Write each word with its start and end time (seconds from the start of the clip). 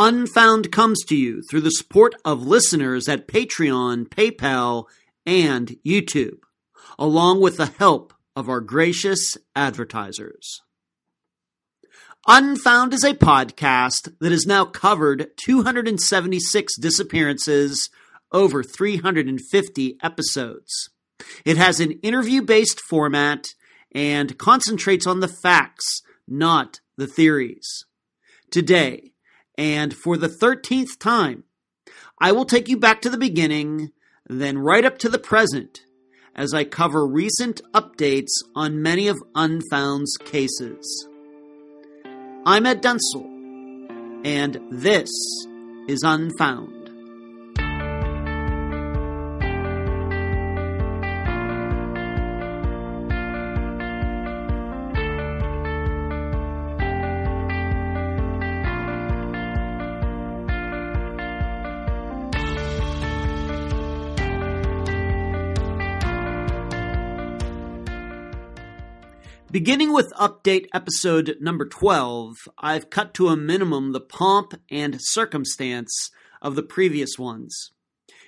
Unfound 0.00 0.70
comes 0.70 1.04
to 1.06 1.16
you 1.16 1.42
through 1.42 1.62
the 1.62 1.72
support 1.72 2.14
of 2.24 2.46
listeners 2.46 3.08
at 3.08 3.26
Patreon, 3.26 4.08
PayPal, 4.08 4.84
and 5.26 5.76
YouTube, 5.84 6.38
along 6.96 7.40
with 7.40 7.56
the 7.56 7.66
help 7.66 8.12
of 8.36 8.48
our 8.48 8.60
gracious 8.60 9.36
advertisers. 9.56 10.62
Unfound 12.28 12.94
is 12.94 13.02
a 13.02 13.14
podcast 13.14 14.14
that 14.20 14.30
has 14.30 14.46
now 14.46 14.64
covered 14.64 15.30
276 15.36 16.78
disappearances 16.78 17.90
over 18.30 18.62
350 18.62 19.96
episodes. 20.00 20.90
It 21.44 21.56
has 21.56 21.80
an 21.80 21.92
interview 22.02 22.42
based 22.42 22.80
format 22.80 23.46
and 23.92 24.38
concentrates 24.38 25.08
on 25.08 25.18
the 25.18 25.28
facts, 25.42 26.02
not 26.28 26.80
the 26.96 27.08
theories. 27.08 27.84
Today, 28.50 29.12
and 29.58 29.92
for 29.92 30.16
the 30.16 30.28
13th 30.28 30.98
time, 31.00 31.42
I 32.20 32.30
will 32.32 32.44
take 32.44 32.68
you 32.68 32.78
back 32.78 33.02
to 33.02 33.10
the 33.10 33.18
beginning, 33.18 33.90
then 34.28 34.58
right 34.58 34.84
up 34.84 34.98
to 34.98 35.08
the 35.08 35.18
present, 35.18 35.80
as 36.34 36.54
I 36.54 36.62
cover 36.62 37.04
recent 37.04 37.60
updates 37.74 38.30
on 38.54 38.80
many 38.80 39.08
of 39.08 39.16
Unfound's 39.34 40.16
cases. 40.24 41.08
I'm 42.46 42.66
Ed 42.66 42.82
Dentzel, 42.82 43.26
and 44.24 44.60
this 44.70 45.10
is 45.88 46.02
Unfound. 46.04 46.77
Beginning 69.58 69.92
with 69.92 70.12
update 70.12 70.68
episode 70.72 71.36
number 71.40 71.66
12, 71.66 72.36
I've 72.58 72.90
cut 72.90 73.12
to 73.14 73.26
a 73.26 73.36
minimum 73.36 73.90
the 73.90 73.98
pomp 74.00 74.54
and 74.70 75.00
circumstance 75.00 76.12
of 76.40 76.54
the 76.54 76.62
previous 76.62 77.18
ones. 77.18 77.72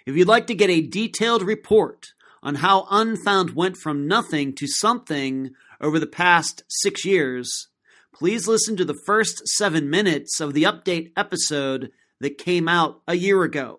If 0.05 0.17
you'd 0.17 0.27
like 0.27 0.49
to 0.49 0.57
get 0.57 0.71
a 0.71 0.81
detailed 0.81 1.45
report 1.45 2.09
on 2.43 2.57
how 2.57 2.89
Unfound 2.91 3.55
went 3.55 3.77
from 3.77 4.09
nothing 4.09 4.57
to 4.57 4.67
something 4.67 5.53
over 5.81 6.01
the 6.01 6.09
past 6.09 6.65
six 6.69 7.05
years, 7.05 7.69
please 8.13 8.49
listen 8.49 8.77
to 8.77 8.85
the 8.85 9.01
first 9.07 9.47
seven 9.51 9.89
minutes 9.89 10.41
of 10.41 10.53
the 10.53 10.65
update 10.65 11.13
episode 11.17 11.93
that 12.19 12.39
came 12.39 12.67
out 12.67 13.03
a 13.07 13.15
year 13.15 13.45
ago. 13.45 13.79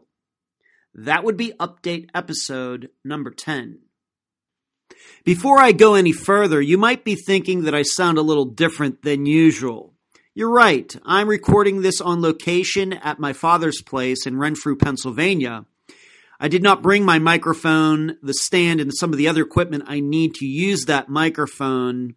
That 0.95 1.25
would 1.25 1.35
be 1.35 1.51
update 1.59 2.11
episode 2.15 2.91
number 3.03 3.29
10. 3.29 3.79
Before 5.23 5.59
I 5.59 5.71
go 5.71 5.93
any 5.93 6.13
further, 6.13 6.59
you 6.59 6.79
might 6.79 7.03
be 7.03 7.13
thinking 7.13 7.63
that 7.63 7.75
I 7.75 7.83
sound 7.83 8.17
a 8.17 8.23
little 8.23 8.45
different 8.45 9.03
than 9.03 9.27
usual. 9.27 9.93
You're 10.33 10.49
right, 10.49 10.95
I'm 11.05 11.27
recording 11.27 11.81
this 11.81 12.01
on 12.01 12.23
location 12.23 12.93
at 12.93 13.19
my 13.19 13.31
father's 13.31 13.83
place 13.83 14.25
in 14.25 14.37
Renfrew, 14.37 14.77
Pennsylvania. 14.77 15.65
I 16.39 16.47
did 16.47 16.63
not 16.63 16.81
bring 16.81 17.05
my 17.05 17.19
microphone, 17.19 18.17
the 18.23 18.33
stand, 18.33 18.81
and 18.81 18.91
some 18.91 19.11
of 19.11 19.17
the 19.17 19.27
other 19.27 19.43
equipment 19.43 19.83
I 19.85 19.99
need 19.99 20.33
to 20.35 20.45
use 20.47 20.85
that 20.85 21.07
microphone 21.07 22.15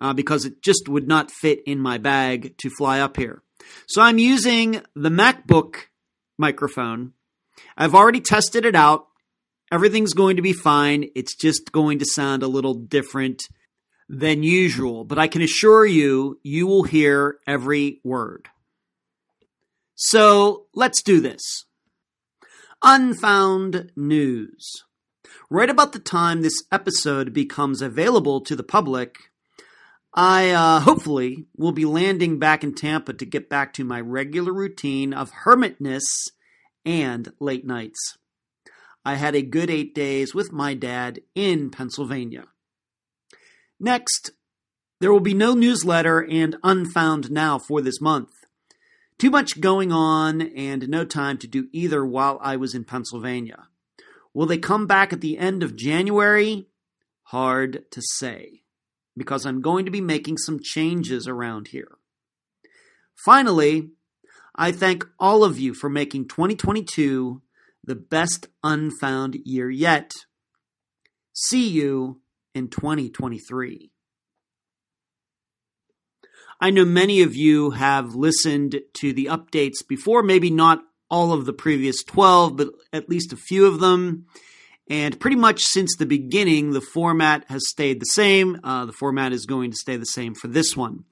uh, 0.00 0.12
because 0.12 0.44
it 0.44 0.60
just 0.60 0.88
would 0.88 1.06
not 1.06 1.30
fit 1.30 1.60
in 1.66 1.78
my 1.78 1.98
bag 1.98 2.56
to 2.58 2.70
fly 2.70 2.98
up 2.98 3.16
here. 3.16 3.44
So 3.86 4.02
I'm 4.02 4.18
using 4.18 4.82
the 4.96 5.10
MacBook 5.10 5.76
microphone. 6.36 7.12
I've 7.76 7.94
already 7.94 8.20
tested 8.20 8.64
it 8.64 8.74
out 8.74 9.06
Everything's 9.70 10.14
going 10.14 10.36
to 10.36 10.42
be 10.42 10.52
fine. 10.52 11.10
It's 11.14 11.34
just 11.34 11.72
going 11.72 11.98
to 12.00 12.04
sound 12.04 12.42
a 12.42 12.48
little 12.48 12.74
different 12.74 13.42
than 14.08 14.42
usual, 14.42 15.04
but 15.04 15.18
I 15.18 15.28
can 15.28 15.40
assure 15.40 15.86
you, 15.86 16.40
you 16.42 16.66
will 16.66 16.82
hear 16.82 17.38
every 17.46 18.00
word. 18.02 18.48
So 19.94 20.66
let's 20.74 21.02
do 21.02 21.20
this. 21.20 21.66
Unfound 22.82 23.92
news. 23.94 24.84
Right 25.48 25.70
about 25.70 25.92
the 25.92 26.00
time 26.00 26.42
this 26.42 26.62
episode 26.72 27.32
becomes 27.32 27.82
available 27.82 28.40
to 28.40 28.56
the 28.56 28.62
public, 28.64 29.16
I 30.14 30.50
uh, 30.50 30.80
hopefully 30.80 31.46
will 31.56 31.72
be 31.72 31.84
landing 31.84 32.38
back 32.38 32.64
in 32.64 32.74
Tampa 32.74 33.12
to 33.12 33.24
get 33.24 33.48
back 33.48 33.72
to 33.74 33.84
my 33.84 34.00
regular 34.00 34.52
routine 34.52 35.12
of 35.12 35.30
hermitness 35.44 36.02
and 36.84 37.32
late 37.38 37.64
nights. 37.64 38.16
I 39.10 39.16
had 39.16 39.34
a 39.34 39.42
good 39.42 39.70
eight 39.70 39.92
days 39.92 40.36
with 40.36 40.52
my 40.52 40.72
dad 40.72 41.18
in 41.34 41.70
Pennsylvania. 41.70 42.44
Next, 43.80 44.30
there 45.00 45.12
will 45.12 45.18
be 45.18 45.34
no 45.34 45.52
newsletter 45.52 46.20
and 46.20 46.56
Unfound 46.62 47.28
Now 47.28 47.58
for 47.58 47.80
this 47.80 48.00
month. 48.00 48.30
Too 49.18 49.30
much 49.30 49.60
going 49.60 49.90
on 49.90 50.40
and 50.40 50.88
no 50.88 51.04
time 51.04 51.38
to 51.38 51.48
do 51.48 51.66
either 51.72 52.06
while 52.06 52.38
I 52.40 52.54
was 52.54 52.72
in 52.72 52.84
Pennsylvania. 52.84 53.66
Will 54.32 54.46
they 54.46 54.58
come 54.58 54.86
back 54.86 55.12
at 55.12 55.20
the 55.20 55.38
end 55.38 55.64
of 55.64 55.74
January? 55.74 56.68
Hard 57.24 57.90
to 57.90 58.00
say, 58.14 58.62
because 59.16 59.44
I'm 59.44 59.60
going 59.60 59.86
to 59.86 59.90
be 59.90 60.00
making 60.00 60.38
some 60.38 60.60
changes 60.62 61.26
around 61.26 61.68
here. 61.68 61.96
Finally, 63.16 63.90
I 64.54 64.70
thank 64.70 65.04
all 65.18 65.42
of 65.42 65.58
you 65.58 65.74
for 65.74 65.90
making 65.90 66.28
2022 66.28 67.42
the 67.84 67.94
best 67.94 68.48
unfound 68.62 69.36
year 69.44 69.70
yet. 69.70 70.12
See 71.32 71.68
you 71.68 72.20
in 72.54 72.68
2023. 72.68 73.90
I 76.60 76.70
know 76.70 76.84
many 76.84 77.22
of 77.22 77.34
you 77.34 77.70
have 77.70 78.14
listened 78.14 78.80
to 78.94 79.12
the 79.12 79.26
updates 79.26 79.86
before, 79.86 80.22
maybe 80.22 80.50
not 80.50 80.80
all 81.10 81.32
of 81.32 81.46
the 81.46 81.54
previous 81.54 82.04
12, 82.04 82.56
but 82.56 82.68
at 82.92 83.08
least 83.08 83.32
a 83.32 83.36
few 83.36 83.66
of 83.66 83.80
them. 83.80 84.26
And 84.90 85.20
pretty 85.20 85.36
much 85.36 85.62
since 85.62 85.94
the 85.96 86.04
beginning, 86.04 86.72
the 86.72 86.80
format 86.80 87.44
has 87.48 87.68
stayed 87.68 88.00
the 88.00 88.06
same. 88.06 88.58
Uh, 88.64 88.86
the 88.86 88.92
format 88.92 89.32
is 89.32 89.46
going 89.46 89.70
to 89.70 89.76
stay 89.76 89.96
the 89.96 90.04
same 90.04 90.34
for 90.34 90.48
this 90.48 90.76
one. 90.76 91.04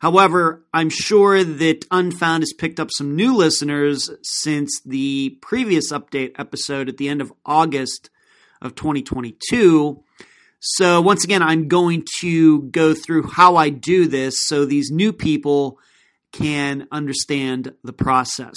However, 0.00 0.64
I'm 0.72 0.88
sure 0.88 1.44
that 1.44 1.84
Unfound 1.90 2.42
has 2.42 2.54
picked 2.54 2.80
up 2.80 2.88
some 2.90 3.14
new 3.14 3.36
listeners 3.36 4.10
since 4.22 4.80
the 4.86 5.38
previous 5.42 5.92
update 5.92 6.32
episode 6.38 6.88
at 6.88 6.96
the 6.96 7.10
end 7.10 7.20
of 7.20 7.30
August 7.44 8.08
of 8.62 8.74
2022. 8.74 10.02
So, 10.58 11.02
once 11.02 11.22
again, 11.22 11.42
I'm 11.42 11.68
going 11.68 12.04
to 12.20 12.62
go 12.62 12.94
through 12.94 13.28
how 13.28 13.56
I 13.56 13.68
do 13.68 14.08
this 14.08 14.46
so 14.46 14.64
these 14.64 14.90
new 14.90 15.12
people 15.12 15.78
can 16.32 16.88
understand 16.90 17.74
the 17.84 17.92
process. 17.92 18.56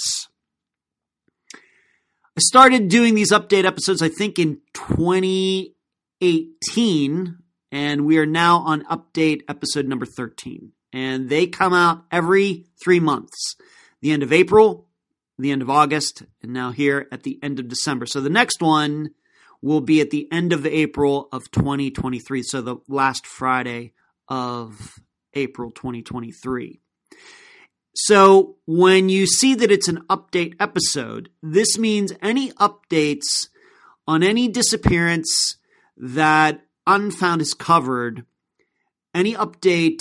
I 2.39 2.41
started 2.41 2.88
doing 2.88 3.16
these 3.16 3.34
update 3.34 3.66
episodes, 3.66 4.01
I 4.01 4.07
think, 4.07 4.39
in 4.39 4.62
2018, 4.89 7.38
and 7.72 8.05
we 8.05 8.17
are 8.17 8.25
now 8.25 8.57
on 8.59 8.83
update 8.85 9.41
episode 9.47 9.88
number 9.88 10.05
13. 10.05 10.73
And 10.91 11.29
they 11.29 11.47
come 11.47 11.73
out 11.73 12.03
every 12.11 12.66
three 12.83 13.00
months 13.00 13.55
the 14.01 14.11
end 14.11 14.23
of 14.23 14.33
April, 14.33 14.88
the 15.38 15.51
end 15.51 15.61
of 15.61 15.69
August, 15.69 16.23
and 16.41 16.53
now 16.53 16.72
here 16.72 17.07
at 17.11 17.23
the 17.23 17.38
end 17.44 17.59
of 17.59 17.67
December. 17.67 18.05
So 18.05 18.22
the 18.22 18.29
next 18.29 18.61
one 18.61 19.09
will 19.61 19.81
be 19.81 20.00
at 20.01 20.09
the 20.09 20.27
end 20.31 20.53
of 20.53 20.66
April 20.66 21.27
of 21.31 21.51
2023. 21.51 22.44
So 22.44 22.61
the 22.61 22.77
last 22.88 23.27
Friday 23.27 23.94
of 24.27 25.00
April 25.33 25.71
2023. 25.71 26.81
So 27.95 28.57
when 28.66 29.09
you 29.09 29.27
see 29.27 29.56
that 29.56 29.71
it's 29.71 29.88
an 29.88 30.03
update 30.09 30.56
episode, 30.59 31.30
this 31.44 31.77
means 31.77 32.13
any 32.21 32.51
updates 32.53 33.50
on 34.09 34.23
any 34.23 34.47
disappearance 34.47 35.56
that 35.95 36.61
Unfound 36.88 37.41
has 37.41 37.53
covered, 37.53 38.25
any 39.13 39.35
update 39.35 40.00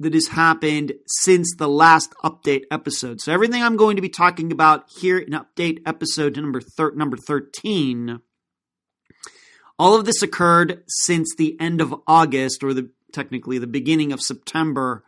that 0.00 0.14
has 0.14 0.28
happened 0.28 0.94
since 1.06 1.54
the 1.58 1.68
last 1.68 2.14
update 2.24 2.62
episode. 2.70 3.20
So 3.20 3.30
everything 3.30 3.62
I'm 3.62 3.76
going 3.76 3.96
to 3.96 4.02
be 4.02 4.08
talking 4.08 4.50
about 4.52 4.86
here 4.98 5.18
in 5.18 5.34
update 5.34 5.82
episode 5.84 6.36
number 6.36 6.62
thir- 6.62 6.94
number 6.94 7.18
13 7.18 8.20
all 9.78 9.96
of 9.96 10.04
this 10.04 10.22
occurred 10.22 10.84
since 10.86 11.34
the 11.36 11.60
end 11.60 11.80
of 11.80 11.94
August 12.06 12.62
or 12.62 12.72
the 12.72 12.90
technically 13.12 13.58
the 13.58 13.66
beginning 13.66 14.12
of 14.12 14.20
September 14.20 15.04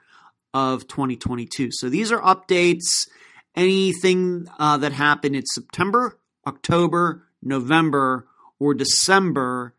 of 0.52 0.88
2022. 0.88 1.70
So 1.70 1.88
these 1.88 2.12
are 2.12 2.20
updates, 2.20 3.06
anything 3.54 4.48
uh, 4.58 4.76
that 4.78 4.92
happened 4.92 5.36
in 5.36 5.46
September, 5.46 6.18
October, 6.46 7.25
November, 7.42 8.26
or 8.58 8.74
December 8.74 9.74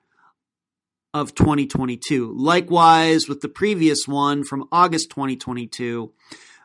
of 1.14 1.34
2022. 1.34 2.34
Likewise, 2.38 3.28
with 3.28 3.42
the 3.42 3.50
previous 3.50 4.08
one 4.08 4.44
from 4.44 4.68
August 4.72 5.10
2022, 5.10 6.12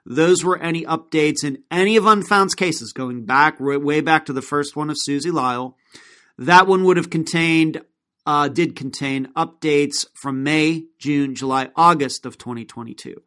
those 0.05 0.45
were 0.45 0.59
any 0.59 0.83
updates 0.85 1.45
in 1.45 1.63
any 1.71 1.97
of 1.97 2.07
Unfound's 2.07 2.55
cases 2.55 2.93
going 2.93 3.25
back 3.25 3.59
way 3.61 4.01
back 4.01 4.27
to 4.27 4.33
the 4.33 4.43
first 4.43 4.77
one 4.77 4.91
of 4.91 4.97
Susie 4.99 5.31
Lyall. 5.31 5.75
That 6.37 6.67
one 6.67 6.85
would 6.85 6.97
have 6.97 7.11
contained, 7.11 7.83
uh, 8.27 8.49
did 8.49 8.75
contain 8.75 9.29
updates 9.37 10.07
from 10.15 10.43
May, 10.43 10.87
June, 10.99 11.35
July, 11.35 11.71
August 11.77 12.27
of 12.27 12.37
2022. 12.37 13.23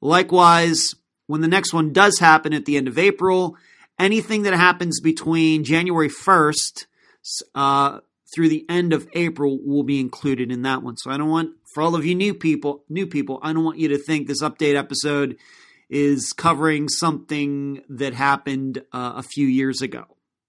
Likewise, 0.00 0.94
when 1.26 1.40
the 1.40 1.48
next 1.48 1.72
one 1.72 1.92
does 1.92 2.18
happen 2.18 2.52
at 2.52 2.64
the 2.64 2.76
end 2.76 2.86
of 2.86 2.98
April, 2.98 3.56
anything 3.98 4.42
that 4.42 4.54
happens 4.54 5.00
between 5.00 5.64
January 5.64 6.08
1st 6.08 6.86
uh, 7.54 8.00
through 8.34 8.48
the 8.48 8.66
end 8.68 8.92
of 8.92 9.08
April 9.12 9.58
will 9.62 9.82
be 9.82 10.00
included 10.00 10.50
in 10.50 10.62
that 10.62 10.82
one. 10.82 10.96
So 10.96 11.10
I 11.10 11.16
don't 11.16 11.30
want 11.30 11.52
for 11.72 11.82
all 11.82 11.94
of 11.94 12.06
you 12.06 12.14
new 12.14 12.34
people, 12.34 12.84
new 12.88 13.06
people, 13.06 13.38
I 13.42 13.52
don't 13.52 13.64
want 13.64 13.78
you 13.78 13.88
to 13.88 13.98
think 13.98 14.26
this 14.26 14.42
update 14.42 14.76
episode 14.76 15.36
is 15.90 16.32
covering 16.32 16.88
something 16.88 17.82
that 17.88 18.14
happened 18.14 18.78
uh, 18.92 19.14
a 19.16 19.22
few 19.22 19.46
years 19.46 19.82
ago. 19.82 20.04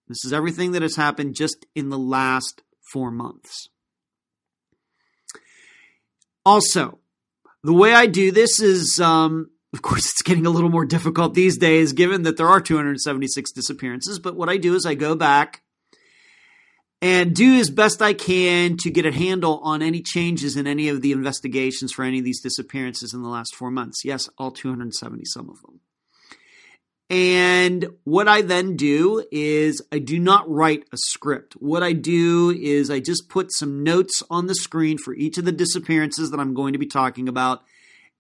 This 0.08 0.24
is 0.24 0.34
everything 0.34 0.74
that 0.74 0.82
has 0.82 0.96
happened 0.96 1.36
just 1.36 1.66
in 1.76 1.90
the 1.90 1.98
last 1.98 2.62
four 2.92 3.12
months. 3.12 3.70
Also, 6.46 7.00
the 7.64 7.74
way 7.74 7.94
I 7.94 8.06
do 8.06 8.32
this 8.32 8.60
is, 8.60 9.00
um, 9.00 9.50
of 9.74 9.82
course, 9.82 10.06
it's 10.12 10.22
getting 10.22 10.46
a 10.46 10.52
little 10.52 10.70
more 10.70 10.86
difficult 10.86 11.34
these 11.34 11.58
days 11.58 11.94
given 11.94 12.22
that 12.24 12.38
there 12.38 12.48
are 12.48 12.62
276 12.62 13.52
disappearances. 13.52 14.20
But 14.20 14.36
what 14.36 14.50
I 14.50 14.58
do 14.58 14.76
is 14.76 14.86
I 14.86 14.94
go 14.94 15.16
back 15.16 15.64
and 17.06 17.36
do 17.36 17.60
as 17.60 17.70
best 17.70 18.02
I 18.02 18.16
can 18.16 18.78
to 18.78 18.90
get 18.90 19.06
a 19.06 19.12
handle 19.12 19.60
on 19.60 19.84
any 19.84 20.02
changes 20.02 20.56
in 20.56 20.66
any 20.66 20.90
of 20.90 21.04
the 21.04 21.12
investigations 21.12 21.92
for 21.92 22.04
any 22.04 22.18
of 22.18 22.26
these 22.26 22.42
disappearances 22.42 23.14
in 23.14 23.22
the 23.22 23.30
last 23.30 23.54
four 23.54 23.70
months. 23.70 24.04
Yes, 24.04 24.28
all 24.40 24.50
270 24.50 25.24
some 25.26 25.48
of 25.48 25.62
them. 25.62 25.82
And 27.12 27.86
what 28.06 28.28
I 28.28 28.42
then 28.42 28.76
do 28.76 29.24
is 29.32 29.84
I 29.92 30.00
do 30.00 30.18
not 30.18 30.50
write 30.50 30.86
a 30.92 30.98
script. 30.98 31.54
What 31.60 31.84
I 31.84 31.94
do 31.94 32.50
is 32.50 32.90
I 32.90 33.02
just 33.02 33.30
put 33.30 33.54
some 33.54 33.84
notes 33.84 34.24
on 34.32 34.48
the 34.48 34.56
screen 34.56 34.98
for 34.98 35.14
each 35.14 35.38
of 35.38 35.46
the 35.46 35.52
disappearances 35.52 36.32
that 36.32 36.40
I'm 36.40 36.56
going 36.56 36.74
to 36.74 36.80
be 36.80 36.88
talking 36.88 37.30
about. 37.30 37.62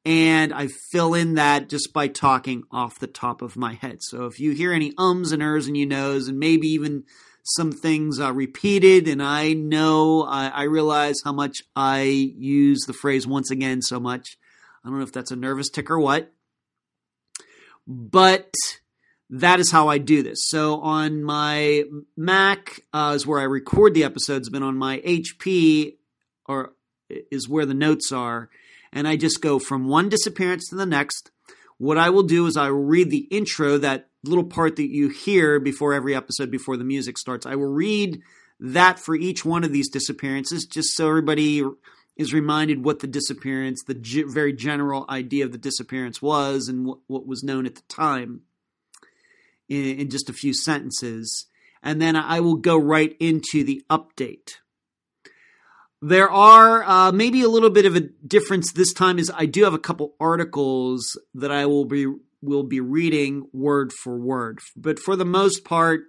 And 0.05 0.53
I 0.53 0.67
fill 0.91 1.15
in 1.15 1.33
that 1.33 1.69
just 1.69 1.91
by 1.91 2.07
talking 2.07 2.65
off 2.69 2.99
the 2.99 3.07
top 3.07 3.41
of 3.41 3.57
my 3.57 3.73
head. 3.73 3.97
So 4.01 4.27
if 4.27 4.39
you 4.39 4.51
hear 4.51 4.71
any 4.71 4.93
ums 4.95 5.31
and 5.31 5.41
ers 5.41 5.65
and 5.65 5.75
you 5.75 5.87
knows, 5.87 6.27
and 6.27 6.37
maybe 6.37 6.67
even 6.67 7.05
some 7.47 7.71
things 7.71 8.19
are 8.19 8.33
repeated, 8.33 9.07
and 9.07 9.21
I 9.21 9.53
know 9.53 10.23
I, 10.23 10.47
I 10.47 10.63
realize 10.63 11.17
how 11.23 11.31
much 11.31 11.61
I 11.75 12.01
use 12.01 12.81
the 12.87 12.93
phrase 12.93 13.27
once 13.27 13.51
again 13.51 13.83
so 13.83 13.99
much. 13.99 14.37
I 14.83 14.89
don't 14.89 14.97
know 14.97 15.03
if 15.03 15.11
that's 15.11 15.29
a 15.29 15.35
nervous 15.35 15.69
tick 15.69 15.91
or 15.91 15.99
what, 15.99 16.31
but 17.85 18.51
that 19.29 19.59
is 19.59 19.71
how 19.71 19.89
I 19.89 19.99
do 19.99 20.23
this. 20.23 20.39
So 20.47 20.81
on 20.81 21.23
my 21.23 21.83
Mac 22.17 22.79
uh, 22.91 23.13
is 23.15 23.27
where 23.27 23.39
I 23.39 23.43
record 23.43 23.93
the 23.93 24.05
episodes, 24.05 24.49
but 24.49 24.63
on 24.63 24.75
my 24.75 24.97
HP 25.01 25.97
or 26.47 26.73
is 27.09 27.47
where 27.47 27.67
the 27.67 27.75
notes 27.75 28.11
are, 28.11 28.49
and 28.91 29.07
I 29.07 29.17
just 29.17 29.39
go 29.39 29.59
from 29.59 29.87
one 29.87 30.09
disappearance 30.09 30.67
to 30.69 30.75
the 30.75 30.85
next. 30.87 31.29
What 31.77 31.99
I 31.99 32.09
will 32.09 32.23
do 32.23 32.47
is 32.47 32.57
I 32.57 32.71
will 32.71 32.85
read 32.85 33.11
the 33.11 33.27
intro 33.29 33.77
that 33.77 34.09
little 34.29 34.43
part 34.43 34.75
that 34.75 34.89
you 34.89 35.09
hear 35.09 35.59
before 35.59 35.93
every 35.93 36.15
episode, 36.15 36.51
before 36.51 36.77
the 36.77 36.83
music 36.83 37.17
starts. 37.17 37.45
I 37.45 37.55
will 37.55 37.71
read 37.71 38.21
that 38.59 38.99
for 38.99 39.15
each 39.15 39.43
one 39.43 39.63
of 39.63 39.71
these 39.71 39.89
disappearances, 39.89 40.65
just 40.65 40.95
so 40.95 41.09
everybody 41.09 41.63
is 42.15 42.33
reminded 42.33 42.83
what 42.83 42.99
the 42.99 43.07
disappearance, 43.07 43.83
the 43.83 43.93
g- 43.93 44.23
very 44.23 44.53
general 44.53 45.05
idea 45.09 45.45
of 45.45 45.51
the 45.51 45.57
disappearance 45.57 46.21
was, 46.21 46.67
and 46.69 46.85
what, 46.85 46.99
what 47.07 47.27
was 47.27 47.43
known 47.43 47.65
at 47.65 47.75
the 47.75 47.81
time 47.89 48.41
in, 49.67 49.99
in 49.99 50.09
just 50.09 50.29
a 50.29 50.33
few 50.33 50.53
sentences. 50.53 51.47
And 51.83 52.01
then 52.01 52.15
I 52.15 52.39
will 52.39 52.55
go 52.55 52.77
right 52.77 53.15
into 53.19 53.63
the 53.63 53.83
update. 53.89 54.55
There 56.01 56.29
are 56.29 56.83
uh, 56.83 57.11
maybe 57.11 57.41
a 57.41 57.49
little 57.49 57.69
bit 57.69 57.85
of 57.85 57.95
a 57.95 58.01
difference 58.01 58.71
this 58.71 58.93
time. 58.93 59.17
Is 59.17 59.31
I 59.33 59.45
do 59.45 59.63
have 59.63 59.73
a 59.73 59.79
couple 59.79 60.13
articles 60.19 61.19
that 61.33 61.51
I 61.51 61.65
will 61.65 61.85
be 61.85 62.05
will 62.45 62.63
be 62.63 62.79
reading 62.79 63.47
word 63.51 63.91
for 64.03 64.17
word. 64.17 64.59
But 64.75 64.99
for 64.99 65.15
the 65.15 65.25
most 65.25 65.65
part, 65.65 66.03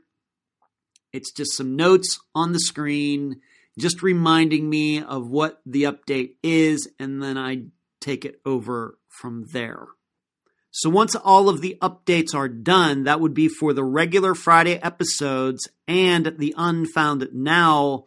it's 1.12 1.32
just 1.32 1.56
some 1.56 1.76
notes 1.76 2.18
on 2.34 2.52
the 2.52 2.60
screen, 2.60 3.40
just 3.78 4.02
reminding 4.02 4.68
me 4.68 5.02
of 5.02 5.28
what 5.28 5.60
the 5.64 5.84
update 5.84 6.36
is, 6.42 6.88
and 6.98 7.22
then 7.22 7.38
I 7.38 7.64
take 8.00 8.24
it 8.24 8.40
over 8.44 8.98
from 9.08 9.46
there. 9.52 9.86
So 10.70 10.90
once 10.90 11.14
all 11.14 11.48
of 11.48 11.62
the 11.62 11.78
updates 11.80 12.34
are 12.34 12.50
done, 12.50 13.04
that 13.04 13.18
would 13.18 13.32
be 13.32 13.48
for 13.48 13.72
the 13.72 13.84
regular 13.84 14.34
Friday 14.34 14.74
episodes 14.82 15.66
and 15.88 16.34
the 16.38 16.54
Unfound 16.56 17.28
Now 17.32 18.04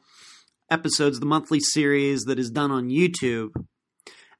episodes, 0.69 1.19
the 1.19 1.25
monthly 1.25 1.59
series 1.59 2.25
that 2.25 2.37
is 2.37 2.51
done 2.51 2.69
on 2.69 2.89
YouTube. 2.89 3.49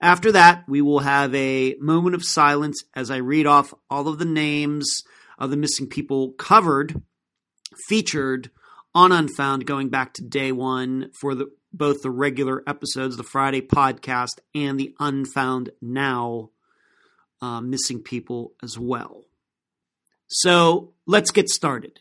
After 0.01 0.31
that, 0.31 0.63
we 0.68 0.81
will 0.81 1.00
have 1.00 1.36
a 1.36 1.75
moment 1.80 2.16
of 2.16 2.24
silence 2.24 2.81
as 2.96 3.12
I 3.12 3.18
read 3.18 3.46
off 3.46 3.74
all 3.90 4.07
of 4.07 4.18
the 4.18 4.25
names 4.25 5.01
of 5.38 5.50
the 5.50 5.57
missing 5.57 5.88
people 5.88 6.31
covered, 6.31 7.01
featured 7.88 8.50
on 8.96 9.12
Unfound, 9.12 9.66
going 9.66 9.90
back 9.90 10.13
to 10.13 10.24
day 10.24 10.51
one 10.51 11.12
for 11.19 11.36
the 11.36 11.51
both 11.72 12.01
the 12.01 12.10
regular 12.10 12.63
episodes, 12.66 13.16
the 13.16 13.24
Friday 13.24 13.62
podcast, 13.62 14.40
and 14.56 14.80
the 14.80 14.96
Unfound 15.00 15.69
Now 15.81 16.50
uh, 17.42 17.62
missing 17.62 18.00
people 18.02 18.54
as 18.63 18.78
well. 18.80 19.25
So 20.28 20.94
let's 21.06 21.31
get 21.31 21.50
started. 21.50 22.00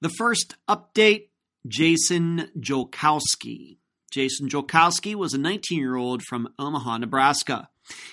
The 0.00 0.10
first 0.10 0.54
update 0.68 1.28
Jason 1.66 2.50
Jolkowski. 2.58 3.78
Jason 4.16 4.48
Jolkowski 4.48 5.14
was 5.14 5.34
a 5.34 5.38
19 5.38 5.78
year 5.78 5.94
old 5.94 6.22
from 6.22 6.48
Omaha, 6.58 6.96
Nebraska. 6.96 7.68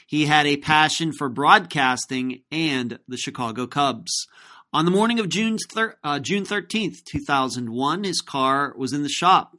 He 0.05 0.25
had 0.25 0.45
a 0.45 0.57
passion 0.57 1.13
for 1.13 1.29
broadcasting 1.29 2.41
and 2.51 2.99
the 3.07 3.15
Chicago 3.15 3.67
Cubs. 3.67 4.27
On 4.73 4.83
the 4.83 4.91
morning 4.91 5.17
of 5.17 5.29
June, 5.29 5.57
thir- 5.71 5.95
uh, 6.03 6.19
June 6.19 6.43
13th, 6.43 7.05
2001, 7.05 8.03
his 8.03 8.19
car 8.19 8.73
was 8.77 8.91
in 8.91 9.01
the 9.01 9.07
shop. 9.07 9.55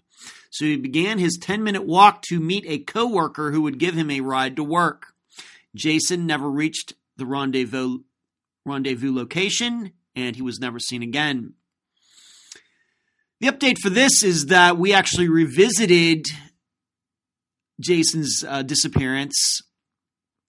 So 0.50 0.67
he 0.67 0.76
began 0.76 1.19
his 1.19 1.38
10 1.41 1.62
minute 1.62 1.87
walk 1.87 2.20
to 2.29 2.38
meet 2.41 2.67
a 2.69 2.81
coworker 2.81 3.50
who 3.50 3.62
would 3.62 3.79
give 3.79 3.94
him 3.94 4.11
a 4.11 4.20
ride 4.20 4.56
to 4.56 4.62
work. 4.62 5.14
Jason 5.75 6.26
never 6.26 6.50
reached 6.50 6.93
the 7.17 7.25
rendezvous, 7.25 8.00
rendezvous 8.67 9.14
location 9.14 9.93
and 10.14 10.37
he 10.37 10.43
was 10.43 10.61
never 10.61 10.79
seen 10.79 11.03
again. 11.03 11.55
The 13.44 13.53
update 13.53 13.77
for 13.82 13.91
this 13.91 14.22
is 14.22 14.46
that 14.46 14.79
we 14.79 14.94
actually 14.94 15.29
revisited 15.29 16.24
Jason's 17.79 18.43
uh, 18.43 18.63
disappearance 18.63 19.60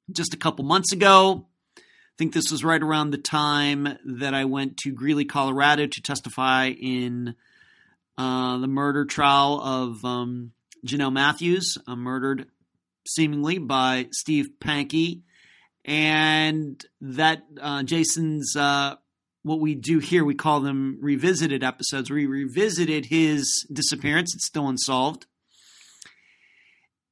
just 0.09 0.33
a 0.33 0.37
couple 0.37 0.63
months 0.63 0.93
ago. 0.93 1.45
I 1.77 1.81
think 2.17 2.33
this 2.33 2.49
was 2.49 2.63
right 2.63 2.81
around 2.81 3.11
the 3.11 3.17
time 3.17 3.97
that 4.05 4.33
I 4.33 4.45
went 4.45 4.77
to 4.77 4.93
Greeley, 4.93 5.25
Colorado 5.25 5.87
to 5.87 6.01
testify 6.01 6.69
in 6.69 7.35
uh, 8.17 8.59
the 8.59 8.67
murder 8.67 9.03
trial 9.03 9.59
of 9.61 10.05
um, 10.05 10.53
Jonelle 10.87 11.11
Matthews, 11.11 11.77
uh, 11.85 11.97
murdered 11.97 12.47
seemingly 13.05 13.57
by 13.57 14.07
Steve 14.13 14.51
Pankey. 14.61 15.23
And 15.83 16.81
that 17.01 17.43
uh, 17.59 17.83
Jason's 17.83 18.55
uh, 18.55 18.95
what 19.45 19.59
we 19.59 19.75
do 19.75 19.99
here, 19.99 20.25
we 20.25 20.33
call 20.33 20.59
them 20.59 20.97
revisited 20.99 21.63
episodes. 21.63 22.09
We 22.09 22.25
revisited 22.25 23.05
his 23.05 23.63
disappearance. 23.71 24.33
It's 24.33 24.47
still 24.47 24.67
unsolved. 24.67 25.27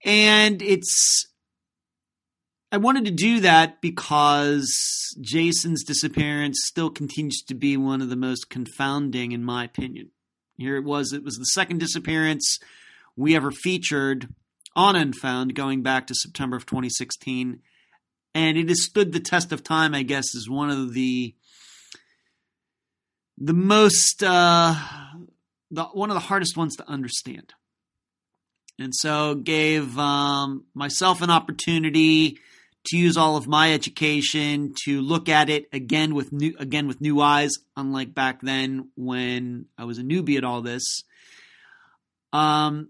And 0.04 0.60
it's, 0.64 1.28
I 2.72 2.78
wanted 2.78 3.06
to 3.06 3.12
do 3.12 3.42
that 3.42 3.82
because 3.82 5.16
Jason's 5.22 5.84
disappearance 5.84 6.62
still 6.64 6.90
continues 6.90 7.44
to 7.44 7.54
be 7.54 7.78
one 7.78 8.02
of 8.02 8.10
the 8.10 8.16
most 8.16 8.50
confounding, 8.50 9.32
in 9.32 9.44
my 9.44 9.66
opinion. 9.66 10.10
Here 10.58 10.76
it 10.76 10.84
was, 10.84 11.14
it 11.14 11.24
was 11.24 11.36
the 11.36 11.46
second 11.46 11.82
disappearance 11.82 12.58
we 13.16 13.36
ever 13.36 13.52
featured 13.52 14.28
on 14.76 14.96
Unfound 14.96 15.54
going 15.54 15.84
back 15.84 16.08
to 16.08 16.16
September 16.16 16.58
of 16.58 16.66
2016. 16.66 17.60
And 18.34 18.58
it 18.58 18.70
has 18.70 18.84
stood 18.84 19.12
the 19.12 19.20
test 19.20 19.52
of 19.52 19.64
time, 19.64 19.94
I 19.94 20.02
guess, 20.02 20.36
as 20.36 20.50
one 20.50 20.72
of 20.72 20.96
the 20.96 21.36
the 23.38 23.54
most 23.54 24.24
uh, 24.24 24.76
the 25.72 25.84
one 25.86 26.10
of 26.10 26.16
the 26.16 26.20
hardest 26.20 26.56
ones 26.58 26.76
to 26.78 26.90
understand, 26.90 27.54
and 28.80 28.94
so 28.96 29.36
gave 29.36 29.98
um, 29.98 30.66
myself 30.74 31.22
an 31.22 31.30
opportunity 31.30 32.38
to 32.86 32.98
use 32.98 33.16
all 33.16 33.38
of 33.38 33.48
my 33.48 33.74
education 33.74 34.74
to 34.86 35.02
look 35.02 35.30
at 35.30 35.50
it 35.50 35.68
again 35.72 36.14
with 36.14 36.32
new 36.32 36.54
again 36.60 36.88
with 36.88 37.02
new 37.02 37.22
eyes, 37.22 37.52
unlike 37.76 38.14
back 38.14 38.42
then 38.42 38.90
when 38.96 39.66
I 39.78 39.86
was 39.86 39.98
a 39.98 40.04
newbie 40.04 40.38
at 40.38 40.44
all 40.44 40.62
this. 40.62 41.04
Um, 42.32 42.90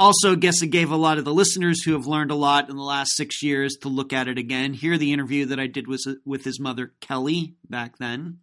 Also, 0.00 0.32
I 0.32 0.36
guess 0.36 0.62
it 0.62 0.68
gave 0.68 0.92
a 0.92 0.96
lot 0.96 1.18
of 1.18 1.24
the 1.24 1.34
listeners 1.34 1.82
who 1.82 1.94
have 1.94 2.06
learned 2.06 2.30
a 2.30 2.36
lot 2.36 2.70
in 2.70 2.76
the 2.76 2.82
last 2.82 3.16
six 3.16 3.42
years 3.42 3.76
to 3.82 3.88
look 3.88 4.12
at 4.12 4.28
it 4.28 4.38
again. 4.38 4.72
Hear 4.72 4.96
the 4.96 5.12
interview 5.12 5.46
that 5.46 5.58
I 5.58 5.66
did 5.66 5.88
with, 5.88 6.06
with 6.24 6.44
his 6.44 6.60
mother, 6.60 6.92
Kelly, 7.00 7.56
back 7.68 7.98
then. 7.98 8.38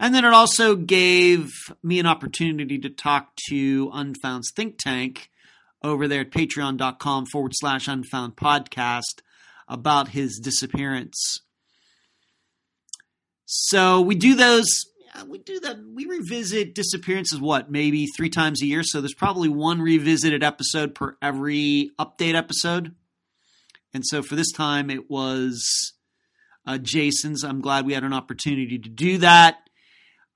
And 0.00 0.14
then 0.14 0.24
it 0.24 0.32
also 0.32 0.76
gave 0.76 1.52
me 1.82 2.00
an 2.00 2.06
opportunity 2.06 2.78
to 2.78 2.88
talk 2.88 3.36
to 3.50 3.90
Unfound's 3.92 4.50
think 4.50 4.78
tank 4.78 5.28
over 5.82 6.08
there 6.08 6.22
at 6.22 6.30
patreon.com 6.30 7.26
forward 7.26 7.52
slash 7.54 7.86
unfound 7.86 8.36
podcast 8.36 9.20
about 9.68 10.08
his 10.08 10.40
disappearance. 10.42 11.42
So 13.44 14.00
we 14.00 14.14
do 14.14 14.34
those 14.34 14.86
we 15.28 15.38
do 15.38 15.60
that. 15.60 15.76
We 15.94 16.06
revisit 16.06 16.74
disappearances, 16.74 17.40
what, 17.40 17.70
maybe 17.70 18.06
three 18.16 18.30
times 18.30 18.62
a 18.62 18.66
year. 18.66 18.82
So 18.82 19.00
there's 19.00 19.12
probably 19.12 19.48
one 19.48 19.82
revisited 19.82 20.42
episode 20.42 20.94
per 20.94 21.16
every 21.20 21.90
update 21.98 22.36
episode. 22.36 22.94
And 23.92 24.06
so 24.06 24.22
for 24.22 24.36
this 24.36 24.52
time, 24.52 24.88
it 24.88 25.10
was 25.10 25.92
uh, 26.64 26.78
Jason's. 26.78 27.42
I'm 27.42 27.60
glad 27.60 27.84
we 27.84 27.92
had 27.92 28.04
an 28.04 28.12
opportunity 28.12 28.78
to 28.78 28.88
do 28.88 29.18
that. 29.18 29.58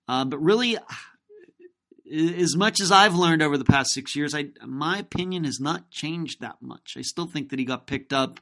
Uh, 0.08 0.24
but 0.24 0.38
really, 0.38 0.76
as 2.12 2.56
much 2.56 2.80
as 2.80 2.92
I've 2.92 3.14
learned 3.14 3.42
over 3.42 3.56
the 3.56 3.64
past 3.64 3.92
six 3.92 4.14
years, 4.14 4.34
I 4.34 4.46
my 4.64 4.98
opinion 4.98 5.44
has 5.44 5.60
not 5.60 5.90
changed 5.90 6.40
that 6.40 6.56
much. 6.60 6.94
I 6.96 7.02
still 7.02 7.26
think 7.26 7.50
that 7.50 7.58
he 7.58 7.64
got 7.64 7.86
picked 7.86 8.12
up 8.12 8.40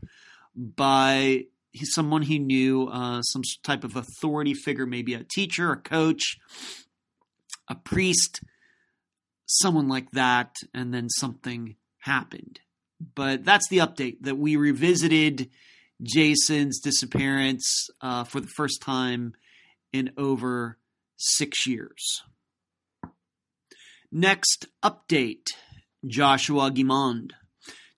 by 0.55 1.47
someone 1.85 2.23
he 2.23 2.39
knew, 2.39 2.89
uh, 2.89 3.23
some 3.23 3.43
type 3.63 3.85
of 3.85 3.97
authority 3.97 4.55
figure, 4.55 4.87
maybe 4.87 5.15
a 5.15 5.25
teacher, 5.25 5.73
a 5.73 5.77
coach, 5.77 6.39
a 7.69 7.75
priest, 7.75 8.43
someone 9.47 9.89
like 9.89 10.11
that, 10.13 10.55
and 10.75 10.93
then 10.93 11.09
something 11.09 11.77
happened. 12.01 12.61
But 13.15 13.45
that's 13.45 13.69
the 13.69 13.79
update 13.79 14.19
that 14.23 14.39
we 14.39 14.57
revisited 14.57 15.51
Jason's 16.03 16.81
disappearance 16.81 17.89
uh, 18.01 18.25
for 18.25 18.41
the 18.41 18.49
first 18.49 18.83
time 18.83 19.35
in 19.93 20.11
over 20.17 20.79
six 21.23 21.67
years. 21.67 22.23
Next 24.11 24.67
update 24.83 25.47
Joshua 26.07 26.71
Guimond. 26.71 27.31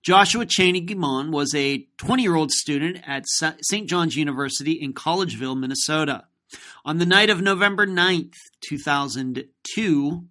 Joshua 0.03 0.45
Cheney 0.45 0.85
Guimond 0.85 1.31
was 1.31 1.53
a 1.55 1.87
20 1.97 2.21
year 2.21 2.35
old 2.35 2.51
student 2.51 2.99
at 3.07 3.25
St. 3.27 3.89
John's 3.89 4.15
University 4.15 4.73
in 4.73 4.93
Collegeville, 4.93 5.59
Minnesota. 5.59 6.25
On 6.85 6.99
the 6.99 7.05
night 7.07 7.31
of 7.31 7.41
November 7.41 7.87
9th, 7.87 8.35
2002, 8.69 10.25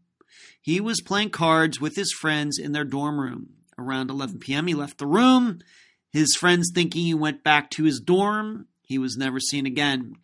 he 0.63 0.81
was 0.81 1.01
playing 1.01 1.31
cards 1.31 1.81
with 1.81 1.97
his 1.97 2.13
friends 2.13 2.59
in 2.59 2.73
their 2.73 2.85
dorm 2.85 3.21
room. 3.21 3.55
Around 3.77 4.11
11 4.11 4.39
p.m., 4.39 4.69
he 4.69 4.75
left 4.75 4.99
the 4.99 5.07
room. 5.07 5.59
His 6.13 6.37
friends 6.37 6.71
thinking 6.73 7.05
he 7.05 7.15
went 7.15 7.43
back 7.43 7.71
to 7.71 7.83
his 7.83 7.99
dorm. 7.99 8.69
He 8.83 8.97
was 8.99 9.17
never 9.17 9.41
seen 9.41 9.67
again. 9.67 10.15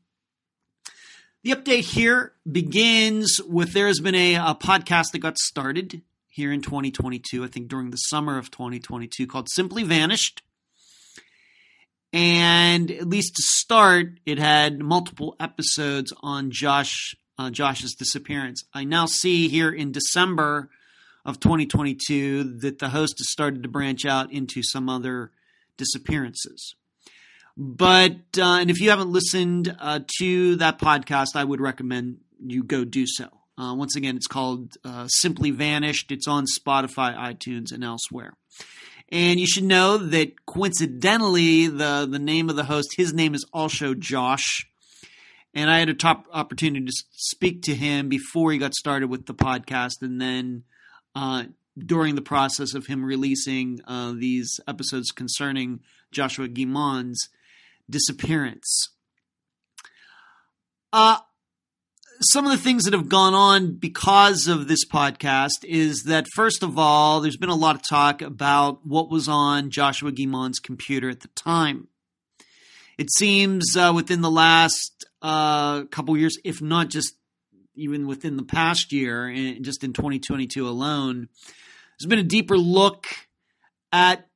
The 1.42 1.52
update 1.52 1.84
here 1.84 2.34
begins 2.50 3.40
with 3.48 3.72
there 3.72 3.86
has 3.86 3.98
been 3.98 4.14
a, 4.14 4.34
a 4.34 4.54
podcast 4.54 5.12
that 5.12 5.20
got 5.20 5.38
started 5.38 6.02
here 6.28 6.52
in 6.52 6.60
2022, 6.60 7.42
I 7.42 7.46
think 7.46 7.68
during 7.68 7.90
the 7.90 7.96
summer 7.96 8.36
of 8.36 8.50
2022, 8.50 9.26
called 9.26 9.48
Simply 9.50 9.82
Vanished. 9.82 10.42
And 12.12 12.90
at 12.90 13.08
least 13.08 13.36
to 13.36 13.42
start, 13.42 14.20
it 14.26 14.38
had 14.38 14.80
multiple 14.80 15.34
episodes 15.40 16.12
on 16.20 16.50
Josh 16.50 17.16
uh, 17.38 17.48
Josh's 17.48 17.94
disappearance. 17.94 18.64
I 18.74 18.84
now 18.84 19.06
see 19.06 19.48
here 19.48 19.70
in 19.70 19.92
December 19.92 20.68
of 21.24 21.40
2022 21.40 22.58
that 22.58 22.80
the 22.80 22.90
host 22.90 23.14
has 23.16 23.30
started 23.30 23.62
to 23.62 23.68
branch 23.70 24.04
out 24.04 24.30
into 24.30 24.62
some 24.62 24.90
other 24.90 25.30
disappearances. 25.78 26.74
But 27.62 28.38
uh, 28.38 28.56
and 28.60 28.70
if 28.70 28.80
you 28.80 28.88
haven't 28.88 29.12
listened 29.12 29.76
uh, 29.78 30.00
to 30.18 30.56
that 30.56 30.78
podcast, 30.78 31.36
I 31.36 31.44
would 31.44 31.60
recommend 31.60 32.20
you 32.42 32.64
go 32.64 32.84
do 32.84 33.06
so. 33.06 33.28
Uh, 33.58 33.74
once 33.74 33.96
again, 33.96 34.16
it's 34.16 34.26
called 34.26 34.78
uh, 34.82 35.06
Simply 35.08 35.50
Vanished. 35.50 36.10
It's 36.10 36.26
on 36.26 36.46
Spotify, 36.58 37.14
iTunes, 37.14 37.70
and 37.70 37.84
elsewhere. 37.84 38.32
And 39.10 39.38
you 39.38 39.46
should 39.46 39.64
know 39.64 39.98
that 39.98 40.46
coincidentally, 40.46 41.66
the, 41.66 42.08
the 42.10 42.18
name 42.18 42.48
of 42.48 42.56
the 42.56 42.64
host, 42.64 42.94
his 42.96 43.12
name 43.12 43.34
is 43.34 43.44
also 43.52 43.92
Josh. 43.92 44.66
And 45.52 45.68
I 45.68 45.80
had 45.80 45.90
a 45.90 45.94
top 45.94 46.28
opportunity 46.32 46.86
to 46.86 46.92
speak 47.12 47.60
to 47.64 47.74
him 47.74 48.08
before 48.08 48.52
he 48.52 48.58
got 48.58 48.72
started 48.72 49.10
with 49.10 49.26
the 49.26 49.34
podcast, 49.34 50.00
and 50.00 50.18
then 50.18 50.62
uh, 51.14 51.44
during 51.76 52.14
the 52.14 52.22
process 52.22 52.72
of 52.72 52.86
him 52.86 53.04
releasing 53.04 53.80
uh, 53.86 54.14
these 54.16 54.60
episodes 54.66 55.10
concerning 55.10 55.80
Joshua 56.10 56.48
Guimond's 56.48 57.28
disappearance. 57.90 58.90
Uh, 60.92 61.18
some 62.22 62.44
of 62.44 62.52
the 62.52 62.58
things 62.58 62.84
that 62.84 62.92
have 62.92 63.08
gone 63.08 63.34
on 63.34 63.76
because 63.76 64.46
of 64.46 64.68
this 64.68 64.86
podcast 64.86 65.64
is 65.64 66.02
that, 66.04 66.26
first 66.34 66.62
of 66.62 66.78
all, 66.78 67.20
there's 67.20 67.36
been 67.36 67.48
a 67.48 67.54
lot 67.54 67.76
of 67.76 67.82
talk 67.86 68.20
about 68.20 68.86
what 68.86 69.10
was 69.10 69.28
on 69.28 69.70
Joshua 69.70 70.12
Guimond's 70.12 70.58
computer 70.58 71.08
at 71.08 71.20
the 71.20 71.28
time. 71.28 71.88
It 72.98 73.10
seems 73.10 73.74
uh, 73.76 73.92
within 73.94 74.20
the 74.20 74.30
last 74.30 75.06
uh, 75.22 75.84
couple 75.84 76.16
years, 76.18 76.36
if 76.44 76.60
not 76.60 76.90
just 76.90 77.14
even 77.74 78.06
within 78.06 78.36
the 78.36 78.42
past 78.42 78.92
year, 78.92 79.32
just 79.62 79.82
in 79.82 79.94
2022 79.94 80.68
alone, 80.68 81.28
there's 81.98 82.08
been 82.08 82.18
a 82.18 82.22
deeper 82.22 82.58
look 82.58 83.06
at 83.92 84.28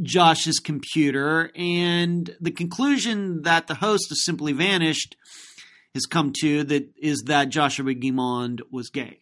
Josh's 0.00 0.58
computer, 0.58 1.50
and 1.54 2.34
the 2.40 2.50
conclusion 2.50 3.42
that 3.42 3.66
the 3.66 3.74
host 3.74 4.06
has 4.08 4.24
simply 4.24 4.52
vanished 4.52 5.16
has 5.94 6.06
come 6.06 6.32
to 6.40 6.64
that 6.64 6.88
is 6.96 7.24
that 7.26 7.50
Joshua 7.50 7.94
Guimond 7.94 8.60
was 8.70 8.88
gay. 8.88 9.20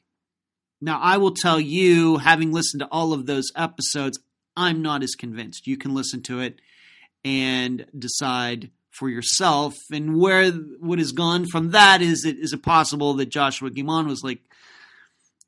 Now, 0.81 1.01
I 1.01 1.17
will 1.19 1.35
tell 1.35 1.61
you, 1.61 2.19
having 2.19 2.53
listened 2.53 2.81
to 2.81 2.87
all 2.87 3.13
of 3.13 3.27
those 3.27 3.51
episodes, 3.57 4.19
I'm 4.57 4.81
not 4.81 5.03
as 5.03 5.15
convinced. 5.15 5.67
You 5.67 5.77
can 5.77 5.95
listen 5.95 6.23
to 6.23 6.41
it 6.41 6.61
and 7.25 7.87
decide 7.97 8.71
for 8.91 9.09
yourself. 9.09 9.75
And 9.93 10.19
where 10.19 10.51
what 10.51 10.99
has 10.99 11.13
gone 11.13 11.47
from 11.47 11.71
that 11.73 12.03
is 12.03 12.25
it 12.25 12.39
is 12.39 12.53
it 12.53 12.63
possible 12.63 13.15
that 13.15 13.29
Joshua 13.29 13.71
Guimond 13.71 14.07
was 14.07 14.23
like 14.23 14.41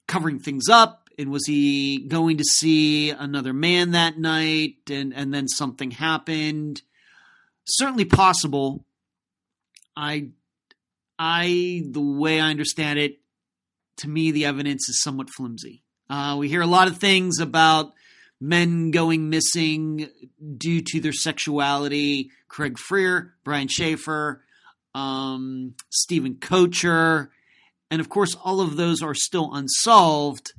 covering 0.07 0.39
things 0.39 0.69
up? 0.69 1.02
And 1.23 1.31
was 1.31 1.47
he 1.47 2.01
going 2.01 2.37
to 2.37 2.45
see 2.45 3.11
another 3.11 3.53
man 3.53 3.93
that 3.93 4.19
night 4.19 4.91
and, 4.91 5.15
and 5.15 5.33
then 5.33 5.49
something 5.49 5.93
happened? 5.93 6.83
Certainly 7.65 8.07
possible. 8.07 8.85
I 9.97 10.29
I, 11.19 11.85
the 11.89 12.01
way 12.01 12.41
I 12.41 12.51
understand 12.51 12.99
it, 12.99 13.21
to 13.99 14.09
me, 14.09 14.33
the 14.33 14.47
evidence 14.47 14.89
is 14.89 15.01
somewhat 15.01 15.31
flimsy. 15.31 15.85
Uh, 16.11 16.37
we 16.37 16.49
hear 16.49 16.63
a 16.63 16.67
lot 16.67 16.89
of 16.89 16.99
things 16.99 17.39
about 17.39 17.93
men 18.41 18.91
going 18.91 19.31
missing 19.31 20.09
due 20.57 20.81
to 20.81 21.01
their 21.01 21.13
sexuality. 21.13 22.31
Craig 22.49 22.77
Freer, 22.77 23.35
Brian 23.45 23.69
Shaffer, 23.69 24.43
um, 24.97 25.75
Steven 25.91 26.35
Koecher, 26.35 27.29
and 27.89 28.01
of 28.01 28.09
course, 28.09 28.35
all 28.43 28.61
of 28.61 28.77
those 28.77 29.01
are 29.01 29.15
still 29.15 29.55
unsolved. 29.55 30.55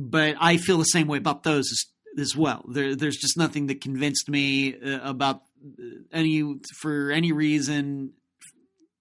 But 0.00 0.36
I 0.40 0.58
feel 0.58 0.78
the 0.78 0.84
same 0.84 1.08
way 1.08 1.18
about 1.18 1.42
those 1.42 1.72
as, 1.72 2.20
as 2.20 2.36
well. 2.36 2.64
There, 2.68 2.94
there's 2.94 3.16
just 3.16 3.36
nothing 3.36 3.66
that 3.66 3.80
convinced 3.80 4.28
me 4.28 4.76
uh, 4.76 5.00
about 5.02 5.42
any 6.12 6.60
for 6.80 7.10
any 7.10 7.32
reason 7.32 8.12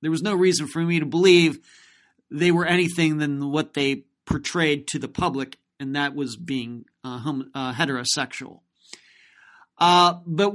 there 0.02 0.12
was 0.12 0.22
no 0.22 0.36
reason 0.36 0.68
for 0.68 0.82
me 0.82 1.00
to 1.00 1.06
believe 1.06 1.60
they 2.30 2.52
were 2.52 2.66
anything 2.66 3.18
than 3.18 3.52
what 3.52 3.74
they 3.74 4.04
portrayed 4.26 4.88
to 4.88 5.00
the 5.00 5.08
public, 5.08 5.58
and 5.80 5.96
that 5.96 6.16
was 6.16 6.36
being 6.36 6.86
uh, 7.04 7.22
uh, 7.54 7.74
heterosexual. 7.74 8.60
Uh, 9.78 10.16
but 10.26 10.54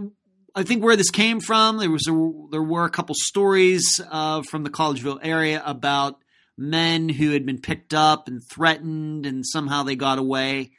I 0.55 0.63
think 0.63 0.85
where 0.85 0.97
this 0.97 1.11
came 1.11 1.41
from, 1.41 1.79
there 1.79 1.91
was 1.91 2.07
a, 2.09 2.33
there 2.51 2.63
were 2.63 2.85
a 2.85 2.91
couple 2.91 3.15
stories 3.19 4.01
uh, 4.11 4.43
from 4.43 4.65
the 4.65 4.71
Collegeville 4.71 5.21
area 5.23 5.63
about 5.65 6.22
men 6.57 7.09
who 7.09 7.31
had 7.31 7.47
been 7.47 7.61
picked 7.61 7.95
up 7.95 8.29
and 8.29 8.43
threatened, 8.43 9.27
and 9.27 9.47
somehow 9.47 9.83
they 9.83 9.97
got 9.97 10.19
away. 10.19 10.73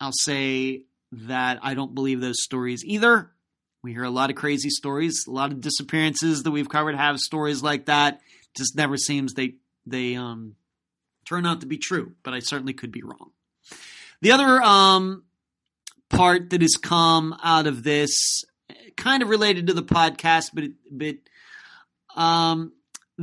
I'll 0.00 0.12
say 0.12 0.84
that 1.12 1.60
I 1.62 1.74
don't 1.74 1.94
believe 1.94 2.20
those 2.20 2.42
stories 2.42 2.84
either. 2.84 3.30
We 3.82 3.92
hear 3.92 4.04
a 4.04 4.10
lot 4.10 4.30
of 4.30 4.36
crazy 4.36 4.70
stories, 4.70 5.26
a 5.26 5.30
lot 5.30 5.52
of 5.52 5.60
disappearances 5.60 6.42
that 6.42 6.50
we've 6.50 6.68
covered 6.68 6.94
have 6.94 7.18
stories 7.18 7.62
like 7.62 7.86
that. 7.86 8.20
Just 8.56 8.76
never 8.76 8.96
seems 8.96 9.34
they 9.34 9.54
they 9.86 10.14
um, 10.14 10.54
turn 11.24 11.46
out 11.46 11.60
to 11.60 11.66
be 11.66 11.78
true, 11.78 12.12
but 12.22 12.34
I 12.34 12.40
certainly 12.40 12.72
could 12.72 12.92
be 12.92 13.02
wrong. 13.02 13.30
The 14.20 14.32
other 14.32 14.62
um, 14.62 15.24
part 16.10 16.50
that 16.50 16.62
has 16.62 16.76
come 16.76 17.34
out 17.42 17.66
of 17.66 17.82
this, 17.82 18.44
kind 18.96 19.22
of 19.22 19.28
related 19.28 19.66
to 19.68 19.72
the 19.72 19.82
podcast, 19.82 20.50
but 20.54 20.64
but 20.90 21.16
um, 22.20 22.72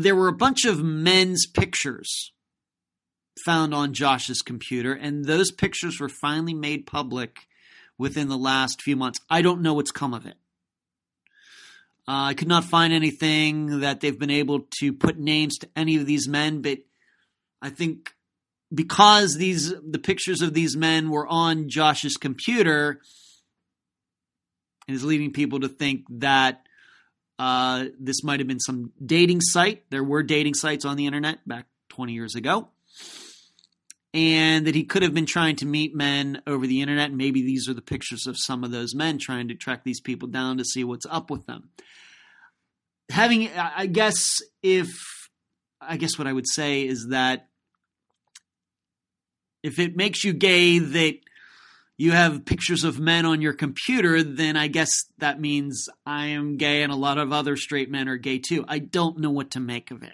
there 0.04 0.16
were 0.16 0.28
a 0.28 0.34
bunch 0.34 0.66
of 0.66 0.84
men's 0.84 1.46
pictures 1.46 2.32
found 3.46 3.74
on 3.74 3.94
Josh's 3.94 4.42
computer, 4.42 4.94
and 4.94 5.26
those 5.26 5.52
pictures 5.52 6.00
were 6.00 6.10
finally 6.10 6.54
made 6.54 6.86
public 6.86 7.48
within 7.98 8.30
the 8.30 8.38
last 8.38 8.82
few 8.82 8.96
months. 8.96 9.20
I 9.30 9.42
don't 9.42 9.62
know 9.62 9.74
what's 9.74 9.92
come 9.92 10.14
of 10.14 10.26
it. 10.26 10.36
Uh, 12.08 12.32
I 12.32 12.34
could 12.34 12.48
not 12.48 12.64
find 12.64 12.92
anything 12.92 13.82
that 13.82 14.00
they've 14.00 14.18
been 14.18 14.32
able 14.32 14.62
to 14.80 14.94
put 14.94 15.20
names 15.20 15.58
to 15.60 15.70
any 15.76 15.98
of 15.98 16.06
these 16.06 16.28
men, 16.28 16.62
but 16.62 16.80
I 17.62 17.70
think 17.70 18.14
because 18.74 19.36
these 19.36 19.74
the 19.88 20.00
pictures 20.00 20.42
of 20.42 20.54
these 20.54 20.76
men 20.76 21.10
were 21.10 21.28
on 21.28 21.70
Josh's 21.70 22.18
computer, 22.18 23.02
it 24.88 24.94
is 24.94 25.04
leading 25.04 25.34
people 25.34 25.60
to 25.60 25.68
think 25.68 26.06
that 26.10 26.66
uh, 27.40 27.86
this 27.98 28.24
might 28.24 28.42
have 28.42 28.48
been 28.48 28.60
some 28.60 28.92
dating 29.04 29.40
site. 29.42 29.90
There 29.90 30.04
were 30.04 30.22
dating 30.22 30.54
sites 30.54 30.84
on 30.86 30.98
the 30.98 31.06
internet 31.06 31.48
back 31.48 31.66
20 31.90 32.14
years 32.14 32.36
ago 32.36 32.68
and 34.14 34.66
that 34.66 34.76
he 34.76 34.84
could 34.84 35.04
have 35.04 35.14
been 35.14 35.26
trying 35.26 35.56
to 35.58 35.66
meet 35.66 35.96
men 35.96 36.42
over 36.46 36.68
the 36.68 36.82
internet. 36.82 37.14
Maybe 37.14 37.42
these 37.42 37.70
are 37.70 37.74
the 37.74 37.82
pictures 37.82 38.28
of 38.28 38.36
some 38.38 38.64
of 38.64 38.72
those 38.72 38.94
men 38.94 39.20
trying 39.20 39.48
to 39.48 39.56
track 39.56 39.84
these 39.84 40.02
people 40.02 40.28
down 40.28 40.58
to 40.58 40.66
see 40.66 40.84
what's 40.84 41.06
up 41.10 41.30
with 41.30 41.46
them. 41.46 41.70
Having, 43.10 43.50
I 43.56 43.86
guess, 43.86 44.40
if, 44.62 44.90
I 45.80 45.98
guess 45.98 46.18
what 46.18 46.28
I 46.28 46.34
would 46.34 46.48
say 46.48 46.86
is 46.86 47.08
that 47.10 47.48
if 49.64 49.80
it 49.80 49.96
makes 49.96 50.24
you 50.24 50.34
gay 50.34 50.80
that 50.80 51.16
you 52.00 52.14
have 52.14 52.46
pictures 52.46 52.86
of 52.86 52.98
men 52.98 53.26
on 53.26 53.42
your 53.42 53.52
computer, 53.52 54.24
then 54.24 54.56
I 54.56 54.68
guess 54.68 55.04
that 55.18 55.42
means 55.42 55.90
I 56.06 56.28
am 56.28 56.56
gay 56.56 56.82
and 56.82 56.94
a 56.94 56.96
lot 56.96 57.18
of 57.18 57.34
other 57.34 57.58
straight 57.58 57.92
men 57.92 58.08
are 58.08 58.16
gay 58.16 58.40
too. 58.40 58.64
I 58.70 58.80
don't 58.80 59.20
know 59.20 59.32
what 59.32 59.52
to 59.52 59.60
make 59.60 59.92
of 59.92 60.02
it. 60.02 60.14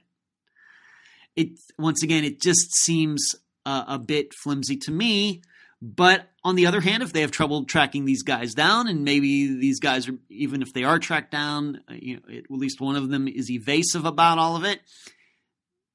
It 1.35 1.59
once 1.77 2.01
again, 2.01 2.23
it 2.23 2.41
just 2.41 2.73
seems 2.75 3.35
uh, 3.67 3.83
a 3.87 3.99
bit 3.99 4.33
flimsy 4.33 4.77
to 4.77 4.91
me. 4.91 5.43
But 5.79 6.27
on 6.43 6.55
the 6.55 6.65
other 6.65 6.81
hand, 6.81 7.03
if 7.03 7.13
they 7.13 7.21
have 7.21 7.29
trouble 7.29 7.65
tracking 7.65 8.05
these 8.05 8.23
guys 8.23 8.55
down, 8.55 8.87
and 8.87 9.03
maybe 9.03 9.59
these 9.59 9.79
guys 9.79 10.09
are, 10.09 10.17
even 10.29 10.63
if 10.63 10.73
they 10.73 10.85
are 10.85 10.97
tracked 10.97 11.29
down, 11.29 11.81
uh, 11.87 11.93
you 11.93 12.15
know, 12.15 12.21
it, 12.27 12.45
at 12.45 12.57
least 12.57 12.81
one 12.81 12.95
of 12.95 13.09
them 13.09 13.27
is 13.27 13.51
evasive 13.51 14.05
about 14.05 14.39
all 14.39 14.55
of 14.55 14.63
it. 14.63 14.81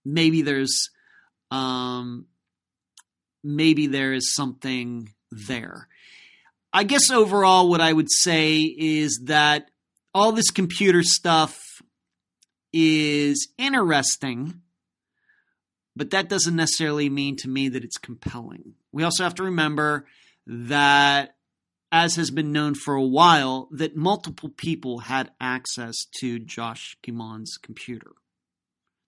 Maybe 0.04 0.42
there's, 0.42 0.90
um, 1.50 2.26
maybe 3.42 3.88
there 3.88 4.12
is 4.12 4.32
something 4.32 5.08
there. 5.30 5.88
I 6.72 6.84
guess 6.84 7.10
overall, 7.10 7.68
what 7.68 7.80
I 7.80 7.92
would 7.92 8.10
say 8.10 8.60
is 8.62 9.22
that 9.24 9.70
all 10.14 10.32
this 10.32 10.50
computer 10.50 11.02
stuff 11.02 11.58
is 12.72 13.48
interesting 13.58 14.62
but 15.96 16.10
that 16.10 16.28
doesn't 16.28 16.56
necessarily 16.56 17.10
mean 17.10 17.36
to 17.36 17.48
me 17.48 17.68
that 17.68 17.84
it's 17.84 17.98
compelling. 17.98 18.74
We 18.92 19.04
also 19.04 19.24
have 19.24 19.34
to 19.36 19.42
remember 19.42 20.06
that, 20.46 21.34
as 21.92 22.16
has 22.16 22.30
been 22.30 22.52
known 22.52 22.74
for 22.74 22.94
a 22.94 23.04
while, 23.04 23.68
that 23.72 23.96
multiple 23.96 24.48
people 24.48 25.00
had 25.00 25.30
access 25.40 25.96
to 26.20 26.38
Josh 26.38 26.96
Guimond's 27.02 27.58
computer, 27.58 28.12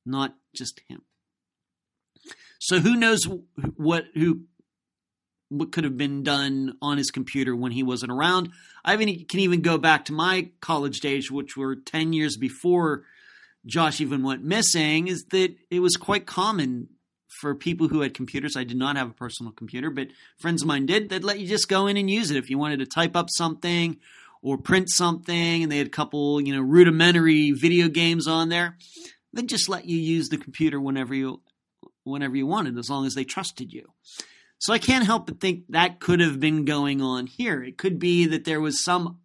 not 0.04 0.34
just 0.54 0.82
him. 0.88 1.02
So 2.58 2.78
who 2.78 2.94
knows 2.94 3.26
what 3.76 4.04
who 4.14 4.42
what 5.52 5.72
could 5.72 5.84
have 5.84 5.96
been 5.96 6.22
done 6.22 6.76
on 6.80 6.98
his 6.98 7.10
computer 7.10 7.54
when 7.54 7.72
he 7.72 7.82
wasn't 7.82 8.10
around. 8.10 8.50
I 8.84 8.94
even, 8.94 9.24
can 9.26 9.40
even 9.40 9.60
go 9.60 9.76
back 9.76 10.06
to 10.06 10.12
my 10.12 10.48
college 10.60 11.00
days, 11.00 11.30
which 11.30 11.56
were 11.56 11.76
10 11.76 12.12
years 12.12 12.36
before 12.36 13.04
Josh 13.66 14.00
even 14.00 14.22
went 14.22 14.42
missing 14.42 15.08
is 15.08 15.24
that 15.26 15.54
it 15.70 15.80
was 15.80 15.96
quite 15.96 16.26
common 16.26 16.88
for 17.28 17.54
people 17.54 17.88
who 17.88 18.00
had 18.00 18.14
computers. 18.14 18.56
I 18.56 18.64
did 18.64 18.76
not 18.76 18.96
have 18.96 19.10
a 19.10 19.14
personal 19.14 19.52
computer, 19.52 19.90
but 19.90 20.08
friends 20.38 20.62
of 20.62 20.68
mine 20.68 20.86
did. 20.86 21.08
They'd 21.08 21.24
let 21.24 21.38
you 21.38 21.46
just 21.46 21.68
go 21.68 21.86
in 21.86 21.96
and 21.96 22.10
use 22.10 22.30
it 22.30 22.36
if 22.36 22.50
you 22.50 22.58
wanted 22.58 22.80
to 22.80 22.86
type 22.86 23.14
up 23.14 23.28
something 23.30 23.98
or 24.42 24.58
print 24.58 24.90
something, 24.90 25.62
and 25.62 25.70
they 25.70 25.78
had 25.78 25.86
a 25.86 25.90
couple, 25.90 26.40
you 26.40 26.54
know, 26.54 26.62
rudimentary 26.62 27.52
video 27.52 27.88
games 27.88 28.26
on 28.26 28.48
there. 28.48 28.76
They'd 29.32 29.48
just 29.48 29.68
let 29.68 29.84
you 29.84 29.96
use 29.96 30.28
the 30.28 30.36
computer 30.38 30.80
whenever 30.80 31.14
you 31.14 31.40
whenever 32.04 32.36
you 32.36 32.46
wanted, 32.46 32.76
as 32.78 32.90
long 32.90 33.06
as 33.06 33.14
they 33.14 33.24
trusted 33.24 33.72
you. 33.72 33.92
So 34.62 34.72
I 34.72 34.78
can't 34.78 35.04
help 35.04 35.26
but 35.26 35.40
think 35.40 35.64
that 35.70 35.98
could 35.98 36.20
have 36.20 36.38
been 36.38 36.64
going 36.64 37.02
on 37.02 37.26
here. 37.26 37.64
It 37.64 37.76
could 37.76 37.98
be 37.98 38.26
that 38.26 38.44
there 38.44 38.60
was 38.60 38.84
some 38.84 39.18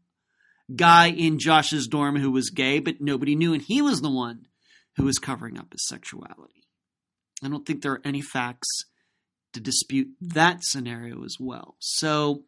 guy 0.76 1.12
in 1.12 1.38
Josh's 1.38 1.86
dorm 1.86 2.16
who 2.16 2.32
was 2.32 2.50
gay, 2.50 2.80
but 2.80 3.02
nobody 3.02 3.36
knew, 3.36 3.54
and 3.54 3.62
he 3.62 3.80
was 3.80 4.02
the 4.02 4.10
one 4.10 4.48
who 4.96 5.04
was 5.04 5.20
covering 5.20 5.60
up 5.60 5.72
his 5.72 5.88
sexuality. 5.88 6.64
I 7.44 7.50
don't 7.50 7.68
think 7.68 7.84
there 7.84 7.92
are 7.92 8.02
any 8.04 8.20
facts 8.20 8.68
to 9.54 9.60
dispute 9.60 10.08
that 10.20 10.64
scenario 10.64 11.24
as 11.24 11.36
well. 11.40 11.76
So, 11.78 12.46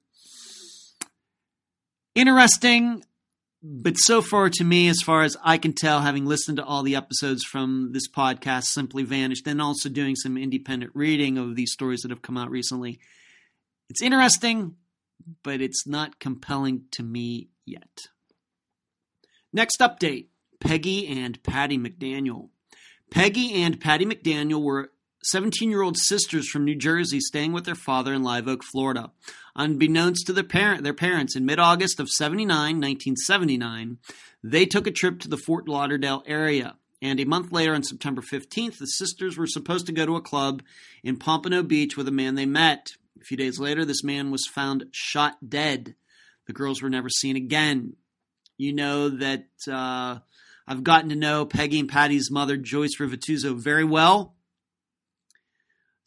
interesting, 2.16 3.04
Hmm. 3.62 3.82
but 3.82 3.96
so 3.98 4.22
far 4.22 4.50
to 4.50 4.64
me, 4.64 4.88
as 4.88 5.02
far 5.02 5.24
as 5.24 5.36
I 5.44 5.58
can 5.58 5.74
tell, 5.74 6.02
having 6.02 6.26
listened 6.26 6.58
to 6.58 6.66
all 6.66 6.84
the 6.84 6.96
episodes 6.96 7.44
from 7.44 7.92
this 7.92 8.10
podcast, 8.10 8.66
Simply 8.66 9.04
Vanished, 9.04 9.48
and 9.48 9.62
also 9.62 9.90
doing 9.90 10.16
some 10.16 10.38
independent 10.38 10.92
reading 10.96 11.38
of 11.38 11.56
these 11.56 11.72
stories 11.72 12.02
that 12.02 12.12
have 12.12 12.22
come 12.22 12.38
out 12.38 12.50
recently, 12.50 13.00
it's 13.90 14.02
interesting, 14.02 14.76
but 15.44 15.62
it's 15.62 15.86
not 15.86 16.20
compelling 16.20 16.84
to 16.92 17.04
me 17.04 17.50
yet. 17.66 18.00
Next 19.52 19.80
update 19.80 20.28
Peggy 20.60 21.08
and 21.08 21.42
Patty 21.44 21.78
McDaniel. 21.78 22.50
Peggy 23.10 23.64
and 23.64 23.80
Patty 23.80 24.06
McDaniel 24.06 24.62
were 24.62 24.92
17 25.24 25.70
year 25.70 25.82
old 25.82 25.98
sisters 25.98 26.48
from 26.48 26.66
New 26.66 26.76
Jersey 26.76 27.20
staying 27.20 27.52
with 27.52 27.66
their 27.66 27.76
father 27.76 28.14
in 28.14 28.24
Live 28.24 28.48
Oak, 28.48 28.64
Florida. 28.64 29.12
Unbeknownst 29.60 30.26
to 30.26 30.32
their, 30.32 30.46
parent, 30.46 30.84
their 30.84 30.94
parents, 30.94 31.36
in 31.36 31.46
mid 31.46 31.60
August 31.60 32.00
of 32.00 32.10
79, 32.10 32.48
1979, 32.48 33.98
they 34.42 34.66
took 34.66 34.88
a 34.88 34.92
trip 34.92 35.20
to 35.20 35.28
the 35.28 35.36
Fort 35.36 35.68
Lauderdale 35.68 36.24
area. 36.26 36.78
And 37.02 37.20
a 37.20 37.26
month 37.26 37.52
later, 37.52 37.76
on 37.76 37.84
September 37.84 38.22
15th, 38.22 38.78
the 38.78 38.86
sisters 38.86 39.38
were 39.38 39.48
supposed 39.48 39.86
to 39.88 39.92
go 39.92 40.06
to 40.06 40.16
a 40.16 40.22
club 40.22 40.64
in 41.04 41.18
Pompano 41.18 41.62
Beach 41.62 41.98
with 41.98 42.08
a 42.08 42.12
man 42.12 42.36
they 42.36 42.46
met. 42.46 42.92
A 43.20 43.26
few 43.26 43.36
days 43.36 43.60
later, 43.60 43.84
this 43.84 44.02
man 44.02 44.32
was 44.32 44.48
found 44.48 44.86
shot 44.94 45.50
dead. 45.50 45.96
The 46.48 46.54
girls 46.54 46.82
were 46.82 46.90
never 46.90 47.10
seen 47.10 47.36
again. 47.36 47.98
You 48.58 48.72
know 48.72 49.10
that 49.10 49.48
uh, 49.70 50.20
I've 50.66 50.86
gotten 50.86 51.10
to 51.10 51.18
know 51.18 51.46
Peggy 51.46 51.82
and 51.82 51.90
Patty's 51.90 52.32
mother, 52.32 52.56
Joyce 52.56 52.96
Rivituzzo, 52.98 53.58
very 53.58 53.84
well 53.84 54.36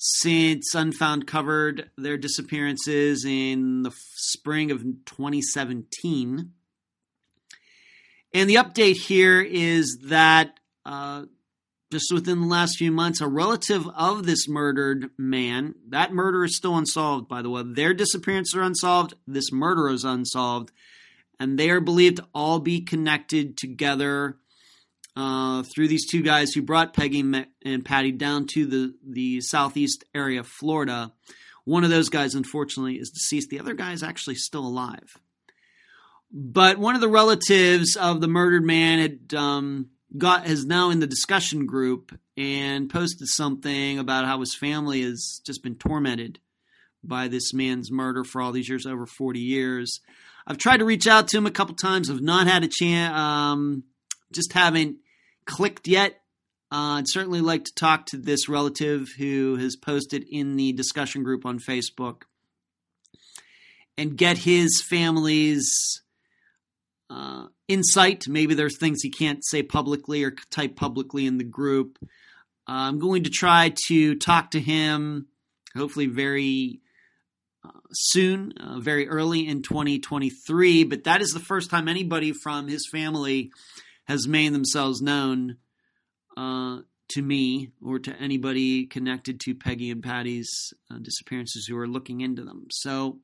since 0.05 0.75
Unfound 0.75 1.29
covered 1.29 1.89
their 1.97 2.17
disappearances 2.17 3.25
in 3.25 3.85
the 3.85 3.93
spring 4.17 4.73
of 4.73 4.83
2017. 4.83 6.51
And 8.35 8.51
the 8.51 8.57
update 8.57 8.97
here 8.97 9.41
is 9.41 9.99
that 10.07 10.59
uh, 10.85 11.27
just 11.93 12.13
within 12.13 12.41
the 12.41 12.47
last 12.49 12.79
few 12.79 12.91
months, 12.91 13.21
a 13.21 13.29
relative 13.29 13.87
of 13.95 14.27
this 14.27 14.49
murdered 14.49 15.11
man, 15.17 15.77
that 15.91 16.13
murder 16.13 16.43
is 16.43 16.57
still 16.57 16.77
unsolved, 16.77 17.29
by 17.29 17.41
the 17.41 17.51
way. 17.51 17.63
Their 17.65 17.95
disappearances 17.95 18.57
are 18.57 18.63
unsolved, 18.63 19.15
this 19.29 19.53
murder 19.53 19.89
is 19.89 20.05
unsolved, 20.05 20.73
and 21.39 21.57
they 21.57 21.71
are 21.71 21.81
believed 21.81 22.17
to 22.17 22.27
all 22.35 22.59
be 22.59 22.81
connected 22.81 23.57
together 23.57 24.39
uh, 25.17 25.63
through 25.63 25.89
these 25.89 26.07
two 26.07 26.23
guys 26.23 26.53
who 26.53 26.63
brought 26.63 26.95
Peggy 26.95 27.21
and 27.65 27.85
Patty 27.85 28.13
down 28.13 28.47
to 28.55 28.67
the, 28.67 28.95
the 29.07 29.41
southeast 29.41 30.05
area 30.15 30.41
of 30.41 30.47
Florida. 30.47 31.13
One 31.65 31.85
of 31.85 31.91
those 31.91 32.09
guys, 32.09 32.35
unfortunately, 32.35 32.97
is 32.97 33.11
deceased. 33.11 33.51
The 33.51 33.61
other 33.61 33.75
guy 33.75 33.93
is 33.93 34.03
actually 34.03 34.37
still 34.37 34.67
alive. 34.67 35.17
But 36.33 36.79
one 36.79 36.95
of 36.95 37.01
the 37.01 37.09
relatives 37.09 37.95
of 37.95 38.21
the 38.21 38.29
murdered 38.29 38.65
man 38.65 38.99
had 38.99 39.35
um, 39.39 39.91
got 40.17 40.47
is 40.47 40.65
now 40.65 40.91
in 40.91 41.01
the 41.01 41.07
discussion 41.07 41.67
group 41.67 42.19
and 42.37 42.89
posted 42.89 43.29
something 43.29 43.99
about 43.99 44.25
how 44.25 44.41
his 44.41 44.55
family 44.55 45.03
has 45.03 45.41
just 45.45 45.63
been 45.63 45.75
tormented 45.75 46.39
by 47.05 47.29
this 47.29 47.53
man's 47.53 47.91
murder 47.91 48.25
for 48.25 48.41
all 48.41 48.53
these 48.53 48.69
years, 48.69 48.87
over 48.87 49.07
40 49.07 49.41
years. 49.41 50.01
I've 50.47 50.59
tried 50.59 50.79
to 50.79 50.85
reach 50.85 51.07
out 51.07 51.29
to 51.29 51.37
him 51.37 51.47
a 51.47 51.51
couple 51.51 51.75
times. 51.75 52.11
I've 52.11 52.23
not 52.23 52.47
had 52.47 52.65
a 52.65 52.69
chance, 52.69 53.17
um, 53.17 53.85
just 54.33 54.53
haven't 54.53 54.99
clicked 55.45 55.89
yet. 55.89 56.23
Uh, 56.71 56.97
I'd 56.97 57.09
certainly 57.09 57.41
like 57.43 57.65
to 57.65 57.75
talk 57.75 58.07
to 58.07 58.17
this 58.17 58.49
relative 58.49 59.09
who 59.19 59.57
has 59.57 59.77
posted 59.77 60.25
in 60.31 60.57
the 60.57 60.73
discussion 60.73 61.23
group 61.23 61.45
on 61.45 61.59
Facebook 61.59 62.23
and 63.99 64.17
get 64.17 64.39
his 64.39 64.83
family's 64.89 65.71
uh, 67.11 67.47
insight. 67.69 68.25
Maybe 68.27 68.55
there's 68.55 68.79
things 68.79 69.03
he 69.03 69.11
can't 69.11 69.45
say 69.45 69.63
publicly 69.63 70.25
or 70.25 70.35
type 70.51 70.77
publicly 70.77 71.27
in 71.27 71.37
the 71.37 71.45
group. 71.45 71.99
Uh, 72.03 72.09
I'm 72.89 72.99
going 72.99 73.25
to 73.25 73.31
try 73.31 73.75
to 73.89 74.15
talk 74.15 74.53
to 74.53 74.61
him, 74.61 75.27
hopefully 75.77 76.07
very 76.07 76.81
uh, 77.65 77.81
soon, 77.93 78.53
uh, 78.53 78.79
very 78.81 79.09
early 79.09 79.47
in 79.47 79.63
2023. 79.63 80.85
But 80.85 81.05
that 81.05 81.21
is 81.21 81.31
the 81.31 81.41
first 81.41 81.71
time 81.71 81.87
anybody 81.87 82.33
from 82.33 82.69
his 82.69 82.89
family 82.91 83.53
has 84.13 84.29
made 84.29 84.53
themselves 84.53 85.01
known 85.01 85.57
uh, 86.37 86.81
to 87.09 87.23
me 87.23 87.71
or 87.83 87.99
to 87.99 88.15
anybody 88.21 88.85
connected 88.85 89.41
to 89.41 89.55
Peggy 89.55 89.91
and 89.91 90.03
Patty's 90.03 90.75
uh, 90.91 90.99
disappearances 90.99 91.67
who 91.67 91.79
are 91.79 91.89
looking 91.89 92.21
into 92.21 92.45
them. 92.45 92.67
So 92.71 93.21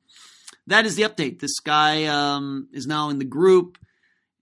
that 0.65 0.87
is 0.87 0.95
the 0.95 1.03
update. 1.03 1.39
This 1.39 1.59
guy 1.59 2.05
um, 2.05 2.69
is 2.73 2.87
now 2.87 3.09
in 3.09 3.19
the 3.19 3.25
group, 3.25 3.77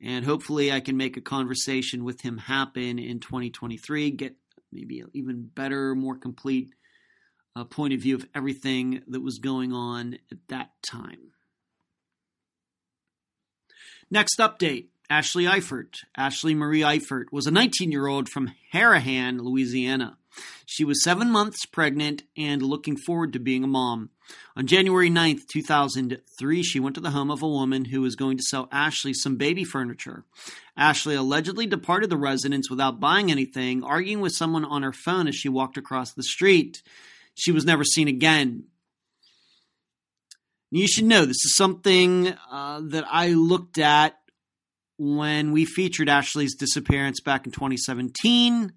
and 0.01 0.23
hopefully, 0.23 0.71
I 0.71 0.79
can 0.79 0.95
make 0.95 1.17
a 1.17 1.21
conversation 1.21 2.05
with 2.05 2.21
him 2.21 2.37
happen 2.37 2.97
in 2.97 3.19
2023. 3.19 4.11
Get 4.11 4.35
maybe 4.71 5.01
an 5.01 5.09
even 5.13 5.49
better, 5.53 5.95
more 5.95 6.15
complete 6.15 6.69
uh, 7.57 7.65
point 7.65 7.93
of 7.93 7.99
view 7.99 8.15
of 8.15 8.25
everything 8.33 9.01
that 9.07 9.21
was 9.21 9.39
going 9.39 9.73
on 9.73 10.17
at 10.31 10.37
that 10.47 10.69
time. 10.81 11.33
Next 14.09 14.37
update 14.39 14.87
Ashley 15.09 15.45
Eifert. 15.45 15.99
Ashley 16.17 16.53
Marie 16.53 16.81
Eifert 16.81 17.25
was 17.31 17.47
a 17.47 17.51
19 17.51 17.91
year 17.91 18.07
old 18.07 18.27
from 18.27 18.51
Harahan, 18.73 19.39
Louisiana. 19.39 20.17
She 20.65 20.83
was 20.83 21.03
seven 21.03 21.31
months 21.31 21.65
pregnant 21.65 22.23
and 22.35 22.61
looking 22.61 22.97
forward 22.97 23.33
to 23.33 23.39
being 23.39 23.63
a 23.63 23.67
mom. 23.67 24.09
On 24.57 24.67
January 24.67 25.09
9th, 25.09 25.47
2003, 25.47 26.61
she 26.61 26.79
went 26.79 26.95
to 26.95 27.01
the 27.01 27.11
home 27.11 27.31
of 27.31 27.41
a 27.41 27.47
woman 27.47 27.85
who 27.85 28.01
was 28.01 28.17
going 28.17 28.37
to 28.37 28.43
sell 28.43 28.67
Ashley 28.71 29.13
some 29.13 29.37
baby 29.37 29.63
furniture. 29.63 30.25
Ashley 30.75 31.15
allegedly 31.15 31.65
departed 31.65 32.09
the 32.09 32.17
residence 32.17 32.69
without 32.69 32.99
buying 32.99 33.31
anything, 33.31 33.83
arguing 33.83 34.19
with 34.19 34.33
someone 34.33 34.65
on 34.65 34.83
her 34.83 34.91
phone 34.91 35.27
as 35.27 35.35
she 35.35 35.47
walked 35.47 35.77
across 35.77 36.11
the 36.11 36.23
street. 36.23 36.83
She 37.33 37.51
was 37.51 37.65
never 37.65 37.85
seen 37.85 38.09
again. 38.09 38.65
You 40.69 40.87
should 40.87 41.05
know 41.05 41.21
this 41.21 41.45
is 41.45 41.55
something 41.55 42.33
uh, 42.51 42.81
that 42.83 43.05
I 43.09 43.29
looked 43.29 43.77
at 43.77 44.17
when 44.97 45.51
we 45.51 45.65
featured 45.65 46.09
Ashley's 46.09 46.55
disappearance 46.55 47.19
back 47.21 47.45
in 47.45 47.51
2017. 47.51 48.73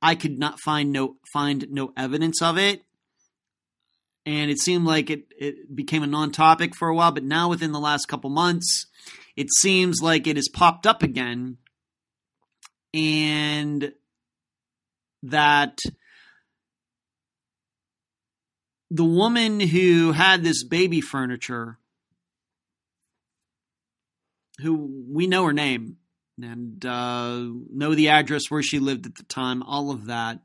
I 0.00 0.14
could 0.16 0.38
not 0.38 0.60
find 0.60 0.92
no 0.92 1.16
find 1.32 1.66
no 1.70 1.92
evidence 1.96 2.42
of 2.42 2.58
it. 2.58 2.82
And 4.24 4.50
it 4.50 4.60
seemed 4.60 4.84
like 4.84 5.10
it, 5.10 5.26
it 5.36 5.74
became 5.74 6.02
a 6.02 6.06
non-topic 6.06 6.76
for 6.76 6.88
a 6.88 6.94
while, 6.94 7.10
but 7.10 7.24
now 7.24 7.48
within 7.48 7.72
the 7.72 7.80
last 7.80 8.06
couple 8.06 8.30
months, 8.30 8.86
it 9.36 9.48
seems 9.58 10.00
like 10.00 10.26
it 10.26 10.36
has 10.36 10.48
popped 10.48 10.86
up 10.86 11.02
again. 11.02 11.58
And 12.94 13.92
that 15.24 15.78
the 18.90 19.04
woman 19.04 19.58
who 19.58 20.12
had 20.12 20.44
this 20.44 20.62
baby 20.64 21.00
furniture, 21.00 21.78
who 24.60 25.04
we 25.08 25.26
know 25.26 25.44
her 25.44 25.52
name 25.52 25.96
and 26.40 26.84
uh, 26.84 27.40
know 27.70 27.94
the 27.94 28.08
address 28.08 28.50
where 28.50 28.62
she 28.62 28.78
lived 28.78 29.06
at 29.06 29.14
the 29.14 29.24
time, 29.24 29.62
all 29.62 29.90
of 29.90 30.06
that. 30.06 30.38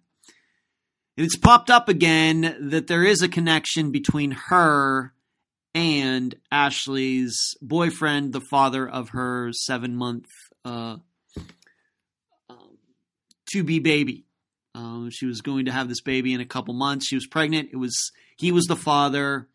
And 1.17 1.25
it's 1.25 1.37
popped 1.37 1.69
up 1.69 1.89
again 1.89 2.69
that 2.69 2.87
there 2.87 3.03
is 3.03 3.21
a 3.21 3.27
connection 3.27 3.91
between 3.91 4.31
her 4.31 5.13
and 5.73 6.35
Ashley's 6.51 7.55
boyfriend, 7.61 8.33
the 8.33 8.41
father 8.41 8.87
of 8.87 9.09
her 9.09 9.51
seven 9.51 9.95
month 9.95 10.27
uh, 10.65 10.97
um, 12.49 12.77
to 13.51 13.63
be 13.63 13.79
baby. 13.79 14.25
Um, 14.75 15.09
she 15.11 15.25
was 15.25 15.41
going 15.41 15.65
to 15.65 15.71
have 15.71 15.89
this 15.89 16.01
baby 16.01 16.33
in 16.33 16.41
a 16.41 16.45
couple 16.45 16.73
months. 16.73 17.07
She 17.07 17.15
was 17.15 17.25
pregnant. 17.25 17.69
It 17.73 17.77
was 17.77 18.11
he 18.37 18.51
was 18.51 18.65
the 18.65 18.75
father, 18.75 19.47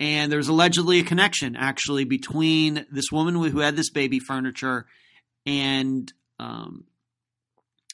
and 0.00 0.30
there 0.30 0.38
was 0.38 0.48
allegedly 0.48 1.00
a 1.00 1.04
connection 1.04 1.56
actually 1.56 2.04
between 2.04 2.86
this 2.90 3.10
woman 3.10 3.34
who 3.34 3.58
had 3.60 3.76
this 3.76 3.90
baby 3.90 4.20
furniture 4.20 4.86
and 5.44 6.12
um, 6.38 6.84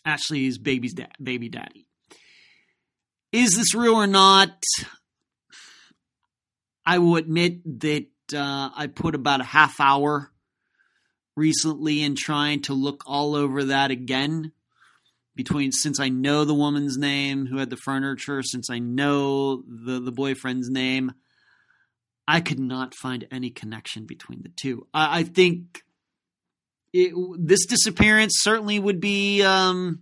Ashley's 0.04 0.58
baby's 0.58 0.94
da- 0.94 1.06
baby 1.22 1.48
daddy. 1.48 1.86
Is 3.32 3.56
this 3.56 3.74
real 3.74 3.94
or 3.94 4.06
not? 4.06 4.62
I 6.86 6.98
will 6.98 7.16
admit 7.16 7.80
that 7.80 8.06
uh, 8.34 8.70
I 8.76 8.88
put 8.88 9.14
about 9.14 9.40
a 9.40 9.44
half 9.44 9.80
hour 9.80 10.30
recently 11.36 12.02
in 12.02 12.14
trying 12.14 12.62
to 12.62 12.74
look 12.74 13.02
all 13.06 13.34
over 13.34 13.64
that 13.64 13.90
again 13.90 14.52
between 15.34 15.72
since 15.72 15.98
I 15.98 16.10
know 16.10 16.44
the 16.44 16.54
woman's 16.54 16.96
name 16.96 17.46
who 17.46 17.56
had 17.58 17.70
the 17.70 17.76
furniture, 17.76 18.42
since 18.42 18.70
I 18.70 18.78
know 18.78 19.62
the 19.66 20.00
the 20.00 20.12
boyfriend's 20.12 20.70
name, 20.70 21.12
I 22.26 22.40
could 22.40 22.58
not 22.58 22.94
find 22.94 23.26
any 23.30 23.50
connection 23.50 24.06
between 24.06 24.42
the 24.42 24.48
two. 24.48 24.87
I, 24.94 25.20
I 25.20 25.22
think 25.24 25.82
it, 26.92 27.12
this 27.38 27.66
disappearance 27.66 28.34
certainly 28.38 28.78
would 28.78 29.00
be 29.00 29.42
um, 29.42 30.00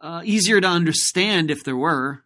uh, 0.00 0.22
easier 0.24 0.60
to 0.60 0.68
understand 0.68 1.50
if 1.50 1.64
there 1.64 1.76
were. 1.76 2.22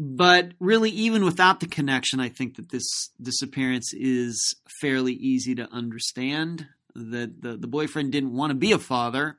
But 0.00 0.52
really, 0.60 0.90
even 0.90 1.24
without 1.24 1.58
the 1.58 1.66
connection, 1.66 2.20
I 2.20 2.28
think 2.28 2.56
that 2.56 2.68
this 2.68 3.10
disappearance 3.20 3.92
is 3.92 4.54
fairly 4.80 5.12
easy 5.12 5.56
to 5.56 5.68
understand 5.72 6.66
that 6.94 7.42
the, 7.42 7.56
the 7.56 7.66
boyfriend 7.66 8.12
didn't 8.12 8.32
want 8.32 8.50
to 8.50 8.54
be 8.54 8.70
a 8.70 8.78
father 8.78 9.38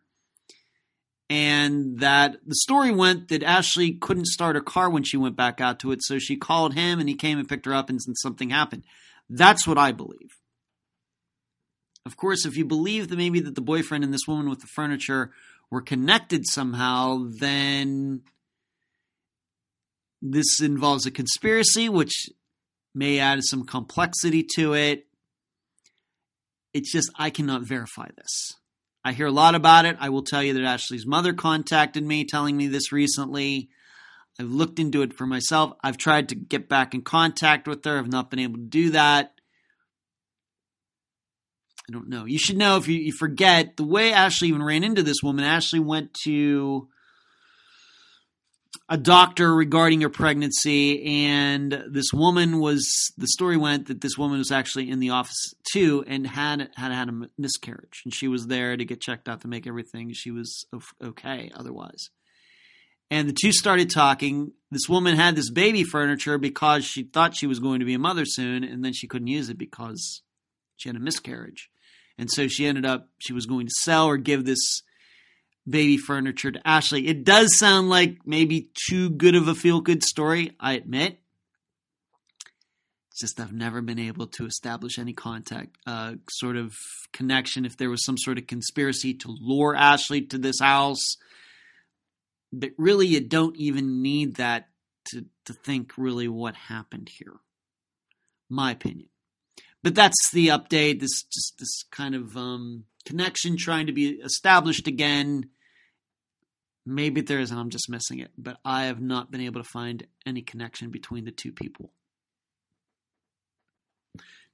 and 1.29 1.99
that 1.99 2.37
the 2.45 2.55
story 2.55 2.91
went 2.91 3.27
that 3.27 3.43
Ashley 3.43 3.93
couldn't 3.93 4.25
start 4.25 4.55
her 4.55 4.61
car 4.61 4.89
when 4.89 5.03
she 5.03 5.17
went 5.17 5.35
back 5.35 5.61
out 5.61 5.79
to 5.79 5.91
it, 5.91 5.99
so 6.01 6.17
she 6.17 6.35
called 6.35 6.73
him 6.73 6.99
and 6.99 7.07
he 7.07 7.15
came 7.15 7.37
and 7.37 7.47
picked 7.47 7.65
her 7.67 7.73
up 7.73 7.89
and 7.89 7.99
something 8.17 8.49
happened. 8.49 8.83
That's 9.29 9.67
what 9.67 9.77
I 9.77 9.91
believe. 9.91 10.31
Of 12.05 12.17
course, 12.17 12.45
if 12.45 12.57
you 12.57 12.65
believe 12.65 13.09
that 13.09 13.17
maybe 13.17 13.39
that 13.41 13.53
the 13.53 13.61
boyfriend 13.61 14.03
and 14.03 14.13
this 14.13 14.27
woman 14.27 14.49
with 14.49 14.61
the 14.61 14.67
furniture 14.67 15.31
were 15.69 15.81
connected 15.81 16.47
somehow, 16.47 17.27
then 17.39 18.21
this 20.19 20.59
involves 20.59 21.05
a 21.05 21.11
conspiracy, 21.11 21.87
which 21.87 22.29
may 22.95 23.19
add 23.19 23.43
some 23.43 23.63
complexity 23.63 24.43
to 24.55 24.73
it. 24.73 25.05
It's 26.73 26.91
just, 26.91 27.11
I 27.15 27.29
cannot 27.29 27.61
verify 27.61 28.07
this. 28.17 28.55
I 29.09 29.11
hear 29.11 29.25
a 29.25 29.31
lot 29.31 29.55
about 29.55 29.85
it. 29.85 29.97
I 29.99 30.09
will 30.09 30.21
tell 30.21 30.43
you 30.43 30.53
that 30.53 30.63
Ashley's 30.63 31.07
mother 31.07 31.33
contacted 31.33 32.03
me 32.03 32.25
telling 32.25 32.55
me 32.55 32.67
this 32.67 32.91
recently. 32.91 33.69
I've 34.39 34.51
looked 34.51 34.77
into 34.77 35.01
it 35.01 35.15
for 35.15 35.25
myself. 35.25 35.73
I've 35.83 35.97
tried 35.97 36.29
to 36.29 36.35
get 36.35 36.69
back 36.69 36.93
in 36.93 37.01
contact 37.01 37.67
with 37.67 37.83
her. 37.85 37.97
I've 37.97 38.11
not 38.11 38.29
been 38.29 38.37
able 38.37 38.57
to 38.57 38.65
do 38.65 38.91
that. 38.91 39.33
I 41.89 41.91
don't 41.91 42.07
know. 42.07 42.25
You 42.25 42.37
should 42.37 42.57
know 42.57 42.77
if 42.77 42.87
you, 42.87 42.99
you 42.99 43.11
forget 43.11 43.77
the 43.77 43.83
way 43.83 44.13
Ashley 44.13 44.49
even 44.49 44.61
ran 44.61 44.83
into 44.83 45.01
this 45.01 45.23
woman. 45.23 45.43
Ashley 45.43 45.79
went 45.79 46.13
to 46.25 46.87
a 48.89 48.97
doctor 48.97 49.53
regarding 49.53 50.01
her 50.01 50.09
pregnancy, 50.09 51.03
and 51.27 51.83
this 51.89 52.11
woman 52.11 52.59
was 52.59 52.83
the 53.17 53.27
story 53.27 53.55
went 53.55 53.87
that 53.87 54.01
this 54.01 54.17
woman 54.17 54.39
was 54.39 54.51
actually 54.51 54.89
in 54.89 54.99
the 54.99 55.11
office 55.11 55.53
too 55.71 56.03
and 56.07 56.25
had 56.25 56.69
had 56.75 56.91
had 56.91 57.07
a 57.07 57.29
miscarriage, 57.37 58.01
and 58.03 58.13
she 58.13 58.27
was 58.27 58.47
there 58.47 58.75
to 58.75 58.83
get 58.83 58.99
checked 58.99 59.29
out 59.29 59.41
to 59.41 59.47
make 59.47 59.67
everything 59.67 60.11
she 60.11 60.31
was 60.31 60.65
okay 61.01 61.51
otherwise. 61.53 62.09
And 63.11 63.29
the 63.29 63.35
two 63.39 63.51
started 63.51 63.89
talking. 63.89 64.53
This 64.71 64.89
woman 64.89 65.15
had 65.15 65.35
this 65.35 65.51
baby 65.51 65.83
furniture 65.83 66.37
because 66.37 66.85
she 66.85 67.03
thought 67.03 67.35
she 67.35 67.47
was 67.47 67.59
going 67.59 67.79
to 67.79 67.85
be 67.85 67.93
a 67.93 67.99
mother 67.99 68.25
soon, 68.25 68.63
and 68.63 68.83
then 68.83 68.93
she 68.93 69.07
couldn't 69.07 69.27
use 69.27 69.49
it 69.49 69.57
because 69.57 70.23
she 70.77 70.89
had 70.89 70.95
a 70.95 70.99
miscarriage. 70.99 71.69
And 72.17 72.29
so 72.29 72.47
she 72.47 72.65
ended 72.65 72.85
up, 72.85 73.09
she 73.17 73.33
was 73.33 73.45
going 73.45 73.65
to 73.65 73.73
sell 73.81 74.07
or 74.07 74.17
give 74.17 74.45
this 74.45 74.81
baby 75.67 75.97
furniture 75.97 76.51
to 76.51 76.67
Ashley. 76.67 77.07
It 77.07 77.23
does 77.23 77.57
sound 77.57 77.89
like 77.89 78.19
maybe 78.25 78.69
too 78.89 79.09
good 79.09 79.35
of 79.35 79.47
a 79.47 79.55
feel 79.55 79.81
good 79.81 80.03
story, 80.03 80.55
I 80.59 80.73
admit. 80.73 81.19
It's 83.11 83.21
just 83.21 83.39
I've 83.39 83.53
never 83.53 83.81
been 83.81 83.99
able 83.99 84.27
to 84.27 84.45
establish 84.45 84.97
any 84.97 85.13
contact, 85.13 85.77
uh, 85.85 86.15
sort 86.29 86.55
of 86.55 86.73
connection. 87.13 87.65
If 87.65 87.77
there 87.77 87.89
was 87.89 88.05
some 88.05 88.17
sort 88.17 88.37
of 88.37 88.47
conspiracy 88.47 89.13
to 89.15 89.35
lure 89.41 89.75
Ashley 89.75 90.21
to 90.27 90.37
this 90.37 90.59
house, 90.59 91.17
but 92.51 92.71
really, 92.77 93.07
you 93.07 93.19
don't 93.19 93.55
even 93.57 94.01
need 94.01 94.35
that 94.35 94.69
to 95.09 95.25
to 95.45 95.53
think 95.53 95.97
really 95.97 96.27
what 96.27 96.55
happened 96.55 97.09
here. 97.09 97.35
My 98.49 98.71
opinion. 98.71 99.09
But 99.83 99.95
that's 99.95 100.31
the 100.31 100.47
update. 100.47 100.99
This 100.99 101.23
just 101.23 101.55
this 101.59 101.83
kind 101.91 102.15
of 102.15 102.35
um, 102.35 102.85
connection 103.05 103.57
trying 103.57 103.87
to 103.87 103.93
be 103.93 104.09
established 104.09 104.87
again 104.87 105.49
Maybe 106.89 107.21
there 107.21 107.39
is, 107.39 107.51
and 107.51 107.59
I'm 107.59 107.69
just 107.69 107.89
missing 107.89 108.17
it, 108.17 108.31
but 108.35 108.57
I 108.65 108.85
have 108.85 108.99
not 108.99 109.29
been 109.29 109.41
able 109.41 109.61
to 109.61 109.69
find 109.69 110.07
any 110.25 110.41
connection 110.41 110.89
between 110.89 111.23
the 111.23 111.31
two 111.31 111.51
people. 111.51 111.91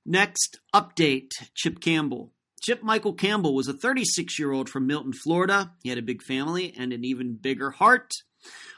Next 0.05 0.59
update 0.73 1.31
Chip 1.53 1.79
Campbell. 1.79 2.33
Chip 2.61 2.83
Michael 2.83 3.13
Campbell 3.13 3.55
was 3.55 3.69
a 3.69 3.73
36 3.73 4.37
year 4.37 4.51
old 4.51 4.69
from 4.69 4.85
Milton, 4.85 5.13
Florida. 5.13 5.71
He 5.81 5.87
had 5.87 5.97
a 5.97 6.03
big 6.03 6.21
family 6.21 6.73
and 6.77 6.91
an 6.91 7.05
even 7.05 7.35
bigger 7.35 7.71
heart. 7.71 8.11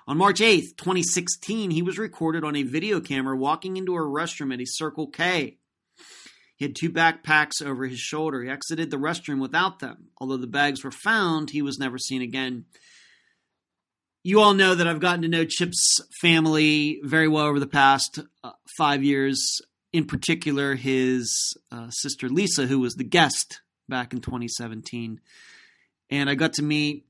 On 0.08 0.18
March 0.18 0.40
8th, 0.40 0.78
2016, 0.78 1.72
he 1.72 1.82
was 1.82 1.98
recorded 1.98 2.44
on 2.44 2.56
a 2.56 2.64
video 2.64 3.02
camera 3.02 3.36
walking 3.36 3.76
into 3.76 3.96
a 3.96 4.00
restroom 4.00 4.54
at 4.54 4.62
a 4.62 4.66
Circle 4.66 5.08
K. 5.08 5.57
He 6.58 6.66
had 6.66 6.76
two 6.76 6.90
backpacks 6.90 7.64
over 7.64 7.86
his 7.86 8.00
shoulder. 8.00 8.42
He 8.42 8.50
exited 8.50 8.90
the 8.90 8.98
restroom 8.98 9.40
without 9.40 9.80
them. 9.80 10.08
Although 10.20 10.38
the 10.38 10.48
bags 10.48 10.84
were 10.84 10.92
found, 10.92 11.52
he 11.52 11.62
was 11.62 11.78
never 11.78 12.00
seen 12.00 12.22
again. 12.22 12.66
You 14.24 14.42
all 14.42 14.56
know 14.56 14.74
that 14.74 14.88
I've 14.88 15.00
gotten 15.00 15.22
to 15.22 15.28
know 15.28 15.46
Chip's 15.46 16.00
family 16.20 17.00
very 17.04 17.28
well 17.28 17.46
over 17.46 17.60
the 17.60 17.68
past 17.68 18.20
uh, 18.44 18.52
five 18.78 19.04
years. 19.04 19.62
In 19.94 20.06
particular, 20.06 20.76
his 20.76 21.56
uh, 21.72 21.90
sister 21.92 22.28
Lisa, 22.28 22.66
who 22.66 22.80
was 22.80 22.96
the 22.96 23.04
guest 23.04 23.62
back 23.88 24.12
in 24.12 24.20
2017. 24.20 25.22
And 26.10 26.30
I 26.30 26.36
got 26.36 26.54
to 26.54 26.64
meet 26.64 27.08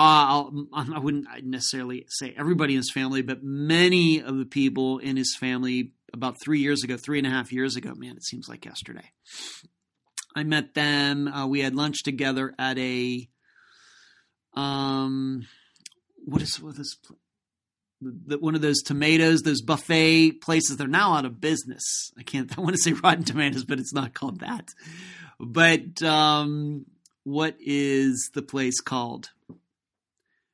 uh, 0.00 0.44
I 0.72 0.98
wouldn't 0.98 1.26
necessarily 1.44 2.06
say 2.08 2.32
everybody 2.34 2.72
in 2.72 2.78
his 2.78 2.90
family, 2.90 3.20
but 3.20 3.42
many 3.42 4.22
of 4.22 4.38
the 4.38 4.46
people 4.46 4.98
in 4.98 5.18
his 5.18 5.36
family 5.38 5.92
about 6.12 6.36
three 6.42 6.60
years 6.60 6.82
ago, 6.82 6.96
three 6.96 7.18
and 7.18 7.26
a 7.26 7.30
half 7.30 7.52
years 7.52 7.76
ago. 7.76 7.92
Man, 7.94 8.16
it 8.16 8.24
seems 8.24 8.48
like 8.48 8.64
yesterday. 8.64 9.10
I 10.34 10.44
met 10.44 10.74
them. 10.74 11.28
Uh, 11.28 11.46
we 11.46 11.60
had 11.60 11.74
lunch 11.74 12.02
together 12.02 12.54
at 12.58 12.78
a 12.78 13.28
um, 14.54 15.46
what 16.24 16.42
is 16.42 16.60
what 16.60 16.78
is 16.78 16.98
the, 18.00 18.38
one 18.38 18.54
of 18.54 18.62
those 18.62 18.82
tomatoes, 18.82 19.42
those 19.42 19.62
buffet 19.62 20.40
places. 20.40 20.76
They're 20.76 20.88
now 20.88 21.14
out 21.14 21.24
of 21.24 21.40
business. 21.40 22.10
I 22.18 22.22
can't. 22.22 22.50
I 22.58 22.60
want 22.60 22.76
to 22.76 22.82
say 22.82 22.92
Rotten 22.92 23.24
Tomatoes, 23.24 23.64
but 23.64 23.78
it's 23.78 23.94
not 23.94 24.14
called 24.14 24.40
that. 24.40 24.68
But 25.38 26.02
um, 26.02 26.86
what 27.24 27.56
is 27.60 28.30
the 28.34 28.42
place 28.42 28.80
called? 28.80 29.30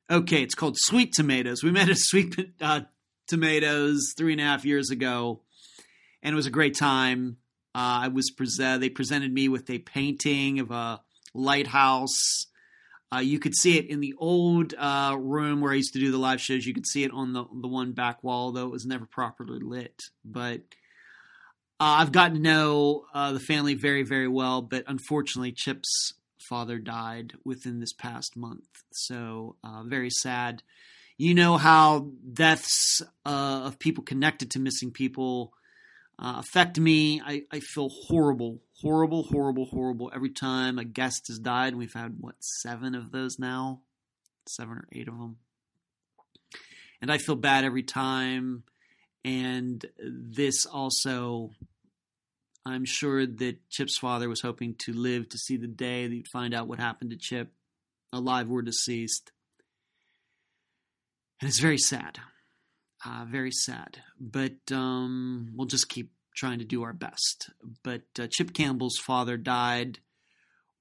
Okay, 0.09 0.41
it's 0.41 0.55
called 0.55 0.77
Sweet 0.79 1.11
Tomatoes. 1.13 1.63
We 1.63 1.71
met 1.71 1.89
at 1.89 1.97
Sweet 1.97 2.53
uh, 2.61 2.81
Tomatoes 3.27 4.13
three 4.17 4.31
and 4.31 4.41
a 4.41 4.45
half 4.45 4.63
years 4.63 4.89
ago, 4.89 5.41
and 6.21 6.33
it 6.33 6.35
was 6.35 6.47
a 6.47 6.51
great 6.51 6.75
time. 6.75 7.37
Uh, 7.75 8.03
I 8.03 8.07
was 8.07 8.31
pre- 8.31 8.47
they 8.57 8.89
presented 8.89 9.31
me 9.31 9.49
with 9.49 9.69
a 9.69 9.79
painting 9.79 10.59
of 10.59 10.71
a 10.71 11.01
lighthouse. 11.33 12.47
Uh, 13.13 13.19
you 13.19 13.39
could 13.39 13.55
see 13.55 13.77
it 13.77 13.85
in 13.85 14.01
the 14.01 14.15
old 14.17 14.73
uh, 14.77 15.15
room 15.17 15.61
where 15.61 15.71
I 15.71 15.75
used 15.75 15.93
to 15.93 15.99
do 15.99 16.11
the 16.11 16.17
live 16.17 16.41
shows. 16.41 16.65
You 16.65 16.73
could 16.73 16.87
see 16.87 17.03
it 17.03 17.11
on 17.11 17.33
the 17.33 17.45
the 17.61 17.67
one 17.67 17.93
back 17.93 18.23
wall, 18.23 18.51
though 18.51 18.65
it 18.65 18.71
was 18.71 18.85
never 18.85 19.05
properly 19.05 19.59
lit. 19.59 20.01
But 20.25 20.61
uh, 21.79 22.01
I've 22.01 22.11
gotten 22.11 22.37
to 22.37 22.41
know 22.41 23.05
uh, 23.13 23.31
the 23.31 23.39
family 23.39 23.75
very, 23.75 24.03
very 24.03 24.27
well. 24.27 24.61
But 24.61 24.83
unfortunately, 24.87 25.51
Chip's 25.51 26.13
father 26.49 26.79
died 26.79 27.33
within 27.45 27.79
this 27.79 27.93
past 27.93 28.35
month. 28.35 28.67
So, 28.91 29.55
uh, 29.63 29.83
very 29.83 30.09
sad. 30.09 30.63
You 31.17 31.33
know 31.33 31.57
how 31.57 32.11
deaths 32.33 33.01
of 33.25 33.79
people 33.79 34.03
connected 34.03 34.51
to 34.51 34.59
missing 34.59 34.91
people 34.91 35.53
uh, 36.19 36.35
affect 36.37 36.79
me. 36.79 37.21
I, 37.23 37.43
I 37.51 37.59
feel 37.59 37.89
horrible, 37.89 38.61
horrible, 38.81 39.23
horrible, 39.23 39.65
horrible 39.65 40.11
every 40.13 40.31
time 40.31 40.79
a 40.79 40.85
guest 40.85 41.27
has 41.27 41.39
died. 41.39 41.75
We've 41.75 41.93
had, 41.93 42.17
what, 42.19 42.35
seven 42.39 42.95
of 42.95 43.11
those 43.11 43.39
now? 43.39 43.81
Seven 44.47 44.77
or 44.77 44.87
eight 44.91 45.07
of 45.07 45.17
them. 45.17 45.37
And 47.01 47.11
I 47.11 47.17
feel 47.17 47.35
bad 47.35 47.63
every 47.63 47.83
time. 47.83 48.63
And 49.23 49.85
this 49.99 50.65
also 50.65 51.51
I'm 52.67 52.85
sure 52.85 53.25
that 53.25 53.69
Chip's 53.69 53.97
father 53.97 54.27
was 54.27 54.41
hoping 54.41 54.75
to 54.79 54.93
live 54.93 55.29
to 55.29 55.37
see 55.37 55.57
the 55.57 55.67
day 55.67 56.05
that 56.05 56.13
he'd 56.13 56.27
find 56.27 56.53
out 56.53 56.67
what 56.67 56.79
happened 56.79 57.11
to 57.11 57.17
Chip, 57.17 57.51
alive 58.11 58.51
or 58.51 58.61
deceased. 58.61 59.31
And 61.39 61.47
it's 61.47 61.59
very 61.59 61.77
sad. 61.77 62.19
Uh, 63.05 63.25
very 63.29 63.51
sad. 63.51 64.01
But 64.19 64.71
um, 64.71 65.51
we'll 65.55 65.67
just 65.67 65.89
keep 65.89 66.11
trying 66.35 66.59
to 66.59 66.65
do 66.65 66.83
our 66.83 66.93
best. 66.93 67.49
But 67.83 68.03
uh, 68.19 68.27
Chip 68.29 68.53
Campbell's 68.53 68.97
father 68.97 69.37
died 69.37 69.99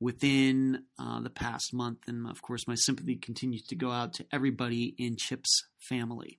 within 0.01 0.85
uh, 0.99 1.21
the 1.21 1.31
past 1.31 1.73
month. 1.73 2.01
And 2.07 2.27
of 2.27 2.43
course, 2.43 2.69
my 2.69 2.75
sympathy 2.75 3.17
continues 3.17 3.63
to 3.65 3.75
go 3.75 3.91
out 3.91 4.15
to 4.15 4.27
everybody 4.33 4.95
in 4.99 5.17
Chip's 5.17 5.65
family. 5.79 6.39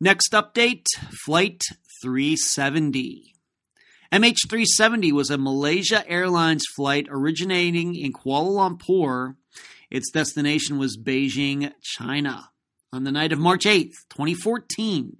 Next 0.00 0.32
update 0.32 0.86
Flight 1.24 1.62
370. 2.02 3.34
MH370 4.12 5.12
was 5.12 5.30
a 5.30 5.38
Malaysia 5.38 6.08
Airlines 6.08 6.64
flight 6.76 7.06
originating 7.10 7.94
in 7.94 8.12
Kuala 8.12 8.78
Lumpur. 8.78 9.36
Its 9.90 10.10
destination 10.10 10.78
was 10.78 10.96
Beijing, 10.96 11.72
China. 11.82 12.50
On 12.94 13.02
the 13.02 13.10
night 13.10 13.32
of 13.32 13.40
March 13.40 13.64
8th, 13.64 14.06
2014, 14.10 15.16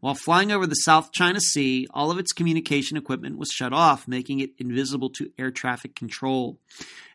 while 0.00 0.14
flying 0.14 0.50
over 0.50 0.66
the 0.66 0.74
South 0.74 1.12
China 1.12 1.40
Sea, 1.40 1.86
all 1.90 2.10
of 2.10 2.18
its 2.18 2.32
communication 2.32 2.96
equipment 2.96 3.36
was 3.36 3.50
shut 3.50 3.74
off, 3.74 4.08
making 4.08 4.40
it 4.40 4.52
invisible 4.56 5.10
to 5.10 5.30
air 5.38 5.50
traffic 5.50 5.94
control. 5.94 6.58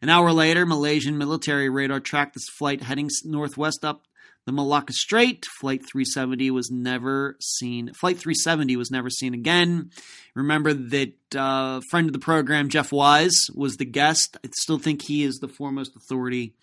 An 0.04 0.10
hour 0.10 0.32
later, 0.32 0.67
Malaysian 0.67 1.17
military 1.17 1.67
radar 1.67 1.99
tracked 1.99 2.36
this 2.36 2.47
flight 2.47 2.84
heading 2.84 3.10
northwest 3.26 3.84
up 3.84 4.06
the 4.45 4.52
Malacca 4.52 4.91
Strait, 4.91 5.45
Flight 5.62 5.84
370 5.89 6.52
was 6.52 6.69
never 6.69 7.38
seen. 7.39 7.93
Flight 7.93 8.17
370 8.17 8.76
was 8.76 8.91
never 8.91 9.10
seen 9.10 9.34
again. 9.34 9.91
Remember 10.36 10.73
that 10.73 11.13
uh, 11.34 11.80
friend 11.89 12.08
of 12.08 12.13
the 12.13 12.19
program, 12.19 12.67
Jeff 12.67 12.91
Wise, 12.91 13.47
was 13.56 13.78
the 13.78 13.86
guest. 13.86 14.36
I 14.43 14.49
still 14.52 14.80
think 14.80 15.02
he 15.02 15.23
is 15.23 15.38
the 15.38 15.47
foremost 15.47 15.95
authority 15.95 16.56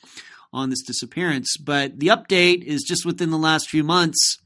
on 0.52 0.70
this 0.70 0.82
disappearance. 0.82 1.56
But 1.56 1.98
the 1.98 2.08
update 2.08 2.62
is 2.62 2.82
just 2.82 3.04
within 3.04 3.30
the 3.30 3.38
last 3.38 3.68
few 3.68 3.84
months. 3.84 4.38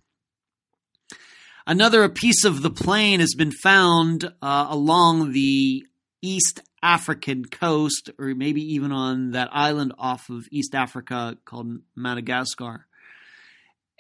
Another 1.66 2.08
piece 2.08 2.44
of 2.44 2.62
the 2.62 2.70
plane 2.70 3.20
has 3.20 3.34
been 3.34 3.52
found 3.52 4.30
uh, 4.42 4.66
along 4.68 5.32
the 5.32 5.86
East 6.20 6.60
African 6.82 7.46
coast, 7.46 8.10
or 8.18 8.34
maybe 8.34 8.60
even 8.74 8.92
on 8.92 9.30
that 9.30 9.48
island 9.50 9.94
off 9.98 10.28
of 10.28 10.46
East 10.50 10.74
Africa 10.74 11.38
called 11.46 11.78
Madagascar. 11.96 12.86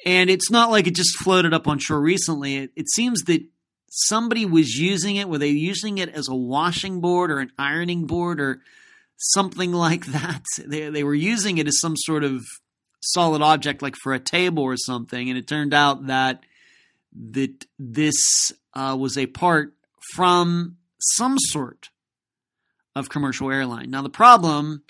And 0.04 0.28
it's 0.28 0.50
not 0.50 0.70
like 0.70 0.86
it 0.86 0.94
just 0.94 1.16
floated 1.16 1.54
up 1.54 1.66
on 1.66 1.78
shore 1.78 2.00
recently. 2.00 2.56
It, 2.56 2.70
it 2.76 2.90
seems 2.90 3.22
that 3.22 3.42
somebody 3.90 4.44
was 4.44 4.78
using 4.78 5.16
it. 5.16 5.28
Were 5.28 5.38
they 5.38 5.48
using 5.48 5.96
it 5.96 6.10
as 6.10 6.28
a 6.28 6.34
washing 6.34 7.00
board 7.00 7.30
or 7.30 7.38
an 7.38 7.52
ironing 7.56 8.06
board 8.06 8.40
or 8.40 8.60
something 9.16 9.72
like 9.72 10.06
that? 10.06 10.44
They, 10.66 10.88
they 10.90 11.04
were 11.04 11.14
using 11.14 11.58
it 11.58 11.68
as 11.68 11.80
some 11.80 11.96
sort 11.96 12.24
of 12.24 12.44
solid 13.00 13.42
object, 13.42 13.82
like 13.82 13.96
for 13.96 14.14
a 14.14 14.20
table 14.20 14.62
or 14.62 14.76
something. 14.76 15.28
And 15.28 15.38
it 15.38 15.46
turned 15.46 15.74
out 15.74 16.06
that 16.06 16.44
that 17.16 17.66
this 17.78 18.16
uh, 18.74 18.96
was 18.98 19.16
a 19.16 19.26
part 19.26 19.74
from 20.14 20.78
some 20.98 21.38
sort 21.38 21.90
of 22.96 23.08
commercial 23.08 23.50
airline. 23.50 23.90
Now, 23.90 24.02
the 24.02 24.10
problem 24.10 24.82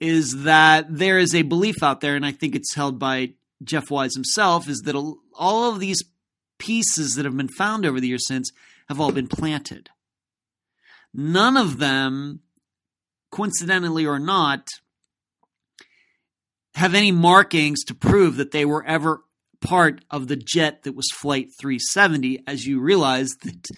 is 0.00 0.42
that 0.44 0.86
there 0.90 1.18
is 1.18 1.34
a 1.34 1.42
belief 1.42 1.82
out 1.82 2.00
there, 2.00 2.16
and 2.16 2.24
I 2.24 2.32
think 2.32 2.54
it's 2.54 2.74
held 2.74 2.98
by 2.98 3.32
Jeff 3.62 3.90
Wise 3.90 4.14
himself 4.14 4.68
is 4.68 4.80
that 4.80 4.94
all 4.94 5.72
of 5.72 5.80
these 5.80 6.02
pieces 6.58 7.14
that 7.14 7.24
have 7.24 7.36
been 7.36 7.48
found 7.48 7.84
over 7.84 8.00
the 8.00 8.08
years 8.08 8.26
since 8.26 8.50
have 8.88 9.00
all 9.00 9.12
been 9.12 9.28
planted. 9.28 9.90
None 11.12 11.56
of 11.56 11.78
them, 11.78 12.40
coincidentally 13.30 14.06
or 14.06 14.18
not, 14.18 14.66
have 16.74 16.94
any 16.94 17.12
markings 17.12 17.84
to 17.84 17.94
prove 17.94 18.36
that 18.36 18.52
they 18.52 18.64
were 18.64 18.84
ever 18.84 19.22
part 19.60 20.04
of 20.10 20.28
the 20.28 20.36
jet 20.36 20.84
that 20.84 20.94
was 20.94 21.10
Flight 21.12 21.48
370, 21.60 22.44
as 22.46 22.64
you 22.66 22.80
realize 22.80 23.30
that 23.42 23.68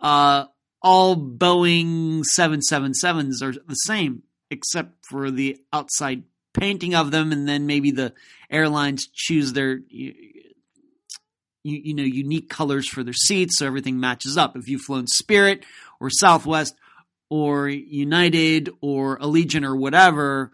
uh, 0.00 0.44
all 0.82 1.16
Boeing 1.16 2.22
777s 2.36 3.42
are 3.42 3.52
the 3.52 3.74
same, 3.74 4.22
except 4.50 5.06
for 5.08 5.30
the 5.30 5.58
outside 5.72 6.24
painting 6.52 6.94
of 6.94 7.10
them, 7.10 7.32
and 7.32 7.48
then 7.48 7.66
maybe 7.66 7.90
the 7.90 8.12
airlines 8.50 9.06
choose 9.12 9.52
their 9.52 9.80
you, 9.88 10.14
you 11.62 11.94
know 11.94 12.02
unique 12.02 12.48
colors 12.48 12.88
for 12.88 13.04
their 13.04 13.14
seats, 13.14 13.58
so 13.58 13.66
everything 13.66 14.00
matches 14.00 14.36
up. 14.36 14.56
If 14.56 14.68
you've 14.68 14.82
flown 14.82 15.06
Spirit 15.06 15.64
or 16.00 16.10
Southwest 16.10 16.74
or 17.30 17.68
United 17.68 18.68
or 18.80 19.18
Allegiant 19.18 19.64
or 19.64 19.76
whatever, 19.76 20.50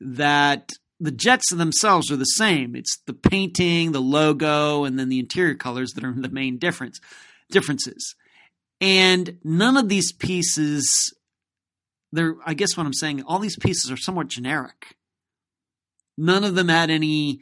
that 0.00 0.70
the 1.00 1.10
jets 1.10 1.52
themselves 1.52 2.10
are 2.10 2.16
the 2.16 2.24
same. 2.24 2.74
It's 2.74 2.96
the 3.06 3.12
painting, 3.12 3.92
the 3.92 4.00
logo, 4.00 4.84
and 4.84 4.98
then 4.98 5.08
the 5.08 5.18
interior 5.18 5.54
colors 5.54 5.92
that 5.92 6.04
are 6.04 6.12
the 6.12 6.28
main 6.28 6.56
difference 6.56 7.00
differences. 7.50 8.14
And 8.80 9.38
none 9.44 9.76
of 9.76 9.88
these 9.88 10.12
pieces, 10.12 11.12
they're 12.12 12.36
I 12.46 12.54
guess 12.54 12.76
what 12.76 12.86
I'm 12.86 12.94
saying, 12.94 13.22
all 13.22 13.38
these 13.38 13.58
pieces 13.58 13.90
are 13.90 13.96
somewhat 13.96 14.28
generic. 14.28 14.96
None 16.16 16.44
of 16.44 16.54
them 16.54 16.68
had 16.68 16.90
any 16.90 17.40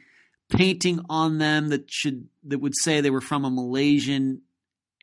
painting 0.49 0.99
on 1.09 1.37
them 1.37 1.69
that 1.69 1.89
should 1.89 2.27
that 2.43 2.59
would 2.59 2.73
say 2.81 3.01
they 3.01 3.09
were 3.09 3.21
from 3.21 3.45
a 3.45 3.49
Malaysian 3.49 4.41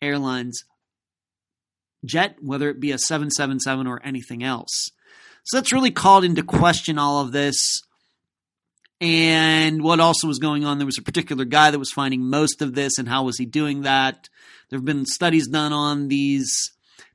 Airlines 0.03 0.65
jet, 2.05 2.37
whether 2.41 2.69
it 2.71 2.81
be 2.81 2.93
a 2.93 2.99
777 2.99 3.87
or 3.87 4.01
anything 4.05 4.43
else. 4.43 4.91
So 5.45 5.57
that's 5.57 5.73
really 5.73 5.91
called 5.91 6.25
into 6.25 6.43
question 6.43 6.99
all 6.99 7.21
of 7.21 7.33
this. 7.33 7.83
And 9.01 9.83
what 9.83 10.01
also 10.01 10.29
was 10.29 10.39
going 10.39 10.65
on, 10.65 10.79
there 10.79 10.87
was 10.87 10.99
a 10.99 11.03
particular 11.03 11.47
guy 11.47 11.71
that 11.71 11.79
was 11.79 11.91
finding 11.91 12.29
most 12.29 12.61
of 12.61 12.75
this, 12.75 12.99
and 12.99 13.09
how 13.09 13.25
was 13.25 13.39
he 13.39 13.47
doing 13.47 13.83
that? 13.83 14.29
There 14.69 14.79
have 14.79 14.85
been 14.85 15.07
studies 15.07 15.49
done 15.49 15.73
on 15.73 16.09
these 16.09 16.73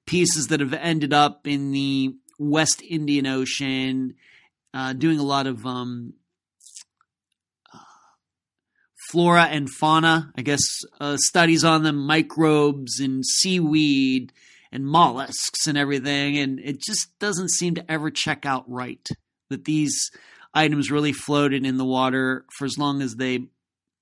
pieces 0.08 0.48
that 0.48 0.60
have 0.60 0.74
ended 0.74 1.14
up 1.14 1.46
in 1.46 1.72
the 1.72 2.16
West 2.40 2.82
Indian 2.82 3.28
Ocean, 3.28 4.16
uh, 4.74 4.94
doing 4.94 5.20
a 5.20 5.24
lot 5.24 5.46
of 5.46 5.66
um, 5.66 6.14
flora 9.12 9.44
and 9.44 9.70
fauna, 9.70 10.32
I 10.36 10.42
guess, 10.42 10.62
uh, 11.00 11.18
studies 11.18 11.64
on 11.64 11.84
them, 11.84 12.06
microbes 12.06 13.00
and 13.00 13.26
seaweed 13.26 14.34
and 14.76 14.86
mollusks 14.86 15.68
and 15.68 15.78
everything. 15.78 16.38
And 16.38 16.60
it 16.60 16.82
just 16.82 17.18
doesn't 17.20 17.50
seem 17.52 17.76
to 17.76 17.92
ever 17.92 18.12
check 18.12 18.46
out 18.46 18.70
right 18.70 19.08
that 19.50 19.66
these 19.66 20.12
items 20.54 20.92
really 20.92 21.14
floated 21.14 21.66
in 21.66 21.78
the 21.78 21.86
water 21.86 22.46
for 22.58 22.66
as 22.66 22.78
long 22.78 23.02
as 23.02 23.16
they 23.16 23.48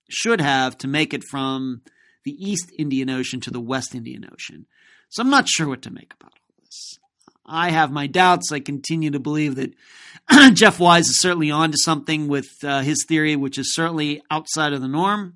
should 0.10 0.42
have 0.42 0.78
to 0.80 0.88
make 0.88 1.14
it 1.14 1.24
from 1.30 1.82
the 2.26 2.32
East 2.32 2.72
Indian 2.78 3.10
Ocean 3.10 3.40
to 3.42 3.52
the 3.52 3.62
West 3.62 3.96
Indian 3.96 4.28
Ocean. 4.32 4.66
So 5.10 5.22
I'm 5.22 5.30
not 5.30 5.48
sure 5.48 5.68
what 5.68 5.84
to 5.84 5.92
make 5.92 6.14
about 6.20 6.34
all 6.34 6.56
this. 6.64 6.98
I 7.46 7.72
have 7.72 7.92
my 7.92 8.08
doubts. 8.08 8.52
I 8.52 8.60
continue 8.60 9.12
to 9.12 9.20
believe 9.20 9.56
that 9.56 9.74
Jeff 10.56 10.80
Wise 10.80 11.08
is 11.08 11.20
certainly 11.20 11.52
onto 11.52 11.78
something 11.78 12.28
with 12.28 12.48
uh, 12.64 12.82
his 12.82 13.06
theory, 13.08 13.36
which 13.36 13.58
is 13.58 13.76
certainly 13.76 14.24
outside 14.32 14.74
of 14.74 14.82
the 14.82 14.88
norm. 14.88 15.36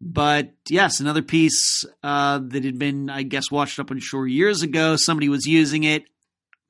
But 0.00 0.52
yes, 0.68 1.00
another 1.00 1.22
piece 1.22 1.84
uh, 2.02 2.38
that 2.42 2.64
had 2.64 2.78
been, 2.78 3.10
I 3.10 3.22
guess, 3.22 3.50
washed 3.50 3.80
up 3.80 3.90
on 3.90 3.98
shore 3.98 4.28
years 4.28 4.62
ago. 4.62 4.96
Somebody 4.96 5.28
was 5.28 5.46
using 5.46 5.84
it. 5.84 6.04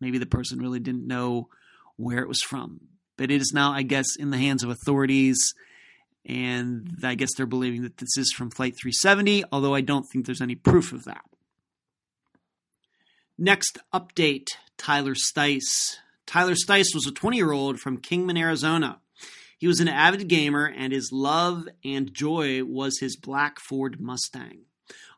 Maybe 0.00 0.18
the 0.18 0.26
person 0.26 0.60
really 0.60 0.80
didn't 0.80 1.06
know 1.06 1.48
where 1.96 2.20
it 2.20 2.28
was 2.28 2.40
from. 2.40 2.80
But 3.16 3.30
it 3.30 3.40
is 3.40 3.52
now, 3.52 3.72
I 3.72 3.82
guess, 3.82 4.16
in 4.18 4.30
the 4.30 4.38
hands 4.38 4.62
of 4.62 4.70
authorities. 4.70 5.54
And 6.24 6.98
I 7.02 7.14
guess 7.14 7.30
they're 7.36 7.46
believing 7.46 7.82
that 7.82 7.98
this 7.98 8.16
is 8.16 8.32
from 8.32 8.50
Flight 8.50 8.74
370, 8.80 9.44
although 9.52 9.74
I 9.74 9.80
don't 9.80 10.04
think 10.04 10.24
there's 10.24 10.42
any 10.42 10.54
proof 10.54 10.92
of 10.92 11.04
that. 11.04 11.22
Next 13.36 13.78
update 13.92 14.48
Tyler 14.76 15.14
Stice. 15.14 15.96
Tyler 16.26 16.54
Stice 16.54 16.94
was 16.94 17.06
a 17.06 17.12
20 17.12 17.36
year 17.36 17.52
old 17.52 17.78
from 17.78 17.98
Kingman, 17.98 18.36
Arizona. 18.38 19.00
He 19.58 19.66
was 19.66 19.80
an 19.80 19.88
avid 19.88 20.28
gamer, 20.28 20.66
and 20.66 20.92
his 20.92 21.10
love 21.12 21.68
and 21.84 22.14
joy 22.14 22.62
was 22.64 22.98
his 23.00 23.16
black 23.16 23.58
Ford 23.58 24.00
Mustang. 24.00 24.62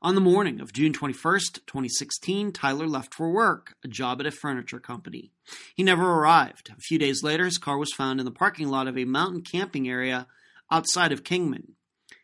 On 0.03 0.15
the 0.15 0.21
morning 0.21 0.61
of 0.61 0.73
June 0.73 0.95
21st, 0.95 1.67
2016, 1.67 2.53
Tyler 2.53 2.87
left 2.87 3.13
for 3.13 3.31
work, 3.31 3.75
a 3.85 3.89
job 3.89 4.19
at 4.21 4.27
a 4.27 4.31
furniture 4.31 4.81
company. 4.81 5.31
He 5.75 5.83
never 5.83 6.03
arrived. 6.03 6.71
A 6.71 6.81
few 6.81 6.99
days 6.99 7.23
later, 7.23 7.45
his 7.45 7.59
car 7.59 7.77
was 7.77 7.93
found 7.93 8.19
in 8.19 8.25
the 8.25 8.33
parking 8.33 8.69
lot 8.69 8.89
of 8.89 8.97
a 8.97 9.05
mountain 9.05 9.43
camping 9.43 9.89
area 9.89 10.27
outside 10.71 11.13
of 11.13 11.23
Kingman. 11.23 11.75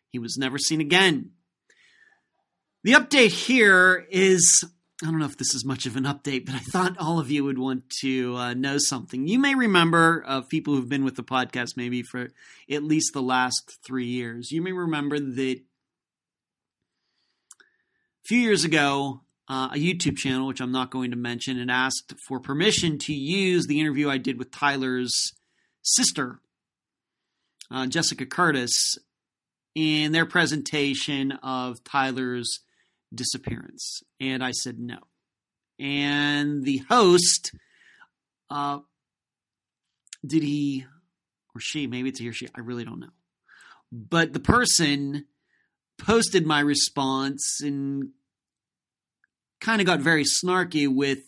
He 0.09 0.19
was 0.19 0.39
never 0.39 0.57
seen 0.57 0.81
again. 0.81 1.33
The 2.83 2.93
update 2.93 3.33
here 3.33 4.07
is 4.11 4.65
I 5.03 5.07
don't 5.07 5.19
know 5.19 5.27
if 5.27 5.37
this 5.37 5.55
is 5.55 5.63
much 5.63 5.85
of 5.85 5.97
an 5.97 6.05
update, 6.05 6.47
but 6.47 6.55
I 6.55 6.59
thought 6.59 6.97
all 6.99 7.19
of 7.19 7.31
you 7.31 7.45
would 7.45 7.59
want 7.59 7.91
to 8.01 8.35
uh, 8.37 8.55
know 8.55 8.79
something. 8.79 9.29
You 9.29 9.39
may 9.39 9.55
remember 9.55 10.25
uh, 10.27 10.41
people 10.41 10.75
who've 10.75 10.89
been 10.89 11.05
with 11.05 11.17
the 11.17 11.23
podcast 11.23 11.77
maybe 11.77 12.03
for 12.03 12.29
at 12.71 12.83
least 12.83 13.13
the 13.13 13.21
last 13.21 13.79
three 13.87 14.07
years. 14.07 14.51
You 14.51 14.63
may 14.63 14.73
remember 14.73 15.19
that 15.19 15.61
a 17.57 18.25
few 18.25 18.39
years 18.39 18.65
ago, 18.65 19.21
uh, 19.49 19.69
a 19.73 19.77
YouTube 19.77 20.17
channel, 20.17 20.47
which 20.47 20.63
I'm 20.63 20.73
not 20.73 20.91
going 20.91 21.11
to 21.11 21.17
mention, 21.17 21.59
and 21.59 21.71
asked 21.71 22.15
for 22.27 22.41
permission 22.41 22.97
to 23.01 23.13
use 23.13 23.67
the 23.67 23.79
interview 23.79 24.09
I 24.09 24.17
did 24.17 24.39
with 24.39 24.51
Tyler's 24.51 25.13
sister, 25.83 26.41
uh, 27.71 27.87
Jessica 27.87 28.25
Curtis, 28.25 28.97
in 29.75 30.13
their 30.13 30.27
presentation 30.27 31.33
of 31.43 31.85
Tyler's 31.85 32.61
disappearance. 33.17 34.03
And 34.21 34.45
I 34.45 34.53
said 34.53 34.79
no. 34.79 34.99
And 35.79 36.65
the 36.65 36.83
host, 36.89 37.53
uh, 38.51 38.79
did 40.27 40.43
he 40.43 40.87
or 41.55 41.61
she, 41.61 41.87
maybe 41.87 42.11
it's 42.11 42.21
he 42.21 42.29
or 42.29 42.33
she, 42.33 42.49
I 42.55 42.61
really 42.61 42.85
don't 42.85 43.01
know. 43.01 43.13
But 43.91 44.33
the 44.33 44.41
person 44.41 45.27
posted 45.99 46.47
my 46.47 46.61
response 46.61 47.61
and 47.63 48.11
kind 49.61 49.81
of 49.81 49.87
got 49.87 50.01
very 50.01 50.25
snarky 50.25 50.93
with 50.93 51.25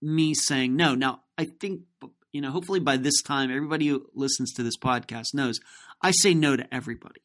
me 0.00 0.34
saying 0.34 0.76
no. 0.76 0.94
Now, 0.94 1.22
I 1.36 1.46
think, 1.46 1.82
you 2.32 2.40
know, 2.40 2.50
hopefully 2.50 2.80
by 2.80 2.96
this 2.96 3.22
time, 3.22 3.50
everybody 3.50 3.88
who 3.88 4.06
listens 4.14 4.52
to 4.54 4.62
this 4.62 4.76
podcast 4.76 5.34
knows 5.34 5.58
I 6.02 6.12
say 6.12 6.34
no 6.34 6.56
to 6.56 6.74
everybody 6.74 7.22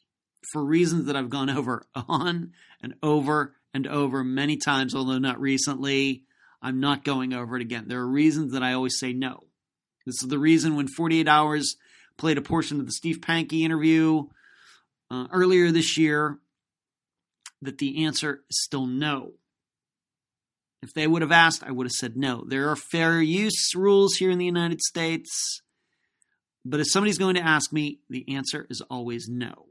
for 0.51 0.63
reasons 0.63 1.05
that 1.05 1.15
I've 1.15 1.29
gone 1.29 1.49
over 1.57 1.83
on 1.95 2.53
and 2.81 2.95
over 3.03 3.55
and 3.73 3.87
over 3.87 4.23
many 4.23 4.57
times, 4.57 4.95
although 4.95 5.19
not 5.19 5.39
recently. 5.39 6.23
I'm 6.61 6.79
not 6.79 7.03
going 7.03 7.33
over 7.33 7.55
it 7.55 7.61
again. 7.61 7.85
There 7.87 7.99
are 7.99 8.07
reasons 8.07 8.53
that 8.53 8.63
I 8.63 8.73
always 8.73 8.99
say 8.99 9.13
no. 9.13 9.45
This 10.05 10.21
is 10.21 10.29
the 10.29 10.39
reason 10.39 10.75
when 10.75 10.87
48 10.87 11.27
Hours 11.27 11.75
played 12.17 12.37
a 12.37 12.41
portion 12.41 12.79
of 12.79 12.85
the 12.85 12.91
Steve 12.91 13.19
Pankey 13.19 13.61
interview 13.61 14.25
uh, 15.09 15.27
earlier 15.31 15.71
this 15.71 15.97
year 15.97 16.39
that 17.61 17.77
the 17.77 18.05
answer 18.05 18.41
is 18.49 18.63
still 18.63 18.85
no. 18.85 19.33
If 20.81 20.93
they 20.93 21.05
would 21.05 21.21
have 21.21 21.31
asked, 21.31 21.63
I 21.63 21.71
would 21.71 21.85
have 21.85 21.91
said 21.91 22.17
no. 22.17 22.43
There 22.47 22.69
are 22.69 22.75
fair 22.75 23.21
use 23.21 23.75
rules 23.75 24.15
here 24.15 24.31
in 24.31 24.39
the 24.39 24.45
United 24.45 24.81
States, 24.81 25.61
but 26.65 26.79
if 26.79 26.87
somebody's 26.89 27.19
going 27.19 27.35
to 27.35 27.45
ask 27.45 27.71
me, 27.71 27.99
the 28.09 28.35
answer 28.35 28.65
is 28.69 28.81
always 28.89 29.27
no. 29.29 29.67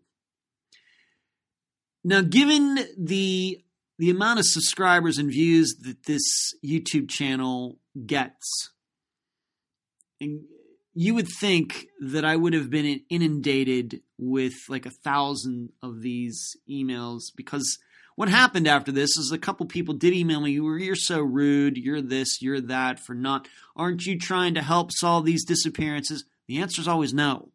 Now, 2.05 2.23
given 2.23 2.79
the 2.97 3.63
the 4.01 4.09
amount 4.09 4.39
of 4.39 4.47
subscribers 4.47 5.19
and 5.19 5.31
views 5.31 5.75
that 5.83 6.07
this 6.07 6.55
YouTube 6.65 7.11
channel 7.11 7.77
gets, 8.07 8.71
and 10.19 10.41
you 10.95 11.15
would 11.15 11.29
think 11.29 11.85
that 12.01 12.25
I 12.25 12.35
would 12.35 12.55
have 12.55 12.71
been 12.71 13.03
inundated 13.11 14.01
with 14.17 14.55
like 14.71 14.87
a 14.87 14.91
thousand 14.91 15.73
of 15.83 16.01
these 16.01 16.57
emails 16.69 17.25
because 17.37 17.79
what 18.17 18.31
happened 18.31 18.67
after 18.67 18.91
this 18.91 19.19
is 19.19 19.33
a 19.33 19.39
couple 19.39 19.67
people 19.67 19.93
did 19.93 20.15
email 20.15 20.41
me 20.41 20.53
you're 20.53 20.97
so 20.97 21.21
rude. 21.21 21.77
You're 21.77 22.01
this. 22.01 22.41
You're 22.41 22.63
that 22.63 23.01
for 23.01 23.15
not 23.15 23.49
aren't 23.77 24.07
you 24.07 24.19
trying 24.19 24.55
to 24.55 24.63
help 24.63 24.93
solve 24.93 25.27
these 25.27 25.45
disappearances? 25.45 26.25
The 26.49 26.59
answer 26.59 26.81
is 26.81 26.89
always 26.89 27.13
no. 27.13 27.53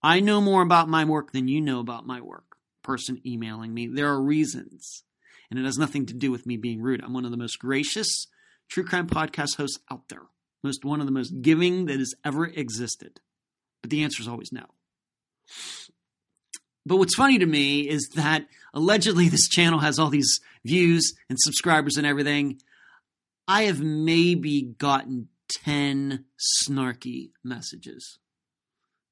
I 0.00 0.20
know 0.20 0.40
more 0.40 0.62
about 0.62 0.88
my 0.88 1.04
work 1.04 1.32
than 1.32 1.48
you 1.48 1.60
know 1.60 1.80
about 1.80 2.06
my 2.06 2.20
work 2.20 2.56
person 2.84 3.20
emailing 3.26 3.74
me. 3.74 3.88
There 3.88 4.08
are 4.08 4.22
reasons 4.22 5.02
and 5.50 5.58
it 5.58 5.64
has 5.64 5.78
nothing 5.78 6.06
to 6.06 6.14
do 6.14 6.30
with 6.30 6.46
me 6.46 6.56
being 6.56 6.80
rude. 6.80 7.02
I'm 7.02 7.12
one 7.12 7.24
of 7.24 7.30
the 7.30 7.36
most 7.36 7.58
gracious 7.58 8.26
true 8.68 8.84
crime 8.84 9.06
podcast 9.06 9.56
hosts 9.56 9.78
out 9.90 10.08
there, 10.08 10.22
most 10.62 10.84
one 10.84 11.00
of 11.00 11.06
the 11.06 11.12
most 11.12 11.40
giving 11.42 11.86
that 11.86 11.98
has 11.98 12.14
ever 12.24 12.46
existed. 12.46 13.20
But 13.82 13.90
the 13.90 14.02
answer 14.02 14.20
is 14.22 14.28
always 14.28 14.52
no. 14.52 14.64
But 16.84 16.96
what's 16.98 17.16
funny 17.16 17.38
to 17.38 17.46
me 17.46 17.88
is 17.88 18.08
that 18.14 18.46
allegedly 18.72 19.28
this 19.28 19.48
channel 19.48 19.80
has 19.80 19.98
all 19.98 20.10
these 20.10 20.40
views 20.64 21.14
and 21.28 21.38
subscribers 21.40 21.96
and 21.96 22.06
everything. 22.06 22.60
I 23.48 23.64
have 23.64 23.80
maybe 23.80 24.62
gotten 24.62 25.28
10 25.48 26.24
snarky 26.64 27.30
messages. 27.42 28.18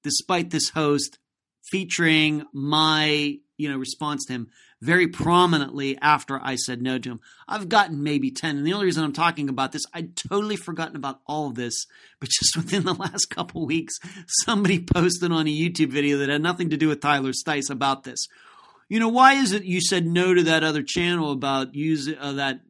Despite 0.02 0.50
this 0.50 0.70
host 0.70 1.18
featuring 1.62 2.44
my, 2.52 3.38
you 3.56 3.68
know, 3.68 3.76
response 3.76 4.24
to 4.26 4.32
him 4.32 4.48
very 4.80 5.08
prominently 5.08 5.96
after 6.00 6.40
I 6.42 6.56
said 6.56 6.82
no 6.82 6.98
to 6.98 7.12
him. 7.12 7.20
I've 7.48 7.68
gotten 7.68 8.02
maybe 8.02 8.30
10. 8.30 8.58
And 8.58 8.66
the 8.66 8.72
only 8.72 8.86
reason 8.86 9.04
I'm 9.04 9.12
talking 9.12 9.48
about 9.48 9.72
this, 9.72 9.84
I'd 9.94 10.16
totally 10.16 10.56
forgotten 10.56 10.96
about 10.96 11.20
all 11.26 11.48
of 11.48 11.54
this. 11.54 11.86
But 12.20 12.28
just 12.38 12.56
within 12.56 12.84
the 12.84 12.94
last 12.94 13.26
couple 13.30 13.66
weeks, 13.66 13.94
somebody 14.44 14.84
posted 14.84 15.32
on 15.32 15.46
a 15.46 15.50
YouTube 15.50 15.90
video 15.90 16.18
that 16.18 16.28
had 16.28 16.42
nothing 16.42 16.70
to 16.70 16.76
do 16.76 16.88
with 16.88 17.00
Tyler 17.00 17.32
Stice 17.32 17.70
about 17.70 18.04
this. 18.04 18.26
You 18.88 19.00
know, 19.00 19.08
why 19.08 19.34
is 19.34 19.52
it 19.52 19.64
you 19.64 19.80
said 19.80 20.06
no 20.06 20.34
to 20.34 20.42
that 20.44 20.64
other 20.64 20.82
channel 20.82 21.32
about 21.32 21.74
use 21.74 22.10
uh, 22.20 22.32
that 22.32 22.60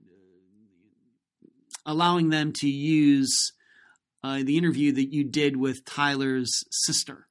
allowing 1.85 2.31
them 2.31 2.53
to 2.53 2.69
use 2.69 3.53
uh, 4.23 4.39
the 4.39 4.57
interview 4.57 4.93
that 4.93 5.13
you 5.13 5.25
did 5.25 5.57
with 5.57 5.85
Tyler's 5.85 6.63
sister? 6.71 7.27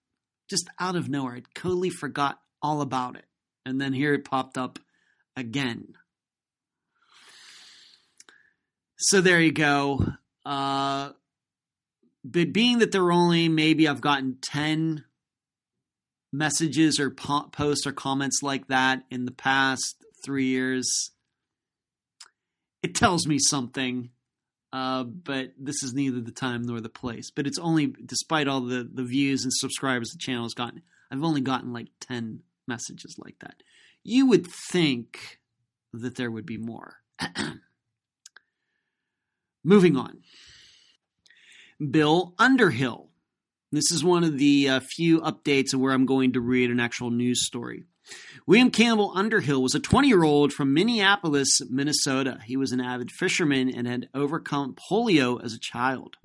Just 0.50 0.70
out 0.80 0.98
of 0.98 1.08
nowhere, 1.08 1.36
I'd 1.36 1.46
totally 1.56 1.90
forgot 1.90 2.40
all 2.62 2.82
about 2.82 3.16
it 3.16 3.26
and 3.66 3.80
then 3.80 3.94
here 3.94 4.14
it 4.14 4.26
popped 4.26 4.58
up 4.58 4.80
again. 5.36 5.94
So 8.98 9.22
there 9.22 9.42
you 9.42 9.52
go. 9.52 10.06
Uh, 10.46 11.12
but 12.24 12.54
being 12.54 12.80
that 12.80 12.92
there 12.92 13.04
are 13.04 13.12
only 13.12 13.50
maybe 13.50 13.88
I've 13.88 14.02
gotten 14.02 14.38
10 14.42 15.04
messages 16.32 17.00
or 17.00 17.10
po- 17.12 17.50
posts 17.52 17.86
or 17.86 17.92
comments 17.92 18.42
like 18.42 18.68
that 18.68 19.04
in 19.12 19.26
the 19.26 19.32
past 19.32 19.96
three 20.24 20.46
years, 20.46 21.12
it 22.82 22.96
tells 22.96 23.28
me 23.28 23.40
something 23.40 24.10
uh, 24.74 25.04
but 25.04 25.52
this 25.60 25.84
is 25.84 25.94
neither 25.94 26.20
the 26.20 26.32
time 26.32 26.64
nor 26.64 26.82
the 26.82 26.90
place. 26.90 27.30
But 27.30 27.46
it's 27.46 27.60
only, 27.60 27.94
despite 28.04 28.48
all 28.48 28.62
the, 28.62 28.90
the 28.92 29.04
views 29.04 29.44
and 29.44 29.54
subscribers 29.54 30.10
the 30.10 30.18
channel 30.18 30.44
has 30.44 30.56
gotten, 30.56 30.82
I've 31.12 31.24
only 31.24 31.42
gotten 31.42 31.72
like 31.72 31.90
10 32.02 32.40
messages 32.68 33.16
like 33.18 33.40
that. 33.40 33.64
You 34.04 34.28
would 34.28 34.48
think 34.48 35.40
that 35.94 36.16
there 36.16 36.32
would 36.32 36.46
be 36.46 36.58
more. 36.58 36.98
Moving 39.64 39.96
on. 39.96 40.22
Bill 41.92 42.34
Underhill. 42.38 43.10
This 43.72 43.92
is 43.92 44.04
one 44.04 44.24
of 44.24 44.38
the 44.38 44.70
uh, 44.70 44.80
few 44.82 45.22
updates 45.22 45.74
where 45.74 45.94
I'm 45.94 46.06
going 46.06 46.34
to 46.34 46.42
read 46.42 46.70
an 46.70 46.80
actual 46.80 47.10
news 47.10 47.46
story. 47.46 47.86
William 48.46 48.72
Campbell 48.72 49.14
Underhill 49.16 49.62
was 49.62 49.76
a 49.76 49.80
20 49.80 50.08
year 50.08 50.24
old 50.24 50.52
from 50.52 50.74
Minneapolis, 50.74 51.62
Minnesota. 51.70 52.40
He 52.46 52.58
was 52.58 52.72
an 52.72 52.82
avid 52.82 53.12
fisherman 53.12 53.70
and 53.74 53.88
had 53.88 54.10
overcome 54.14 54.76
polio 54.76 55.44
as 55.44 55.54
a 55.54 55.60
child. 55.60 56.18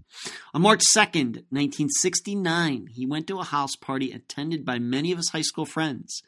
On 0.53 0.63
March 0.63 0.83
2nd, 0.89 1.45
1969, 1.51 2.89
he 2.91 3.07
went 3.07 3.27
to 3.29 3.39
a 3.39 3.45
house 3.45 3.77
party 3.77 4.13
attended 4.13 4.65
by 4.65 4.79
many 4.79 5.13
of 5.13 5.19
his 5.19 5.31
high 5.31 5.43
school 5.43 5.67
friends. 5.67 6.23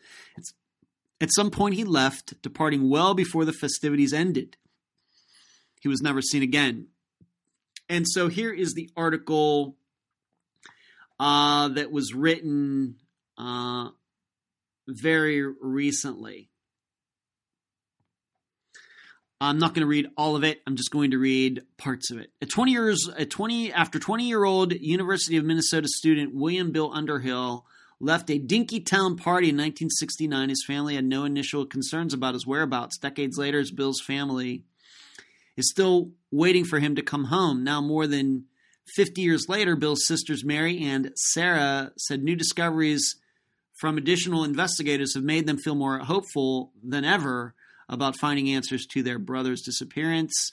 At 1.20 1.32
some 1.34 1.51
point, 1.51 1.74
he 1.74 1.84
left, 1.84 2.40
departing 2.42 2.88
well 2.88 3.14
before 3.14 3.44
the 3.44 3.53
festivities 3.53 4.12
ended. 4.12 4.57
He 5.80 5.88
was 5.88 6.01
never 6.01 6.22
seen 6.22 6.42
again. 6.42 6.88
And 7.88 8.07
so 8.09 8.28
here 8.28 8.53
is 8.53 8.74
the 8.74 8.90
article 8.96 9.76
uh, 11.18 11.68
that 11.68 11.90
was 11.90 12.14
written 12.14 12.96
uh, 13.36 13.88
very 14.91 15.43
recently. 15.61 16.51
I'm 19.43 19.59
not 19.59 19.72
going 19.72 19.82
to 19.82 19.86
read 19.86 20.09
all 20.18 20.36
of 20.36 20.45
it. 20.45 20.61
I'm 20.66 20.76
just 20.76 20.91
going 20.91 21.12
to 21.12 21.18
read 21.18 21.62
parts 21.78 22.11
of 22.11 22.18
it. 22.18 22.30
At 22.43 22.51
20 22.51 22.72
years, 22.72 23.09
at 23.18 23.30
20 23.30 23.72
after 23.72 23.99
20 23.99 24.28
year 24.28 24.45
old 24.45 24.72
University 24.72 25.38
of 25.38 25.45
Minnesota 25.45 25.88
student 25.88 26.34
William 26.34 26.72
Bill 26.72 26.93
Underhill 26.93 27.64
left 28.01 28.30
a 28.30 28.38
Dinkytown 28.38 29.16
party 29.16 29.49
in 29.49 29.57
1969. 29.57 30.49
His 30.51 30.64
family 30.66 30.95
had 30.95 31.05
no 31.05 31.24
initial 31.24 31.64
concerns 31.64 32.12
about 32.12 32.34
his 32.34 32.47
whereabouts. 32.47 32.99
Decades 32.99 33.38
later, 33.38 33.59
his 33.59 33.70
Bill's 33.70 34.01
family 34.01 34.64
is 35.57 35.70
still 35.70 36.11
waiting 36.30 36.64
for 36.64 36.78
him 36.78 36.95
to 36.97 37.03
come 37.03 37.24
home. 37.24 37.64
Now, 37.64 37.80
more 37.80 38.07
than 38.07 38.45
50 38.95 39.22
years 39.22 39.47
later, 39.49 39.76
Bill's 39.76 40.07
sisters 40.07 40.45
Mary 40.45 40.82
and 40.82 41.12
Sarah 41.14 41.93
said 41.97 42.22
new 42.22 42.36
discoveries 42.36 43.16
from 43.81 43.97
additional 43.97 44.45
investigators 44.45 45.14
have 45.14 45.24
made 45.24 45.47
them 45.47 45.57
feel 45.57 45.74
more 45.74 46.01
hopeful 46.01 46.70
than 46.85 47.03
ever 47.03 47.55
about 47.89 48.14
finding 48.14 48.51
answers 48.51 48.85
to 48.85 49.03
their 49.03 49.18
brother's 49.18 49.62
disappearance. 49.62 50.53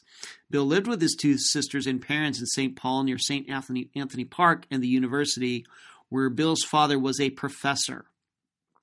Bill 0.49 0.63
lived 0.63 0.87
with 0.87 1.01
his 1.01 1.13
two 1.13 1.37
sisters 1.37 1.87
and 1.87 2.01
parents 2.01 2.39
in 2.39 2.45
St. 2.45 2.77
Paul 2.77 3.03
near 3.03 3.17
St. 3.17 3.49
Anthony, 3.49 3.89
Anthony 3.97 4.23
Park 4.23 4.65
and 4.71 4.81
the 4.81 4.87
university, 4.87 5.65
where 6.07 6.29
Bill's 6.29 6.63
father 6.63 6.97
was 6.97 7.19
a 7.19 7.29
professor. 7.29 8.05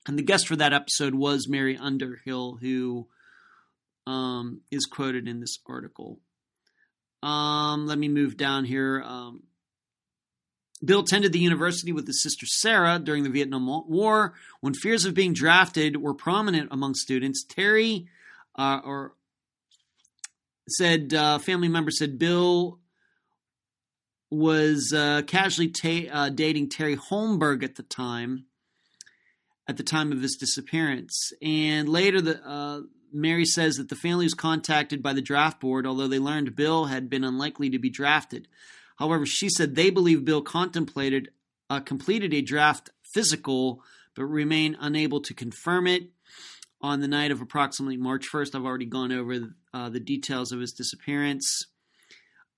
And 0.07 0.19
the 0.19 0.23
guest 0.23 0.47
for 0.47 0.57
that 0.57 0.75
episode 0.75 1.15
was 1.15 1.49
Mary 1.49 1.79
Underhill, 1.79 2.59
who 2.61 3.09
um, 4.07 4.61
is 4.71 4.85
quoted 4.85 5.27
in 5.27 5.41
this 5.41 5.57
article. 5.67 6.21
Um, 7.23 7.87
let 7.87 7.99
me 7.99 8.11
move 8.11 8.37
down 8.37 8.67
here. 8.67 9.03
Um, 9.07 9.45
Bill 10.85 11.01
attended 11.01 11.33
the 11.33 11.39
university 11.39 11.93
with 11.93 12.07
his 12.07 12.23
sister 12.23 12.47
Sarah 12.47 12.99
during 12.99 13.23
the 13.23 13.31
Vietnam 13.31 13.67
War. 13.67 14.35
When 14.61 14.75
fears 14.75 15.05
of 15.05 15.15
being 15.15 15.33
drafted 15.33 15.97
were 15.97 16.15
prominent 16.15 16.69
among 16.71 16.95
students, 16.95 17.45
Terry 17.45 18.09
uh, 18.57 18.81
or 18.85 19.15
said 20.69 21.13
uh, 21.13 21.39
family 21.39 21.69
member 21.69 21.91
said 21.91 22.19
Bill 22.19 22.79
was 24.31 24.93
uh, 24.93 25.23
casually 25.27 25.69
ta- 25.69 26.11
uh, 26.13 26.29
dating 26.29 26.71
Terry 26.71 26.97
Holmberg 26.97 27.63
at 27.63 27.77
the 27.77 27.83
time, 27.83 28.47
at 29.69 29.77
the 29.77 29.83
time 29.83 30.13
of 30.13 30.23
his 30.23 30.37
disappearance. 30.37 31.33
And 31.41 31.89
later, 31.89 32.21
the 32.21 32.45
uh, 32.45 32.81
Mary 33.13 33.45
says 33.45 33.77
that 33.77 33.89
the 33.89 33.97
family 33.97 34.25
was 34.25 34.35
contacted 34.35 35.03
by 35.03 35.13
the 35.13 35.23
draft 35.23 35.61
board, 35.61 35.87
although 35.87 36.09
they 36.09 36.19
learned 36.19 36.57
Bill 36.57 36.87
had 36.87 37.09
been 37.09 37.25
unlikely 37.25 37.71
to 37.71 37.79
be 37.79 37.91
drafted. 37.91 38.49
However, 38.97 39.27
she 39.27 39.49
said 39.49 39.75
they 39.75 39.91
believe 39.91 40.25
Bill 40.25 40.43
contemplated 40.43 41.31
uh, 41.71 41.81
completed 41.81 42.35
a 42.35 42.43
draft 42.43 42.91
physical, 43.15 43.83
but 44.15 44.25
remain 44.25 44.77
unable 44.81 45.21
to 45.23 45.35
confirm 45.35 45.87
it. 45.87 46.11
On 46.81 47.01
the 47.01 47.09
night 47.09 47.31
of 47.31 47.41
approximately 47.41 47.97
March 47.97 48.27
1st, 48.31 48.55
I've 48.55 48.67
already 48.67 48.85
gone 48.85 49.11
over 49.11 49.55
uh, 49.73 49.89
the 49.89 50.01
details 50.01 50.53
of 50.53 50.61
his 50.61 50.73
disappearance. 50.73 51.67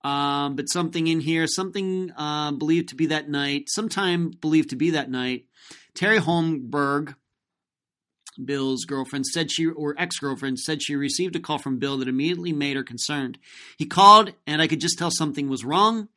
Um, 0.03 0.57
but 0.57 0.69
something 0.69 1.07
in 1.07 1.21
here, 1.21 1.47
something 1.47 2.11
uh, 2.17 2.53
believed 2.53 2.89
to 2.89 2.97
be 2.97 3.07
that 3.07 3.29
night, 3.29 3.69
sometime 3.69 4.31
believed 4.31 4.71
to 4.71 4.77
be 4.77 4.91
that 4.91 5.11
night, 5.11 5.47
Terry 5.95 6.19
Holmberg, 6.19 7.15
Bill's 8.45 8.85
girlfriend, 8.85 9.27
said 9.27 9.51
she, 9.51 9.67
or 9.67 9.95
ex 9.97 10.19
girlfriend, 10.19 10.59
said 10.59 10.83
she 10.83 10.95
received 10.95 11.37
a 11.37 11.41
call 11.41 11.59
from 11.59 11.79
Bill 11.79 11.99
that 11.99 12.09
immediately 12.09 12.53
made 12.53 12.77
her 12.77 12.83
concerned. 12.83 13.39
He 13.79 13.87
called, 13.87 14.33
and 14.47 14.61
I 14.61 14.67
could 14.67 14.81
just 14.81 14.99
tell 14.99 15.11
something 15.11 15.49
was 15.49 15.65
wrong. 15.65 16.09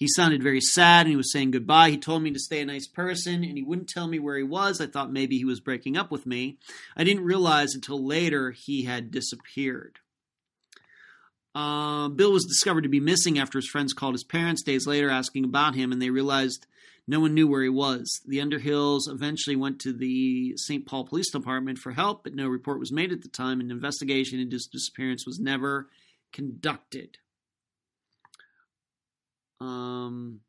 He 0.00 0.08
sounded 0.08 0.42
very 0.42 0.62
sad 0.62 1.02
and 1.02 1.10
he 1.10 1.16
was 1.16 1.30
saying 1.30 1.50
goodbye. 1.50 1.90
He 1.90 1.98
told 1.98 2.22
me 2.22 2.30
to 2.30 2.38
stay 2.38 2.62
a 2.62 2.64
nice 2.64 2.86
person 2.86 3.44
and 3.44 3.58
he 3.58 3.62
wouldn't 3.62 3.90
tell 3.90 4.08
me 4.08 4.18
where 4.18 4.38
he 4.38 4.42
was. 4.42 4.80
I 4.80 4.86
thought 4.86 5.12
maybe 5.12 5.36
he 5.36 5.44
was 5.44 5.60
breaking 5.60 5.98
up 5.98 6.10
with 6.10 6.24
me. 6.24 6.56
I 6.96 7.04
didn't 7.04 7.24
realize 7.24 7.74
until 7.74 8.02
later 8.02 8.52
he 8.52 8.84
had 8.84 9.10
disappeared. 9.10 9.98
Uh, 11.54 12.08
Bill 12.08 12.32
was 12.32 12.46
discovered 12.46 12.82
to 12.82 12.88
be 12.88 12.98
missing 12.98 13.38
after 13.38 13.58
his 13.58 13.68
friends 13.68 13.92
called 13.92 14.14
his 14.14 14.24
parents 14.24 14.62
days 14.62 14.86
later 14.86 15.10
asking 15.10 15.44
about 15.44 15.74
him, 15.74 15.92
and 15.92 16.00
they 16.00 16.08
realized 16.08 16.66
no 17.06 17.20
one 17.20 17.34
knew 17.34 17.46
where 17.46 17.62
he 17.62 17.68
was. 17.68 18.22
The 18.26 18.38
Underhills 18.38 19.06
eventually 19.06 19.56
went 19.56 19.80
to 19.80 19.92
the 19.92 20.54
St. 20.56 20.86
Paul 20.86 21.04
Police 21.04 21.30
Department 21.30 21.76
for 21.76 21.92
help, 21.92 22.24
but 22.24 22.34
no 22.34 22.48
report 22.48 22.80
was 22.80 22.92
made 22.92 23.12
at 23.12 23.20
the 23.20 23.28
time. 23.28 23.60
An 23.60 23.70
investigation 23.70 24.40
into 24.40 24.54
his 24.54 24.66
disappearance 24.72 25.26
was 25.26 25.38
never 25.38 25.90
conducted. 26.32 27.18
Um, 29.60 30.40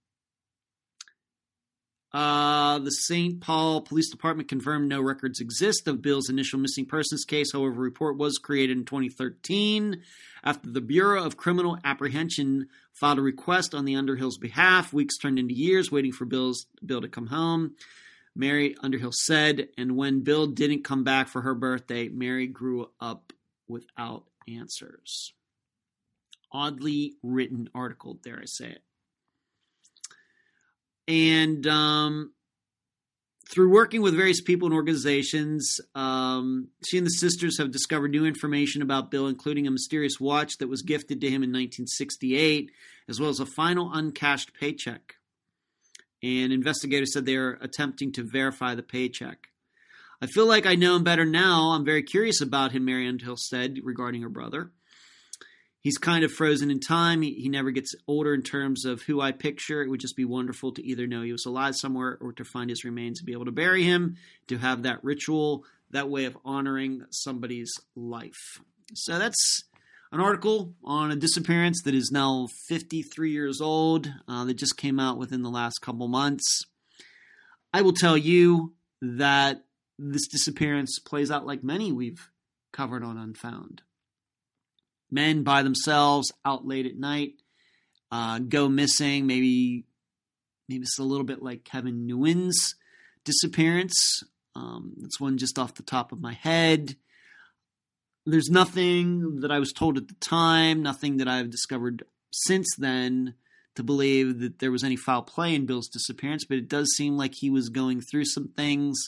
uh, 2.13 2.79
the 2.79 2.91
St. 2.91 3.39
Paul 3.39 3.81
Police 3.81 4.09
Department 4.09 4.49
confirmed 4.49 4.89
no 4.89 5.01
records 5.01 5.39
exist 5.39 5.87
of 5.87 6.01
Bill's 6.01 6.29
initial 6.29 6.59
missing 6.59 6.85
persons 6.85 7.23
case. 7.23 7.53
However, 7.53 7.75
a 7.75 7.79
report 7.79 8.17
was 8.17 8.37
created 8.37 8.77
in 8.77 8.85
2013 8.85 10.01
after 10.43 10.69
the 10.69 10.81
Bureau 10.81 11.23
of 11.23 11.37
Criminal 11.37 11.77
Apprehension 11.85 12.67
filed 12.93 13.19
a 13.19 13.21
request 13.21 13.73
on 13.73 13.85
the 13.85 13.95
Underhill's 13.95 14.37
behalf. 14.37 14.91
Weeks 14.91 15.17
turned 15.17 15.39
into 15.39 15.53
years 15.53 15.91
waiting 15.91 16.11
for 16.11 16.25
Bill's 16.25 16.65
Bill 16.85 17.01
to 17.01 17.07
come 17.07 17.27
home. 17.27 17.75
Mary 18.35 18.75
Underhill 18.81 19.11
said, 19.13 19.69
and 19.77 19.95
when 19.95 20.21
Bill 20.21 20.47
didn't 20.47 20.83
come 20.83 21.03
back 21.03 21.27
for 21.27 21.41
her 21.41 21.53
birthday, 21.53 22.09
Mary 22.09 22.47
grew 22.47 22.89
up 22.99 23.31
without 23.67 24.25
answers. 24.49 25.33
Oddly 26.51 27.13
written 27.23 27.69
article, 27.73 28.15
dare 28.15 28.39
I 28.41 28.45
say 28.45 28.67
it. 28.67 28.81
And 31.11 31.67
um, 31.67 32.31
through 33.51 33.69
working 33.69 34.01
with 34.01 34.15
various 34.15 34.39
people 34.39 34.67
and 34.67 34.73
organizations, 34.73 35.81
um, 35.93 36.69
she 36.87 36.97
and 36.97 37.05
the 37.05 37.11
sisters 37.11 37.57
have 37.57 37.69
discovered 37.69 38.11
new 38.11 38.25
information 38.25 38.81
about 38.81 39.11
Bill, 39.11 39.27
including 39.27 39.67
a 39.67 39.71
mysterious 39.71 40.21
watch 40.21 40.53
that 40.59 40.69
was 40.69 40.83
gifted 40.83 41.19
to 41.19 41.27
him 41.27 41.43
in 41.43 41.49
1968, 41.49 42.71
as 43.09 43.19
well 43.19 43.29
as 43.29 43.41
a 43.41 43.45
final 43.45 43.91
uncashed 43.93 44.53
paycheck. 44.53 45.15
And 46.23 46.53
investigators 46.53 47.11
said 47.11 47.25
they 47.25 47.35
are 47.35 47.57
attempting 47.61 48.13
to 48.13 48.23
verify 48.31 48.75
the 48.75 48.83
paycheck. 48.83 49.49
I 50.21 50.27
feel 50.27 50.45
like 50.45 50.65
I 50.65 50.75
know 50.75 50.95
him 50.95 51.03
better 51.03 51.25
now. 51.25 51.71
I'm 51.71 51.83
very 51.83 52.03
curious 52.03 52.39
about 52.39 52.71
him, 52.71 52.85
Mary 52.85 53.05
Underhill 53.05 53.35
said 53.35 53.79
regarding 53.83 54.21
her 54.21 54.29
brother 54.29 54.71
he's 55.81 55.97
kind 55.97 56.23
of 56.23 56.31
frozen 56.31 56.71
in 56.71 56.79
time. 56.79 57.21
He, 57.21 57.33
he 57.33 57.49
never 57.49 57.71
gets 57.71 57.93
older 58.07 58.33
in 58.33 58.43
terms 58.43 58.85
of 58.85 59.01
who 59.01 59.19
I 59.19 59.31
picture. 59.31 59.81
It 59.81 59.89
would 59.89 59.99
just 59.99 60.15
be 60.15 60.25
wonderful 60.25 60.71
to 60.73 60.85
either 60.85 61.07
know 61.07 61.23
he 61.23 61.31
was 61.31 61.45
alive 61.45 61.75
somewhere 61.75 62.17
or 62.21 62.31
to 62.33 62.45
find 62.45 62.69
his 62.69 62.85
remains 62.85 63.19
and 63.19 63.25
be 63.25 63.33
able 63.33 63.45
to 63.45 63.51
bury 63.51 63.83
him, 63.83 64.15
to 64.47 64.57
have 64.57 64.83
that 64.83 65.03
ritual, 65.03 65.65
that 65.89 66.09
way 66.09 66.25
of 66.25 66.37
honoring 66.45 67.03
somebody's 67.09 67.73
life. 67.95 68.61
So 68.93 69.19
that's 69.19 69.63
an 70.11 70.19
article 70.19 70.73
on 70.83 71.11
a 71.11 71.15
disappearance 71.15 71.81
that 71.83 71.95
is 71.95 72.11
now 72.11 72.47
53 72.67 73.31
years 73.31 73.61
old 73.61 74.11
uh, 74.27 74.45
that 74.45 74.55
just 74.55 74.77
came 74.77 74.99
out 74.99 75.17
within 75.17 75.41
the 75.41 75.49
last 75.49 75.79
couple 75.79 76.07
months. 76.07 76.65
I 77.73 77.81
will 77.81 77.93
tell 77.93 78.17
you 78.17 78.73
that 79.01 79.63
this 79.97 80.27
disappearance 80.27 80.99
plays 80.99 81.31
out 81.31 81.45
like 81.45 81.63
many 81.63 81.91
we've 81.91 82.29
covered 82.73 83.03
on 83.03 83.17
Unfound 83.17 83.81
men 85.11 85.43
by 85.43 85.63
themselves 85.63 86.31
out 86.45 86.65
late 86.65 86.85
at 86.85 86.97
night 86.97 87.33
uh, 88.11 88.39
go 88.39 88.67
missing. 88.67 89.25
Maybe 89.25 89.85
maybe 90.67 90.83
it's 90.83 90.99
a 90.99 91.03
little 91.03 91.25
bit 91.25 91.41
like 91.41 91.63
Kevin 91.63 92.07
Nguyen's 92.07 92.75
disappearance. 93.23 94.23
Um, 94.55 94.93
that's 94.97 95.19
one 95.19 95.37
just 95.37 95.57
off 95.57 95.75
the 95.75 95.83
top 95.83 96.11
of 96.11 96.21
my 96.21 96.33
head. 96.33 96.95
There's 98.25 98.49
nothing 98.49 99.39
that 99.39 99.51
I 99.51 99.59
was 99.59 99.71
told 99.71 99.97
at 99.97 100.07
the 100.07 100.15
time, 100.15 100.83
nothing 100.83 101.17
that 101.17 101.27
I've 101.27 101.49
discovered 101.49 102.03
since 102.31 102.67
then 102.77 103.35
to 103.75 103.83
believe 103.83 104.39
that 104.39 104.59
there 104.59 104.71
was 104.71 104.83
any 104.83 104.97
foul 104.97 105.21
play 105.21 105.55
in 105.55 105.65
Bill's 105.65 105.87
disappearance, 105.87 106.45
but 106.45 106.57
it 106.57 106.67
does 106.67 106.93
seem 106.95 107.17
like 107.17 107.33
he 107.33 107.49
was 107.49 107.69
going 107.69 108.01
through 108.01 108.25
some 108.25 108.49
things. 108.49 108.99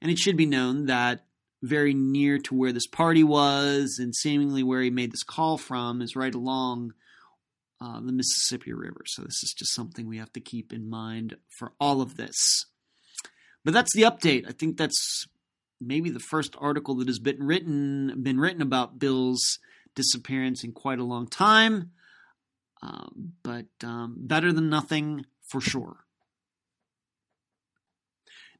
And 0.00 0.10
it 0.10 0.18
should 0.18 0.36
be 0.36 0.46
known 0.46 0.86
that 0.86 1.24
very 1.62 1.94
near 1.94 2.38
to 2.38 2.54
where 2.54 2.72
this 2.72 2.86
party 2.86 3.24
was 3.24 3.98
and 3.98 4.14
seemingly 4.14 4.62
where 4.62 4.82
he 4.82 4.90
made 4.90 5.12
this 5.12 5.22
call 5.22 5.56
from 5.56 6.02
is 6.02 6.16
right 6.16 6.34
along 6.34 6.92
uh, 7.80 8.00
the 8.00 8.12
Mississippi 8.12 8.72
River. 8.72 9.02
So 9.06 9.22
this 9.22 9.42
is 9.42 9.54
just 9.56 9.74
something 9.74 10.06
we 10.06 10.18
have 10.18 10.32
to 10.34 10.40
keep 10.40 10.72
in 10.72 10.88
mind 10.88 11.36
for 11.48 11.72
all 11.80 12.00
of 12.00 12.16
this. 12.16 12.66
But 13.64 13.74
that's 13.74 13.94
the 13.94 14.02
update. 14.02 14.48
I 14.48 14.52
think 14.52 14.76
that's 14.76 15.26
maybe 15.80 16.10
the 16.10 16.20
first 16.20 16.54
article 16.58 16.94
that 16.96 17.08
has 17.08 17.18
been 17.18 17.42
written 17.42 18.22
been 18.22 18.40
written 18.40 18.62
about 18.62 18.98
Bill's 18.98 19.58
disappearance 19.94 20.62
in 20.62 20.72
quite 20.72 20.98
a 20.98 21.04
long 21.04 21.26
time. 21.26 21.90
Um, 22.82 23.32
but 23.42 23.66
um, 23.82 24.14
better 24.18 24.52
than 24.52 24.68
nothing 24.68 25.26
for 25.42 25.60
sure. 25.60 26.04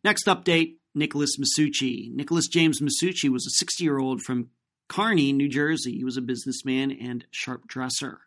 Next 0.02 0.26
update 0.26 0.76
Nicholas 0.96 1.36
Masucci. 1.38 2.10
Nicholas 2.12 2.48
James 2.48 2.80
Masucci 2.80 3.28
was 3.28 3.46
a 3.46 3.50
60 3.50 3.84
year 3.84 3.98
old 3.98 4.22
from 4.22 4.48
Kearny, 4.88 5.32
New 5.32 5.48
Jersey. 5.48 5.96
He 5.96 6.04
was 6.04 6.16
a 6.16 6.22
businessman 6.22 6.90
and 6.90 7.24
sharp 7.30 7.68
dresser. 7.68 8.20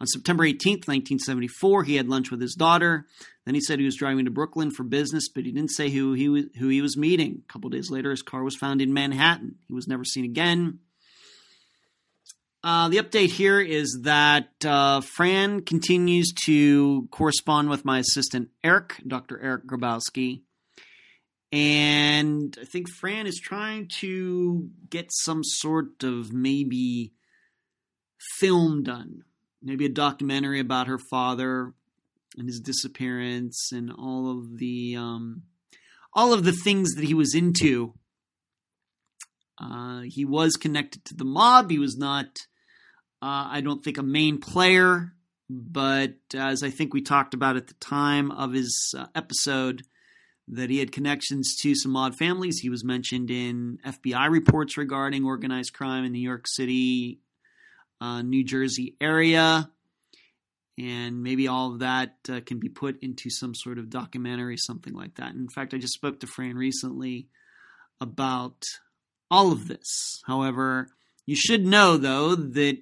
On 0.00 0.06
September 0.06 0.44
18, 0.44 0.78
1974, 0.78 1.84
he 1.84 1.96
had 1.96 2.08
lunch 2.08 2.30
with 2.30 2.40
his 2.40 2.54
daughter. 2.54 3.06
Then 3.44 3.54
he 3.54 3.60
said 3.60 3.78
he 3.78 3.84
was 3.84 3.96
driving 3.96 4.24
to 4.24 4.30
Brooklyn 4.30 4.70
for 4.70 4.82
business, 4.82 5.28
but 5.28 5.44
he 5.44 5.52
didn't 5.52 5.70
say 5.70 5.90
who 5.90 6.14
he 6.14 6.28
was, 6.28 6.44
who 6.58 6.68
he 6.68 6.82
was 6.82 6.96
meeting. 6.96 7.42
A 7.48 7.52
couple 7.52 7.70
days 7.70 7.90
later, 7.90 8.10
his 8.10 8.22
car 8.22 8.42
was 8.42 8.56
found 8.56 8.82
in 8.82 8.92
Manhattan. 8.92 9.56
He 9.68 9.74
was 9.74 9.86
never 9.86 10.04
seen 10.04 10.24
again. 10.24 10.80
Uh, 12.64 12.88
the 12.88 12.96
update 12.96 13.28
here 13.28 13.60
is 13.60 14.00
that 14.04 14.48
uh, 14.64 15.02
Fran 15.02 15.60
continues 15.60 16.32
to 16.46 17.06
correspond 17.10 17.68
with 17.68 17.84
my 17.84 17.98
assistant 17.98 18.48
Eric, 18.64 19.02
Dr. 19.06 19.38
Eric 19.38 19.66
Grabowski. 19.66 20.40
And 21.54 22.58
I 22.60 22.64
think 22.64 22.90
Fran 22.90 23.28
is 23.28 23.38
trying 23.38 23.86
to 24.00 24.70
get 24.90 25.12
some 25.12 25.44
sort 25.44 26.02
of 26.02 26.32
maybe 26.32 27.12
film 28.38 28.82
done. 28.82 29.22
Maybe 29.62 29.86
a 29.86 29.88
documentary 29.88 30.58
about 30.58 30.88
her 30.88 30.98
father 30.98 31.72
and 32.36 32.48
his 32.48 32.58
disappearance 32.58 33.70
and 33.72 33.92
all 33.92 34.32
of 34.32 34.58
the 34.58 34.96
um, 34.96 35.42
all 36.12 36.32
of 36.32 36.42
the 36.42 36.50
things 36.50 36.94
that 36.94 37.04
he 37.04 37.14
was 37.14 37.36
into. 37.36 37.94
Uh, 39.56 40.00
he 40.00 40.24
was 40.24 40.56
connected 40.56 41.04
to 41.04 41.14
the 41.14 41.24
mob. 41.24 41.70
He 41.70 41.78
was 41.78 41.96
not 41.96 42.26
uh, 43.22 43.46
I 43.52 43.60
don't 43.60 43.84
think 43.84 43.96
a 43.96 44.02
main 44.02 44.38
player, 44.38 45.14
but 45.48 46.16
as 46.34 46.64
I 46.64 46.70
think 46.70 46.92
we 46.92 47.00
talked 47.00 47.32
about 47.32 47.56
at 47.56 47.68
the 47.68 47.74
time 47.74 48.32
of 48.32 48.52
his 48.52 48.92
uh, 48.98 49.06
episode, 49.14 49.84
that 50.48 50.70
he 50.70 50.78
had 50.78 50.92
connections 50.92 51.56
to 51.62 51.74
some 51.74 51.96
odd 51.96 52.16
families. 52.16 52.58
He 52.58 52.68
was 52.68 52.84
mentioned 52.84 53.30
in 53.30 53.78
FBI 53.84 54.30
reports 54.30 54.76
regarding 54.76 55.24
organized 55.24 55.72
crime 55.72 56.04
in 56.04 56.12
New 56.12 56.18
York 56.18 56.46
City, 56.46 57.20
uh, 58.00 58.22
New 58.22 58.44
Jersey 58.44 58.94
area. 59.00 59.70
And 60.76 61.22
maybe 61.22 61.46
all 61.46 61.72
of 61.72 61.78
that 61.78 62.16
uh, 62.28 62.40
can 62.44 62.58
be 62.58 62.68
put 62.68 63.02
into 63.02 63.30
some 63.30 63.54
sort 63.54 63.78
of 63.78 63.88
documentary, 63.88 64.56
something 64.56 64.92
like 64.92 65.14
that. 65.16 65.32
In 65.32 65.48
fact, 65.48 65.72
I 65.72 65.78
just 65.78 65.94
spoke 65.94 66.20
to 66.20 66.26
Fran 66.26 66.56
recently 66.56 67.28
about 68.00 68.62
all 69.30 69.52
of 69.52 69.68
this. 69.68 70.20
However, 70.26 70.88
you 71.26 71.36
should 71.36 71.64
know, 71.64 71.96
though, 71.96 72.34
that 72.34 72.78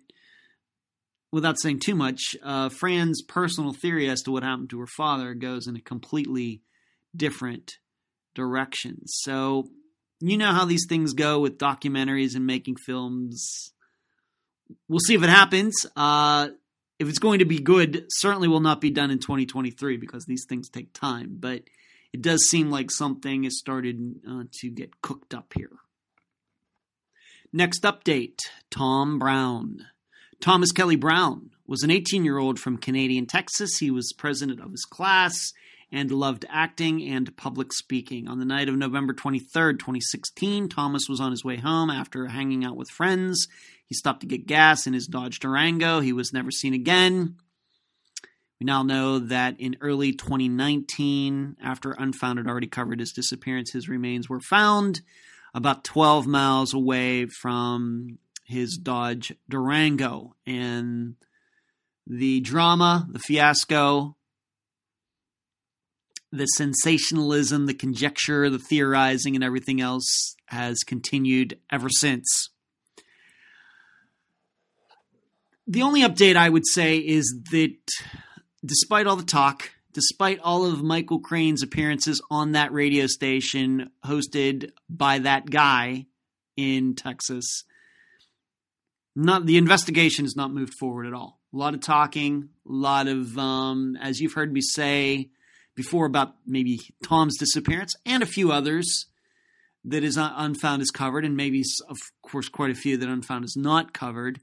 without 1.30 1.60
saying 1.60 1.80
too 1.80 1.94
much, 1.94 2.34
uh, 2.42 2.70
Fran's 2.70 3.22
personal 3.22 3.72
theory 3.72 4.08
as 4.08 4.22
to 4.22 4.32
what 4.32 4.42
happened 4.42 4.70
to 4.70 4.80
her 4.80 4.86
father 4.86 5.34
goes 5.34 5.66
in 5.66 5.76
a 5.76 5.80
completely 5.80 6.62
different 7.16 7.78
directions. 8.34 9.14
So, 9.22 9.68
you 10.20 10.36
know 10.36 10.52
how 10.52 10.64
these 10.64 10.86
things 10.88 11.14
go 11.14 11.40
with 11.40 11.58
documentaries 11.58 12.36
and 12.36 12.46
making 12.46 12.76
films. 12.76 13.72
We'll 14.88 15.00
see 15.00 15.14
if 15.14 15.22
it 15.22 15.28
happens. 15.28 15.84
Uh, 15.96 16.48
if 16.98 17.08
it's 17.08 17.18
going 17.18 17.40
to 17.40 17.44
be 17.44 17.58
good, 17.58 18.06
certainly 18.08 18.46
will 18.46 18.60
not 18.60 18.80
be 18.80 18.90
done 18.90 19.10
in 19.10 19.18
2023 19.18 19.96
because 19.96 20.24
these 20.24 20.46
things 20.48 20.68
take 20.68 20.92
time. 20.92 21.36
But 21.40 21.62
it 22.12 22.22
does 22.22 22.48
seem 22.48 22.70
like 22.70 22.90
something 22.90 23.42
has 23.42 23.58
started 23.58 24.20
uh, 24.28 24.44
to 24.60 24.70
get 24.70 25.00
cooked 25.02 25.34
up 25.34 25.52
here. 25.56 25.72
Next 27.52 27.82
update 27.82 28.38
Tom 28.70 29.18
Brown. 29.18 29.86
Thomas 30.40 30.72
Kelly 30.72 30.96
Brown 30.96 31.50
was 31.66 31.82
an 31.82 31.90
18 31.90 32.24
year 32.24 32.38
old 32.38 32.58
from 32.58 32.78
Canadian 32.78 33.26
Texas. 33.26 33.78
He 33.78 33.90
was 33.90 34.14
president 34.16 34.60
of 34.60 34.70
his 34.70 34.84
class 34.84 35.52
and 35.92 36.10
loved 36.10 36.46
acting 36.48 37.06
and 37.06 37.36
public 37.36 37.72
speaking. 37.72 38.26
On 38.26 38.38
the 38.38 38.46
night 38.46 38.70
of 38.70 38.76
November 38.76 39.12
23rd, 39.12 39.78
2016, 39.78 40.70
Thomas 40.70 41.06
was 41.08 41.20
on 41.20 41.30
his 41.30 41.44
way 41.44 41.56
home 41.56 41.90
after 41.90 42.26
hanging 42.28 42.64
out 42.64 42.76
with 42.76 42.88
friends. 42.88 43.46
He 43.84 43.94
stopped 43.94 44.20
to 44.22 44.26
get 44.26 44.46
gas 44.46 44.86
in 44.86 44.94
his 44.94 45.06
Dodge 45.06 45.38
Durango. 45.38 46.00
He 46.00 46.14
was 46.14 46.32
never 46.32 46.50
seen 46.50 46.72
again. 46.72 47.36
We 48.58 48.64
now 48.64 48.82
know 48.82 49.18
that 49.18 49.60
in 49.60 49.76
early 49.82 50.12
2019, 50.12 51.56
after 51.62 51.92
Unfounded 51.92 52.46
already 52.46 52.68
covered 52.68 53.00
his 53.00 53.12
disappearance, 53.12 53.72
his 53.72 53.88
remains 53.88 54.30
were 54.30 54.40
found 54.40 55.02
about 55.52 55.84
12 55.84 56.26
miles 56.26 56.72
away 56.72 57.26
from 57.26 58.18
his 58.46 58.78
Dodge 58.78 59.34
Durango. 59.46 60.36
And 60.46 61.16
the 62.06 62.40
drama, 62.40 63.06
the 63.10 63.18
fiasco, 63.18 64.16
the 66.32 66.46
sensationalism, 66.46 67.66
the 67.66 67.74
conjecture, 67.74 68.48
the 68.48 68.58
theorizing, 68.58 69.34
and 69.34 69.44
everything 69.44 69.80
else 69.80 70.34
has 70.46 70.78
continued 70.78 71.58
ever 71.70 71.88
since. 71.90 72.48
The 75.66 75.82
only 75.82 76.00
update 76.00 76.36
I 76.36 76.48
would 76.48 76.66
say 76.66 76.96
is 76.96 77.34
that 77.50 77.76
despite 78.64 79.06
all 79.06 79.16
the 79.16 79.22
talk, 79.22 79.70
despite 79.92 80.40
all 80.40 80.64
of 80.64 80.82
Michael 80.82 81.20
Crane's 81.20 81.62
appearances 81.62 82.22
on 82.30 82.52
that 82.52 82.72
radio 82.72 83.06
station 83.06 83.90
hosted 84.04 84.70
by 84.88 85.18
that 85.20 85.48
guy 85.50 86.06
in 86.56 86.94
Texas, 86.94 87.64
not 89.14 89.44
the 89.44 89.58
investigation 89.58 90.24
has 90.24 90.34
not 90.34 90.52
moved 90.52 90.74
forward 90.74 91.06
at 91.06 91.12
all. 91.12 91.40
A 91.52 91.56
lot 91.58 91.74
of 91.74 91.80
talking, 91.80 92.48
a 92.66 92.72
lot 92.72 93.06
of, 93.06 93.36
um, 93.36 93.96
as 94.00 94.20
you've 94.20 94.32
heard 94.32 94.52
me 94.52 94.62
say 94.62 95.28
before 95.74 96.06
about 96.06 96.34
maybe 96.46 96.80
Tom's 97.04 97.38
disappearance 97.38 97.94
and 98.04 98.22
a 98.22 98.26
few 98.26 98.52
others 98.52 99.06
that 99.84 100.04
is 100.04 100.16
unfound 100.16 100.82
is 100.82 100.90
covered, 100.90 101.24
and 101.24 101.36
maybe 101.36 101.62
of 101.88 101.98
course 102.22 102.48
quite 102.48 102.70
a 102.70 102.74
few 102.74 102.96
that 102.96 103.08
unfound 103.08 103.44
is 103.44 103.56
not 103.56 103.92
covered. 103.92 104.40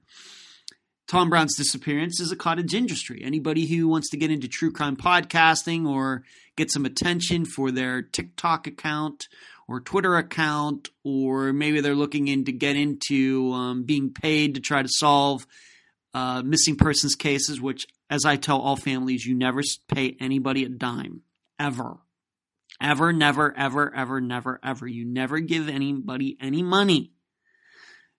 Tom 1.07 1.29
Brown's 1.29 1.55
disappearance 1.55 2.19
is 2.19 2.31
a 2.31 2.35
cottage 2.35 2.75
industry. 2.75 3.21
Anybody 3.23 3.65
who 3.65 3.87
wants 3.87 4.11
to 4.11 4.17
get 4.17 4.29
into 4.29 4.47
true 4.47 4.71
crime 4.71 4.95
podcasting 4.95 5.87
or 5.87 6.23
get 6.55 6.71
some 6.71 6.85
attention 6.85 7.45
for 7.45 7.71
their 7.71 8.03
TikTok 8.03 8.67
account 8.67 9.27
or 9.67 9.79
Twitter 9.79 10.17
account, 10.17 10.89
or 11.03 11.53
maybe 11.53 11.79
they're 11.79 11.95
looking 11.95 12.27
in 12.27 12.45
to 12.45 12.51
get 12.51 12.75
into 12.75 13.51
um, 13.53 13.83
being 13.83 14.11
paid 14.11 14.55
to 14.55 14.61
try 14.61 14.81
to 14.81 14.89
solve 14.89 15.47
uh, 16.13 16.41
missing 16.43 16.75
persons 16.75 17.15
cases, 17.15 17.61
which, 17.61 17.87
as 18.09 18.25
I 18.25 18.35
tell 18.35 18.59
all 18.59 18.75
families, 18.75 19.25
you 19.25 19.35
never 19.35 19.61
pay 19.87 20.15
anybody 20.19 20.63
a 20.63 20.69
dime, 20.69 21.21
ever. 21.59 21.97
Ever, 22.81 23.11
never, 23.11 23.55
ever, 23.57 23.93
ever, 23.93 24.21
never, 24.21 24.59
ever. 24.63 24.87
You 24.87 25.05
never 25.05 25.39
give 25.39 25.67
anybody 25.67 26.37
any 26.41 26.63
money 26.63 27.11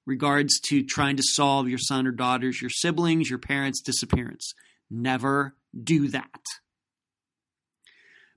regards 0.07 0.61
to 0.61 0.82
trying 0.82 1.16
to 1.16 1.22
solve 1.24 1.68
your 1.68 1.78
son 1.78 2.07
or 2.07 2.12
daughter's, 2.12 2.61
your 2.61 2.70
siblings, 2.70 3.30
your 3.30 3.38
parents' 3.38 3.80
disappearance. 3.80 4.55
Never 4.91 5.57
do 5.82 6.09
that. 6.09 6.45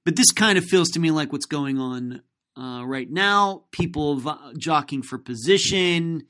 But 0.05 0.15
this 0.15 0.31
kind 0.31 0.57
of 0.57 0.65
feels 0.65 0.89
to 0.91 0.99
me 0.99 1.11
like 1.11 1.31
what's 1.31 1.45
going 1.45 1.79
on 1.79 2.21
uh, 2.57 2.83
right 2.85 3.09
now. 3.09 3.63
People 3.71 4.17
v- 4.17 4.53
jockeying 4.57 5.03
for 5.03 5.17
position, 5.17 6.23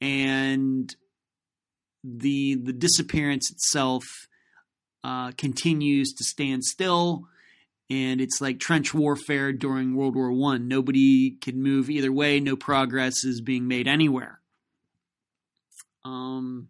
and 0.00 0.94
the 2.02 2.54
the 2.54 2.72
disappearance 2.72 3.50
itself 3.50 4.04
uh, 5.04 5.32
continues 5.32 6.12
to 6.14 6.24
stand 6.24 6.64
still. 6.64 7.26
And 7.88 8.20
it's 8.20 8.40
like 8.40 8.60
trench 8.60 8.94
warfare 8.94 9.52
during 9.52 9.96
World 9.96 10.14
War 10.14 10.32
One. 10.32 10.68
Nobody 10.68 11.32
can 11.32 11.60
move 11.60 11.90
either 11.90 12.12
way. 12.12 12.38
No 12.38 12.54
progress 12.54 13.24
is 13.24 13.40
being 13.40 13.66
made 13.66 13.88
anywhere. 13.88 14.40
Um, 16.04 16.68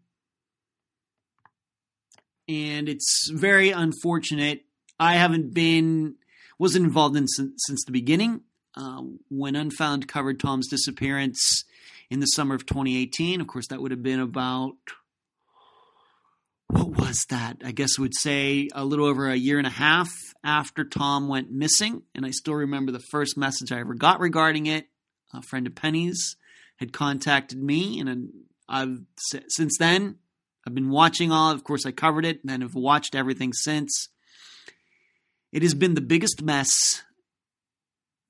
and 2.49 2.89
it's 2.89 3.31
very 3.31 3.71
unfortunate. 3.71 4.65
I 4.99 5.15
haven't 5.15 5.55
been 5.55 6.17
wasn't 6.59 6.85
involved 6.85 7.17
in 7.17 7.27
since, 7.27 7.53
since 7.67 7.85
the 7.85 7.93
beginning. 7.93 8.43
Uh, 8.77 9.03
when 9.31 9.57
Unfound 9.57 10.07
covered 10.09 10.39
Tom's 10.39 10.69
disappearance 10.69 11.65
in 12.11 12.21
the 12.21 12.27
summer 12.27 12.55
of 12.55 12.67
2018, 12.67 13.41
of 13.41 13.47
course, 13.47 13.67
that 13.69 13.81
would 13.81 13.91
have 13.91 14.03
been 14.03 14.21
about 14.21 14.75
what 16.73 16.97
was 16.97 17.27
that? 17.31 17.59
I 17.65 17.73
guess 17.73 17.99
I 17.99 18.03
would 18.03 18.17
say 18.17 18.69
a 18.75 18.85
little 18.85 19.07
over 19.07 19.29
a 19.29 19.37
year 19.37 19.59
and 19.59 19.67
a 19.67 19.71
half 19.71 20.11
after 20.45 20.85
Tom 20.85 21.29
went 21.29 21.51
missing. 21.51 22.03
And 22.15 22.25
I 22.25 22.31
still 22.31 22.55
remember 22.55 22.93
the 22.93 23.03
first 23.11 23.37
message 23.37 23.73
I 23.73 23.81
ever 23.81 23.95
got 23.95 24.21
regarding 24.21 24.67
it. 24.67 24.87
A 25.33 25.43
friend 25.43 25.67
of 25.67 25.75
Penny's 25.75 26.37
had 26.77 26.93
contacted 26.93 27.63
me, 27.63 28.01
and 28.01 28.31
I've 28.69 29.01
since 29.49 29.77
then 29.79 30.17
I've 30.67 30.75
been 30.75 30.91
watching 30.91 31.31
all. 31.31 31.51
Of 31.53 31.63
course, 31.63 31.87
I 31.87 31.93
covered 31.93 32.25
it, 32.25 32.41
and 32.43 32.51
then 32.51 32.63
have 32.63 32.75
watched 32.75 33.15
everything 33.15 33.53
since. 33.53 34.09
It 35.53 35.63
has 35.63 35.75
been 35.75 35.95
the 35.95 36.01
biggest 36.01 36.43
mess 36.43 37.03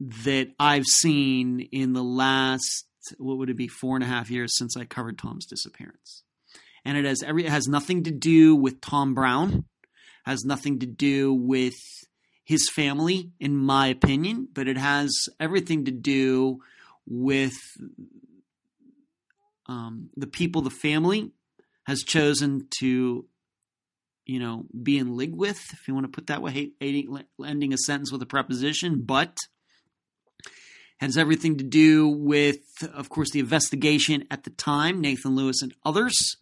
that 0.00 0.48
I've 0.58 0.86
seen 0.86 1.60
in 1.72 1.92
the 1.92 2.02
last 2.02 2.86
what 3.18 3.38
would 3.38 3.50
it 3.50 3.56
be 3.56 3.68
four 3.68 3.96
and 3.96 4.04
a 4.04 4.08
half 4.08 4.30
years 4.30 4.56
since 4.56 4.76
I 4.76 4.84
covered 4.84 5.18
Tom's 5.18 5.46
disappearance 5.46 6.22
and 6.84 6.96
it 6.96 7.04
has 7.04 7.22
every 7.22 7.44
it 7.44 7.50
has 7.50 7.66
nothing 7.68 8.04
to 8.04 8.10
do 8.10 8.54
with 8.54 8.80
Tom 8.80 9.14
Brown, 9.14 9.64
has 10.24 10.44
nothing 10.44 10.78
to 10.80 10.86
do 10.86 11.32
with 11.32 11.76
his 12.44 12.68
family, 12.68 13.30
in 13.38 13.56
my 13.56 13.86
opinion, 13.86 14.48
but 14.52 14.66
it 14.66 14.76
has 14.76 15.28
everything 15.38 15.84
to 15.84 15.92
do 15.92 16.60
with 17.06 17.54
um, 19.66 20.10
the 20.16 20.26
people 20.26 20.62
the 20.62 20.70
family 20.70 21.30
has 21.84 22.02
chosen 22.02 22.66
to, 22.80 23.24
you 24.26 24.40
know, 24.40 24.64
be 24.82 24.98
in 24.98 25.16
league 25.16 25.36
with, 25.36 25.64
if 25.72 25.86
you 25.86 25.94
want 25.94 26.06
to 26.06 26.10
put 26.10 26.26
that 26.26 26.42
way, 26.42 26.72
ending 26.80 27.72
a 27.72 27.78
sentence 27.78 28.10
with 28.10 28.20
a 28.20 28.26
preposition, 28.26 29.02
but 29.02 29.36
has 30.98 31.16
everything 31.16 31.56
to 31.56 31.64
do 31.64 32.08
with, 32.08 32.58
of 32.92 33.08
course, 33.08 33.30
the 33.30 33.38
investigation 33.38 34.24
at 34.30 34.42
the 34.42 34.50
time, 34.50 35.00
Nathan 35.00 35.36
Lewis 35.36 35.62
and 35.62 35.72
others 35.84 36.36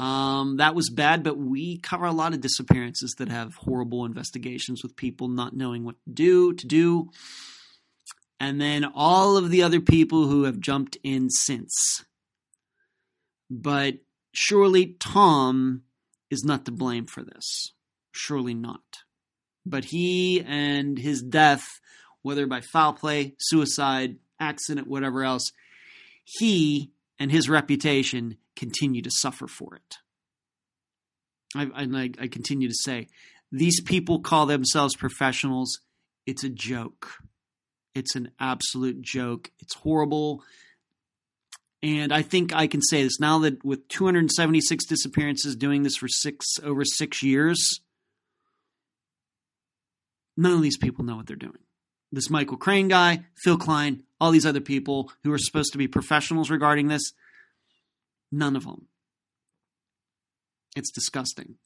um, 0.00 0.56
that 0.56 0.74
was 0.74 0.88
bad, 0.88 1.22
but 1.22 1.36
we 1.36 1.76
cover 1.76 2.06
a 2.06 2.12
lot 2.12 2.32
of 2.32 2.40
disappearances 2.40 3.16
that 3.18 3.28
have 3.28 3.54
horrible 3.54 4.06
investigations 4.06 4.82
with 4.82 4.96
people 4.96 5.28
not 5.28 5.54
knowing 5.54 5.84
what 5.84 5.96
to 6.04 6.10
do 6.10 6.54
to 6.54 6.66
do. 6.66 7.10
And 8.40 8.58
then 8.58 8.86
all 8.94 9.36
of 9.36 9.50
the 9.50 9.62
other 9.62 9.80
people 9.82 10.26
who 10.26 10.44
have 10.44 10.58
jumped 10.58 10.96
in 11.04 11.28
since. 11.28 12.02
But 13.50 13.96
surely 14.32 14.96
Tom 14.98 15.82
is 16.30 16.44
not 16.44 16.64
to 16.64 16.72
blame 16.72 17.04
for 17.04 17.22
this. 17.22 17.74
Surely 18.10 18.54
not. 18.54 18.80
But 19.66 19.84
he 19.84 20.40
and 20.40 20.98
his 20.98 21.20
death, 21.20 21.68
whether 22.22 22.46
by 22.46 22.62
foul 22.62 22.94
play, 22.94 23.34
suicide, 23.38 24.16
accident, 24.40 24.88
whatever 24.88 25.24
else, 25.24 25.52
he 26.24 26.90
and 27.18 27.30
his 27.30 27.50
reputation 27.50 28.38
continue 28.60 29.00
to 29.00 29.10
suffer 29.10 29.46
for 29.48 29.74
it. 29.74 29.96
I, 31.56 31.70
I, 31.74 32.10
I 32.20 32.26
continue 32.28 32.68
to 32.68 32.74
say, 32.74 33.08
these 33.50 33.80
people 33.80 34.20
call 34.20 34.44
themselves 34.44 34.94
professionals. 34.94 35.80
It's 36.26 36.44
a 36.44 36.50
joke. 36.50 37.08
It's 37.94 38.14
an 38.14 38.30
absolute 38.38 39.00
joke. 39.00 39.50
It's 39.60 39.74
horrible. 39.74 40.44
And 41.82 42.12
I 42.12 42.20
think 42.20 42.54
I 42.54 42.66
can 42.66 42.82
say 42.82 43.02
this 43.02 43.18
now 43.18 43.38
that 43.38 43.64
with 43.64 43.88
276 43.88 44.84
disappearances, 44.84 45.56
doing 45.56 45.82
this 45.82 45.96
for 45.96 46.06
six 46.06 46.46
over 46.62 46.84
six 46.84 47.22
years, 47.22 47.80
none 50.36 50.52
of 50.52 50.62
these 50.62 50.76
people 50.76 51.04
know 51.04 51.16
what 51.16 51.26
they're 51.26 51.36
doing. 51.36 51.64
This 52.12 52.28
Michael 52.28 52.58
Crane 52.58 52.88
guy, 52.88 53.24
Phil 53.42 53.56
Klein, 53.56 54.02
all 54.20 54.30
these 54.30 54.44
other 54.44 54.60
people 54.60 55.10
who 55.24 55.32
are 55.32 55.38
supposed 55.38 55.72
to 55.72 55.78
be 55.78 55.88
professionals 55.88 56.50
regarding 56.50 56.88
this, 56.88 57.14
None 58.32 58.56
of 58.56 58.64
them. 58.64 58.86
It's 60.76 60.90
disgusting. 60.90 61.56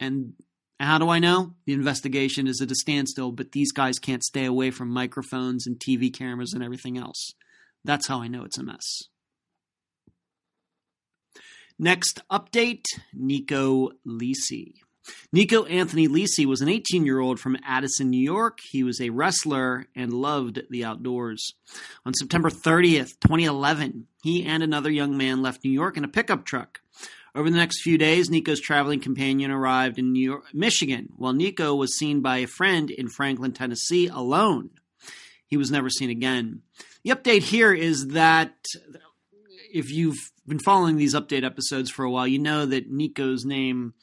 And 0.00 0.34
how 0.80 0.98
do 0.98 1.08
I 1.08 1.18
know? 1.18 1.54
The 1.66 1.72
investigation 1.72 2.46
is 2.46 2.60
at 2.62 2.70
a 2.70 2.74
standstill, 2.74 3.32
but 3.32 3.52
these 3.52 3.72
guys 3.72 3.98
can't 3.98 4.22
stay 4.22 4.44
away 4.44 4.70
from 4.70 4.88
microphones 4.90 5.66
and 5.66 5.78
TV 5.78 6.12
cameras 6.12 6.52
and 6.52 6.62
everything 6.62 6.96
else. 6.96 7.32
That's 7.84 8.06
how 8.08 8.20
I 8.20 8.28
know 8.28 8.44
it's 8.44 8.58
a 8.58 8.62
mess. 8.62 9.02
Next 11.78 12.20
update 12.30 12.84
Nico 13.12 13.90
Lisi. 14.06 14.74
Nico 15.32 15.64
Anthony 15.64 16.08
Lisi 16.08 16.46
was 16.46 16.60
an 16.60 16.68
18 16.68 17.04
year 17.04 17.20
old 17.20 17.38
from 17.38 17.56
Addison, 17.64 18.10
New 18.10 18.22
York. 18.22 18.58
He 18.70 18.82
was 18.82 19.00
a 19.00 19.10
wrestler 19.10 19.86
and 19.94 20.12
loved 20.12 20.62
the 20.70 20.84
outdoors. 20.84 21.54
On 22.06 22.14
September 22.14 22.50
30th, 22.50 23.20
2011, 23.20 24.06
he 24.22 24.44
and 24.44 24.62
another 24.62 24.90
young 24.90 25.16
man 25.16 25.42
left 25.42 25.64
New 25.64 25.70
York 25.70 25.96
in 25.96 26.04
a 26.04 26.08
pickup 26.08 26.44
truck. 26.44 26.80
Over 27.34 27.50
the 27.50 27.56
next 27.56 27.82
few 27.82 27.98
days, 27.98 28.30
Nico's 28.30 28.60
traveling 28.60 29.00
companion 29.00 29.50
arrived 29.50 29.98
in 29.98 30.14
York, 30.14 30.46
Michigan, 30.52 31.10
while 31.16 31.32
Nico 31.32 31.74
was 31.74 31.96
seen 31.96 32.20
by 32.20 32.38
a 32.38 32.46
friend 32.46 32.90
in 32.90 33.08
Franklin, 33.08 33.52
Tennessee, 33.52 34.08
alone. 34.08 34.70
He 35.46 35.56
was 35.56 35.70
never 35.70 35.88
seen 35.88 36.10
again. 36.10 36.62
The 37.04 37.10
update 37.10 37.42
here 37.42 37.72
is 37.72 38.08
that 38.08 38.54
if 39.72 39.90
you've 39.90 40.18
been 40.46 40.58
following 40.58 40.96
these 40.96 41.14
update 41.14 41.44
episodes 41.44 41.90
for 41.90 42.04
a 42.04 42.10
while, 42.10 42.26
you 42.26 42.38
know 42.38 42.66
that 42.66 42.90
Nico's 42.90 43.44
name 43.44 43.94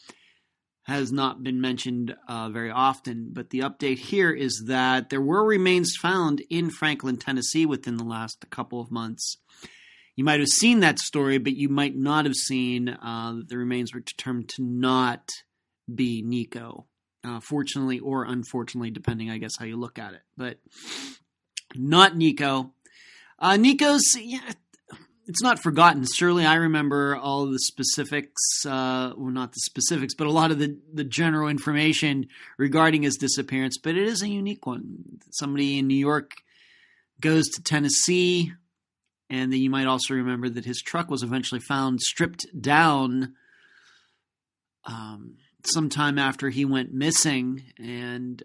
has 0.86 1.12
not 1.12 1.44
been 1.44 1.60
mentioned 1.60 2.16
uh, 2.28 2.50
very 2.50 2.70
often, 2.70 3.30
but 3.34 3.50
the 3.50 3.60
update 3.60 3.98
here 3.98 4.32
is 4.32 4.66
that 4.68 5.10
there 5.10 5.22
were 5.22 5.44
remains 5.44 5.96
found 6.00 6.44
in 6.50 6.70
Franklin, 6.70 7.18
Tennessee 7.18 7.66
within 7.66 7.98
the 7.98 8.04
last 8.04 8.46
couple 8.52 8.80
of 8.80 8.92
months. 8.92 9.38
You 10.16 10.24
might 10.24 10.40
have 10.40 10.50
seen 10.50 10.82
that 10.82 11.00
story, 11.00 11.40
but 11.40 11.56
you 11.56 11.70
might 11.70 11.96
not 11.96 12.26
have 12.26 12.36
seen 12.36 12.90
uh, 12.90 13.34
that 13.38 13.50
the 13.50 13.58
remains 13.58 13.94
were 13.94 14.00
determined 14.00 14.50
to 14.50 14.64
not 14.64 15.30
be 15.94 16.22
Nico. 16.22 16.86
Uh, 17.24 17.40
fortunately 17.40 17.98
or 17.98 18.24
unfortunately, 18.24 18.92
depending, 18.92 19.32
I 19.32 19.40
guess, 19.40 19.58
how 19.58 19.66
you 19.66 19.78
look 19.78 19.98
at 19.98 20.14
it. 20.14 20.22
But 20.38 20.60
not 21.74 22.16
Nico. 22.16 22.74
Uh, 23.40 23.58
Nico's, 23.58 24.16
yeah, 24.16 24.52
it's 25.28 25.42
not 25.42 25.62
forgotten. 25.62 26.06
Surely 26.16 26.46
I 26.46 26.56
remember 26.56 27.16
all 27.16 27.46
the 27.48 27.60
specifics, 27.60 28.66
uh, 28.66 29.14
well, 29.18 29.32
not 29.32 29.54
the 29.54 29.60
specifics, 29.60 30.14
but 30.14 30.28
a 30.28 30.32
lot 30.32 30.52
of 30.52 30.60
the, 30.60 30.80
the 30.94 31.04
general 31.04 31.50
information 31.50 32.28
regarding 32.58 33.04
his 33.04 33.18
disappearance. 33.18 33.78
But 33.78 33.96
it 33.96 34.08
is 34.08 34.22
a 34.22 34.30
unique 34.30 34.66
one. 34.66 35.20
Somebody 35.32 35.80
in 35.80 35.88
New 35.88 35.98
York 35.98 36.32
goes 37.22 37.48
to 37.50 37.64
Tennessee, 37.64 38.54
and 39.30 39.52
then 39.52 39.60
you 39.60 39.70
might 39.70 39.88
also 39.88 40.14
remember 40.14 40.50
that 40.50 40.66
his 40.66 40.82
truck 40.82 41.10
was 41.10 41.24
eventually 41.24 41.62
found 41.62 42.02
stripped 42.02 42.46
down 42.60 43.34
um, 44.86 45.38
sometime 45.66 46.20
after 46.20 46.50
he 46.50 46.66
went 46.66 46.94
missing. 46.94 47.64
And 47.80 48.44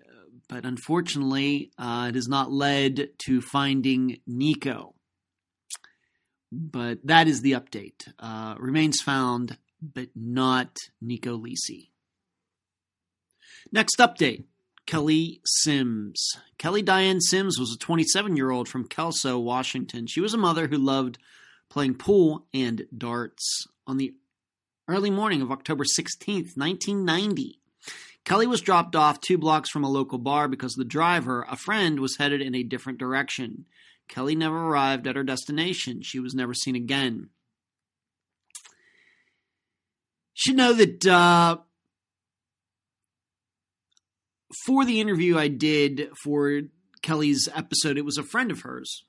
but 0.49 0.65
unfortunately, 0.65 1.71
uh, 1.79 2.07
it 2.09 2.15
has 2.17 2.27
not 2.27 2.51
led 2.51 3.11
to 3.27 3.41
finding 3.41 4.19
Nico. 4.27 4.95
But 6.53 7.07
that 7.07 7.29
is 7.29 7.43
the 7.43 7.53
update. 7.53 8.13
Uh, 8.19 8.57
remains 8.59 9.01
found, 9.01 9.57
but 9.81 10.09
not 10.15 10.77
Nico 11.01 11.39
Lisi. 11.39 11.91
Next 13.73 13.99
update 13.99 14.45
Kelly 14.87 15.41
Sims. 15.47 16.37
Kelly 16.59 16.83
Diane 16.83 17.21
Sims 17.21 17.59
was 17.59 17.73
a 17.73 17.79
27 17.79 18.37
year 18.37 18.51
old 18.51 18.69
from 18.69 18.89
Kelso, 18.89 19.39
Washington. 19.39 20.07
She 20.07 20.21
was 20.21 20.35
a 20.35 20.39
mother 20.39 20.67
who 20.67 20.79
loved 20.79 21.19
playing 21.69 21.95
pool 21.95 22.47
and 22.53 22.87
darts. 22.97 23.67
On 23.87 23.97
the 23.97 24.15
early 24.89 25.11
morning 25.11 25.43
of 25.43 25.53
October 25.53 25.85
16th, 25.85 26.57
1990, 26.57 27.61
Kelly 28.25 28.47
was 28.47 28.61
dropped 28.61 28.97
off 28.97 29.21
two 29.21 29.39
blocks 29.39 29.71
from 29.71 29.85
a 29.85 29.91
local 29.91 30.19
bar 30.19 30.49
because 30.49 30.75
the 30.75 30.85
driver, 30.85 31.47
a 31.49 31.57
friend, 31.57 32.01
was 32.01 32.17
headed 32.17 32.41
in 32.41 32.55
a 32.55 32.63
different 32.63 32.99
direction. 32.99 33.67
Kelly 34.11 34.35
never 34.35 34.67
arrived 34.67 35.07
at 35.07 35.17
her 35.17 35.23
destination. 35.23 36.03
She 36.03 36.19
was 36.19 36.35
never 36.35 36.53
seen 36.53 36.75
again. 36.75 37.31
Should 40.35 40.57
know 40.57 40.73
that 40.73 41.07
uh, 41.07 41.59
for 44.67 44.85
the 44.85 45.01
interview 45.01 45.39
I 45.39 45.49
did 45.49 46.09
for 46.25 46.63
Kelly's 47.03 47.49
episode, 47.55 47.99
it 47.99 48.05
was 48.05 48.19
a 48.19 48.25
friend 48.25 48.51
of 48.51 48.63
hers. 48.63 49.05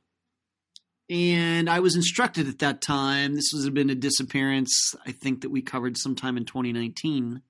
And 1.09 1.69
I 1.69 1.79
was 1.79 1.95
instructed 1.95 2.47
at 2.47 2.59
that 2.59 2.81
time, 2.81 3.33
this 3.33 3.51
was 3.53 3.69
been 3.69 3.89
a 3.89 3.95
disappearance, 3.95 4.95
I 5.05 5.11
think 5.11 5.41
that 5.41 5.49
we 5.49 5.61
covered 5.61 5.97
sometime 5.97 6.37
in 6.37 6.45
2019. 6.45 7.41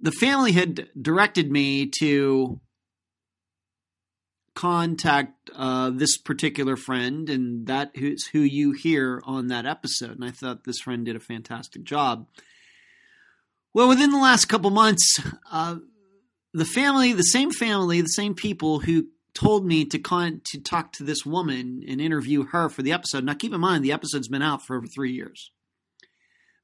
The 0.00 0.12
family 0.12 0.52
had 0.52 0.88
directed 1.00 1.52
me 1.52 1.90
to 2.00 2.60
contact 4.54 5.50
uh, 5.54 5.90
this 5.90 6.18
particular 6.18 6.76
friend, 6.76 7.28
and 7.30 7.66
that 7.66 7.90
is 7.94 8.26
who 8.32 8.40
you 8.40 8.72
hear 8.72 9.22
on 9.24 9.48
that 9.48 9.66
episode. 9.66 10.12
And 10.12 10.24
I 10.24 10.30
thought 10.30 10.64
this 10.64 10.80
friend 10.80 11.04
did 11.04 11.16
a 11.16 11.20
fantastic 11.20 11.84
job. 11.84 12.26
Well, 13.74 13.88
within 13.88 14.10
the 14.10 14.18
last 14.18 14.46
couple 14.46 14.70
months, 14.70 15.18
uh, 15.50 15.76
the 16.52 16.64
family, 16.66 17.12
the 17.12 17.22
same 17.22 17.50
family, 17.50 18.02
the 18.02 18.08
same 18.08 18.34
people 18.34 18.80
who 18.80 19.06
told 19.34 19.64
me 19.64 19.86
to 19.86 19.98
con- 19.98 20.42
to 20.44 20.60
talk 20.60 20.92
to 20.92 21.04
this 21.04 21.24
woman 21.24 21.82
and 21.88 22.00
interview 22.00 22.44
her 22.44 22.68
for 22.68 22.82
the 22.82 22.92
episode. 22.92 23.24
Now, 23.24 23.34
keep 23.34 23.54
in 23.54 23.60
mind, 23.60 23.84
the 23.84 23.92
episode's 23.92 24.28
been 24.28 24.42
out 24.42 24.62
for 24.62 24.76
over 24.76 24.86
three 24.86 25.12
years. 25.12 25.50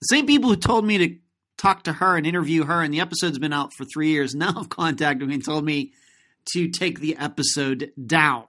The 0.03 0.07
same 0.17 0.27
people 0.27 0.51
who 0.51 0.57
told 0.57 0.85
me 0.85 0.99
to 0.99 1.17
talk 1.57 1.85
to 1.85 1.95
her 1.95 2.17
and 2.17 2.27
interview 2.27 2.65
her, 2.65 2.83
and 2.83 2.93
the 2.93 3.01
episode's 3.01 3.39
been 3.39 3.55
out 3.55 3.73
for 3.73 3.85
three 3.85 4.11
years. 4.11 4.35
Now 4.39 4.53
have 4.53 4.69
contacted 4.69 5.27
me 5.27 5.35
and 5.35 5.45
told 5.45 5.65
me 5.65 5.93
to 6.53 6.69
take 6.69 7.01
the 7.01 7.17
episode 7.17 7.93
down. 8.05 8.45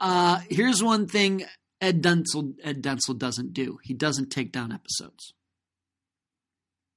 Uh, 0.00 0.40
here's 0.48 0.82
one 0.82 1.06
thing 1.06 1.44
Ed 1.80 2.02
Dentzel, 2.02 2.54
Ed 2.62 2.82
Dentzel 2.82 3.18
doesn't 3.18 3.52
do. 3.52 3.78
He 3.82 3.94
doesn't 3.94 4.30
take 4.30 4.52
down 4.52 4.72
episodes. 4.72 5.32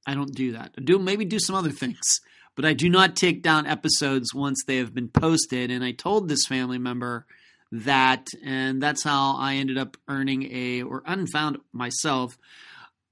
I 0.08 0.14
don't 0.14 0.34
do 0.34 0.52
that. 0.54 0.74
I 0.78 0.82
do 0.82 1.00
maybe 1.00 1.26
do 1.26 1.40
some 1.40 1.56
other 1.56 1.72
things, 1.72 2.20
but 2.56 2.66
I 2.66 2.74
do 2.74 2.90
not 2.90 3.16
take 3.16 3.42
down 3.42 3.66
episodes 3.66 4.34
once 4.34 4.64
they 4.66 4.78
have 4.78 4.94
been 4.94 5.10
posted. 5.10 5.72
And 5.72 5.84
I 5.84 5.92
told 5.92 6.28
this 6.28 6.46
family 6.46 6.78
member 6.78 7.26
that, 7.72 8.28
and 8.44 8.82
that's 8.82 9.04
how 9.04 9.36
I 9.38 9.56
ended 9.56 9.78
up 9.78 9.98
earning 10.08 10.52
a, 10.52 10.84
or 10.84 11.02
unfound 11.06 11.58
myself, 11.74 12.38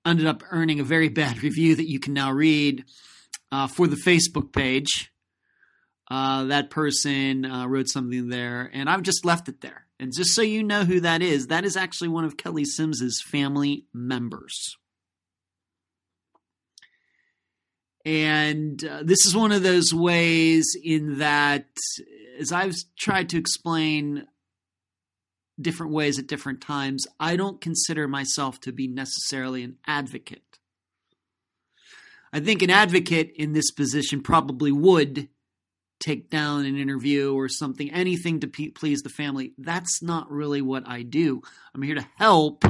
ended 0.05 0.27
up 0.27 0.43
earning 0.51 0.79
a 0.79 0.83
very 0.83 1.09
bad 1.09 1.41
review 1.43 1.75
that 1.75 1.89
you 1.89 1.99
can 1.99 2.13
now 2.13 2.31
read 2.31 2.85
uh, 3.51 3.67
for 3.67 3.87
the 3.87 3.95
Facebook 3.95 4.51
page. 4.51 5.11
Uh, 6.13 6.43
that 6.43 6.69
person 6.69 7.43
uh, 7.43 7.65
wrote 7.65 7.89
something 7.89 8.29
there, 8.29 8.69
and 8.71 8.87
I've 8.87 9.01
just 9.01 9.25
left 9.25 9.49
it 9.49 9.61
there. 9.61 9.87
And 9.99 10.13
just 10.15 10.35
so 10.35 10.43
you 10.43 10.61
know 10.61 10.85
who 10.85 10.99
that 10.99 11.23
is, 11.23 11.47
that 11.47 11.65
is 11.65 11.75
actually 11.75 12.09
one 12.09 12.23
of 12.23 12.37
Kelly 12.37 12.65
Sims's 12.65 13.19
family 13.25 13.87
members. 13.95 14.77
And 18.05 18.85
uh, 18.85 19.01
this 19.03 19.25
is 19.25 19.35
one 19.35 19.51
of 19.51 19.63
those 19.63 19.91
ways 19.91 20.77
in 20.83 21.17
that, 21.17 21.65
as 22.39 22.51
I've 22.51 22.75
tried 22.95 23.29
to 23.29 23.39
explain 23.39 24.27
different 25.59 25.93
ways 25.93 26.19
at 26.19 26.27
different 26.27 26.61
times, 26.61 27.07
I 27.19 27.37
don't 27.37 27.59
consider 27.59 28.07
myself 28.07 28.59
to 28.61 28.71
be 28.71 28.87
necessarily 28.87 29.63
an 29.63 29.77
advocate. 29.87 30.59
I 32.31 32.39
think 32.39 32.61
an 32.61 32.69
advocate 32.69 33.31
in 33.35 33.53
this 33.53 33.71
position 33.71 34.21
probably 34.21 34.71
would 34.71 35.29
take 36.03 36.29
down 36.29 36.65
an 36.65 36.77
interview 36.77 37.33
or 37.33 37.47
something, 37.47 37.89
anything 37.91 38.41
to 38.41 38.47
pe- 38.47 38.69
please 38.69 39.01
the 39.01 39.09
family. 39.09 39.53
That's 39.57 40.03
not 40.03 40.29
really 40.29 40.61
what 40.61 40.87
I 40.87 41.03
do. 41.03 41.41
I'm 41.73 41.81
here 41.81 41.95
to 41.95 42.07
help, 42.17 42.65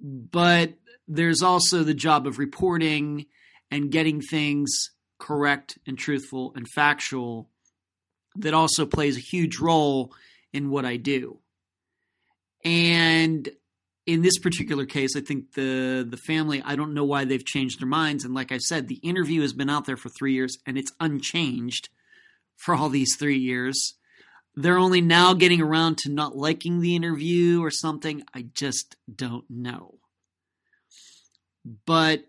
but 0.00 0.74
there's 1.08 1.42
also 1.42 1.82
the 1.82 1.94
job 1.94 2.26
of 2.26 2.38
reporting 2.38 3.26
and 3.70 3.90
getting 3.90 4.20
things 4.20 4.90
correct 5.18 5.78
and 5.86 5.98
truthful 5.98 6.52
and 6.54 6.68
factual 6.68 7.50
that 8.36 8.54
also 8.54 8.86
plays 8.86 9.16
a 9.16 9.20
huge 9.20 9.58
role 9.58 10.12
in 10.52 10.70
what 10.70 10.84
I 10.84 10.96
do. 10.96 11.40
And 12.64 13.48
in 14.06 14.22
this 14.22 14.38
particular 14.38 14.86
case, 14.86 15.16
I 15.16 15.20
think 15.20 15.54
the 15.54 16.06
the 16.08 16.16
family, 16.16 16.62
I 16.64 16.76
don't 16.76 16.94
know 16.94 17.04
why 17.04 17.24
they've 17.24 17.44
changed 17.44 17.80
their 17.80 17.88
minds. 17.88 18.24
And 18.24 18.34
like 18.34 18.52
I 18.52 18.58
said, 18.58 18.86
the 18.86 19.00
interview 19.02 19.42
has 19.42 19.52
been 19.52 19.68
out 19.68 19.84
there 19.84 19.96
for 19.96 20.08
three 20.08 20.32
years 20.32 20.58
and 20.64 20.78
it's 20.78 20.92
unchanged 21.00 21.88
for 22.56 22.74
all 22.74 22.88
these 22.88 23.16
three 23.16 23.38
years. 23.38 23.94
They're 24.54 24.78
only 24.78 25.02
now 25.02 25.34
getting 25.34 25.60
around 25.60 25.98
to 25.98 26.10
not 26.10 26.36
liking 26.36 26.80
the 26.80 26.96
interview 26.96 27.62
or 27.62 27.70
something. 27.70 28.22
I 28.32 28.46
just 28.54 28.96
don't 29.12 29.44
know. 29.50 29.98
But 31.84 32.24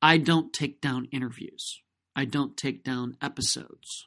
I 0.00 0.16
don't 0.18 0.52
take 0.52 0.80
down 0.80 1.08
interviews. 1.12 1.82
I 2.14 2.24
don't 2.24 2.56
take 2.56 2.84
down 2.84 3.16
episodes. 3.20 4.06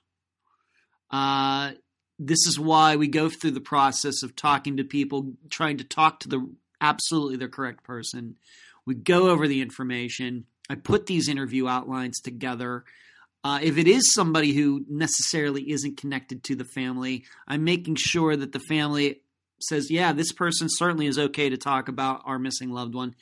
Uh, 1.11 1.71
this 2.17 2.47
is 2.47 2.57
why 2.57 2.95
we 2.95 3.07
go 3.07 3.29
through 3.29 3.51
the 3.51 3.59
process 3.59 4.23
of 4.23 4.35
talking 4.35 4.77
to 4.77 4.83
people, 4.83 5.33
trying 5.49 5.77
to 5.77 5.83
talk 5.83 6.21
to 6.21 6.29
the 6.29 6.49
absolutely 6.81 7.37
the 7.37 7.47
correct 7.47 7.83
person. 7.83 8.35
We 8.85 8.95
go 8.95 9.29
over 9.29 9.47
the 9.47 9.61
information. 9.61 10.45
I 10.69 10.75
put 10.75 11.05
these 11.05 11.29
interview 11.29 11.67
outlines 11.67 12.19
together. 12.19 12.83
Uh, 13.43 13.59
if 13.61 13.77
it 13.77 13.87
is 13.87 14.13
somebody 14.13 14.53
who 14.53 14.85
necessarily 14.89 15.71
isn't 15.71 15.97
connected 15.97 16.43
to 16.43 16.55
the 16.55 16.65
family, 16.65 17.25
I'm 17.47 17.63
making 17.63 17.95
sure 17.95 18.35
that 18.35 18.51
the 18.51 18.59
family 18.59 19.21
says, 19.59 19.91
yeah, 19.91 20.13
this 20.13 20.31
person 20.31 20.67
certainly 20.69 21.07
is 21.07 21.19
okay 21.19 21.49
to 21.49 21.57
talk 21.57 21.87
about 21.87 22.21
our 22.25 22.39
missing 22.39 22.71
loved 22.71 22.93
one. 22.93 23.15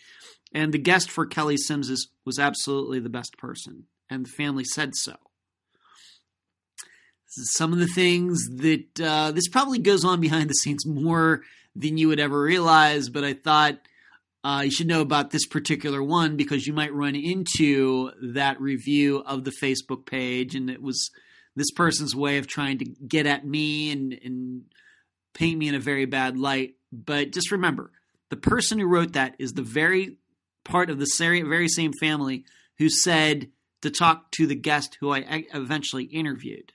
And 0.54 0.74
the 0.74 0.80
guest 0.80 1.12
for 1.12 1.26
Kelly 1.26 1.58
Sims 1.58 1.90
is, 1.90 2.10
was 2.26 2.40
absolutely 2.40 3.00
the 3.00 3.10
best 3.10 3.38
person, 3.38 3.84
and 4.10 4.26
the 4.26 4.30
family 4.30 4.64
said 4.64 4.96
so. 4.96 5.16
Some 7.28 7.72
of 7.72 7.80
the 7.80 7.88
things 7.88 8.40
that 8.58 9.00
uh, 9.00 9.32
this 9.32 9.48
probably 9.48 9.78
goes 9.78 10.04
on 10.04 10.20
behind 10.20 10.50
the 10.50 10.56
scenes 10.56 10.86
more 10.88 11.44
than 11.76 11.98
you 11.98 12.08
would 12.10 12.20
ever 12.20 12.42
realize. 12.42 13.10
But 13.10 13.24
I 13.24 13.34
thought 13.34 13.80
uh, 14.44 14.62
you 14.66 14.72
should 14.72 14.88
know 14.88 15.02
about 15.02 15.32
this 15.32 15.46
particular 15.46 16.02
one 16.02 16.38
because 16.38 16.66
you 16.66 16.74
might 16.74 16.94
run 16.94 17.16
into 17.16 18.12
that 18.34 18.60
review 18.62 19.24
of 19.26 19.44
the 19.44 19.54
Facebook 19.62 20.06
page, 20.06 20.56
and 20.56 20.70
it 20.70 20.82
was 20.82 21.10
this 21.56 21.72
person's 21.72 22.16
way 22.16 22.38
of 22.38 22.48
trying 22.48 22.78
to 22.78 22.86
get 22.86 23.26
at 23.26 23.46
me 23.46 23.92
and, 23.92 24.14
and 24.24 24.62
paint 25.34 25.58
me 25.58 25.68
in 25.68 25.76
a 25.76 25.80
very 25.80 26.06
bad 26.06 26.38
light. 26.38 26.76
But 26.92 27.32
just 27.32 27.52
remember, 27.52 27.92
the 28.30 28.38
person 28.38 28.80
who 28.80 28.88
wrote 28.88 29.14
that 29.14 29.36
is 29.40 29.54
the 29.54 29.62
very 29.62 30.18
part 30.64 30.90
of 30.90 31.00
the 31.00 31.08
very 31.18 31.68
same 31.68 31.92
family 32.00 32.46
who 32.78 32.90
said 32.90 33.50
to 33.82 33.90
talk 33.90 34.32
to 34.32 34.48
the 34.48 34.56
guest 34.56 34.98
who 35.00 35.12
I 35.12 35.46
eventually 35.54 36.06
interviewed. 36.06 36.74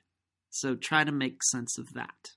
So 0.50 0.74
try 0.74 1.04
to 1.04 1.12
make 1.12 1.42
sense 1.42 1.78
of 1.78 1.92
that. 1.94 2.30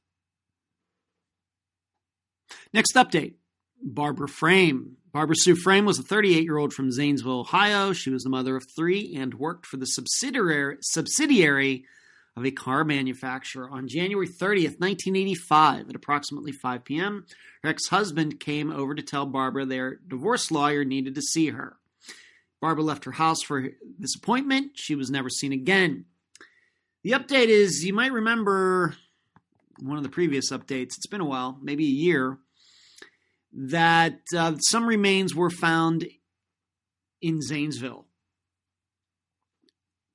Next 2.74 2.96
update 2.96 3.36
Barbara 3.82 4.28
Frame. 4.28 4.98
Barbara 5.12 5.36
Sue 5.38 5.56
Frame 5.56 5.86
was 5.86 6.00
a 6.00 6.04
38 6.04 6.44
year 6.44 6.58
old 6.58 6.74
from 6.74 6.92
Zanesville, 6.92 7.40
Ohio. 7.40 7.94
She 7.94 8.10
was 8.10 8.24
the 8.24 8.30
mother 8.30 8.56
of 8.56 8.66
three 8.76 9.16
and 9.16 9.34
worked 9.34 9.66
for 9.66 9.78
the 9.78 9.86
subsidiary, 9.86 10.78
subsidiary 10.82 11.86
of 12.36 12.46
a 12.46 12.52
car 12.52 12.84
manufacturer. 12.84 13.70
On 13.70 13.88
January 13.88 14.28
30th, 14.28 14.80
1985, 14.80 15.90
at 15.90 15.96
approximately 15.96 16.52
5 16.52 16.84
p.m., 16.84 17.26
her 17.64 17.70
ex 17.70 17.88
husband 17.88 18.40
came 18.40 18.72
over 18.72 18.94
to 18.94 19.02
tell 19.02 19.26
Barbara 19.26 19.66
their 19.66 20.00
divorce 20.08 20.52
lawyer 20.52 20.86
needed 20.86 21.16
to 21.16 21.22
see 21.22 21.50
her. 21.50 21.78
Barbara 22.62 22.84
left 22.84 23.06
her 23.06 23.12
house 23.12 23.42
for 23.42 23.70
this 23.98 24.16
appointment. 24.16 24.72
She 24.76 24.96
was 24.96 25.10
never 25.10 25.30
seen 25.30 25.52
again. 25.52 26.06
The 27.04 27.12
update 27.12 27.48
is 27.48 27.84
you 27.84 27.94
might 27.94 28.12
remember 28.12 28.96
one 29.80 29.98
of 29.98 30.04
the 30.04 30.10
previous 30.10 30.52
updates, 30.52 30.98
it's 30.98 31.08
been 31.08 31.22
a 31.22 31.26
while, 31.26 31.58
maybe 31.62 31.86
a 31.86 31.90
year, 31.90 32.38
that 33.54 34.20
uh, 34.36 34.56
some 34.58 34.88
remains 34.88 35.34
were 35.34 35.50
found 35.50 36.08
in 37.22 37.42
Zanesville. 37.42 38.06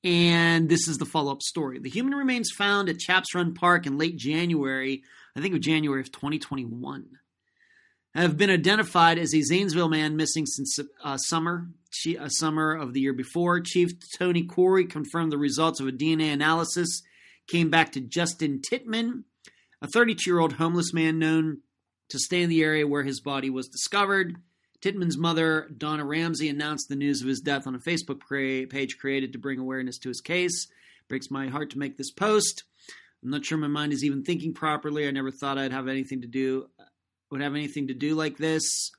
And 0.05 0.69
this 0.69 0.89
is 0.89 0.99
the 0.99 1.07
follow 1.07 1.33
up 1.33 1.43
story. 1.43 1.79
The 1.79 1.91
human 1.91 2.15
remains 2.15 2.51
found 2.51 2.89
at 2.89 2.99
Chaps 2.99 3.35
Run 3.35 3.55
Park 3.55 3.87
in 3.87 3.99
late 3.99 4.17
January, 4.17 5.03
I 5.37 5.41
think 5.41 5.55
of 5.55 5.61
January 5.61 6.01
of 6.01 6.11
2021, 6.11 7.07
have 8.15 8.37
been 8.37 8.51
identified 8.51 9.19
as 9.19 9.33
a 9.35 9.43
Zanesville 9.43 9.89
man 9.89 10.17
missing 10.17 10.45
since 10.45 10.79
uh, 11.03 11.17
summer, 11.17 11.69
uh, 12.19 12.29
summer 12.29 12.75
of 12.75 12.93
the 12.93 13.01
year 13.01 13.13
before. 13.13 13.61
Chief 13.61 13.93
Tony 14.19 14.45
Corey 14.45 14.87
confirmed 14.87 15.31
the 15.31 15.39
results 15.39 15.81
of 15.81 15.87
a 15.87 15.93
DNA 15.93 16.33
analysis 16.33 17.03
came 17.49 17.71
back 17.71 17.93
to 17.93 18.01
Justin 18.01 18.61
Titman, 18.61 19.25
a 19.83 19.89
32 19.89 20.31
year 20.31 20.39
old 20.39 20.55
homeless 20.55 20.95
man 20.95 21.19
known 21.19 21.59
to 22.09 22.19
stay 22.19 22.43
in 22.43 22.49
the 22.49 22.63
area 22.63 22.87
where 22.87 23.03
his 23.03 23.21
body 23.21 23.51
was 23.51 23.69
discovered. 23.69 24.37
Titman's 24.81 25.19
mother, 25.19 25.69
Donna 25.77 26.05
Ramsey, 26.05 26.49
announced 26.49 26.89
the 26.89 26.97
news 26.97 27.21
of 27.21 27.29
his 27.29 27.41
death 27.41 27.67
on 27.67 27.75
a 27.75 27.79
Facebook 27.79 28.21
page 28.69 28.99
created 28.99 29.33
to 29.33 29.39
bring 29.39 29.59
awareness 29.59 29.99
to 29.99 30.09
his 30.09 30.21
case. 30.21 30.69
Breaks 31.09 31.31
my 31.31 31.49
heart 31.49 31.71
to 31.71 31.79
make 31.79 31.97
this 31.97 32.11
post. 32.11 32.65
I'm 33.23 33.31
not 33.31 33.45
sure 33.45 33.59
my 33.59 33.69
mind 33.69 33.93
is 33.93 34.05
even 34.05 34.25
thinking 34.25 34.55
properly. 34.55 35.07
I 35.07 35.11
never 35.11 35.31
thought 35.31 35.59
I'd 35.59 35.73
have 35.73 35.87
anything 35.87 36.23
to 36.23 36.27
do 36.27 36.69
would 37.33 37.41
have 37.41 37.55
anything 37.55 37.89
to 37.89 37.95
do 37.95 38.15
like 38.15 38.37
this. 38.37 38.93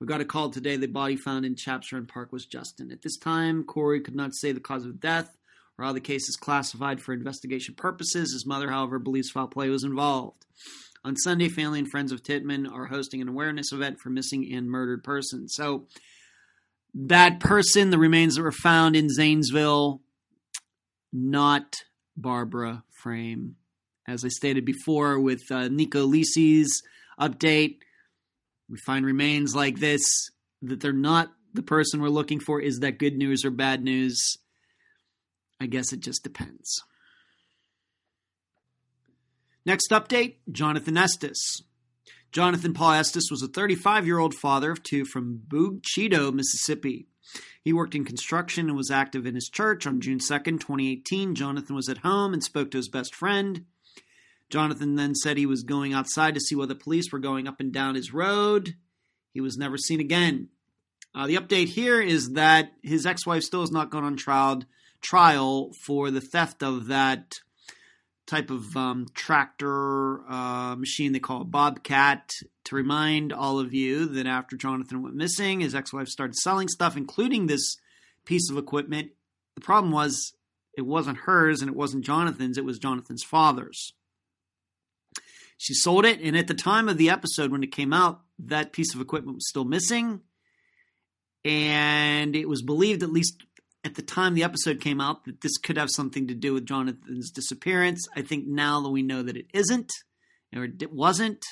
We 0.00 0.06
got 0.06 0.22
a 0.22 0.24
call 0.24 0.50
today. 0.50 0.76
The 0.76 0.86
body 0.86 1.16
found 1.16 1.44
in 1.44 1.56
Chaps 1.56 1.92
Park 2.08 2.32
was 2.32 2.46
Justin. 2.46 2.90
At 2.90 3.02
this 3.02 3.18
time, 3.18 3.64
Corey 3.64 4.00
could 4.00 4.16
not 4.16 4.34
say 4.34 4.52
the 4.52 4.60
cause 4.60 4.84
of 4.84 4.98
death 4.98 5.35
how 5.84 5.92
the 5.92 6.00
case 6.00 6.28
is 6.28 6.36
classified 6.36 7.00
for 7.00 7.12
investigation 7.12 7.74
purposes. 7.74 8.32
His 8.32 8.46
mother, 8.46 8.70
however, 8.70 8.98
believes 8.98 9.30
foul 9.30 9.48
play 9.48 9.68
was 9.68 9.84
involved. 9.84 10.46
On 11.04 11.16
Sunday, 11.16 11.48
family 11.48 11.78
and 11.78 11.90
friends 11.90 12.12
of 12.12 12.22
Titman 12.22 12.70
are 12.70 12.86
hosting 12.86 13.20
an 13.20 13.28
awareness 13.28 13.72
event 13.72 14.00
for 14.00 14.10
missing 14.10 14.52
and 14.52 14.68
murdered 14.68 15.04
persons. 15.04 15.54
So, 15.54 15.86
that 16.94 17.40
person, 17.40 17.90
the 17.90 17.98
remains 17.98 18.36
that 18.36 18.42
were 18.42 18.50
found 18.50 18.96
in 18.96 19.10
Zanesville, 19.10 20.00
not 21.12 21.76
Barbara 22.16 22.84
Frame. 23.02 23.56
As 24.08 24.24
I 24.24 24.28
stated 24.28 24.64
before, 24.64 25.20
with 25.20 25.42
uh, 25.50 25.68
Nico 25.68 26.06
Lisi's 26.06 26.82
update, 27.20 27.76
we 28.68 28.78
find 28.78 29.04
remains 29.04 29.54
like 29.54 29.78
this 29.78 30.02
that 30.62 30.80
they're 30.80 30.92
not 30.92 31.32
the 31.52 31.62
person 31.62 32.00
we're 32.00 32.08
looking 32.08 32.40
for. 32.40 32.60
Is 32.60 32.78
that 32.78 32.98
good 32.98 33.16
news 33.16 33.44
or 33.44 33.50
bad 33.50 33.82
news? 33.82 34.38
I 35.60 35.66
guess 35.66 35.92
it 35.92 36.00
just 36.00 36.22
depends. 36.22 36.82
Next 39.64 39.90
update 39.90 40.36
Jonathan 40.50 40.96
Estes. 40.96 41.62
Jonathan 42.32 42.74
Paul 42.74 42.92
Estes 42.92 43.30
was 43.30 43.42
a 43.42 43.48
35 43.48 44.06
year 44.06 44.18
old 44.18 44.34
father 44.34 44.70
of 44.70 44.82
two 44.82 45.04
from 45.04 45.42
Bogue 45.46 45.82
Chitto, 45.82 46.32
Mississippi. 46.32 47.06
He 47.62 47.72
worked 47.72 47.94
in 47.94 48.04
construction 48.04 48.68
and 48.68 48.76
was 48.76 48.90
active 48.90 49.26
in 49.26 49.34
his 49.34 49.48
church. 49.48 49.86
On 49.86 50.00
June 50.00 50.18
2nd, 50.18 50.60
2018, 50.60 51.34
Jonathan 51.34 51.74
was 51.74 51.88
at 51.88 51.98
home 51.98 52.32
and 52.32 52.44
spoke 52.44 52.70
to 52.70 52.76
his 52.76 52.88
best 52.88 53.14
friend. 53.14 53.64
Jonathan 54.50 54.94
then 54.94 55.16
said 55.16 55.36
he 55.36 55.46
was 55.46 55.64
going 55.64 55.92
outside 55.92 56.34
to 56.34 56.40
see 56.40 56.54
whether 56.54 56.74
police 56.74 57.10
were 57.10 57.18
going 57.18 57.48
up 57.48 57.58
and 57.58 57.72
down 57.72 57.96
his 57.96 58.12
road. 58.14 58.76
He 59.32 59.40
was 59.40 59.56
never 59.56 59.76
seen 59.76 59.98
again. 59.98 60.48
Uh, 61.12 61.26
the 61.26 61.36
update 61.36 61.68
here 61.68 62.00
is 62.00 62.34
that 62.34 62.72
his 62.82 63.04
ex-wife 63.04 63.42
still 63.42 63.62
has 63.62 63.72
not 63.72 63.90
gone 63.90 64.04
on 64.04 64.16
trial 64.16 64.62
trial 65.00 65.72
for 65.84 66.10
the 66.10 66.20
theft 66.20 66.62
of 66.62 66.86
that 66.88 67.34
type 68.26 68.50
of 68.50 68.76
um, 68.76 69.06
tractor 69.14 70.20
uh, 70.28 70.74
machine 70.76 71.12
they 71.12 71.18
call 71.18 71.42
a 71.42 71.44
bobcat. 71.44 72.32
To 72.64 72.74
remind 72.74 73.32
all 73.32 73.60
of 73.60 73.72
you 73.72 74.06
that 74.06 74.26
after 74.26 74.56
Jonathan 74.56 75.02
went 75.02 75.14
missing, 75.14 75.60
his 75.60 75.74
ex-wife 75.74 76.08
started 76.08 76.34
selling 76.34 76.66
stuff, 76.68 76.96
including 76.96 77.46
this 77.46 77.76
piece 78.24 78.50
of 78.50 78.58
equipment. 78.58 79.12
The 79.54 79.60
problem 79.60 79.92
was 79.92 80.34
it 80.76 80.82
wasn't 80.82 81.18
hers 81.18 81.60
and 81.60 81.70
it 81.70 81.76
wasn't 81.76 82.04
Jonathan's; 82.04 82.58
it 82.58 82.64
was 82.64 82.78
Jonathan's 82.78 83.22
father's. 83.22 83.94
She 85.58 85.74
sold 85.74 86.04
it, 86.04 86.20
and 86.20 86.36
at 86.36 86.48
the 86.48 86.54
time 86.54 86.88
of 86.88 86.98
the 86.98 87.08
episode 87.08 87.50
when 87.50 87.62
it 87.62 87.72
came 87.72 87.92
out, 87.92 88.20
that 88.38 88.72
piece 88.72 88.94
of 88.94 89.00
equipment 89.00 89.36
was 89.36 89.48
still 89.48 89.64
missing. 89.64 90.20
And 91.44 92.34
it 92.34 92.48
was 92.48 92.60
believed, 92.60 93.04
at 93.04 93.12
least 93.12 93.45
at 93.86 93.94
the 93.94 94.02
time 94.02 94.34
the 94.34 94.42
episode 94.42 94.80
came 94.80 95.00
out, 95.00 95.24
that 95.24 95.40
this 95.40 95.56
could 95.58 95.78
have 95.78 95.90
something 95.90 96.26
to 96.26 96.34
do 96.34 96.52
with 96.52 96.66
Jonathan's 96.66 97.30
disappearance. 97.30 98.04
I 98.16 98.22
think 98.22 98.46
now 98.46 98.80
that 98.80 98.90
we 98.90 99.02
know 99.02 99.22
that 99.22 99.36
it 99.36 99.46
isn't, 99.54 99.90
or 100.54 100.64
it 100.64 100.92
wasn't, 100.92 101.44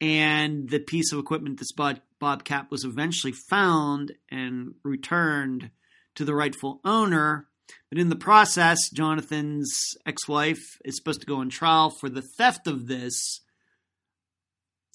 and 0.00 0.70
the 0.70 0.80
piece 0.80 1.12
of 1.12 1.18
equipment, 1.18 1.58
this 1.58 1.72
Bob, 1.72 2.00
Bobcat, 2.18 2.70
was 2.70 2.84
eventually 2.84 3.34
found 3.50 4.12
and 4.30 4.74
returned 4.82 5.70
to 6.14 6.24
the 6.24 6.34
rightful 6.34 6.80
owner. 6.82 7.46
But 7.90 7.98
in 7.98 8.08
the 8.08 8.16
process, 8.16 8.78
Jonathan's 8.90 9.96
ex 10.06 10.26
wife 10.26 10.78
is 10.82 10.96
supposed 10.96 11.20
to 11.20 11.26
go 11.26 11.36
on 11.36 11.50
trial 11.50 11.90
for 11.90 12.08
the 12.08 12.22
theft 12.22 12.66
of 12.66 12.86
this. 12.86 13.40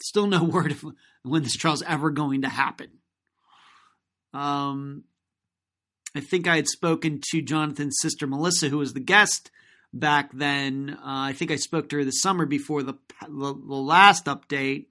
Still 0.02 0.26
no 0.26 0.44
word 0.44 0.72
of 0.72 0.84
when 1.22 1.44
this 1.44 1.56
trial 1.56 1.76
is 1.76 1.84
ever 1.84 2.10
going 2.10 2.42
to 2.42 2.50
happen. 2.50 2.90
Um, 4.34 5.04
I 6.16 6.20
think 6.20 6.48
I 6.48 6.56
had 6.56 6.68
spoken 6.68 7.22
to 7.32 7.42
Jonathan's 7.42 7.98
sister 8.00 8.28
Melissa, 8.28 8.70
who 8.70 8.78
was 8.78 8.94
the 8.94 9.00
guest 9.00 9.50
back 9.92 10.32
then. 10.32 10.98
Uh, 11.00 11.02
I 11.30 11.34
think 11.34 11.50
I 11.50 11.56
spoke 11.56 11.90
to 11.90 11.98
her 11.98 12.04
the 12.04 12.12
summer 12.12 12.46
before 12.46 12.84
the, 12.84 12.94
the, 13.22 13.54
the 13.54 13.76
last 13.76 14.26
update, 14.26 14.86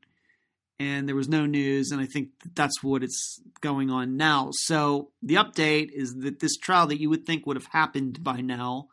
and 0.80 1.08
there 1.08 1.14
was 1.14 1.28
no 1.28 1.46
news. 1.46 1.92
And 1.92 2.00
I 2.00 2.06
think 2.06 2.30
that's 2.54 2.82
what 2.82 3.04
it's 3.04 3.40
going 3.60 3.88
on 3.88 4.16
now. 4.16 4.48
So 4.52 5.10
the 5.22 5.36
update 5.36 5.90
is 5.92 6.14
that 6.16 6.40
this 6.40 6.56
trial 6.56 6.88
that 6.88 7.00
you 7.00 7.08
would 7.08 7.24
think 7.24 7.46
would 7.46 7.56
have 7.56 7.66
happened 7.66 8.24
by 8.24 8.40
now. 8.40 8.88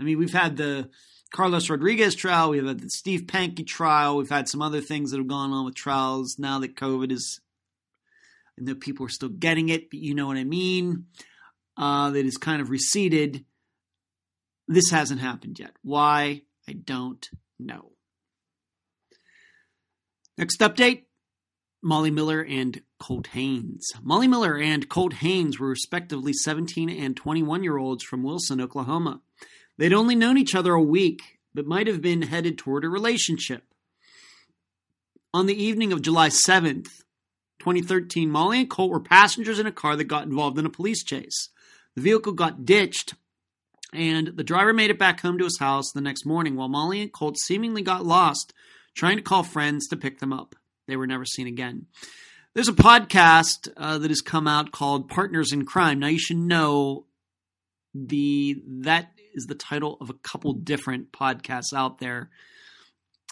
I 0.00 0.02
mean, 0.02 0.18
we've 0.18 0.32
had 0.32 0.56
the 0.56 0.88
Carlos 1.30 1.68
Rodriguez 1.68 2.14
trial, 2.14 2.50
we've 2.50 2.66
had 2.66 2.80
the 2.80 2.88
Steve 2.88 3.22
Pankey 3.22 3.66
trial, 3.66 4.16
we've 4.16 4.30
had 4.30 4.48
some 4.48 4.62
other 4.62 4.80
things 4.80 5.10
that 5.10 5.18
have 5.18 5.26
gone 5.26 5.52
on 5.52 5.66
with 5.66 5.74
trials 5.74 6.36
now 6.38 6.58
that 6.60 6.76
COVID 6.76 7.12
is. 7.12 7.40
I 8.58 8.62
know 8.62 8.74
people 8.74 9.04
are 9.04 9.10
still 9.10 9.28
getting 9.28 9.68
it, 9.68 9.90
but 9.90 9.98
you 9.98 10.14
know 10.14 10.28
what 10.28 10.38
I 10.38 10.44
mean 10.44 11.06
uh, 11.76 12.10
that 12.10 12.26
is 12.26 12.36
kind 12.36 12.60
of 12.60 12.70
receded. 12.70 13.44
This 14.68 14.90
hasn't 14.90 15.20
happened 15.20 15.58
yet. 15.58 15.72
Why? 15.82 16.42
I 16.68 16.72
don't 16.72 17.28
know. 17.58 17.92
Next 20.36 20.60
update 20.60 21.04
Molly 21.82 22.10
Miller 22.10 22.44
and 22.44 22.82
Colt 22.98 23.28
Haynes. 23.28 23.92
Molly 24.02 24.26
Miller 24.26 24.58
and 24.58 24.88
Colt 24.88 25.14
Haynes 25.14 25.60
were 25.60 25.68
respectively 25.68 26.32
17 26.32 26.90
and 26.90 27.16
21 27.16 27.62
year 27.62 27.78
olds 27.78 28.02
from 28.02 28.22
Wilson, 28.22 28.60
Oklahoma. 28.60 29.20
They'd 29.78 29.92
only 29.92 30.14
known 30.14 30.38
each 30.38 30.54
other 30.54 30.72
a 30.72 30.82
week, 30.82 31.38
but 31.54 31.66
might 31.66 31.86
have 31.86 32.02
been 32.02 32.22
headed 32.22 32.58
toward 32.58 32.84
a 32.84 32.88
relationship. 32.88 33.62
On 35.32 35.46
the 35.46 35.62
evening 35.62 35.92
of 35.92 36.02
July 36.02 36.28
7th, 36.28 37.02
2013, 37.60 38.30
Molly 38.30 38.60
and 38.60 38.70
Colt 38.70 38.90
were 38.90 39.00
passengers 39.00 39.58
in 39.58 39.66
a 39.66 39.72
car 39.72 39.94
that 39.96 40.04
got 40.04 40.24
involved 40.24 40.58
in 40.58 40.66
a 40.66 40.70
police 40.70 41.04
chase. 41.04 41.50
The 41.96 42.02
vehicle 42.02 42.32
got 42.32 42.64
ditched, 42.64 43.14
and 43.92 44.28
the 44.28 44.44
driver 44.44 44.72
made 44.72 44.90
it 44.90 44.98
back 44.98 45.20
home 45.20 45.38
to 45.38 45.44
his 45.44 45.58
house 45.58 45.90
the 45.92 46.00
next 46.00 46.26
morning 46.26 46.54
while 46.54 46.68
Molly 46.68 47.00
and 47.00 47.12
Colt 47.12 47.36
seemingly 47.38 47.82
got 47.82 48.04
lost 48.04 48.52
trying 48.94 49.16
to 49.16 49.22
call 49.22 49.42
friends 49.42 49.88
to 49.88 49.96
pick 49.96 50.18
them 50.18 50.32
up. 50.32 50.54
They 50.86 50.96
were 50.96 51.06
never 51.06 51.24
seen 51.24 51.46
again. 51.46 51.86
There's 52.54 52.68
a 52.68 52.72
podcast 52.72 53.68
uh, 53.76 53.98
that 53.98 54.10
has 54.10 54.20
come 54.20 54.46
out 54.46 54.72
called 54.72 55.08
Partners 55.08 55.52
in 55.52 55.66
Crime. 55.66 55.98
Now 55.98 56.06
you 56.06 56.18
should 56.18 56.38
know 56.38 57.06
the 57.94 58.62
that 58.66 59.12
is 59.34 59.44
the 59.44 59.54
title 59.54 59.98
of 60.00 60.10
a 60.10 60.14
couple 60.14 60.52
different 60.54 61.12
podcasts 61.12 61.74
out 61.74 61.98
there. 61.98 62.30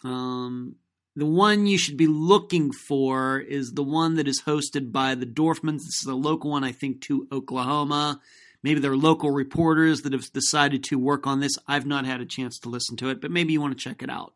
Um, 0.02 0.76
the 1.16 1.26
one 1.26 1.66
you 1.66 1.78
should 1.78 1.96
be 1.96 2.06
looking 2.06 2.72
for 2.72 3.38
is 3.38 3.72
the 3.72 3.82
one 3.82 4.16
that 4.16 4.28
is 4.28 4.42
hosted 4.42 4.92
by 4.92 5.14
the 5.14 5.26
Dorfmans. 5.26 5.78
This 5.78 6.02
is 6.02 6.08
a 6.08 6.14
local 6.14 6.50
one, 6.50 6.64
I 6.64 6.72
think, 6.72 7.00
to 7.02 7.26
Oklahoma. 7.32 8.20
Maybe 8.64 8.80
there 8.80 8.92
are 8.92 8.96
local 8.96 9.30
reporters 9.30 10.00
that 10.00 10.14
have 10.14 10.32
decided 10.32 10.84
to 10.84 10.98
work 10.98 11.26
on 11.26 11.40
this. 11.40 11.58
I've 11.68 11.84
not 11.84 12.06
had 12.06 12.22
a 12.22 12.24
chance 12.24 12.58
to 12.60 12.70
listen 12.70 12.96
to 12.96 13.10
it, 13.10 13.20
but 13.20 13.30
maybe 13.30 13.52
you 13.52 13.60
want 13.60 13.76
to 13.76 13.84
check 13.84 14.02
it 14.02 14.08
out. 14.08 14.32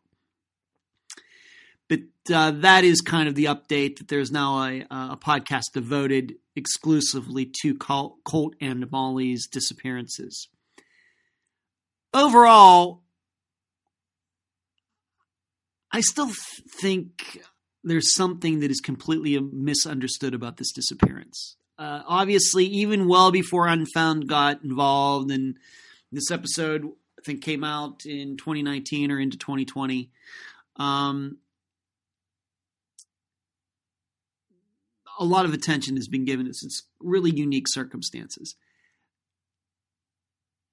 But 1.87 2.01
uh, 2.31 2.51
that 2.51 2.83
is 2.83 3.01
kind 3.01 3.27
of 3.27 3.33
the 3.33 3.45
update 3.45 3.97
that 3.97 4.07
there's 4.07 4.29
now 4.29 4.61
a, 4.61 4.81
a 4.91 5.17
podcast 5.17 5.73
devoted 5.73 6.35
exclusively 6.55 7.51
to 7.63 7.73
Colt 7.75 8.53
and 8.61 8.91
Molly's 8.91 9.47
disappearances. 9.47 10.47
Overall, 12.13 13.01
I 15.91 16.01
still 16.01 16.29
think 16.79 17.41
there's 17.83 18.13
something 18.13 18.59
that 18.59 18.69
is 18.69 18.79
completely 18.79 19.39
misunderstood 19.39 20.35
about 20.35 20.57
this 20.57 20.71
disappearance. 20.71 21.55
Uh, 21.79 22.03
obviously, 22.05 22.65
even 22.65 23.07
well 23.07 23.31
before 23.31 23.65
Unfound 23.65 24.27
got 24.27 24.61
involved, 24.63 25.31
and 25.31 25.55
this 26.11 26.29
episode 26.29 26.83
I 27.17 27.21
think 27.23 27.41
came 27.41 27.63
out 27.63 28.05
in 28.05 28.35
2019 28.35 29.11
or 29.11 29.19
into 29.19 29.37
2020. 29.37 30.11
Um, 30.75 31.37
a 35.19 35.23
lot 35.23 35.45
of 35.45 35.53
attention 35.53 35.95
has 35.95 36.09
been 36.09 36.25
given 36.25 36.45
to 36.45 36.49
its 36.49 36.83
really 36.99 37.31
unique 37.31 37.67
circumstances. 37.69 38.55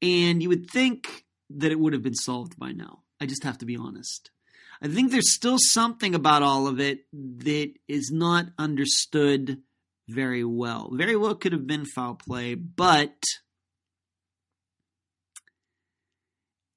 And 0.02 0.42
you 0.42 0.48
would 0.48 0.70
think 0.70 1.24
that 1.50 1.70
it 1.72 1.78
would 1.78 1.92
have 1.92 2.02
been 2.02 2.14
solved 2.14 2.58
by 2.58 2.72
now. 2.72 3.02
I 3.20 3.26
just 3.26 3.44
have 3.44 3.58
to 3.58 3.66
be 3.66 3.76
honest. 3.76 4.30
I 4.82 4.88
think 4.88 5.10
there's 5.10 5.34
still 5.34 5.58
something 5.58 6.14
about 6.14 6.42
all 6.42 6.66
of 6.66 6.80
it 6.80 7.06
that 7.12 7.72
is 7.88 8.10
not 8.12 8.46
understood 8.58 9.62
very 10.08 10.44
well. 10.44 10.90
Very 10.92 11.16
well 11.16 11.34
could 11.34 11.52
have 11.52 11.66
been 11.66 11.84
foul 11.84 12.14
play, 12.14 12.54
but 12.54 13.22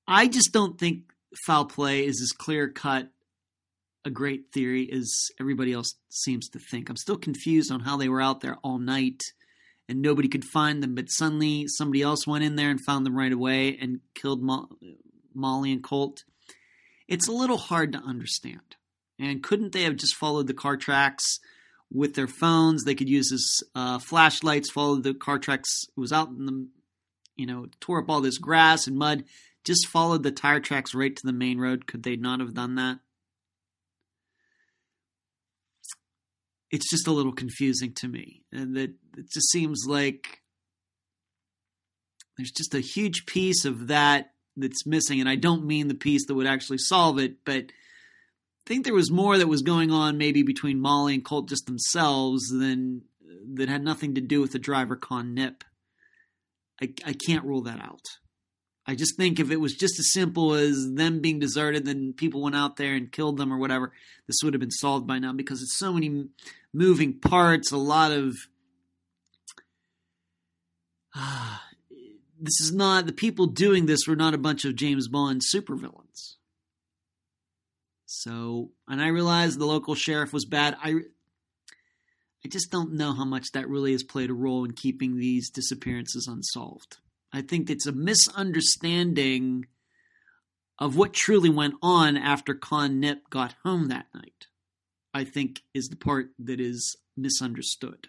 I 0.07 0.27
just 0.27 0.51
don't 0.51 0.79
think 0.79 1.03
foul 1.45 1.65
play 1.65 2.05
is 2.05 2.19
as 2.21 2.31
clear 2.31 2.69
cut 2.69 3.09
a 4.05 4.09
great 4.09 4.51
theory 4.53 4.89
as 4.91 5.13
everybody 5.39 5.73
else 5.73 5.95
seems 6.09 6.49
to 6.49 6.59
think. 6.59 6.89
I'm 6.89 6.95
still 6.95 7.17
confused 7.17 7.71
on 7.71 7.81
how 7.81 7.97
they 7.97 8.09
were 8.09 8.21
out 8.21 8.41
there 8.41 8.57
all 8.63 8.79
night 8.79 9.21
and 9.87 10.01
nobody 10.01 10.27
could 10.27 10.45
find 10.45 10.81
them, 10.81 10.95
but 10.95 11.09
suddenly 11.09 11.67
somebody 11.67 12.01
else 12.01 12.25
went 12.25 12.43
in 12.43 12.55
there 12.55 12.69
and 12.69 12.79
found 12.83 13.05
them 13.05 13.17
right 13.17 13.31
away 13.31 13.77
and 13.79 13.99
killed 14.15 14.41
Mo- 14.41 14.69
Molly 15.33 15.71
and 15.71 15.83
Colt. 15.83 16.23
It's 17.07 17.27
a 17.27 17.33
little 17.33 17.57
hard 17.57 17.93
to 17.93 17.99
understand. 17.99 18.75
And 19.19 19.43
couldn't 19.43 19.73
they 19.73 19.83
have 19.83 19.95
just 19.95 20.15
followed 20.15 20.47
the 20.47 20.53
car 20.53 20.77
tracks? 20.77 21.39
With 21.91 22.15
their 22.15 22.27
phones. 22.27 22.83
They 22.83 22.95
could 22.95 23.09
use 23.09 23.31
his 23.31 23.63
uh, 23.75 23.99
flashlights, 23.99 24.71
follow 24.71 24.97
the 24.97 25.13
car 25.13 25.39
tracks. 25.39 25.83
It 25.95 25.99
was 25.99 26.11
out 26.11 26.29
in 26.29 26.45
the, 26.45 26.67
you 27.35 27.45
know, 27.45 27.67
tore 27.79 28.01
up 28.01 28.09
all 28.09 28.21
this 28.21 28.37
grass 28.37 28.87
and 28.87 28.97
mud. 28.97 29.23
Just 29.65 29.87
followed 29.87 30.23
the 30.23 30.31
tire 30.31 30.59
tracks 30.59 30.95
right 30.95 31.15
to 31.15 31.25
the 31.25 31.33
main 31.33 31.59
road. 31.59 31.85
Could 31.85 32.03
they 32.03 32.15
not 32.15 32.39
have 32.39 32.53
done 32.53 32.75
that? 32.75 32.99
It's 36.71 36.89
just 36.89 37.07
a 37.07 37.11
little 37.11 37.33
confusing 37.33 37.93
to 37.95 38.07
me, 38.07 38.43
and 38.51 38.75
that 38.75 38.91
it 39.17 39.31
just 39.31 39.49
seems 39.49 39.85
like 39.87 40.41
there's 42.37 42.51
just 42.51 42.75
a 42.75 42.79
huge 42.79 43.25
piece 43.25 43.65
of 43.65 43.87
that 43.87 44.33
that's 44.55 44.85
missing. 44.85 45.19
And 45.19 45.27
I 45.27 45.35
don't 45.35 45.65
mean 45.65 45.87
the 45.87 45.95
piece 45.95 46.27
that 46.27 46.35
would 46.35 46.47
actually 46.47 46.77
solve 46.77 47.17
it, 47.17 47.43
but 47.43 47.71
think 48.69 48.85
there 48.85 48.93
was 48.93 49.09
more 49.09 49.35
that 49.35 49.47
was 49.47 49.63
going 49.63 49.89
on 49.89 50.19
maybe 50.19 50.43
between 50.43 50.79
Molly 50.79 51.15
and 51.15 51.25
Colt 51.25 51.49
just 51.49 51.65
themselves 51.65 52.49
than 52.49 53.01
that 53.55 53.67
had 53.67 53.83
nothing 53.83 54.13
to 54.13 54.21
do 54.21 54.41
with 54.41 54.51
the 54.51 54.59
driver 54.59 54.95
Con 54.95 55.33
Nip. 55.33 55.63
I, 56.79 56.93
I 57.03 57.13
can't 57.13 57.43
rule 57.45 57.63
that 57.63 57.81
out. 57.81 58.05
I 58.85 58.93
just 58.93 59.17
think 59.17 59.39
if 59.39 59.49
it 59.49 59.59
was 59.59 59.73
just 59.73 59.97
as 59.97 60.13
simple 60.13 60.53
as 60.53 60.93
them 60.93 61.19
being 61.19 61.39
deserted, 61.39 61.85
then 61.85 62.13
people 62.13 62.43
went 62.43 62.55
out 62.55 62.77
there 62.77 62.93
and 62.93 63.11
killed 63.11 63.37
them 63.37 63.51
or 63.51 63.57
whatever, 63.57 63.91
this 64.27 64.37
would 64.43 64.53
have 64.53 64.61
been 64.61 64.69
solved 64.69 65.07
by 65.07 65.17
now 65.17 65.33
because 65.33 65.63
it's 65.63 65.77
so 65.77 65.91
many 65.91 66.25
moving 66.71 67.19
parts, 67.19 67.71
a 67.71 67.77
lot 67.77 68.11
of 68.11 68.35
uh, 71.15 71.57
this 72.39 72.61
is 72.61 72.71
not 72.71 73.07
the 73.07 73.13
people 73.13 73.47
doing 73.47 73.87
this 73.87 74.07
were 74.07 74.15
not 74.15 74.35
a 74.35 74.37
bunch 74.37 74.63
of 74.63 74.75
James 74.75 75.07
Bond 75.07 75.41
supervillains. 75.41 76.08
So, 78.11 78.71
and 78.87 78.99
I 78.99 79.09
realize 79.09 79.55
the 79.55 79.67
local 79.67 79.93
sheriff 79.93 80.33
was 80.33 80.43
bad. 80.43 80.75
I 80.81 80.95
I 82.43 82.47
just 82.47 82.71
don't 82.71 82.93
know 82.93 83.13
how 83.13 83.23
much 83.23 83.51
that 83.51 83.69
really 83.69 83.91
has 83.91 84.01
played 84.01 84.31
a 84.31 84.33
role 84.33 84.65
in 84.65 84.71
keeping 84.71 85.17
these 85.17 85.51
disappearances 85.51 86.27
unsolved. 86.27 86.97
I 87.31 87.43
think 87.43 87.69
it's 87.69 87.85
a 87.85 87.91
misunderstanding 87.91 89.67
of 90.79 90.95
what 90.95 91.13
truly 91.13 91.51
went 91.51 91.75
on 91.83 92.17
after 92.17 92.55
Con 92.55 92.99
Nip 92.99 93.29
got 93.29 93.53
home 93.63 93.89
that 93.89 94.07
night. 94.15 94.47
I 95.13 95.23
think 95.23 95.61
is 95.75 95.89
the 95.89 95.95
part 95.95 96.31
that 96.39 96.59
is 96.59 96.97
misunderstood. 97.15 98.07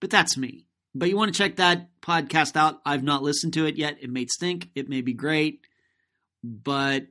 But 0.00 0.10
that's 0.10 0.36
me. 0.36 0.66
But 0.92 1.08
you 1.08 1.16
want 1.16 1.32
to 1.32 1.38
check 1.38 1.54
that 1.56 2.00
podcast 2.00 2.56
out. 2.56 2.80
I've 2.84 3.04
not 3.04 3.22
listened 3.22 3.52
to 3.52 3.66
it 3.66 3.76
yet. 3.76 3.98
It 4.00 4.10
may 4.10 4.26
stink. 4.26 4.70
It 4.74 4.88
may 4.88 5.02
be 5.02 5.12
great. 5.12 5.60
But 6.42 7.06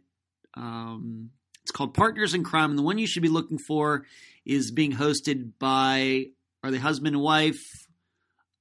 um, 0.56 1.30
it's 1.64 1.72
called 1.72 1.94
Partners 1.94 2.34
in 2.34 2.44
Crime. 2.44 2.72
And 2.72 2.80
the 2.80 2.84
one 2.84 2.98
you 2.98 3.08
should 3.08 3.24
be 3.24 3.30
looking 3.30 3.58
for 3.58 4.06
is 4.46 4.72
being 4.72 4.94
hosted 4.94 5.52
by, 5.60 6.26
are 6.64 6.72
they 6.72 6.78
husband 6.78 7.16
and 7.16 7.24
wife? 7.24 7.62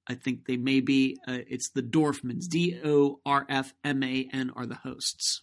I 0.07 0.15
think 0.15 0.47
they 0.47 0.57
may 0.57 0.81
be. 0.81 1.19
Uh, 1.27 1.39
it's 1.49 1.71
the 1.71 1.83
Dorfmans. 1.83 2.49
D 2.49 2.81
O 2.85 3.21
R 3.25 3.47
F 3.49 3.73
M 3.85 4.03
A 4.03 4.29
N 4.33 4.51
are 4.57 4.67
the 4.67 4.75
hosts. 4.77 5.43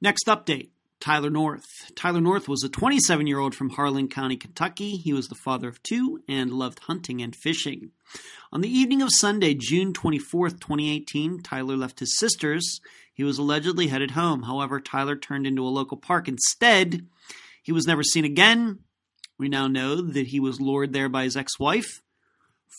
Next 0.00 0.26
update 0.26 0.70
Tyler 1.00 1.30
North. 1.30 1.64
Tyler 1.94 2.20
North 2.20 2.48
was 2.48 2.64
a 2.64 2.68
27 2.68 3.26
year 3.26 3.38
old 3.38 3.54
from 3.54 3.70
Harlan 3.70 4.08
County, 4.08 4.36
Kentucky. 4.36 4.96
He 4.96 5.12
was 5.12 5.28
the 5.28 5.34
father 5.34 5.68
of 5.68 5.82
two 5.82 6.22
and 6.28 6.52
loved 6.52 6.80
hunting 6.80 7.22
and 7.22 7.34
fishing. 7.36 7.90
On 8.52 8.60
the 8.60 8.70
evening 8.70 9.02
of 9.02 9.10
Sunday, 9.12 9.54
June 9.54 9.92
24, 9.92 10.50
2018, 10.50 11.42
Tyler 11.42 11.76
left 11.76 12.00
his 12.00 12.18
sister's. 12.18 12.80
He 13.12 13.24
was 13.24 13.38
allegedly 13.38 13.88
headed 13.88 14.12
home. 14.12 14.42
However, 14.42 14.80
Tyler 14.80 15.16
turned 15.16 15.46
into 15.46 15.66
a 15.66 15.68
local 15.68 15.96
park. 15.96 16.28
Instead, 16.28 17.06
he 17.62 17.72
was 17.72 17.86
never 17.86 18.02
seen 18.02 18.24
again. 18.24 18.80
We 19.38 19.48
now 19.48 19.66
know 19.66 20.00
that 20.00 20.28
he 20.28 20.40
was 20.40 20.60
lured 20.60 20.92
there 20.92 21.08
by 21.08 21.24
his 21.24 21.36
ex 21.36 21.58
wife 21.58 22.00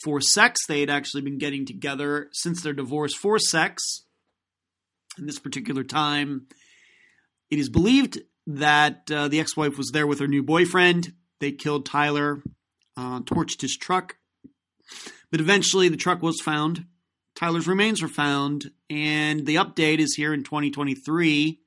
for 0.03 0.21
sex. 0.21 0.65
They 0.65 0.79
had 0.79 0.89
actually 0.89 1.21
been 1.21 1.37
getting 1.37 1.65
together 1.65 2.29
since 2.31 2.61
their 2.61 2.73
divorce 2.73 3.13
for 3.13 3.37
sex. 3.37 4.03
In 5.17 5.25
this 5.25 5.39
particular 5.39 5.83
time, 5.83 6.47
it 7.49 7.59
is 7.59 7.69
believed 7.69 8.19
that 8.45 9.09
uh, 9.11 9.27
the 9.27 9.39
ex 9.39 9.55
wife 9.55 9.77
was 9.77 9.91
there 9.91 10.07
with 10.07 10.19
her 10.19 10.27
new 10.27 10.43
boyfriend. 10.43 11.13
They 11.39 11.51
killed 11.51 11.85
Tyler, 11.85 12.41
uh, 12.95 13.21
torched 13.21 13.61
his 13.61 13.77
truck, 13.77 14.17
but 15.31 15.39
eventually 15.39 15.89
the 15.89 15.97
truck 15.97 16.21
was 16.21 16.41
found. 16.41 16.85
Tyler's 17.35 17.67
remains 17.67 18.01
were 18.01 18.07
found, 18.07 18.71
and 18.89 19.45
the 19.45 19.55
update 19.55 19.99
is 19.99 20.15
here 20.15 20.33
in 20.33 20.43
2023. 20.43 21.59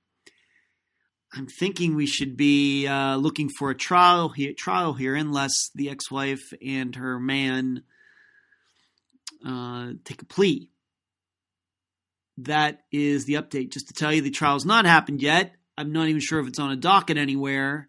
I'm 1.33 1.47
thinking 1.47 1.95
we 1.95 2.07
should 2.07 2.37
be 2.37 2.89
uh, 2.89 3.16
looking 3.16 3.49
for 3.49 3.70
a 3.70 3.74
trial 3.76 4.31
here, 4.31 4.53
trial 4.53 4.95
here, 4.95 5.14
unless 5.14 5.53
the 5.76 5.89
ex-wife 5.89 6.53
and 6.64 6.97
her 6.97 7.20
man 7.20 7.85
uh, 9.47 9.93
take 10.05 10.22
a 10.22 10.24
plea. 10.24 10.68
That 12.39 12.81
is 12.91 13.26
the 13.26 13.35
update. 13.35 13.70
Just 13.70 13.89
to 13.89 13.95
tell 13.95 14.12
you, 14.12 14.22
the 14.22 14.31
trial's 14.31 14.64
not 14.64 14.87
happened 14.87 15.22
yet. 15.22 15.55
I'm 15.81 15.93
not 15.93 16.09
even 16.09 16.20
sure 16.20 16.41
if 16.41 16.47
it's 16.47 16.59
on 16.59 16.70
a 16.70 16.76
docket 16.76 17.16
anywhere, 17.16 17.89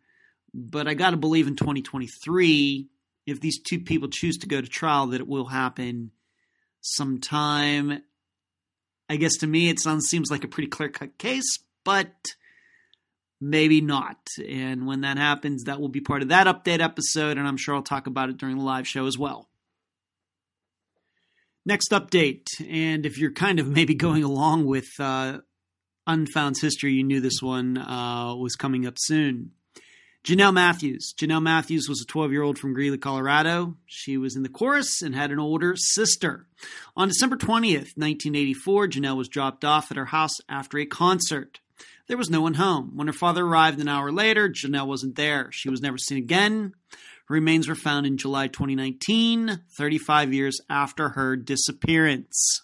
but 0.53 0.87
I 0.87 0.93
got 0.93 1.09
to 1.09 1.17
believe 1.17 1.47
in 1.47 1.57
2023, 1.57 2.87
if 3.25 3.41
these 3.41 3.61
two 3.61 3.79
people 3.79 4.07
choose 4.07 4.37
to 4.37 4.47
go 4.47 4.61
to 4.61 4.67
trial, 4.67 5.07
that 5.07 5.19
it 5.19 5.27
will 5.27 5.47
happen 5.47 6.11
sometime. 6.79 8.01
I 9.09 9.17
guess 9.17 9.35
to 9.39 9.47
me, 9.47 9.69
it 9.69 9.81
sounds 9.81 10.05
seems 10.05 10.31
like 10.31 10.45
a 10.45 10.47
pretty 10.47 10.69
clear 10.69 10.87
cut 10.87 11.17
case, 11.17 11.59
but 11.83 12.13
maybe 13.41 13.81
not. 13.81 14.25
And 14.47 14.87
when 14.87 15.01
that 15.01 15.17
happens, 15.17 15.65
that 15.65 15.81
will 15.81 15.89
be 15.89 15.99
part 15.99 16.21
of 16.21 16.29
that 16.29 16.47
update 16.47 16.79
episode, 16.79 17.37
and 17.37 17.45
I'm 17.45 17.57
sure 17.57 17.75
I'll 17.75 17.81
talk 17.81 18.07
about 18.07 18.29
it 18.29 18.37
during 18.37 18.57
the 18.57 18.63
live 18.63 18.87
show 18.87 19.05
as 19.05 19.17
well. 19.17 19.49
Next 21.65 21.91
update, 21.91 22.47
and 22.69 23.05
if 23.05 23.17
you're 23.17 23.33
kind 23.33 23.59
of 23.59 23.67
maybe 23.67 23.95
going 23.95 24.23
along 24.23 24.65
with 24.65 24.87
uh, 24.97 25.39
Unfound's 26.11 26.61
history, 26.61 26.91
you 26.91 27.03
knew 27.05 27.21
this 27.21 27.41
one 27.41 27.77
uh, 27.77 28.35
was 28.35 28.57
coming 28.57 28.85
up 28.85 28.95
soon. 28.97 29.51
Jonelle 30.25 30.53
Matthews. 30.53 31.13
Jonelle 31.17 31.41
Matthews 31.41 31.87
was 31.87 32.01
a 32.01 32.05
12 32.05 32.33
year 32.33 32.43
old 32.43 32.59
from 32.59 32.73
Greeley, 32.73 32.97
Colorado. 32.97 33.77
She 33.85 34.17
was 34.17 34.35
in 34.35 34.43
the 34.43 34.49
chorus 34.49 35.01
and 35.01 35.15
had 35.15 35.31
an 35.31 35.39
older 35.39 35.75
sister. 35.77 36.47
On 36.97 37.07
December 37.07 37.37
20th, 37.37 37.95
1984, 37.95 38.87
Jonelle 38.89 39.15
was 39.15 39.29
dropped 39.29 39.63
off 39.63 39.89
at 39.89 39.97
her 39.97 40.05
house 40.05 40.35
after 40.49 40.77
a 40.77 40.85
concert. 40.85 41.61
There 42.07 42.17
was 42.17 42.29
no 42.29 42.41
one 42.41 42.55
home. 42.55 42.91
When 42.95 43.07
her 43.07 43.13
father 43.13 43.45
arrived 43.45 43.79
an 43.79 43.87
hour 43.87 44.11
later, 44.11 44.49
Jonelle 44.49 44.87
wasn't 44.87 45.15
there. 45.15 45.49
She 45.53 45.69
was 45.69 45.81
never 45.81 45.97
seen 45.97 46.17
again. 46.17 46.73
Her 47.25 47.35
remains 47.35 47.69
were 47.69 47.75
found 47.75 48.05
in 48.05 48.17
July 48.17 48.47
2019, 48.47 49.61
35 49.77 50.33
years 50.33 50.59
after 50.69 51.09
her 51.09 51.37
disappearance 51.37 52.61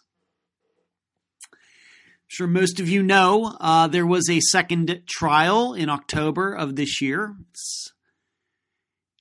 sure 2.27 2.47
most 2.47 2.79
of 2.79 2.89
you 2.89 3.01
know 3.01 3.55
uh, 3.59 3.87
there 3.87 4.05
was 4.05 4.29
a 4.29 4.39
second 4.39 5.01
trial 5.07 5.73
in 5.73 5.89
October 5.89 6.53
of 6.53 6.75
this 6.75 7.01
year. 7.01 7.35
It's, 7.49 7.91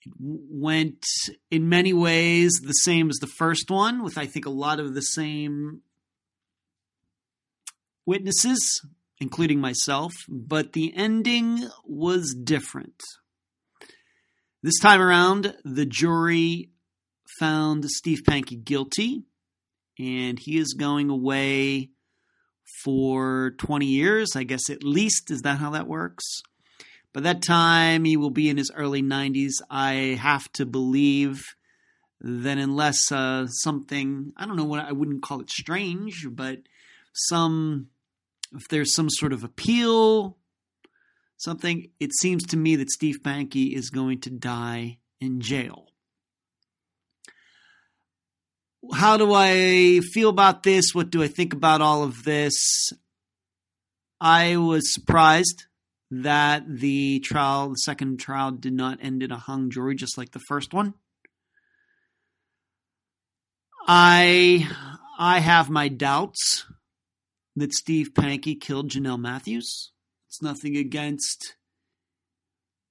it 0.04 0.12
went 0.18 1.04
in 1.50 1.68
many 1.68 1.92
ways 1.92 2.60
the 2.62 2.72
same 2.72 3.08
as 3.08 3.16
the 3.16 3.26
first 3.26 3.70
one, 3.70 4.02
with 4.02 4.18
I 4.18 4.26
think 4.26 4.46
a 4.46 4.50
lot 4.50 4.80
of 4.80 4.94
the 4.94 5.02
same 5.02 5.82
witnesses, 8.04 8.82
including 9.18 9.60
myself, 9.60 10.12
but 10.28 10.72
the 10.72 10.92
ending 10.96 11.68
was 11.84 12.34
different. 12.34 13.02
This 14.62 14.78
time 14.80 15.00
around, 15.00 15.54
the 15.64 15.86
jury 15.86 16.70
found 17.38 17.84
Steve 17.88 18.22
Pankey 18.26 18.62
guilty, 18.62 19.24
and 19.98 20.38
he 20.38 20.58
is 20.58 20.74
going 20.74 21.10
away 21.10 21.90
for 22.84 23.52
20 23.58 23.86
years, 23.86 24.36
I 24.36 24.42
guess 24.42 24.70
at 24.70 24.82
least. 24.82 25.30
Is 25.30 25.42
that 25.42 25.58
how 25.58 25.70
that 25.70 25.86
works? 25.86 26.24
By 27.12 27.20
that 27.22 27.42
time, 27.42 28.04
he 28.04 28.16
will 28.16 28.30
be 28.30 28.48
in 28.48 28.56
his 28.56 28.70
early 28.74 29.02
90s. 29.02 29.54
I 29.70 30.18
have 30.20 30.50
to 30.52 30.66
believe 30.66 31.42
that 32.20 32.58
unless 32.58 33.10
uh, 33.10 33.46
something, 33.46 34.32
I 34.36 34.46
don't 34.46 34.56
know 34.56 34.64
what 34.64 34.84
I 34.84 34.92
wouldn't 34.92 35.22
call 35.22 35.40
it 35.40 35.50
strange, 35.50 36.26
but 36.30 36.58
some, 37.12 37.88
if 38.54 38.68
there's 38.68 38.94
some 38.94 39.08
sort 39.08 39.32
of 39.32 39.44
appeal, 39.44 40.36
something, 41.36 41.90
it 42.00 42.10
seems 42.20 42.44
to 42.48 42.56
me 42.56 42.76
that 42.76 42.90
Steve 42.90 43.20
Pankey 43.22 43.74
is 43.74 43.90
going 43.90 44.20
to 44.22 44.30
die 44.30 44.98
in 45.20 45.40
jail 45.40 45.86
how 48.92 49.16
do 49.16 49.32
I 49.32 50.00
feel 50.12 50.28
about 50.28 50.62
this? 50.62 50.94
What 50.94 51.10
do 51.10 51.22
I 51.22 51.28
think 51.28 51.52
about 51.52 51.80
all 51.80 52.02
of 52.02 52.24
this? 52.24 52.92
I 54.20 54.56
was 54.56 54.92
surprised 54.92 55.64
that 56.10 56.64
the 56.68 57.20
trial, 57.20 57.70
the 57.70 57.76
second 57.76 58.18
trial, 58.18 58.52
did 58.52 58.72
not 58.72 58.98
end 59.02 59.22
in 59.22 59.30
a 59.30 59.36
hung 59.36 59.70
jury 59.70 59.94
just 59.94 60.16
like 60.16 60.30
the 60.30 60.40
first 60.48 60.72
one. 60.72 60.94
I 63.86 64.68
I 65.18 65.40
have 65.40 65.70
my 65.70 65.88
doubts 65.88 66.66
that 67.54 67.72
Steve 67.72 68.12
Pankey 68.14 68.60
killed 68.60 68.90
Jonelle 68.90 69.20
Matthews. 69.20 69.92
It's 70.28 70.42
nothing 70.42 70.76
against 70.76 71.56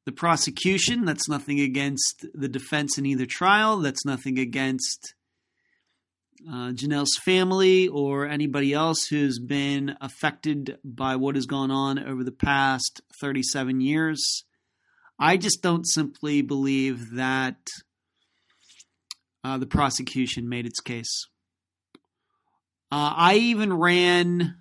the 0.05 0.11
prosecution. 0.11 1.05
That's 1.05 1.27
nothing 1.27 1.59
against 1.59 2.25
the 2.33 2.47
defense 2.47 2.97
in 2.97 3.05
either 3.05 3.25
trial. 3.25 3.79
That's 3.79 4.05
nothing 4.05 4.39
against 4.39 5.14
uh, 6.49 6.71
Jonelle's 6.71 7.17
family 7.23 7.87
or 7.87 8.27
anybody 8.27 8.73
else 8.73 9.05
who's 9.09 9.39
been 9.39 9.95
affected 10.01 10.77
by 10.83 11.15
what 11.15 11.35
has 11.35 11.45
gone 11.45 11.71
on 11.71 11.99
over 11.99 12.23
the 12.23 12.31
past 12.31 13.01
37 13.19 13.81
years. 13.81 14.43
I 15.17 15.37
just 15.37 15.61
don't 15.61 15.85
simply 15.85 16.41
believe 16.41 17.15
that 17.15 17.67
uh, 19.43 19.57
the 19.57 19.65
prosecution 19.65 20.49
made 20.49 20.65
its 20.65 20.79
case. 20.79 21.27
Uh, 22.91 23.13
I 23.15 23.35
even 23.35 23.73
ran 23.73 24.57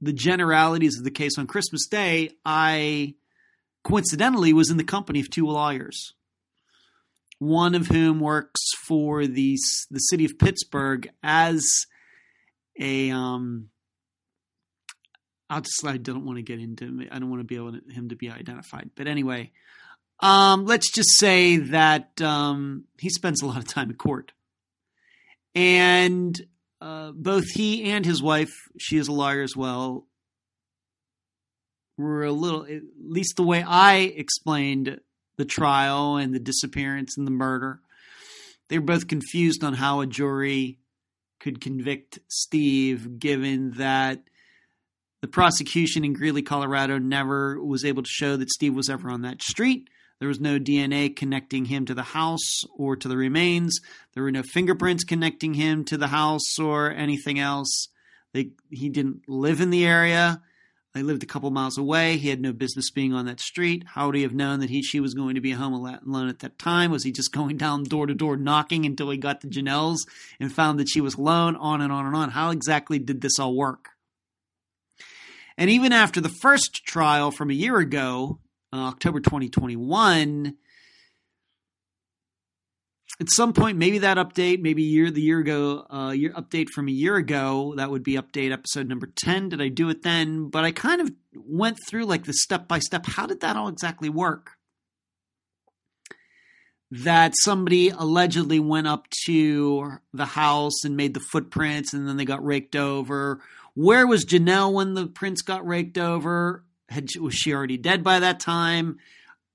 the 0.00 0.12
generalities 0.12 0.98
of 0.98 1.04
the 1.04 1.10
case 1.10 1.38
on 1.38 1.46
Christmas 1.46 1.86
Day. 1.86 2.30
I 2.44 3.14
coincidentally 3.84 4.52
was 4.52 4.70
in 4.70 4.76
the 4.76 4.84
company 4.84 5.20
of 5.20 5.30
two 5.30 5.46
lawyers 5.46 6.14
one 7.44 7.74
of 7.74 7.88
whom 7.88 8.20
works 8.20 8.60
for 8.86 9.26
the 9.26 9.56
the 9.90 9.98
city 9.98 10.24
of 10.24 10.38
Pittsburgh 10.38 11.08
as 11.22 11.64
a 12.78 13.10
um 13.10 13.68
I'll 15.50 15.60
just 15.60 15.84
I 15.86 15.98
don't 15.98 16.24
want 16.24 16.38
to 16.38 16.42
get 16.42 16.58
into 16.58 17.06
I 17.10 17.18
don't 17.18 17.30
want 17.30 17.40
to 17.40 17.46
be 17.46 17.56
able 17.56 17.72
to, 17.72 17.80
him 17.92 18.08
to 18.08 18.16
be 18.16 18.30
identified. 18.30 18.90
But 18.96 19.06
anyway, 19.06 19.52
um 20.20 20.64
let's 20.64 20.90
just 20.90 21.18
say 21.18 21.58
that 21.58 22.20
um 22.22 22.84
he 22.98 23.10
spends 23.10 23.42
a 23.42 23.46
lot 23.46 23.58
of 23.58 23.68
time 23.68 23.90
in 23.90 23.96
court. 23.96 24.32
And 25.54 26.40
uh, 26.80 27.12
both 27.12 27.44
he 27.54 27.84
and 27.90 28.04
his 28.04 28.22
wife, 28.22 28.52
she 28.78 28.96
is 28.96 29.08
a 29.08 29.12
lawyer 29.12 29.42
as 29.42 29.56
well, 29.56 30.06
were 31.96 32.24
a 32.24 32.32
little, 32.32 32.64
at 32.64 32.82
least 33.00 33.36
the 33.36 33.44
way 33.44 33.62
I 33.66 33.98
explained 33.98 34.98
the 35.36 35.44
trial 35.44 36.16
and 36.16 36.34
the 36.34 36.40
disappearance 36.40 37.16
and 37.16 37.26
the 37.26 37.32
murder, 37.32 37.80
they 38.68 38.78
were 38.78 38.84
both 38.84 39.08
confused 39.08 39.62
on 39.62 39.74
how 39.74 40.00
a 40.00 40.06
jury 40.06 40.78
could 41.40 41.60
convict 41.60 42.18
Steve, 42.28 43.18
given 43.18 43.72
that 43.72 44.22
the 45.20 45.28
prosecution 45.28 46.04
in 46.04 46.12
Greeley, 46.12 46.42
Colorado, 46.42 46.98
never 46.98 47.62
was 47.62 47.84
able 47.84 48.02
to 48.02 48.10
show 48.10 48.36
that 48.36 48.50
Steve 48.50 48.74
was 48.74 48.90
ever 48.90 49.10
on 49.10 49.22
that 49.22 49.42
street. 49.42 49.88
There 50.18 50.28
was 50.28 50.40
no 50.40 50.58
DNA 50.58 51.14
connecting 51.14 51.66
him 51.66 51.86
to 51.86 51.94
the 51.94 52.02
house 52.02 52.62
or 52.76 52.96
to 52.96 53.08
the 53.08 53.16
remains. 53.16 53.78
There 54.14 54.22
were 54.22 54.30
no 54.30 54.42
fingerprints 54.42 55.04
connecting 55.04 55.54
him 55.54 55.84
to 55.86 55.96
the 55.96 56.06
house 56.06 56.58
or 56.58 56.90
anything 56.90 57.38
else. 57.38 57.88
They, 58.32 58.50
he 58.70 58.88
didn't 58.88 59.28
live 59.28 59.60
in 59.60 59.70
the 59.70 59.84
area. 59.86 60.42
They 60.94 61.02
lived 61.02 61.24
a 61.24 61.26
couple 61.26 61.50
miles 61.50 61.76
away. 61.76 62.18
He 62.18 62.28
had 62.28 62.40
no 62.40 62.52
business 62.52 62.88
being 62.88 63.12
on 63.12 63.26
that 63.26 63.40
street. 63.40 63.82
How 63.84 64.06
would 64.06 64.14
he 64.14 64.22
have 64.22 64.32
known 64.32 64.60
that 64.60 64.70
he 64.70 64.80
she 64.80 65.00
was 65.00 65.12
going 65.12 65.34
to 65.34 65.40
be 65.40 65.50
home 65.50 65.72
alone 65.72 66.28
at 66.28 66.38
that 66.38 66.56
time? 66.56 66.92
Was 66.92 67.02
he 67.02 67.10
just 67.10 67.32
going 67.32 67.56
down 67.58 67.82
door 67.82 68.06
to 68.06 68.14
door 68.14 68.36
knocking 68.36 68.86
until 68.86 69.10
he 69.10 69.18
got 69.18 69.40
to 69.40 69.48
Jonelle's 69.48 70.06
and 70.38 70.52
found 70.52 70.78
that 70.78 70.88
she 70.88 71.00
was 71.00 71.16
alone? 71.16 71.56
On 71.56 71.80
and 71.80 71.92
on 71.92 72.06
and 72.06 72.14
on. 72.14 72.30
How 72.30 72.50
exactly 72.50 73.00
did 73.00 73.20
this 73.20 73.40
all 73.40 73.56
work? 73.56 73.90
And 75.58 75.68
even 75.68 75.92
after 75.92 76.20
the 76.20 76.28
first 76.28 76.84
trial 76.84 77.32
from 77.32 77.50
a 77.50 77.54
year 77.54 77.78
ago, 77.78 78.38
uh, 78.72 78.88
October 78.88 79.18
2021, 79.18 80.54
at 83.20 83.30
some 83.30 83.52
point, 83.52 83.78
maybe 83.78 83.98
that 83.98 84.16
update, 84.16 84.60
maybe 84.60 84.82
year 84.82 85.10
the 85.10 85.20
year 85.20 85.38
ago, 85.38 85.86
uh, 85.88 86.10
year 86.10 86.32
update 86.32 86.68
from 86.70 86.88
a 86.88 86.92
year 86.92 87.14
ago, 87.16 87.74
that 87.76 87.90
would 87.90 88.02
be 88.02 88.14
update 88.14 88.52
episode 88.52 88.88
number 88.88 89.06
ten. 89.06 89.50
Did 89.50 89.62
I 89.62 89.68
do 89.68 89.88
it 89.88 90.02
then? 90.02 90.48
But 90.48 90.64
I 90.64 90.72
kind 90.72 91.00
of 91.00 91.12
went 91.34 91.78
through 91.86 92.06
like 92.06 92.24
the 92.24 92.32
step 92.32 92.66
by 92.66 92.80
step. 92.80 93.06
How 93.06 93.26
did 93.26 93.40
that 93.40 93.56
all 93.56 93.68
exactly 93.68 94.08
work? 94.08 94.52
That 96.90 97.34
somebody 97.36 97.88
allegedly 97.90 98.60
went 98.60 98.86
up 98.88 99.08
to 99.26 99.98
the 100.12 100.26
house 100.26 100.84
and 100.84 100.96
made 100.96 101.14
the 101.14 101.20
footprints, 101.20 101.94
and 101.94 102.08
then 102.08 102.16
they 102.16 102.24
got 102.24 102.44
raked 102.44 102.76
over. 102.76 103.40
Where 103.74 104.06
was 104.06 104.24
Jonelle 104.24 104.72
when 104.72 104.94
the 104.94 105.06
prints 105.06 105.42
got 105.42 105.66
raked 105.66 105.98
over? 105.98 106.64
Had 106.88 107.08
was 107.20 107.34
she 107.34 107.52
already 107.54 107.78
dead 107.78 108.04
by 108.04 108.20
that 108.20 108.40
time? 108.40 108.98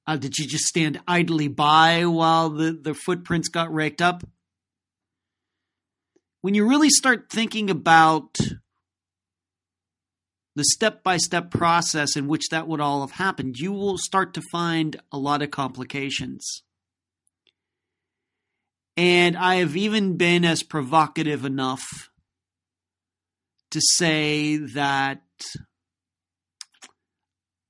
Uh, 0.10 0.16
did 0.16 0.36
she 0.36 0.48
just 0.48 0.64
stand 0.64 1.00
idly 1.08 1.48
by 1.48 2.04
while 2.04 2.50
the, 2.50 2.72
the 2.72 2.96
footprints 2.96 3.48
got 3.48 3.72
raked 3.72 4.02
up? 4.02 4.24
When 6.42 6.56
you 6.56 6.68
really 6.68 6.90
start 6.90 7.28
thinking 7.32 7.70
about 7.70 8.40
the 10.56 10.64
step 10.64 11.04
by 11.04 11.18
step 11.18 11.52
process 11.52 12.16
in 12.16 12.28
which 12.28 12.50
that 12.50 12.68
would 12.68 12.82
all 12.82 13.02
have 13.02 13.18
happened, 13.18 13.58
you 13.60 13.72
will 13.72 14.00
start 14.00 14.34
to 14.34 14.42
find 14.52 15.00
a 15.12 15.20
lot 15.20 15.44
of 15.44 15.52
complications. 15.52 16.64
And 18.98 19.38
I 19.38 19.58
have 19.58 19.78
even 19.78 20.18
been 20.18 20.44
as 20.44 20.64
provocative 20.64 21.46
enough 21.46 22.10
to 23.70 23.80
say 23.80 24.58
that 24.58 25.22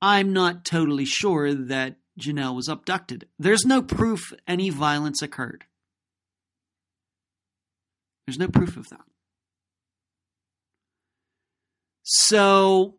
I'm 0.01 0.31
not 0.31 0.63
totally 0.63 1.03
sure 1.03 1.53
that 1.53 1.97
Jonelle 2.19 2.55
was 2.55 2.67
abducted. 2.67 3.27
There's 3.37 3.65
no 3.65 3.81
proof 3.81 4.33
any 4.47 4.69
violence 4.69 5.21
occurred. 5.21 5.65
There's 8.25 8.37
no 8.37 8.47
proof 8.47 8.77
of 8.77 8.89
that. 8.89 9.01
So, 12.03 12.95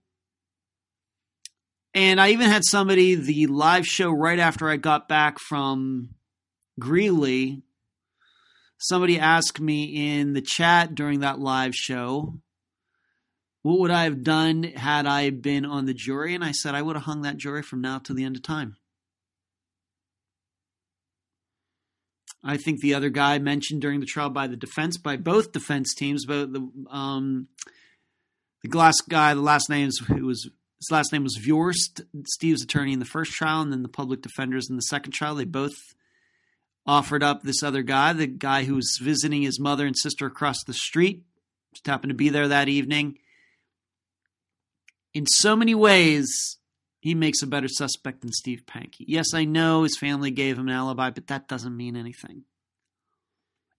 and 1.94 2.20
I 2.20 2.30
even 2.30 2.48
had 2.48 2.64
somebody, 2.64 3.14
the 3.14 3.46
live 3.46 3.86
show 3.86 4.10
right 4.10 4.38
after 4.38 4.68
I 4.68 4.76
got 4.76 5.08
back 5.08 5.38
from 5.38 6.10
Greeley, 6.78 7.62
somebody 8.78 9.18
asked 9.18 9.60
me 9.60 10.18
in 10.18 10.32
the 10.32 10.40
chat 10.40 10.94
during 10.94 11.20
that 11.20 11.38
live 11.38 11.74
show, 11.74 12.40
what 13.62 13.78
would 13.78 13.90
I 13.90 14.04
have 14.04 14.22
done 14.22 14.62
had 14.62 15.06
I 15.06 15.30
been 15.30 15.64
on 15.64 15.84
the 15.84 15.94
jury? 15.94 16.34
And 16.34 16.42
I 16.42 16.52
said, 16.52 16.74
I 16.74 16.82
would 16.82 16.96
have 16.96 17.04
hung 17.04 17.22
that 17.22 17.36
jury 17.36 17.62
from 17.62 17.80
now 17.80 17.98
to 17.98 18.14
the 18.14 18.24
end 18.24 18.36
of 18.36 18.42
time. 18.42 18.76
I 22.42 22.56
think 22.56 22.80
the 22.80 22.94
other 22.94 23.10
guy 23.10 23.38
mentioned 23.38 23.82
during 23.82 24.00
the 24.00 24.06
trial 24.06 24.30
by 24.30 24.46
the 24.46 24.56
defense, 24.56 24.96
by 24.96 25.16
both 25.16 25.52
defense 25.52 25.94
teams, 25.94 26.24
both 26.24 26.52
the 26.52 26.70
um, 26.90 27.48
the 28.62 28.68
glass 28.68 29.00
guy, 29.00 29.34
the 29.34 29.40
last 29.40 29.68
name 29.68 29.88
is 29.88 30.02
was 30.08 30.48
his 30.78 30.90
last 30.90 31.12
name 31.12 31.22
was 31.22 31.38
Viorst, 31.38 32.00
Steve's 32.26 32.62
attorney 32.62 32.94
in 32.94 33.00
the 33.00 33.04
first 33.04 33.32
trial, 33.32 33.60
and 33.60 33.70
then 33.70 33.82
the 33.82 33.88
public 33.88 34.22
defenders 34.22 34.70
in 34.70 34.76
the 34.76 34.82
second 34.82 35.12
trial. 35.12 35.34
They 35.34 35.44
both 35.44 35.74
offered 36.86 37.22
up 37.22 37.42
this 37.42 37.62
other 37.62 37.82
guy, 37.82 38.14
the 38.14 38.26
guy 38.26 38.64
who 38.64 38.76
was 38.76 38.98
visiting 39.00 39.42
his 39.42 39.60
mother 39.60 39.86
and 39.86 39.96
sister 39.96 40.26
across 40.26 40.64
the 40.64 40.72
street, 40.72 41.24
just 41.74 41.86
happened 41.86 42.10
to 42.10 42.14
be 42.14 42.30
there 42.30 42.48
that 42.48 42.68
evening. 42.68 43.18
In 45.12 45.26
so 45.26 45.54
many 45.54 45.74
ways, 45.74 46.56
he 47.00 47.14
makes 47.14 47.42
a 47.42 47.46
better 47.46 47.68
suspect 47.68 48.20
than 48.20 48.30
Steve 48.30 48.62
Pankey. 48.66 49.06
Yes, 49.08 49.32
I 49.34 49.44
know 49.44 49.82
his 49.82 49.96
family 49.98 50.30
gave 50.30 50.58
him 50.58 50.68
an 50.68 50.74
alibi, 50.74 51.10
but 51.10 51.26
that 51.28 51.48
doesn't 51.48 51.76
mean 51.76 51.96
anything. 51.96 52.44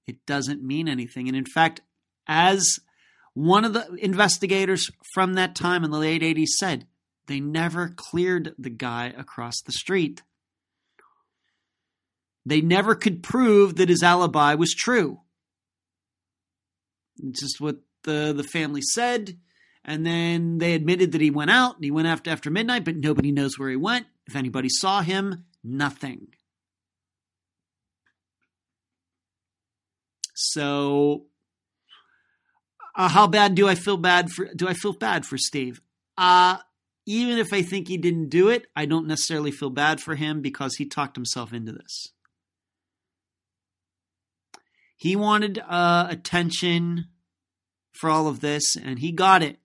It 0.07 0.25
doesn't 0.25 0.63
mean 0.63 0.87
anything. 0.87 1.27
And 1.27 1.37
in 1.37 1.45
fact, 1.45 1.81
as 2.27 2.79
one 3.33 3.63
of 3.63 3.73
the 3.73 3.87
investigators 4.01 4.89
from 5.13 5.35
that 5.35 5.55
time 5.55 5.83
in 5.83 5.91
the 5.91 5.99
late 5.99 6.23
80s 6.23 6.47
said, 6.59 6.87
they 7.27 7.39
never 7.39 7.93
cleared 7.95 8.55
the 8.57 8.71
guy 8.71 9.13
across 9.15 9.61
the 9.61 9.71
street. 9.71 10.23
They 12.43 12.59
never 12.59 12.95
could 12.95 13.21
prove 13.21 13.75
that 13.75 13.89
his 13.89 14.01
alibi 14.01 14.55
was 14.55 14.73
true. 14.73 15.21
It's 17.23 17.39
just 17.39 17.61
what 17.61 17.77
the, 18.03 18.33
the 18.35 18.43
family 18.43 18.81
said. 18.81 19.37
And 19.83 20.05
then 20.05 20.59
they 20.59 20.73
admitted 20.73 21.11
that 21.11 21.21
he 21.21 21.31
went 21.31 21.49
out 21.49 21.75
and 21.75 21.83
he 21.83 21.91
went 21.91 22.07
after 22.07 22.29
after 22.29 22.51
midnight, 22.51 22.85
but 22.85 22.97
nobody 22.97 23.31
knows 23.31 23.57
where 23.57 23.69
he 23.69 23.75
went. 23.75 24.05
If 24.27 24.35
anybody 24.35 24.69
saw 24.69 25.01
him, 25.01 25.45
nothing. 25.63 26.27
So 30.35 31.25
uh, 32.95 33.09
how 33.09 33.27
bad 33.27 33.55
do 33.55 33.67
I 33.67 33.75
feel 33.75 33.97
bad 33.97 34.31
for 34.31 34.53
do 34.53 34.67
I 34.67 34.73
feel 34.73 34.93
bad 34.93 35.25
for 35.25 35.37
Steve? 35.37 35.81
Uh 36.17 36.57
even 37.05 37.39
if 37.39 37.51
I 37.51 37.63
think 37.63 37.87
he 37.87 37.97
didn't 37.97 38.29
do 38.29 38.49
it, 38.49 38.67
I 38.75 38.85
don't 38.85 39.07
necessarily 39.07 39.51
feel 39.51 39.71
bad 39.71 39.99
for 39.99 40.15
him 40.15 40.41
because 40.41 40.75
he 40.75 40.85
talked 40.85 41.15
himself 41.15 41.51
into 41.51 41.71
this. 41.71 42.09
He 44.95 45.15
wanted 45.15 45.59
uh, 45.67 46.07
attention 46.09 47.05
for 47.91 48.09
all 48.09 48.27
of 48.27 48.39
this, 48.39 48.75
and 48.75 48.99
he 48.99 49.11
got 49.11 49.41
it 49.41 49.57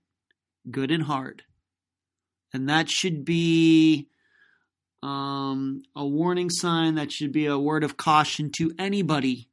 good 0.71 0.91
and 0.91 1.05
hard. 1.05 1.43
And 2.53 2.69
that 2.69 2.89
should 2.89 3.25
be 3.25 4.09
um, 5.03 5.83
a 5.95 6.07
warning 6.07 6.51
sign, 6.51 6.95
that 6.95 7.13
should 7.13 7.33
be 7.33 7.47
a 7.47 7.59
word 7.59 7.85
of 7.85 7.97
caution 7.97 8.51
to 8.57 8.73
anybody, 8.79 9.49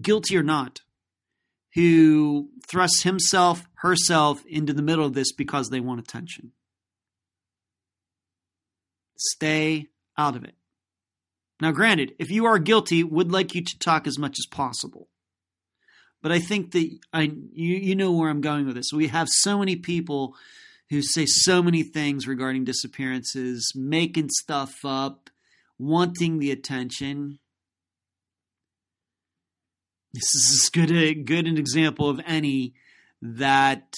guilty 0.00 0.36
or 0.36 0.42
not, 0.42 0.80
who 1.74 2.50
thrusts 2.68 3.02
himself, 3.02 3.66
herself 3.76 4.44
into 4.46 4.72
the 4.72 4.82
middle 4.82 5.06
of 5.06 5.14
this 5.14 5.32
because 5.32 5.70
they 5.70 5.80
want 5.80 6.00
attention. 6.00 6.52
Stay 9.16 9.88
out 10.16 10.36
of 10.36 10.44
it. 10.44 10.54
Now, 11.60 11.72
granted, 11.72 12.14
if 12.18 12.30
you 12.30 12.46
are 12.46 12.58
guilty, 12.58 13.04
would 13.04 13.30
like 13.30 13.54
you 13.54 13.62
to 13.62 13.78
talk 13.78 14.06
as 14.06 14.18
much 14.18 14.36
as 14.38 14.46
possible. 14.46 15.08
But 16.22 16.32
I 16.32 16.38
think 16.38 16.72
that 16.72 16.98
I 17.12 17.22
you, 17.52 17.76
you 17.76 17.96
know 17.96 18.12
where 18.12 18.28
I'm 18.28 18.40
going 18.40 18.66
with 18.66 18.76
this. 18.76 18.92
We 18.92 19.08
have 19.08 19.28
so 19.30 19.58
many 19.58 19.76
people 19.76 20.36
who 20.90 21.02
say 21.02 21.24
so 21.26 21.62
many 21.62 21.82
things 21.82 22.26
regarding 22.26 22.64
disappearances, 22.64 23.72
making 23.74 24.28
stuff 24.30 24.74
up, 24.84 25.30
wanting 25.78 26.38
the 26.38 26.50
attention. 26.50 27.38
This 30.12 30.34
is 30.34 30.62
as 30.62 30.68
good 30.70 30.90
a 30.90 31.14
good 31.14 31.46
an 31.46 31.56
example 31.56 32.10
of 32.10 32.20
any 32.26 32.74
that 33.22 33.94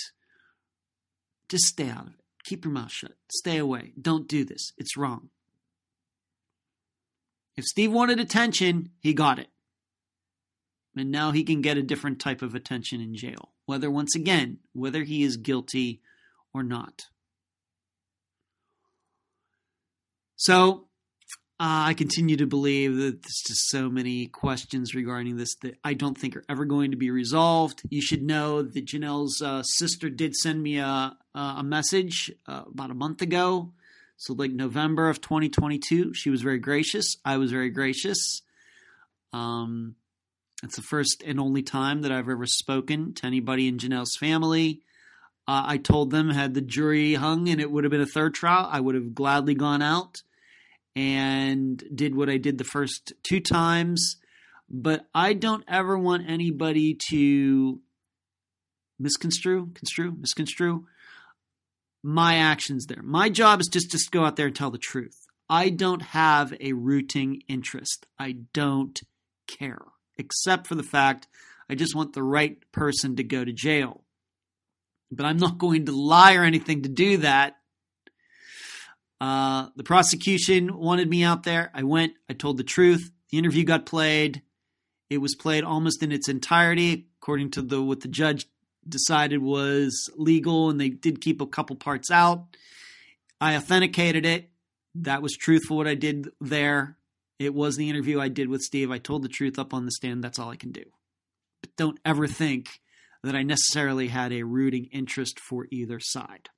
just 1.48 1.64
stay 1.64 1.88
out 1.88 2.06
of 2.06 2.12
it. 2.12 2.20
Keep 2.44 2.64
your 2.64 2.74
mouth 2.74 2.92
shut. 2.92 3.12
Stay 3.30 3.56
away. 3.56 3.92
Don't 4.00 4.28
do 4.28 4.44
this. 4.44 4.72
It's 4.76 4.96
wrong. 4.96 5.30
If 7.56 7.64
Steve 7.64 7.92
wanted 7.92 8.20
attention, 8.20 8.90
he 9.00 9.14
got 9.14 9.38
it. 9.38 9.48
And 10.96 11.10
now 11.10 11.30
he 11.30 11.42
can 11.44 11.62
get 11.62 11.78
a 11.78 11.82
different 11.82 12.20
type 12.20 12.42
of 12.42 12.54
attention 12.54 13.00
in 13.00 13.14
jail, 13.14 13.52
whether, 13.66 13.90
once 13.90 14.14
again, 14.14 14.58
whether 14.72 15.02
he 15.04 15.22
is 15.22 15.36
guilty 15.36 16.00
or 16.52 16.62
not. 16.62 17.02
So 20.36 20.88
Uh, 21.60 21.86
I 21.90 21.94
continue 21.94 22.36
to 22.38 22.46
believe 22.46 22.96
that 22.96 23.22
there's 23.22 23.42
just 23.46 23.68
so 23.68 23.88
many 23.88 24.26
questions 24.26 24.96
regarding 24.96 25.36
this 25.36 25.54
that 25.62 25.78
I 25.84 25.94
don't 25.94 26.18
think 26.18 26.34
are 26.34 26.44
ever 26.48 26.64
going 26.64 26.90
to 26.90 26.96
be 26.96 27.12
resolved. 27.12 27.82
You 27.88 28.02
should 28.02 28.24
know 28.24 28.62
that 28.62 28.84
Jonelle's 28.84 29.40
uh, 29.40 29.62
sister 29.62 30.10
did 30.10 30.34
send 30.34 30.60
me 30.60 30.78
a, 30.78 31.16
a 31.36 31.62
message 31.62 32.32
uh, 32.48 32.62
about 32.66 32.90
a 32.90 32.94
month 32.94 33.22
ago. 33.22 33.70
So, 34.16 34.34
like 34.34 34.50
November 34.50 35.08
of 35.08 35.20
2022, 35.20 36.14
she 36.14 36.30
was 36.30 36.42
very 36.42 36.58
gracious. 36.58 37.16
I 37.24 37.36
was 37.36 37.52
very 37.52 37.70
gracious. 37.70 38.42
Um, 39.32 39.94
it's 40.62 40.76
the 40.76 40.82
first 40.82 41.22
and 41.26 41.40
only 41.40 41.62
time 41.62 42.02
that 42.02 42.12
I've 42.12 42.28
ever 42.28 42.46
spoken 42.46 43.14
to 43.14 43.26
anybody 43.26 43.68
in 43.68 43.78
Jonelle's 43.78 44.16
family. 44.16 44.82
Uh, 45.48 45.64
I 45.66 45.76
told 45.78 46.10
them, 46.10 46.30
had 46.30 46.54
the 46.54 46.60
jury 46.60 47.14
hung 47.14 47.48
and 47.48 47.60
it 47.60 47.70
would 47.70 47.84
have 47.84 47.90
been 47.90 48.00
a 48.00 48.06
third 48.06 48.34
trial, 48.34 48.68
I 48.70 48.80
would 48.80 48.94
have 48.94 49.14
gladly 49.14 49.54
gone 49.54 49.82
out 49.82 50.22
and 50.94 51.82
did 51.94 52.14
what 52.14 52.28
I 52.28 52.36
did 52.36 52.58
the 52.58 52.64
first 52.64 53.12
two 53.22 53.40
times. 53.40 54.16
But 54.70 55.06
I 55.14 55.32
don't 55.32 55.64
ever 55.68 55.98
want 55.98 56.30
anybody 56.30 56.96
to 57.10 57.80
misconstrue, 58.98 59.72
construe, 59.74 60.12
misconstrue 60.12 60.86
my 62.02 62.36
actions 62.36 62.86
there. 62.86 63.02
My 63.02 63.28
job 63.28 63.60
is 63.60 63.68
just 63.68 63.90
to 63.90 63.98
go 64.10 64.24
out 64.24 64.36
there 64.36 64.46
and 64.46 64.56
tell 64.56 64.70
the 64.70 64.78
truth. 64.78 65.26
I 65.48 65.68
don't 65.68 66.02
have 66.02 66.54
a 66.60 66.72
rooting 66.72 67.42
interest. 67.48 68.06
I 68.18 68.36
don't 68.52 69.00
care, 69.46 69.82
except 70.22 70.66
for 70.66 70.74
the 70.74 70.82
fact 70.82 71.28
I 71.68 71.74
just 71.74 71.94
want 71.94 72.12
the 72.12 72.22
right 72.22 72.58
person 72.72 73.16
to 73.16 73.24
go 73.24 73.44
to 73.44 73.52
jail. 73.52 74.04
But 75.10 75.26
I'm 75.26 75.36
not 75.36 75.58
going 75.58 75.86
to 75.86 75.92
lie 75.92 76.34
or 76.34 76.44
anything 76.44 76.82
to 76.82 76.88
do 76.88 77.18
that. 77.18 77.56
Uh, 79.20 79.68
the 79.76 79.84
prosecution 79.84 80.76
wanted 80.76 81.08
me 81.08 81.22
out 81.22 81.42
there. 81.42 81.70
I 81.74 81.82
went. 81.82 82.14
I 82.28 82.32
told 82.32 82.56
the 82.56 82.64
truth. 82.64 83.10
The 83.30 83.38
interview 83.38 83.64
got 83.64 83.86
played. 83.86 84.42
It 85.10 85.18
was 85.18 85.34
played 85.34 85.64
almost 85.64 86.02
in 86.02 86.12
its 86.12 86.28
entirety, 86.28 87.08
according 87.20 87.50
to 87.52 87.62
the 87.62 87.82
what 87.82 88.00
the 88.00 88.08
judge 88.08 88.46
decided 88.88 89.42
was 89.42 90.10
legal, 90.16 90.70
and 90.70 90.80
they 90.80 90.88
did 90.88 91.20
keep 91.20 91.40
a 91.40 91.46
couple 91.46 91.76
parts 91.76 92.10
out. 92.10 92.56
I 93.40 93.56
authenticated 93.56 94.26
it. 94.26 94.50
That 94.94 95.22
was 95.22 95.36
truthful. 95.36 95.76
What 95.76 95.86
I 95.86 95.94
did 95.94 96.30
there. 96.40 96.96
It 97.42 97.54
was 97.54 97.76
the 97.76 97.90
interview 97.90 98.20
I 98.20 98.28
did 98.28 98.48
with 98.48 98.60
Steve. 98.60 98.90
I 98.92 98.98
told 98.98 99.22
the 99.22 99.28
truth 99.28 99.58
up 99.58 99.74
on 99.74 99.84
the 99.84 99.90
stand. 99.90 100.22
That's 100.22 100.38
all 100.38 100.50
I 100.50 100.56
can 100.56 100.70
do. 100.70 100.84
But 101.60 101.74
don't 101.76 101.98
ever 102.04 102.28
think 102.28 102.80
that 103.24 103.34
I 103.34 103.42
necessarily 103.42 104.08
had 104.08 104.32
a 104.32 104.44
rooting 104.44 104.86
interest 104.92 105.40
for 105.40 105.66
either 105.70 105.98
side. 106.00 106.50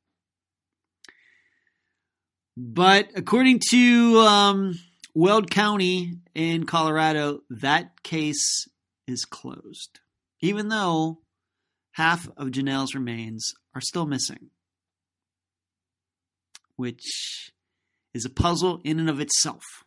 But 2.56 3.08
according 3.16 3.60
to 3.70 4.18
um, 4.20 4.78
Weld 5.14 5.50
County 5.50 6.18
in 6.34 6.64
Colorado, 6.64 7.40
that 7.48 8.02
case 8.02 8.68
is 9.06 9.24
closed, 9.24 10.00
even 10.40 10.68
though 10.68 11.20
half 11.92 12.28
of 12.36 12.50
Jonelle's 12.50 12.94
remains 12.94 13.54
are 13.74 13.80
still 13.80 14.06
missing, 14.06 14.50
which 16.76 17.52
is 18.12 18.24
a 18.24 18.30
puzzle 18.30 18.80
in 18.84 19.00
and 19.00 19.10
of 19.10 19.20
itself. 19.20 19.83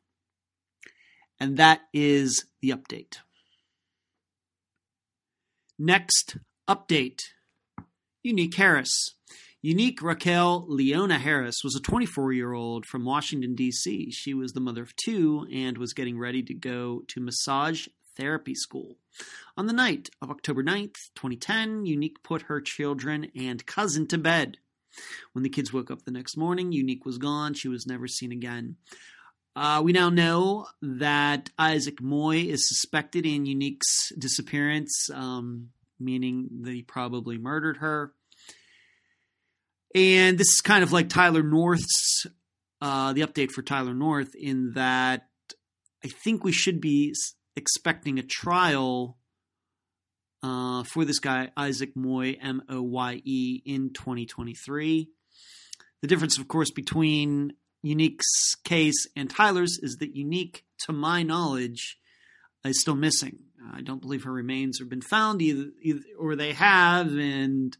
And 1.39 1.57
that 1.57 1.81
is 1.93 2.45
the 2.61 2.69
update. 2.69 3.18
Next 5.77 6.38
update 6.68 7.22
Unique 8.23 8.55
Harris. 8.55 9.14
Unique 9.61 10.01
Raquel 10.01 10.65
Leona 10.68 11.18
Harris 11.19 11.64
was 11.64 11.76
a 11.76 11.81
24 11.81 12.34
year 12.34 12.53
old 12.53 12.85
from 12.85 13.05
Washington, 13.05 13.55
D.C. 13.55 14.11
She 14.11 14.34
was 14.34 14.53
the 14.53 14.59
mother 14.59 14.84
of 14.84 14.95
two 14.95 15.47
and 15.51 15.77
was 15.77 15.93
getting 15.93 16.18
ready 16.18 16.43
to 16.43 16.53
go 16.53 17.03
to 17.07 17.22
massage 17.22 17.88
therapy 18.15 18.55
school. 18.55 18.97
On 19.55 19.65
the 19.65 19.73
night 19.73 20.09
of 20.22 20.30
October 20.30 20.64
9th, 20.64 21.11
2010, 21.15 21.85
Unique 21.85 22.22
put 22.23 22.43
her 22.43 22.61
children 22.61 23.31
and 23.35 23.65
cousin 23.65 24.07
to 24.07 24.18
bed. 24.18 24.57
When 25.34 25.43
the 25.43 25.49
kids 25.49 25.72
woke 25.72 25.91
up 25.91 26.03
the 26.03 26.11
next 26.11 26.38
morning, 26.38 26.72
Unique 26.72 27.05
was 27.05 27.18
gone. 27.18 27.53
She 27.53 27.68
was 27.68 27.88
never 27.88 28.07
seen 28.07 28.31
again. 28.31 28.77
Uh, 29.57 29.81
we 29.81 29.91
now 29.91 30.11
know 30.11 30.67
that 30.84 31.49
Isaac 31.57 31.99
Moye 31.99 32.45
is 32.47 32.69
suspected 32.69 33.25
in 33.25 33.47
Unique's 33.47 34.11
disappearance, 34.15 35.09
um, 35.11 35.69
meaning 35.99 36.47
that 36.61 36.73
he 36.75 36.84
probably 36.84 37.39
murdered 37.39 37.77
her. 37.77 38.13
And 39.95 40.38
this 40.38 40.49
is 40.49 40.61
kind 40.61 40.84
of 40.84 40.91
like 40.91 41.09
Tyler 41.09 41.41
North's, 41.41 42.27
uh, 42.84 43.13
the 43.13 43.21
update 43.21 43.49
for 43.49 43.63
Tyler 43.63 43.95
North, 43.95 44.35
in 44.35 44.73
that 44.73 45.27
I 46.05 46.09
think 46.09 46.43
we 46.43 46.51
should 46.51 46.79
be 46.79 47.15
expecting 47.55 48.19
a 48.19 48.23
trial 48.23 49.17
uh, 50.43 50.84
for 50.84 51.03
this 51.03 51.17
guy, 51.17 51.49
Isaac 51.57 51.95
Moye, 51.95 52.38
M 52.39 52.61
O 52.69 52.84
Y 52.84 53.21
E, 53.25 53.63
in 53.65 53.91
2023. 53.91 55.09
The 56.03 56.07
difference, 56.07 56.38
of 56.38 56.47
course, 56.47 56.69
between 56.69 57.53
Unique's 57.82 58.56
case 58.64 59.08
and 59.16 59.30
Tyler's 59.30 59.80
is 59.82 59.98
that 59.98 60.16
Unique, 60.16 60.66
to 60.86 60.94
my 60.94 61.24
knowledge, 61.24 61.98
is 62.66 62.82
still 62.82 62.95
missing. 62.95 63.40
I 63.74 63.82
don't 63.82 64.02
believe 64.02 64.24
her 64.24 64.32
remains 64.32 64.80
have 64.80 64.90
been 64.90 65.02
found, 65.02 65.41
either, 65.41 65.70
either 65.82 66.02
or 66.18 66.36
they 66.36 66.54
have, 66.54 67.08
and 67.18 67.76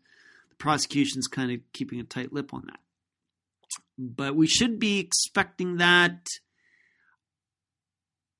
the 0.50 0.56
prosecution's 0.58 1.28
kind 1.28 1.52
of 1.52 1.60
keeping 1.74 2.00
a 2.00 2.04
tight 2.04 2.34
lip 2.34 2.54
on 2.54 2.64
that. 2.68 2.80
But 3.98 4.36
we 4.36 4.48
should 4.48 4.80
be 4.80 5.00
expecting 5.00 5.78
that. 5.78 6.28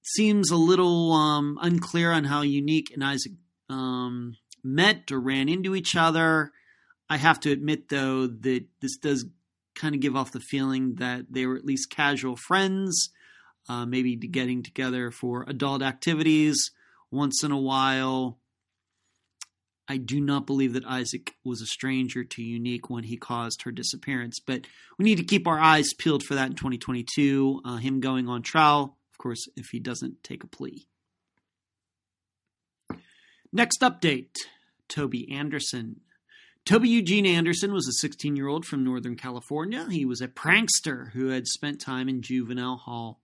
Seems 0.04 0.52
a 0.52 0.56
little 0.56 1.12
um, 1.12 1.58
unclear 1.62 2.12
on 2.12 2.24
how 2.24 2.42
Unique 2.42 2.92
and 2.94 3.04
Isaac 3.04 3.34
um, 3.70 4.38
met 4.64 5.12
or 5.12 5.20
ran 5.20 5.50
into 5.50 5.76
each 5.76 5.96
other. 5.96 6.52
I 7.10 7.18
have 7.18 7.40
to 7.42 7.52
admit, 7.52 7.90
though, 7.90 8.28
that 8.28 8.66
this 8.82 8.98
does 8.98 9.26
kind 9.78 9.96
of 9.96 10.02
give 10.02 10.16
off 10.16 10.32
the 10.32 10.40
feeling 10.40 10.96
that 10.96 11.26
they 11.30 11.46
were 11.46 11.56
at 11.56 11.66
least 11.66 11.90
casual 11.90 12.36
friends, 12.36 13.10
uh, 13.70 13.86
maybe 13.86 14.16
getting 14.16 14.64
together 14.64 15.12
for 15.12 15.46
adult 15.48 15.82
activities 15.82 16.72
once 17.12 17.44
in 17.44 17.52
a 17.52 17.60
while. 17.60 18.40
I 19.88 19.98
do 19.98 20.20
not 20.20 20.46
believe 20.46 20.74
that 20.74 20.86
Isaac 20.86 21.36
was 21.46 21.62
a 21.62 21.66
stranger 21.66 22.26
to 22.26 22.44
Unique 22.44 22.90
when 22.90 23.06
he 23.06 23.16
caused 23.16 23.62
her 23.62 23.72
disappearance, 23.72 24.40
but 24.46 24.68
we 24.98 25.06
need 25.06 25.18
to 25.18 25.24
keep 25.24 25.48
our 25.48 25.60
eyes 25.60 25.94
peeled 25.94 26.24
for 26.24 26.36
that 26.36 26.50
in 26.50 26.56
2022. 26.56 27.62
Uh, 27.64 27.78
him 27.78 28.02
going 28.02 28.28
on 28.28 28.42
trial, 28.42 28.98
of 29.14 29.18
course, 29.18 29.48
if 29.56 29.68
he 29.72 29.80
doesn't 29.80 30.24
take 30.24 30.44
a 30.44 30.48
plea. 30.48 30.88
Next 33.54 33.80
update 33.82 34.36
Toby 34.90 35.32
Anderson. 35.32 36.02
Toby 36.68 36.90
Eugene 36.90 37.26
Anderson 37.26 37.72
was 37.72 37.88
a 37.88 37.94
16 37.94 38.36
year 38.36 38.50
old 38.50 38.66
from 38.66 38.84
Northern 38.84 39.16
California. 39.16 39.88
He 39.90 40.04
was 40.04 40.20
a 40.20 40.28
prankster 40.28 41.14
who 41.14 41.30
had 41.30 41.48
spent 41.48 41.80
time 41.80 42.10
in 42.10 42.22
juvenile 42.22 42.76
hall. 42.76 43.22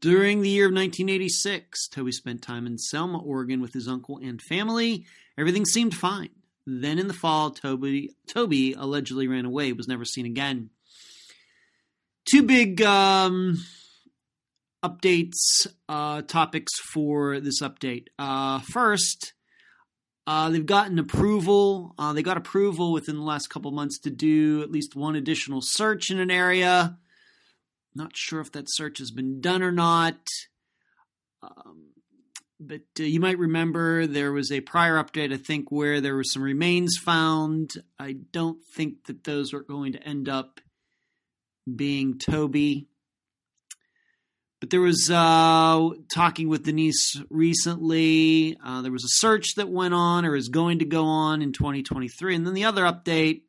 During 0.00 0.40
the 0.40 0.48
year 0.48 0.64
of 0.64 0.72
1986, 0.72 1.88
Toby 1.88 2.12
spent 2.12 2.40
time 2.40 2.66
in 2.66 2.78
Selma, 2.78 3.18
Oregon 3.18 3.60
with 3.60 3.74
his 3.74 3.88
uncle 3.88 4.16
and 4.16 4.40
family. 4.40 5.04
Everything 5.36 5.66
seemed 5.66 5.94
fine. 5.94 6.30
Then 6.66 6.98
in 6.98 7.08
the 7.08 7.12
fall, 7.12 7.50
Toby, 7.50 8.16
Toby 8.26 8.72
allegedly 8.72 9.28
ran 9.28 9.44
away, 9.44 9.74
was 9.74 9.86
never 9.86 10.06
seen 10.06 10.24
again. 10.24 10.70
Two 12.24 12.42
big 12.42 12.80
um, 12.80 13.62
updates, 14.82 15.66
uh, 15.90 16.22
topics 16.22 16.72
for 16.94 17.38
this 17.38 17.60
update. 17.60 18.06
Uh, 18.18 18.60
first, 18.60 19.34
uh, 20.28 20.50
they've 20.50 20.66
gotten 20.66 20.98
approval. 20.98 21.94
Uh, 21.98 22.12
they 22.12 22.22
got 22.22 22.36
approval 22.36 22.92
within 22.92 23.16
the 23.16 23.22
last 23.22 23.48
couple 23.48 23.70
months 23.70 23.98
to 23.98 24.10
do 24.10 24.60
at 24.62 24.70
least 24.70 24.94
one 24.94 25.16
additional 25.16 25.62
search 25.62 26.10
in 26.10 26.20
an 26.20 26.30
area. 26.30 26.98
Not 27.94 28.14
sure 28.14 28.38
if 28.42 28.52
that 28.52 28.66
search 28.68 28.98
has 28.98 29.10
been 29.10 29.40
done 29.40 29.62
or 29.62 29.72
not. 29.72 30.18
Um, 31.42 31.92
but 32.60 32.82
uh, 33.00 33.04
you 33.04 33.20
might 33.20 33.38
remember 33.38 34.06
there 34.06 34.30
was 34.30 34.52
a 34.52 34.60
prior 34.60 35.02
update, 35.02 35.32
I 35.32 35.38
think, 35.38 35.72
where 35.72 35.98
there 36.02 36.14
were 36.14 36.24
some 36.24 36.42
remains 36.42 36.98
found. 36.98 37.82
I 37.98 38.12
don't 38.30 38.62
think 38.76 39.06
that 39.06 39.24
those 39.24 39.54
are 39.54 39.62
going 39.62 39.94
to 39.94 40.02
end 40.02 40.28
up 40.28 40.60
being 41.74 42.18
Toby. 42.18 42.86
But 44.60 44.70
there 44.70 44.80
was 44.80 45.08
uh, 45.08 45.90
talking 46.12 46.48
with 46.48 46.64
Denise 46.64 47.20
recently. 47.30 48.58
Uh, 48.64 48.82
there 48.82 48.90
was 48.90 49.04
a 49.04 49.08
search 49.08 49.54
that 49.54 49.68
went 49.68 49.94
on 49.94 50.24
or 50.24 50.34
is 50.34 50.48
going 50.48 50.80
to 50.80 50.84
go 50.84 51.04
on 51.04 51.42
in 51.42 51.52
2023. 51.52 52.34
And 52.34 52.46
then 52.46 52.54
the 52.54 52.64
other 52.64 52.82
update 52.82 53.42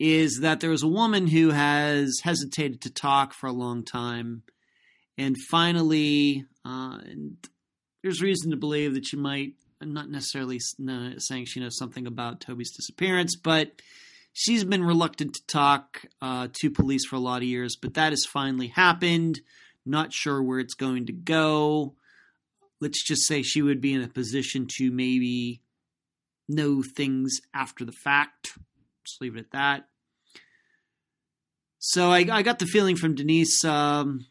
is 0.00 0.40
that 0.40 0.60
there 0.60 0.70
was 0.70 0.82
a 0.82 0.88
woman 0.88 1.26
who 1.26 1.50
has 1.50 2.20
hesitated 2.24 2.80
to 2.80 2.90
talk 2.90 3.34
for 3.34 3.46
a 3.46 3.52
long 3.52 3.84
time, 3.84 4.42
and 5.18 5.36
finally, 5.50 6.46
uh, 6.64 6.98
and 7.04 7.36
there's 8.02 8.22
reason 8.22 8.50
to 8.50 8.56
believe 8.56 8.94
that 8.94 9.06
she 9.06 9.18
might. 9.18 9.52
I'm 9.82 9.92
not 9.92 10.10
necessarily 10.10 10.58
saying 10.58 11.44
she 11.44 11.60
knows 11.60 11.76
something 11.76 12.06
about 12.06 12.40
Toby's 12.40 12.74
disappearance, 12.74 13.36
but 13.36 13.72
she's 14.32 14.64
been 14.64 14.84
reluctant 14.84 15.34
to 15.34 15.46
talk 15.46 16.04
uh, 16.20 16.48
to 16.60 16.70
police 16.70 17.06
for 17.06 17.16
a 17.16 17.20
lot 17.20 17.38
of 17.38 17.48
years. 17.48 17.76
But 17.76 17.94
that 17.94 18.12
has 18.12 18.24
finally 18.26 18.68
happened. 18.68 19.40
Not 19.86 20.12
sure 20.12 20.42
where 20.42 20.58
it's 20.58 20.74
going 20.74 21.06
to 21.06 21.12
go. 21.12 21.94
Let's 22.80 23.04
just 23.04 23.26
say 23.26 23.42
she 23.42 23.62
would 23.62 23.80
be 23.80 23.92
in 23.92 24.02
a 24.02 24.08
position 24.08 24.66
to 24.78 24.90
maybe 24.90 25.60
know 26.48 26.82
things 26.82 27.40
after 27.54 27.84
the 27.84 27.92
fact. 27.92 28.58
Just 29.04 29.20
leave 29.20 29.36
it 29.36 29.40
at 29.40 29.50
that. 29.52 29.88
So 31.78 32.10
I, 32.10 32.26
I 32.30 32.42
got 32.42 32.58
the 32.58 32.66
feeling 32.66 32.96
from 32.96 33.14
Denise, 33.14 33.64
um, 33.64 34.26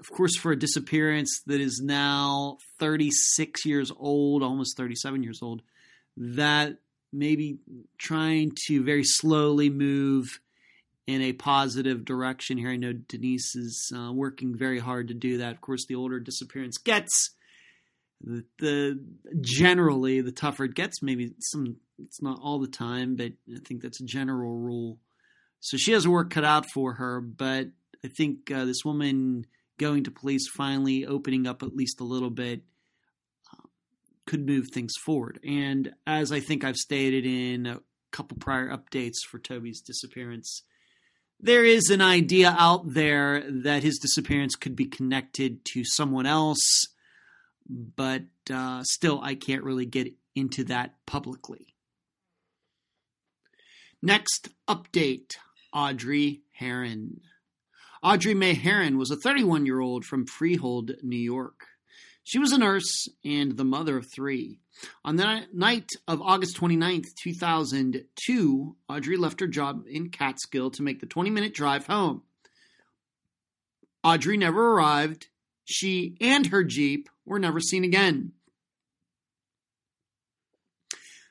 of 0.00 0.10
course, 0.10 0.36
for 0.38 0.52
a 0.52 0.58
disappearance 0.58 1.42
that 1.46 1.60
is 1.60 1.82
now 1.84 2.56
36 2.78 3.66
years 3.66 3.92
old, 3.94 4.42
almost 4.42 4.76
37 4.78 5.22
years 5.22 5.40
old, 5.42 5.60
that 6.16 6.78
maybe 7.14 7.58
trying 7.98 8.52
to 8.66 8.82
very 8.82 9.04
slowly 9.04 9.70
move 9.70 10.40
in 11.06 11.22
a 11.22 11.32
positive 11.32 12.04
direction 12.04 12.58
here. 12.58 12.70
I 12.70 12.76
know 12.76 12.92
Denise 12.92 13.54
is 13.54 13.92
uh, 13.94 14.12
working 14.12 14.56
very 14.56 14.78
hard 14.78 15.08
to 15.08 15.14
do 15.14 15.38
that. 15.38 15.52
Of 15.52 15.60
course, 15.60 15.86
the 15.86 15.94
older 15.94 16.18
disappearance 16.18 16.78
gets, 16.78 17.30
the, 18.20 18.44
the 18.58 19.00
generally 19.40 20.20
the 20.20 20.32
tougher 20.32 20.64
it 20.64 20.74
gets. 20.74 21.02
Maybe 21.02 21.34
some 21.38 21.76
it's 21.98 22.22
not 22.22 22.40
all 22.42 22.58
the 22.58 22.66
time, 22.66 23.16
but 23.16 23.32
I 23.48 23.58
think 23.64 23.82
that's 23.82 24.00
a 24.00 24.06
general 24.06 24.56
rule. 24.56 24.98
So 25.60 25.76
she 25.76 25.92
has 25.92 26.04
a 26.04 26.10
work 26.10 26.30
cut 26.30 26.44
out 26.44 26.66
for 26.72 26.94
her, 26.94 27.20
but 27.20 27.68
I 28.04 28.08
think 28.08 28.50
uh, 28.50 28.64
this 28.64 28.84
woman 28.84 29.46
going 29.78 30.04
to 30.04 30.10
police 30.10 30.48
finally 30.48 31.06
opening 31.06 31.46
up 31.46 31.62
at 31.62 31.76
least 31.76 32.00
a 32.00 32.04
little 32.04 32.30
bit 32.30 32.62
could 34.26 34.46
move 34.46 34.68
things 34.68 34.94
forward. 35.04 35.38
And 35.44 35.92
as 36.06 36.32
I 36.32 36.40
think 36.40 36.64
I've 36.64 36.76
stated 36.76 37.26
in 37.26 37.66
a 37.66 37.80
couple 38.12 38.36
prior 38.38 38.68
updates 38.68 39.18
for 39.28 39.38
Toby's 39.38 39.80
disappearance, 39.80 40.62
there 41.40 41.64
is 41.64 41.90
an 41.90 42.00
idea 42.00 42.54
out 42.58 42.94
there 42.94 43.44
that 43.50 43.82
his 43.82 43.98
disappearance 43.98 44.54
could 44.54 44.76
be 44.76 44.86
connected 44.86 45.64
to 45.66 45.84
someone 45.84 46.26
else, 46.26 46.86
but 47.68 48.22
uh, 48.52 48.82
still, 48.84 49.20
I 49.22 49.34
can't 49.34 49.64
really 49.64 49.86
get 49.86 50.12
into 50.34 50.64
that 50.64 50.94
publicly. 51.06 51.74
Next 54.00 54.48
update 54.68 55.36
Audrey 55.72 56.42
Herron. 56.52 57.20
Audrey 58.02 58.34
May 58.34 58.54
Herron 58.54 58.98
was 58.98 59.10
a 59.10 59.16
31 59.16 59.64
year 59.64 59.80
old 59.80 60.04
from 60.04 60.26
Freehold, 60.26 60.92
New 61.02 61.16
York. 61.16 61.66
She 62.24 62.38
was 62.38 62.52
a 62.52 62.58
nurse 62.58 63.08
and 63.22 63.56
the 63.56 63.64
mother 63.64 63.98
of 63.98 64.10
three. 64.10 64.58
On 65.04 65.16
the 65.16 65.42
night 65.52 65.90
of 66.08 66.22
August 66.22 66.56
29, 66.56 67.04
2002, 67.22 68.76
Audrey 68.88 69.16
left 69.18 69.40
her 69.40 69.46
job 69.46 69.84
in 69.88 70.08
Catskill 70.08 70.70
to 70.72 70.82
make 70.82 71.00
the 71.00 71.06
20 71.06 71.30
minute 71.30 71.54
drive 71.54 71.86
home. 71.86 72.22
Audrey 74.02 74.38
never 74.38 74.72
arrived. 74.72 75.28
She 75.64 76.16
and 76.20 76.46
her 76.46 76.64
Jeep 76.64 77.08
were 77.26 77.38
never 77.38 77.60
seen 77.60 77.84
again. 77.84 78.32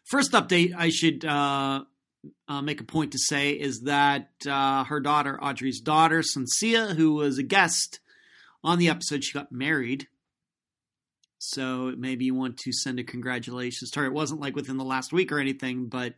First 0.06 0.32
update 0.34 0.74
I 0.78 0.90
should 0.90 1.26
uh, 1.26 1.86
uh, 2.48 2.61
make 2.61 2.82
a 2.82 2.86
point 2.86 3.14
to 3.14 3.20
say 3.20 3.52
is 3.52 3.82
that 3.82 4.30
uh, 4.48 4.84
her 4.84 4.99
daughter, 4.99 5.41
Audrey's 5.44 5.82
daughter, 5.82 6.22
Sansia, 6.22 6.95
who 6.95 7.14
was 7.14 7.40
a 7.40 7.44
guest 7.44 7.99
on 8.64 8.78
the 8.78 8.90
episode, 8.90 9.24
she 9.24 9.34
got 9.34 9.52
married. 9.52 10.07
So 11.53 11.93
maybe 11.97 12.25
you 12.25 12.34
want 12.34 12.57
to 12.57 12.71
send 12.71 12.99
a 12.99 13.03
congratulations 13.03 13.91
to 13.91 13.99
her. 14.01 14.05
It 14.05 14.13
wasn't 14.13 14.41
like 14.41 14.55
within 14.55 14.77
the 14.77 14.84
last 14.84 15.13
week 15.13 15.31
or 15.31 15.39
anything, 15.39 15.88
but 15.88 16.15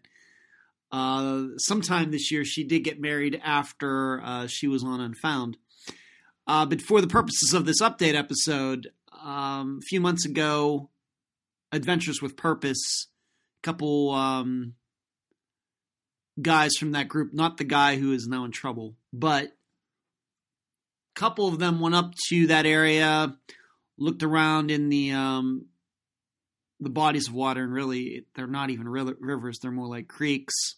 uh, 0.92 1.44
sometime 1.58 2.12
this 2.12 2.32
year 2.32 2.46
she 2.46 2.64
did 2.64 2.84
get 2.84 3.02
married 3.02 3.42
after 3.44 4.22
uh, 4.22 4.48
she 4.48 4.68
was 4.68 4.84
on 4.84 5.02
Unfound. 5.02 5.58
Uh, 6.48 6.66
but 6.66 6.82
for 6.82 7.02
the 7.02 7.08
purposes 7.08 7.54
of 7.54 7.66
this 7.66 7.82
update 7.82 8.16
episode, 8.16 8.92
um, 9.24 9.80
a 9.82 9.86
few 9.86 10.00
months 10.00 10.26
ago, 10.26 10.90
Adventures 11.72 12.22
with 12.22 12.38
Purpose, 12.38 13.08
a 13.62 13.66
couple 13.66 14.12
um, 14.12 14.74
guys 16.42 16.76
from 16.80 16.92
that 16.92 17.08
group, 17.08 17.34
not 17.34 17.58
the 17.58 17.64
guy 17.64 17.98
who 17.98 18.14
is 18.14 18.28
now 18.28 18.46
in 18.46 18.52
trouble, 18.52 18.96
but 19.12 19.46
a 19.46 21.20
couple 21.20 21.48
of 21.48 21.60
them 21.60 21.80
went 21.80 21.96
up 21.96 22.14
to 22.30 22.48
that 22.48 22.66
area 22.66 23.36
looked 23.98 24.24
around 24.24 24.72
in 24.72 24.90
the 24.90 25.12
um, 25.12 25.66
the 26.80 26.90
bodies 26.90 27.28
of 27.28 27.34
water, 27.34 27.64
and 27.64 27.74
really 27.74 28.26
they're 28.36 28.48
not 28.48 28.70
even 28.70 28.88
rivers; 28.88 29.60
they're 29.60 29.72
more 29.72 29.88
like 29.88 30.08
creeks, 30.08 30.76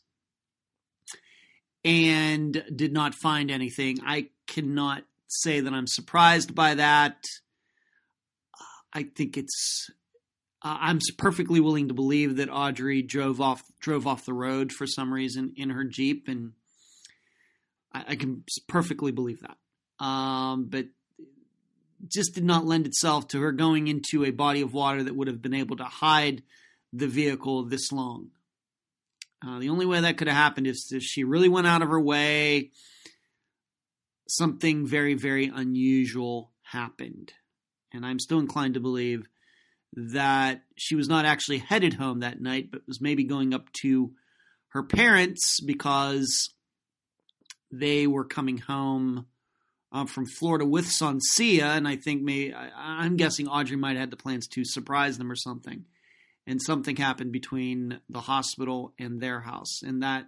and 1.84 2.64
did 2.76 2.94
not 2.94 3.16
find 3.16 3.50
anything. 3.50 4.00
I 4.06 4.30
cannot 4.48 5.04
say 5.28 5.60
that 5.60 5.74
I'm 5.74 5.88
surprised 5.88 6.56
by 6.56 6.76
that. 6.76 7.18
I 8.94 9.04
think 9.04 9.38
it's. 9.38 9.90
I'm 10.64 11.00
perfectly 11.18 11.60
willing 11.60 11.88
to 11.88 11.94
believe 11.94 12.38
that 12.38 12.50
Audrey 12.50 13.02
drove 13.02 13.40
off 13.40 13.64
drove 13.80 14.08
off 14.08 14.26
the 14.26 14.34
road 14.34 14.72
for 14.72 14.88
some 14.88 15.14
reason 15.14 15.54
in 15.56 15.70
her 15.70 15.84
jeep, 15.84 16.28
and 16.28 16.54
I, 17.94 18.06
I 18.10 18.16
can 18.16 18.44
perfectly 18.68 19.12
believe 19.12 19.42
that. 19.42 19.58
Um, 20.04 20.66
but 20.70 20.86
just 22.08 22.36
did 22.36 22.44
not 22.44 22.66
lend 22.66 22.86
itself 22.86 23.28
to 23.30 23.42
her 23.42 23.52
going 23.52 23.88
into 23.88 24.24
a 24.24 24.32
body 24.32 24.62
of 24.62 24.74
water 24.74 25.04
that 25.04 25.16
would 25.16 25.28
have 25.28 25.42
been 25.42 25.54
able 25.54 25.78
to 25.78 25.84
hide 25.84 26.44
the 26.94 27.08
vehicle 27.08 27.64
this 27.64 27.92
long. 27.92 28.30
Uh, 29.46 29.60
the 29.60 29.70
only 29.70 29.86
way 29.86 30.02
that 30.02 30.18
could 30.18 30.28
have 30.28 30.38
happened 30.38 30.68
is 30.68 30.90
if 30.92 31.04
she 31.04 31.24
really 31.24 31.50
went 31.50 31.68
out 31.68 31.82
of 31.82 31.90
her 31.90 32.00
way, 32.00 32.72
something 34.28 34.86
very, 34.86 35.14
very 35.14 35.52
unusual 35.54 36.52
happened. 36.64 37.34
And 37.94 38.06
I'm 38.06 38.20
still 38.20 38.40
inclined 38.40 38.74
to 38.76 38.80
believe 38.80 39.28
that 39.94 40.62
she 40.76 40.96
was 40.96 41.08
not 41.08 41.26
actually 41.26 41.60
headed 41.60 41.94
home 41.94 42.20
that 42.20 42.42
night, 42.42 42.70
but 42.72 42.82
was 42.88 43.02
maybe 43.02 43.24
going 43.24 43.54
up 43.54 43.72
to 43.82 44.12
her 44.70 44.84
parents 44.84 45.60
because 45.62 46.54
they 47.72 48.08
were 48.08 48.26
coming 48.26 48.58
home 48.58 49.28
um, 49.92 50.08
from 50.08 50.26
Florida 50.26 50.66
with 50.66 50.86
Sansia, 50.86 51.78
and 51.78 51.88
I 51.88 51.96
think 51.96 52.22
may 52.22 52.54
I, 52.54 53.06
am 53.06 53.16
guessing 53.16 53.48
Audrey 53.48 53.78
might 53.78 53.92
have 53.92 54.02
had 54.02 54.12
the 54.12 54.18
plans 54.18 54.48
to 54.50 54.66
surprise 54.66 55.18
them 55.18 55.32
or 55.32 55.36
something, 55.36 55.86
and 56.46 56.62
something 56.62 56.96
happened 56.96 57.32
between 57.32 58.00
the 58.10 58.22
hospital 58.22 58.94
and 59.00 59.22
their 59.22 59.42
house, 59.42 59.82
and 59.84 60.04
that 60.04 60.28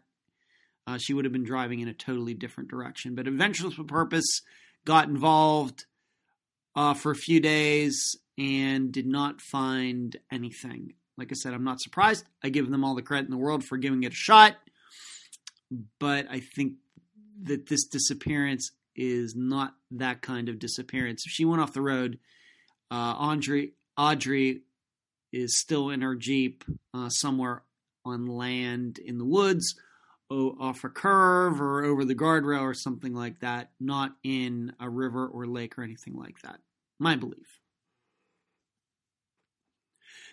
uh, 0.88 0.98
she 0.98 1.14
would 1.14 1.26
have 1.26 1.34
been 1.34 1.44
driving 1.44 1.82
in 1.82 1.88
a 1.88 1.94
totally 1.94 2.34
different 2.34 2.70
direction. 2.70 3.16
But 3.16 3.28
Adventures 3.28 3.78
with 3.78 3.88
Purpose 3.88 4.42
got 4.86 5.08
involved 5.08 5.86
uh, 6.76 6.94
for 6.94 7.12
a 7.12 7.16
few 7.16 7.40
days 7.40 8.18
and 8.38 8.92
did 8.92 9.06
not 9.06 9.42
find 9.42 10.16
anything. 10.32 10.94
Like 11.18 11.32
I 11.32 11.36
said, 11.36 11.54
I'm 11.54 11.66
not 11.66 11.82
surprised. 11.82 12.26
I 12.42 12.50
give 12.50 12.70
them 12.72 12.86
all 12.86 12.96
the 12.96 13.02
credit 13.02 13.26
in 13.26 13.32
the 13.32 13.38
world 13.38 13.66
for 13.66 13.78
giving 13.78 14.04
it 14.04 14.14
a 14.14 14.16
shot, 14.16 14.56
but 16.00 16.26
I 16.32 16.40
think 16.40 16.76
that 17.44 17.68
this 17.68 17.86
disappearance 17.86 18.72
is 18.96 19.36
not 19.36 19.76
that 19.92 20.22
kind 20.22 20.50
of 20.50 20.60
disappearance. 20.60 21.24
If 21.26 21.32
she 21.32 21.46
went 21.46 21.62
off 21.62 21.74
the 21.74 21.82
road, 21.82 22.20
uh, 22.92 23.16
Audrey, 23.18 23.74
Audrey 23.98 24.62
is 25.32 25.60
still 25.60 25.90
in 25.90 26.02
her 26.02 26.16
Jeep 26.16 26.64
uh, 26.94 27.10
somewhere 27.10 27.64
on 28.06 28.26
land 28.26 29.00
in 29.00 29.18
the 29.18 29.26
woods, 29.26 29.76
off 30.30 30.84
a 30.84 30.90
curve 30.90 31.60
or 31.60 31.84
over 31.84 32.06
the 32.06 32.16
guardrail 32.16 32.62
or 32.62 32.74
something 32.74 33.14
like 33.14 33.40
that, 33.40 33.72
not 33.80 34.12
in 34.24 34.74
a 34.80 34.90
river 34.90 35.28
or 35.28 35.48
lake 35.48 35.78
or 35.78 35.84
anything 35.84 36.16
like 36.16 36.40
that. 36.42 36.60
My 37.00 37.16
belief. 37.16 37.60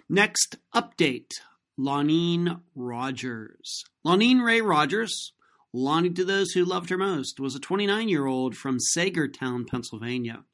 Next 0.08 0.56
update 0.74 1.32
Lonine 1.78 2.60
Rogers. 2.74 3.84
Lonine 4.04 4.42
Ray 4.42 4.60
Rogers 4.60 5.32
Lonnie 5.72 6.10
to 6.10 6.24
those 6.24 6.52
who 6.52 6.64
loved 6.64 6.90
her 6.90 6.98
most 6.98 7.40
was 7.40 7.54
a 7.54 7.60
29 7.60 8.08
year 8.08 8.26
old 8.26 8.56
from 8.56 8.78
Saegertown, 8.78 9.66
Pennsylvania. 9.66 10.44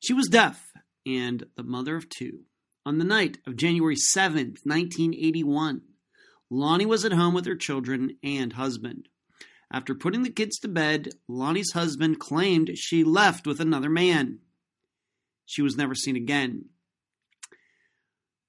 She 0.00 0.12
was 0.12 0.28
deaf 0.28 0.72
and 1.06 1.44
the 1.56 1.62
mother 1.62 1.96
of 1.96 2.08
two. 2.08 2.40
On 2.86 2.98
the 2.98 3.04
night 3.04 3.38
of 3.46 3.56
January 3.56 3.96
7th, 3.96 4.64
1981, 4.64 5.82
Lonnie 6.50 6.86
was 6.86 7.04
at 7.04 7.12
home 7.12 7.34
with 7.34 7.46
her 7.46 7.56
children 7.56 8.16
and 8.22 8.52
husband. 8.52 9.08
After 9.72 9.94
putting 9.94 10.22
the 10.22 10.30
kids 10.30 10.58
to 10.58 10.68
bed, 10.68 11.10
Lonnie's 11.26 11.72
husband 11.72 12.20
claimed 12.20 12.76
she 12.76 13.02
left 13.02 13.46
with 13.46 13.60
another 13.60 13.90
man. 13.90 14.40
She 15.46 15.62
was 15.62 15.76
never 15.76 15.94
seen 15.94 16.16
again. 16.16 16.66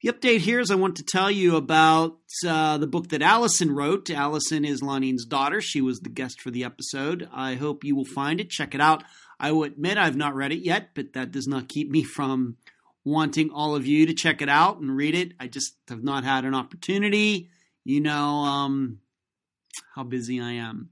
The 0.06 0.11
update 0.11 0.41
here 0.41 0.60
is 0.60 0.69
I 0.69 0.76
want 0.76 0.98
to 0.98 1.03
tell 1.03 1.32
you 1.32 1.56
about 1.56 2.19
uh, 2.48 2.77
the 2.77 2.86
book 2.86 3.07
that 3.07 3.23
Allison 3.23 3.72
wrote. 3.72 4.11
Allison 4.11 4.64
is 4.64 4.84
Lonine's 4.84 5.26
daughter. 5.26 5.61
She 5.61 5.82
was 5.82 5.99
the 5.99 6.11
guest 6.11 6.40
for 6.41 6.52
the 6.52 6.64
episode. 6.64 7.27
I 7.34 7.56
hope 7.56 7.84
you 7.84 7.95
will 7.95 8.06
find 8.06 8.40
it. 8.40 8.52
Check 8.52 8.76
it 8.76 8.82
out. 8.82 9.03
I 9.40 9.52
will 9.52 9.64
admit 9.64 9.98
I've 9.98 10.15
not 10.15 10.36
read 10.36 10.52
it 10.52 10.64
yet, 10.64 10.90
but 10.94 11.14
that 11.14 11.32
does 11.32 11.48
not 11.48 11.69
keep 11.69 11.90
me 11.90 12.03
from 12.03 12.57
wanting 13.03 13.49
all 13.49 13.76
of 13.76 13.88
you 13.88 14.06
to 14.06 14.14
check 14.14 14.44
it 14.44 14.48
out 14.48 14.80
and 14.80 14.95
read 14.95 15.15
it. 15.15 15.32
I 15.40 15.48
just 15.48 15.76
have 15.88 16.03
not 16.03 16.23
had 16.23 16.45
an 16.45 16.53
opportunity. 16.53 17.49
You 17.84 17.99
know 17.99 18.44
um, 18.44 18.99
how 19.95 20.03
busy 20.03 20.40
I 20.40 20.52
am. 20.52 20.91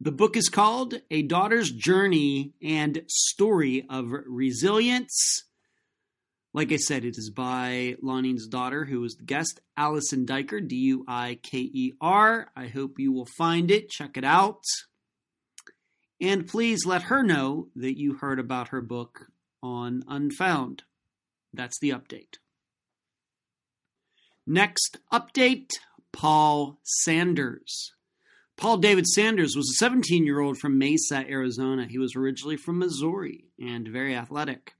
The 0.00 0.12
book 0.12 0.34
is 0.34 0.48
called 0.48 0.94
A 1.10 1.20
Daughter's 1.20 1.70
Journey 1.70 2.54
and 2.62 3.02
Story 3.06 3.84
of 3.90 4.06
Resilience. 4.26 5.44
Like 6.54 6.70
I 6.70 6.76
said, 6.76 7.04
it 7.04 7.18
is 7.18 7.30
by 7.30 7.96
Lonnie's 8.00 8.46
daughter, 8.46 8.84
who 8.84 9.02
is 9.02 9.16
the 9.16 9.24
guest, 9.24 9.60
Allison 9.76 10.24
Duiker, 10.24 10.66
D 10.66 10.76
U 10.76 11.04
I 11.08 11.40
K 11.42 11.58
E 11.58 11.92
R. 12.00 12.48
I 12.54 12.68
hope 12.68 13.00
you 13.00 13.12
will 13.12 13.26
find 13.36 13.72
it. 13.72 13.90
Check 13.90 14.16
it 14.16 14.22
out. 14.22 14.62
And 16.20 16.46
please 16.46 16.86
let 16.86 17.02
her 17.02 17.24
know 17.24 17.66
that 17.74 17.98
you 17.98 18.14
heard 18.14 18.38
about 18.38 18.68
her 18.68 18.80
book 18.80 19.26
on 19.64 20.04
Unfound. 20.06 20.84
That's 21.52 21.78
the 21.80 21.90
update. 21.90 22.38
Next 24.46 24.98
update 25.12 25.70
Paul 26.12 26.78
Sanders. 26.84 27.94
Paul 28.56 28.76
David 28.76 29.08
Sanders 29.08 29.56
was 29.56 29.70
a 29.70 29.78
17 29.78 30.24
year 30.24 30.38
old 30.38 30.58
from 30.58 30.78
Mesa, 30.78 31.24
Arizona. 31.28 31.86
He 31.88 31.98
was 31.98 32.14
originally 32.14 32.56
from 32.56 32.78
Missouri 32.78 33.46
and 33.58 33.88
very 33.88 34.14
athletic. 34.14 34.74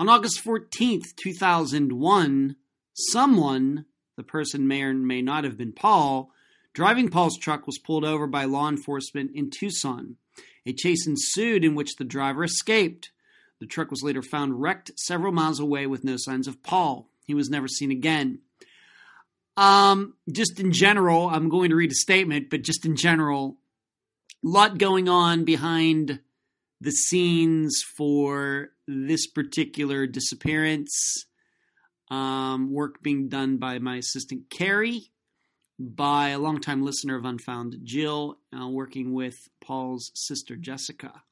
On 0.00 0.08
August 0.08 0.42
14th, 0.42 1.14
2001, 1.16 2.56
someone, 2.94 3.84
the 4.16 4.22
person 4.22 4.66
may 4.66 4.80
or 4.80 4.94
may 4.94 5.20
not 5.20 5.44
have 5.44 5.58
been 5.58 5.74
Paul, 5.74 6.30
driving 6.72 7.10
Paul's 7.10 7.36
truck 7.36 7.66
was 7.66 7.76
pulled 7.76 8.06
over 8.06 8.26
by 8.26 8.46
law 8.46 8.70
enforcement 8.70 9.32
in 9.34 9.50
Tucson. 9.50 10.16
A 10.64 10.72
chase 10.72 11.06
ensued 11.06 11.66
in 11.66 11.74
which 11.74 11.96
the 11.96 12.06
driver 12.06 12.44
escaped. 12.44 13.10
The 13.60 13.66
truck 13.66 13.90
was 13.90 14.02
later 14.02 14.22
found 14.22 14.62
wrecked 14.62 14.90
several 14.96 15.34
miles 15.34 15.60
away 15.60 15.86
with 15.86 16.02
no 16.02 16.16
signs 16.16 16.48
of 16.48 16.62
Paul. 16.62 17.10
He 17.26 17.34
was 17.34 17.50
never 17.50 17.68
seen 17.68 17.90
again. 17.90 18.38
Um, 19.58 20.14
just 20.32 20.58
in 20.58 20.72
general, 20.72 21.28
I'm 21.28 21.50
going 21.50 21.68
to 21.68 21.76
read 21.76 21.92
a 21.92 21.94
statement, 21.94 22.48
but 22.48 22.62
just 22.62 22.86
in 22.86 22.96
general, 22.96 23.58
a 24.42 24.48
lot 24.48 24.78
going 24.78 25.10
on 25.10 25.44
behind 25.44 26.20
the 26.80 26.90
scenes 26.90 27.82
for 27.98 28.70
this 28.90 29.26
particular 29.26 30.06
disappearance. 30.06 31.24
Um, 32.10 32.72
work 32.72 33.02
being 33.02 33.28
done 33.28 33.58
by 33.58 33.78
my 33.78 33.96
assistant 33.96 34.50
Carrie, 34.50 35.12
by 35.78 36.30
a 36.30 36.40
longtime 36.40 36.82
listener 36.82 37.16
of 37.16 37.24
Unfound 37.24 37.76
Jill, 37.84 38.38
uh, 38.52 38.66
working 38.66 39.12
with 39.12 39.48
Paul's 39.60 40.10
sister 40.14 40.56
Jessica. 40.56 41.22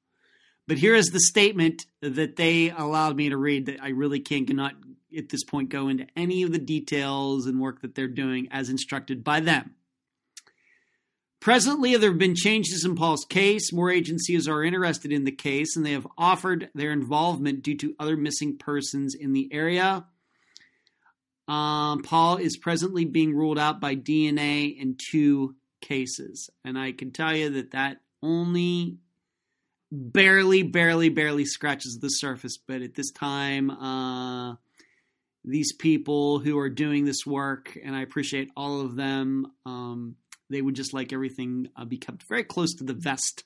But 0.69 0.79
here 0.79 0.95
is 0.95 1.07
the 1.07 1.21
statement 1.21 1.87
that 2.01 2.37
they 2.37 2.71
allowed 2.71 3.17
me 3.17 3.31
to 3.31 3.37
read 3.37 3.67
that 3.67 3.83
I 3.83 3.89
really 3.89 4.21
can't 4.21 4.47
cannot 4.47 4.75
at 5.17 5.31
this 5.31 5.43
point 5.43 5.71
go 5.71 5.89
into 5.89 6.07
any 6.15 6.43
of 6.43 6.53
the 6.53 6.59
details 6.59 7.47
and 7.47 7.59
work 7.59 7.81
that 7.81 7.95
they're 7.95 8.07
doing 8.07 8.49
as 8.51 8.69
instructed 8.69 9.25
by 9.25 9.41
them. 9.41 9.75
Presently, 11.41 11.97
there 11.97 12.11
have 12.11 12.19
been 12.19 12.35
changes 12.35 12.85
in 12.85 12.97
Paul's 12.97 13.25
case. 13.25 13.73
More 13.73 13.91
agencies 13.91 14.49
are 14.49 14.65
interested 14.65 15.13
in 15.13 15.25
the 15.25 15.33
case, 15.33 15.77
and 15.77 15.87
they 15.87 15.93
have 15.93 16.07
offered 16.19 16.69
their 16.75 16.91
involvement 16.91 17.63
due 17.63 17.77
to 17.77 17.95
other 18.01 18.17
missing 18.17 18.59
persons 18.59 19.15
in 19.15 19.33
the 19.33 19.49
area. 19.53 20.05
Um, 21.47 22.03
Paul 22.03 22.37
is 22.37 22.57
presently 22.57 23.05
being 23.05 23.35
ruled 23.35 23.59
out 23.59 23.81
by 23.81 23.95
DNA 23.95 24.77
in 24.77 24.97
two 24.99 25.55
cases, 25.81 26.51
and 26.65 26.79
I 26.79 26.93
can 26.93 27.13
tell 27.13 27.35
you 27.35 27.51
that 27.51 27.71
that 27.71 27.99
only 28.23 28.99
barely, 29.91 30.63
barely, 30.63 31.09
barely 31.09 31.45
scratches 31.45 31.99
the 32.01 32.09
surface. 32.09 32.59
But 32.59 32.83
at 32.83 32.95
this 32.95 33.11
time, 33.11 33.71
uh, 33.71 34.57
these 35.45 35.73
people 35.73 36.41
who 36.41 36.59
are 36.59 36.69
doing 36.69 37.05
this 37.05 37.25
work, 37.25 37.79
and 37.83 37.95
I 37.97 38.03
appreciate 38.03 38.51
all 38.57 38.83
of 38.83 38.97
them, 38.97 39.47
um, 39.65 40.17
they 40.51 40.63
would 40.63 40.75
just 40.75 40.95
like 40.95 41.13
everything 41.13 41.69
uh, 41.77 41.85
be 41.85 41.99
kept 41.99 42.25
very 42.29 42.45
close 42.45 42.75
to 42.75 42.85
the 42.85 42.95
vest 42.95 43.45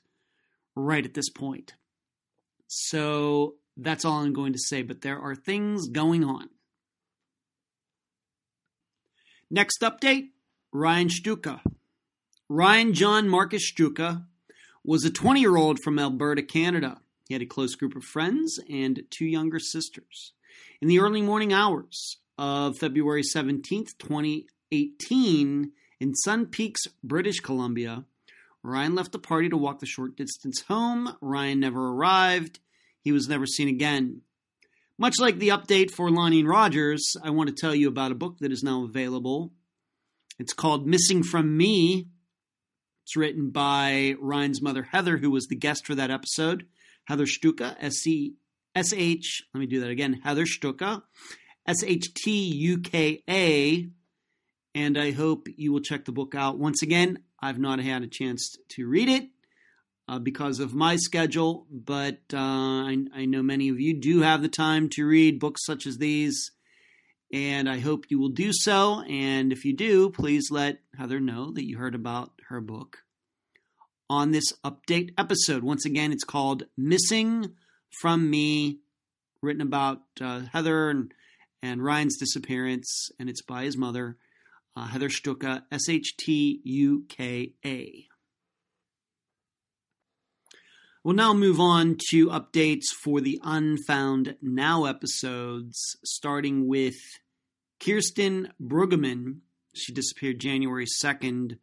right 0.75 1.05
at 1.05 1.13
this 1.13 1.29
point. 1.29 1.73
So 2.67 3.55
that's 3.77 4.05
all 4.05 4.19
I'm 4.19 4.33
going 4.33 4.53
to 4.53 4.59
say, 4.59 4.81
but 4.81 5.01
there 5.01 5.19
are 5.19 5.35
things 5.35 5.87
going 5.87 6.23
on. 6.23 6.49
Next 9.49 9.81
update 9.81 10.29
Ryan 10.71 11.09
Shtuka. 11.09 11.61
Ryan 12.49 12.93
John 12.93 13.29
Marcus 13.29 13.71
Shtuka 13.71 14.25
was 14.83 15.05
a 15.05 15.11
20 15.11 15.39
year 15.39 15.55
old 15.55 15.79
from 15.83 15.99
Alberta, 15.99 16.41
Canada. 16.41 16.99
He 17.27 17.33
had 17.33 17.41
a 17.41 17.47
close 17.47 17.75
group 17.75 17.95
of 17.95 18.03
friends 18.03 18.59
and 18.69 19.03
two 19.09 19.25
younger 19.25 19.59
sisters. 19.59 20.33
In 20.81 20.87
the 20.87 20.99
early 20.99 21.21
morning 21.21 21.53
hours 21.53 22.17
of 22.37 22.77
February 22.77 23.23
17th, 23.23 23.97
2018, 23.97 25.71
in 26.03 26.13
Sun 26.15 26.47
Peaks, 26.47 26.81
British 27.03 27.39
Columbia, 27.39 28.03
Ryan 28.61 28.93
left 28.93 29.11
the 29.11 29.19
party 29.19 29.49
to 29.49 29.57
walk 29.57 29.79
the 29.79 29.85
short 29.85 30.15
distance 30.15 30.61
home. 30.67 31.15
Ryan 31.21 31.61
never 31.61 31.89
arrived. 31.89 32.59
He 33.01 33.11
was 33.11 33.27
never 33.27 33.45
seen 33.45 33.67
again. 33.67 34.21
Much 34.97 35.15
like 35.19 35.39
the 35.39 35.49
update 35.49 35.91
for 35.91 36.11
Lonnie 36.11 36.43
Rogers, 36.43 37.15
I 37.23 37.29
want 37.31 37.49
to 37.49 37.55
tell 37.55 37.73
you 37.73 37.87
about 37.87 38.11
a 38.11 38.15
book 38.15 38.37
that 38.39 38.51
is 38.51 38.63
now 38.63 38.83
available. 38.83 39.53
It's 40.37 40.53
called 40.53 40.85
Missing 40.85 41.23
from 41.23 41.57
Me 41.57 42.07
it's 43.03 43.17
written 43.17 43.49
by 43.49 44.15
Ryan's 44.19 44.61
mother, 44.61 44.83
Heather, 44.83 45.17
who 45.17 45.29
was 45.29 45.47
the 45.47 45.55
guest 45.55 45.85
for 45.85 45.95
that 45.95 46.11
episode. 46.11 46.65
Heather 47.05 47.25
Shtuka, 47.25 47.75
S 47.79 47.95
C 47.95 48.35
S 48.75 48.93
H, 48.93 49.43
let 49.53 49.59
me 49.59 49.67
do 49.67 49.81
that 49.81 49.89
again. 49.89 50.21
Heather 50.23 50.45
Shtuka, 50.45 51.03
S 51.67 51.83
H 51.83 52.13
T 52.13 52.31
U 52.31 52.79
K 52.79 53.21
A. 53.29 53.89
And 54.75 54.97
I 54.97 55.11
hope 55.11 55.47
you 55.55 55.71
will 55.71 55.81
check 55.81 56.05
the 56.05 56.11
book 56.11 56.33
out. 56.35 56.57
Once 56.57 56.81
again, 56.81 57.19
I've 57.39 57.59
not 57.59 57.79
had 57.79 58.01
a 58.01 58.07
chance 58.07 58.57
to 58.69 58.87
read 58.87 59.07
it 59.07 59.29
uh, 60.07 60.19
because 60.19 60.59
of 60.59 60.73
my 60.73 60.95
schedule, 60.95 61.67
but 61.69 62.21
uh, 62.33 62.37
I, 62.37 63.05
I 63.13 63.25
know 63.25 63.43
many 63.43 63.69
of 63.69 63.79
you 63.79 63.93
do 63.93 64.21
have 64.21 64.41
the 64.41 64.49
time 64.49 64.89
to 64.89 65.05
read 65.05 65.39
books 65.39 65.65
such 65.65 65.85
as 65.85 65.97
these 65.97 66.51
and 67.33 67.67
I 67.67 67.79
hope 67.79 68.05
you 68.09 68.19
will 68.19 68.29
do 68.29 68.51
so. 68.53 69.01
And 69.01 69.51
if 69.51 69.65
you 69.65 69.73
do, 69.73 70.11
please 70.11 70.51
let 70.51 70.77
Heather 70.95 71.19
know 71.19 71.51
that 71.53 71.65
you 71.65 71.77
heard 71.77 71.95
about 71.95 72.31
her 72.49 72.61
book 72.61 72.99
on 74.07 74.31
this 74.31 74.53
update 74.63 75.09
episode. 75.17 75.63
Once 75.63 75.83
again, 75.83 76.11
it's 76.11 76.23
called 76.23 76.63
Missing 76.77 77.55
from 77.89 78.29
Me, 78.29 78.81
written 79.41 79.63
about 79.63 80.01
uh, 80.21 80.41
Heather 80.51 80.91
and, 80.91 81.11
and 81.63 81.83
Ryan's 81.83 82.17
disappearance, 82.17 83.09
and 83.19 83.27
it's 83.27 83.41
by 83.41 83.63
his 83.63 83.75
mother, 83.75 84.17
uh, 84.75 84.87
Heather 84.87 85.09
Shtuka, 85.09 85.63
S 85.71 85.89
H 85.89 86.15
T 86.17 86.61
U 86.63 87.05
K 87.09 87.53
A. 87.65 88.07
We'll 91.03 91.15
now 91.15 91.33
move 91.33 91.59
on 91.59 91.97
to 92.11 92.27
updates 92.27 92.85
for 93.03 93.19
the 93.19 93.39
Unfound 93.43 94.37
Now 94.41 94.85
episodes, 94.85 95.97
starting 96.05 96.65
with 96.65 96.95
Kirsten 97.83 98.53
Brueggemann, 98.61 99.39
she 99.73 99.91
disappeared 99.91 100.39
January 100.39 100.85
2nd 101.03 101.57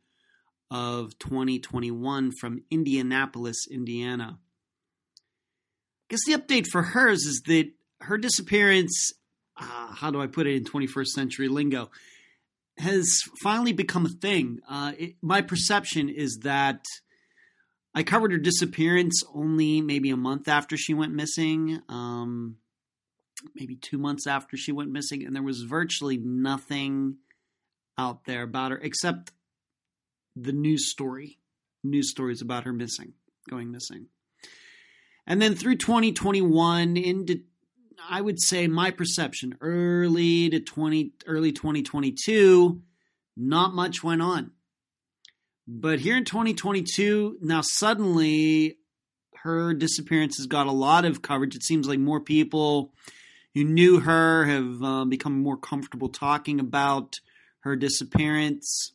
of 0.71 1.19
2021 1.19 2.33
from 2.33 2.63
Indianapolis, 2.71 3.67
Indiana. 3.71 4.39
I 5.19 6.05
guess 6.11 6.21
the 6.27 6.35
update 6.35 6.67
for 6.67 6.83
hers 6.83 7.25
is 7.25 7.43
that 7.47 7.71
her 8.03 8.19
disappearance, 8.19 9.13
uh, 9.59 9.95
how 9.95 10.11
do 10.11 10.21
I 10.21 10.27
put 10.27 10.47
it 10.47 10.57
in 10.57 10.65
21st 10.65 11.07
century 11.07 11.49
lingo, 11.49 11.91
has 12.81 13.23
finally 13.43 13.73
become 13.73 14.07
a 14.07 14.11
thing. 14.11 14.61
Uh, 14.69 14.93
it, 14.99 15.17
my 15.23 15.43
perception 15.43 16.09
is 16.09 16.41
that 16.43 16.85
I 17.95 18.03
covered 18.03 18.33
her 18.33 18.39
disappearance 18.39 19.23
only 19.35 19.81
maybe 19.81 20.11
a 20.11 20.17
month 20.17 20.49
after 20.49 20.77
she 20.77 20.95
went 20.95 21.13
missing. 21.13 21.81
Um, 21.89 22.57
maybe 23.55 23.77
two 23.77 23.99
months 23.99 24.27
after 24.27 24.57
she 24.57 24.73
went 24.73 24.91
missing, 24.91 25.25
and 25.25 25.35
there 25.35 25.43
was 25.43 25.63
virtually 25.63 26.17
nothing 26.17 27.17
out 27.99 28.25
there 28.25 28.43
about 28.43 28.71
her 28.71 28.79
except 28.79 29.33
the 30.37 30.53
news 30.53 30.91
story, 30.91 31.39
news 31.83 32.11
stories 32.11 32.41
about 32.41 32.65
her 32.65 32.73
missing, 32.73 33.15
going 33.49 33.71
missing. 33.71 34.07
And 35.27 35.41
then 35.41 35.55
through 35.55 35.77
2021 35.77 36.97
into 36.97 37.43
I 38.09 38.21
would 38.21 38.41
say 38.41 38.67
my 38.67 38.91
perception 38.91 39.57
early 39.61 40.51
to 40.51 40.61
20 40.61 41.13
early 41.27 41.53
2022 41.53 42.83
not 43.37 43.75
much 43.75 44.03
went 44.03 44.23
on. 44.23 44.53
But 45.67 46.01
here 46.01 46.17
in 46.17 46.25
2022 46.25 47.39
now 47.41 47.61
suddenly 47.63 48.79
her 49.43 49.73
disappearance 49.73 50.37
has 50.37 50.47
got 50.47 50.67
a 50.67 50.73
lot 50.73 51.05
of 51.05 51.23
coverage. 51.23 51.57
It 51.57 51.63
seems 51.63 51.89
like 51.89 51.99
more 51.99 52.21
people 52.21 52.93
who 53.55 53.65
knew 53.65 54.01
her 54.01 54.45
have 54.45 54.83
uh, 54.83 55.05
become 55.05 55.43
more 55.43 55.57
comfortable 55.57 56.09
talking 56.09 56.61
about 56.61 57.21
her 57.61 57.77
disappearance. 57.77 58.93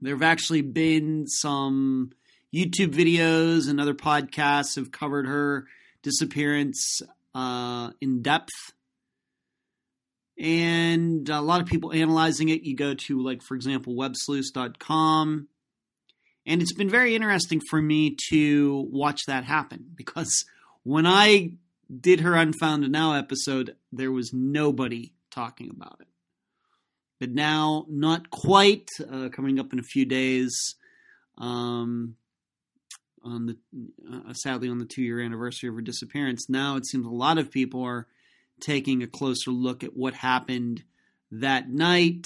There 0.00 0.14
have 0.14 0.22
actually 0.22 0.62
been 0.62 1.26
some 1.26 2.12
YouTube 2.54 2.94
videos 2.94 3.68
and 3.68 3.80
other 3.80 3.94
podcasts 3.94 4.76
have 4.76 4.92
covered 4.92 5.26
her 5.26 5.66
disappearance 6.02 7.02
uh, 7.36 7.90
in 8.00 8.22
depth. 8.22 8.54
And 10.38 11.28
a 11.28 11.40
lot 11.40 11.60
of 11.60 11.66
people 11.66 11.92
analyzing 11.92 12.48
it. 12.48 12.62
You 12.62 12.74
go 12.74 12.94
to, 12.94 13.22
like, 13.22 13.42
for 13.42 13.54
example, 13.54 13.94
websleuth.com 13.94 15.48
And 16.46 16.62
it's 16.62 16.72
been 16.72 16.90
very 16.90 17.14
interesting 17.14 17.60
for 17.68 17.80
me 17.80 18.16
to 18.30 18.88
watch 18.90 19.20
that 19.26 19.44
happen 19.44 19.90
because 19.94 20.44
when 20.82 21.06
I 21.06 21.52
did 22.00 22.20
her 22.20 22.34
Unfounded 22.34 22.90
Now 22.90 23.14
episode, 23.14 23.76
there 23.92 24.12
was 24.12 24.32
nobody 24.32 25.12
talking 25.30 25.70
about 25.70 25.98
it. 26.00 26.08
But 27.20 27.30
now, 27.30 27.86
not 27.88 28.30
quite, 28.30 28.88
uh, 29.10 29.30
coming 29.30 29.58
up 29.58 29.72
in 29.72 29.78
a 29.78 29.82
few 29.82 30.04
days, 30.04 30.74
um, 31.38 32.16
on 33.26 33.46
the 33.46 33.56
uh, 34.10 34.32
sadly 34.32 34.68
on 34.68 34.78
the 34.78 34.86
two 34.86 35.02
year 35.02 35.20
anniversary 35.20 35.68
of 35.68 35.74
her 35.74 35.80
disappearance. 35.80 36.48
Now 36.48 36.76
it 36.76 36.86
seems 36.86 37.06
a 37.06 37.10
lot 37.10 37.38
of 37.38 37.50
people 37.50 37.82
are 37.82 38.06
taking 38.60 39.02
a 39.02 39.06
closer 39.06 39.50
look 39.50 39.84
at 39.84 39.96
what 39.96 40.14
happened 40.14 40.82
that 41.30 41.68
night. 41.68 42.24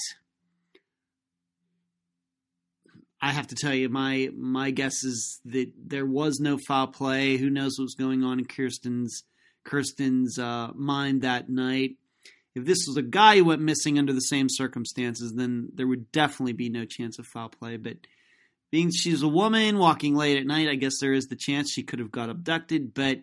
I 3.23 3.33
have 3.33 3.49
to 3.49 3.55
tell 3.55 3.75
you, 3.75 3.89
my 3.89 4.31
my 4.35 4.71
guess 4.71 5.05
is 5.05 5.41
that 5.47 5.73
there 5.77 6.07
was 6.07 6.39
no 6.41 6.59
foul 6.67 6.87
play. 6.87 7.37
Who 7.37 7.51
knows 7.51 7.79
what 7.79 7.85
was 7.85 7.95
going 7.95 8.25
on 8.25 8.39
in 8.39 8.47
Kirsten's 8.47 9.25
Kirsten's 9.65 10.39
uh, 10.39 10.69
mind 10.75 11.23
that 11.23 11.49
night? 11.49 11.97
If 12.55 12.65
this 12.65 12.85
was 12.89 12.97
a 12.97 13.03
guy 13.03 13.37
who 13.37 13.45
went 13.45 13.63
missing 13.63 13.99
under 13.99 14.13
the 14.13 14.21
same 14.21 14.49
circumstances, 14.49 15.35
then 15.37 15.69
there 15.75 15.87
would 15.87 16.11
definitely 16.11 16.55
be 16.55 16.69
no 16.69 16.85
chance 16.85 17.19
of 17.19 17.27
foul 17.27 17.49
play. 17.49 17.77
But 17.77 17.99
being 18.71 18.91
she's 18.91 19.23
a 19.23 19.29
woman 19.29 19.79
walking 19.79 20.15
late 20.15 20.39
at 20.39 20.47
night, 20.47 20.69
I 20.69 20.77
guess 20.77 21.01
there 21.01 21.13
is 21.13 21.27
the 21.27 21.37
chance 21.37 21.71
she 21.71 21.83
could 21.83 21.99
have 21.99 22.13
got 22.13 22.31
abducted. 22.31 22.95
But 22.95 23.21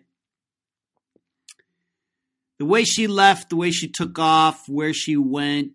the 2.58 2.66
way 2.66 2.84
she 2.84 3.06
left, 3.06 3.48
the 3.50 3.56
way 3.56 3.70
she 3.70 3.88
took 3.88 4.18
off, 4.18 4.68
where 4.68 4.92
she 4.92 5.16
went, 5.16 5.72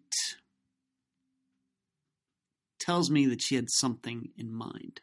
tells 2.79 3.09
me 3.09 3.25
that 3.27 3.41
she 3.41 3.55
had 3.55 3.69
something 3.69 4.29
in 4.37 4.53
mind. 4.53 5.01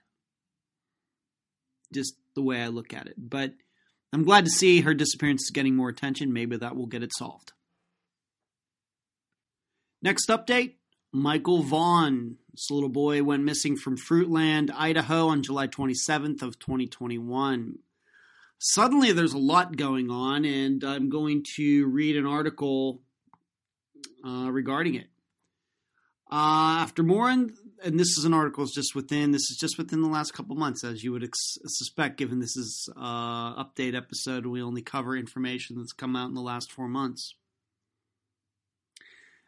Just 1.93 2.15
the 2.35 2.43
way 2.43 2.63
I 2.63 2.69
look 2.69 2.95
at 2.95 3.07
it. 3.07 3.15
But 3.19 3.55
I'm 4.13 4.25
glad 4.25 4.45
to 4.45 4.51
see 4.51 4.83
her 4.83 4.95
disappearance 4.95 5.43
is 5.43 5.51
getting 5.51 5.75
more 5.75 5.89
attention. 5.89 6.33
Maybe 6.33 6.57
that 6.57 6.77
will 6.77 6.87
get 6.87 7.03
it 7.03 7.13
solved. 7.17 7.53
Next 10.03 10.29
update 10.29 10.75
Michael 11.13 11.63
Vaughn. 11.63 12.37
This 12.53 12.71
little 12.71 12.89
boy 12.89 13.23
went 13.23 13.45
missing 13.45 13.77
from 13.77 13.97
Fruitland, 13.97 14.71
Idaho 14.75 15.29
on 15.29 15.43
July 15.43 15.67
27th 15.67 16.43
of 16.43 16.59
2021. 16.59 17.79
Suddenly 18.59 19.13
there's 19.13 19.33
a 19.33 19.39
lot 19.39 19.77
going 19.77 20.11
on, 20.11 20.45
and 20.45 20.85
I'm 20.85 21.09
going 21.09 21.45
to 21.57 21.87
read 21.87 22.17
an 22.17 22.27
article 22.27 23.01
uh, 24.25 24.51
regarding 24.51 24.97
it. 24.97 25.07
Uh, 26.31 26.79
after 26.81 27.03
more, 27.03 27.29
and 27.29 27.51
this 27.83 28.17
is 28.17 28.25
an 28.25 28.35
article 28.35 28.63
is 28.63 28.71
just 28.71 28.95
within 28.95 29.33
this 29.33 29.51
is 29.51 29.57
just 29.59 29.79
within 29.79 30.03
the 30.03 30.09
last 30.09 30.33
couple 30.33 30.55
months, 30.55 30.85
as 30.85 31.03
you 31.03 31.11
would 31.11 31.25
ex- 31.25 31.59
suspect, 31.67 32.19
given 32.19 32.39
this 32.39 32.57
is 32.57 32.89
uh, 32.97 33.65
update 33.65 33.97
episode. 33.97 34.47
We 34.47 34.63
only 34.63 34.83
cover 34.83 35.17
information 35.17 35.77
that's 35.79 35.93
come 35.93 36.15
out 36.15 36.29
in 36.29 36.35
the 36.35 36.41
last 36.41 36.71
four 36.71 36.87
months. 36.87 37.35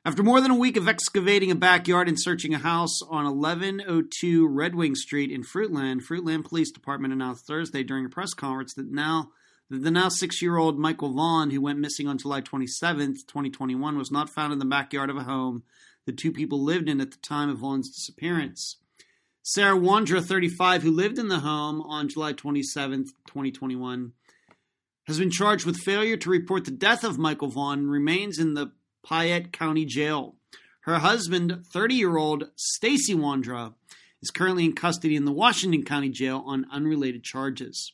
After 0.04 0.24
more 0.24 0.40
than 0.40 0.50
a 0.50 0.56
week 0.56 0.76
of 0.76 0.88
excavating 0.88 1.52
a 1.52 1.54
backyard 1.54 2.08
and 2.08 2.20
searching 2.20 2.52
a 2.52 2.58
house 2.58 3.02
on 3.02 3.24
1102 3.24 4.48
Red 4.48 4.74
Wing 4.74 4.96
Street 4.96 5.30
in 5.30 5.44
Fruitland, 5.44 6.00
Fruitland 6.02 6.44
Police 6.44 6.72
Department 6.72 7.12
announced 7.12 7.46
Thursday 7.46 7.84
during 7.84 8.04
a 8.04 8.08
press 8.08 8.34
conference 8.34 8.74
that 8.74 8.90
now 8.90 9.30
that 9.70 9.84
the 9.84 9.92
now 9.92 10.08
six-year-old 10.08 10.76
Michael 10.76 11.12
Vaughn, 11.12 11.50
who 11.50 11.60
went 11.60 11.78
missing 11.78 12.08
on 12.08 12.18
July 12.18 12.40
27, 12.40 13.14
2021, 13.28 13.96
was 13.96 14.10
not 14.10 14.28
found 14.28 14.52
in 14.52 14.58
the 14.58 14.64
backyard 14.64 15.08
of 15.08 15.16
a 15.16 15.22
home 15.22 15.62
the 16.04 16.12
two 16.12 16.32
people 16.32 16.60
lived 16.60 16.88
in 16.88 17.00
at 17.00 17.12
the 17.12 17.18
time 17.18 17.48
of 17.48 17.58
Vaughn's 17.58 17.88
disappearance. 17.88 18.78
Sarah 19.44 19.78
Wondra, 19.78 20.20
35, 20.20 20.82
who 20.82 20.90
lived 20.90 21.16
in 21.16 21.28
the 21.28 21.40
home 21.40 21.80
on 21.80 22.08
July 22.08 22.32
27, 22.32 23.04
2021, 23.28 24.14
has 25.06 25.20
been 25.20 25.30
charged 25.30 25.64
with 25.64 25.76
failure 25.76 26.16
to 26.16 26.28
report 26.28 26.64
the 26.64 26.72
death 26.72 27.04
of 27.04 27.18
Michael 27.18 27.48
Vaughn 27.48 27.78
and 27.78 27.90
remains 27.90 28.40
in 28.40 28.54
the 28.54 28.72
Payette 29.06 29.52
County 29.52 29.84
Jail. 29.84 30.36
Her 30.82 30.98
husband, 30.98 31.64
30 31.72 31.94
year 31.94 32.16
old 32.16 32.50
Stacy 32.56 33.14
Wondra, 33.14 33.74
is 34.20 34.30
currently 34.30 34.64
in 34.64 34.74
custody 34.74 35.16
in 35.16 35.24
the 35.24 35.32
Washington 35.32 35.84
County 35.84 36.08
Jail 36.08 36.42
on 36.46 36.66
unrelated 36.72 37.24
charges. 37.24 37.92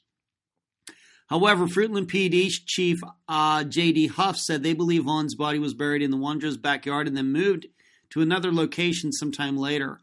However, 1.28 1.66
Fruitland 1.66 2.06
PD 2.06 2.51
Chief 2.66 3.01
uh, 3.28 3.64
J.D. 3.64 4.09
Huff 4.09 4.39
said 4.39 4.62
they 4.62 4.72
believe 4.72 5.05
Vaughn's 5.05 5.35
body 5.35 5.59
was 5.59 5.74
buried 5.74 6.02
in 6.02 6.10
the 6.10 6.16
Wondra's 6.16 6.56
backyard 6.56 7.06
and 7.06 7.16
then 7.16 7.32
moved 7.32 7.66
to 8.10 8.22
another 8.22 8.51
location 8.51 9.12
sometime 9.12 9.56
later. 9.56 10.01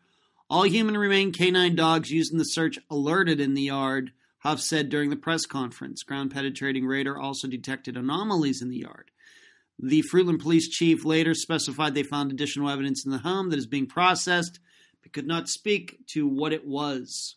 All 0.48 0.64
human 0.64 0.96
remain 0.96 1.32
canine 1.32 1.76
dogs 1.76 2.12
used 2.12 2.32
in 2.32 2.38
the 2.38 2.44
search 2.44 2.78
alerted 2.92 3.40
in 3.40 3.56
the 3.56 3.64
yard, 3.64 4.12
Huff 4.40 4.62
said 4.62 4.90
during 4.90 5.10
the 5.10 5.16
press 5.16 5.48
conference. 5.48 6.04
Ground 6.04 6.32
penetrating 6.32 6.86
radar 6.86 7.18
also 7.18 7.48
detected 7.48 7.98
anomalies 7.98 8.62
in 8.62 8.70
the 8.70 8.78
yard. 8.78 9.10
The 9.78 10.04
Fruitland 10.12 10.42
police 10.42 10.70
chief 10.70 11.04
later 11.04 11.34
specified 11.34 11.94
they 11.94 12.04
found 12.04 12.32
additional 12.32 12.70
evidence 12.70 13.06
in 13.06 13.12
the 13.12 13.18
home 13.20 13.50
that 13.50 13.60
is 13.60 13.68
being 13.68 13.88
processed, 13.88 14.60
but 15.04 15.12
could 15.12 15.28
not 15.28 15.50
speak 15.50 16.00
to 16.08 16.28
what 16.28 16.54
it 16.54 16.66
was. 16.66 17.36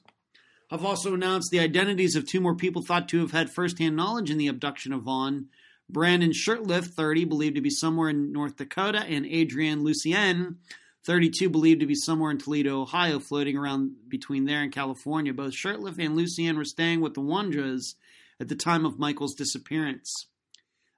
Huff 0.71 0.85
also 0.85 1.15
announced 1.15 1.51
the 1.51 1.61
identities 1.61 2.15
of 2.15 2.27
two 2.27 2.41
more 2.41 2.55
people 2.55 2.83
thought 2.83 3.09
to 3.09 3.21
have 3.21 3.33
had 3.33 3.51
firsthand 3.51 3.97
knowledge 3.97 4.31
in 4.31 4.39
the 4.39 4.49
abduction 4.49 4.93
of 4.93 5.03
Vaughn. 5.03 5.49
Brandon 5.89 6.33
Shirtliff, 6.33 6.89
30, 6.89 7.25
believed 7.25 7.55
to 7.55 7.63
be 7.63 7.71
somewhere 7.71 8.11
in 8.11 8.33
North 8.33 8.57
Dakota, 8.57 9.01
and 9.01 9.25
Adrienne 9.25 9.83
Lucien, 9.83 10.59
32, 11.05 11.49
believed 11.49 11.81
to 11.81 11.87
be 11.87 11.95
somewhere 11.95 12.31
in 12.31 12.37
Toledo, 12.37 12.83
Ohio, 12.83 13.19
floating 13.19 13.57
around 13.57 13.93
between 14.09 14.45
there 14.45 14.61
and 14.61 14.71
California. 14.71 15.33
Both 15.33 15.55
Shirtliff 15.55 15.99
and 15.99 16.15
Lucien 16.15 16.59
were 16.59 16.67
staying 16.67 17.01
with 17.01 17.15
the 17.15 17.23
Wondras 17.23 17.95
at 18.39 18.49
the 18.49 18.55
time 18.55 18.85
of 18.85 18.99
Michael's 18.99 19.35
disappearance. 19.35 20.27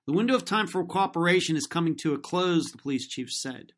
The 0.06 0.12
window 0.12 0.34
of 0.34 0.44
time 0.44 0.66
for 0.66 0.84
cooperation 0.84 1.56
is 1.56 1.66
coming 1.66 1.94
to 1.96 2.14
a 2.14 2.18
close, 2.18 2.70
the 2.70 2.78
police 2.78 3.06
chief 3.06 3.30
said. 3.30 3.72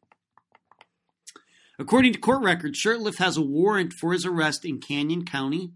According 1.78 2.12
to 2.12 2.18
court 2.18 2.42
records, 2.42 2.80
Shirtliff 2.80 3.18
has 3.18 3.36
a 3.36 3.42
warrant 3.42 3.92
for 3.92 4.12
his 4.12 4.24
arrest 4.24 4.64
in 4.64 4.78
Canyon 4.78 5.24
County. 5.24 5.72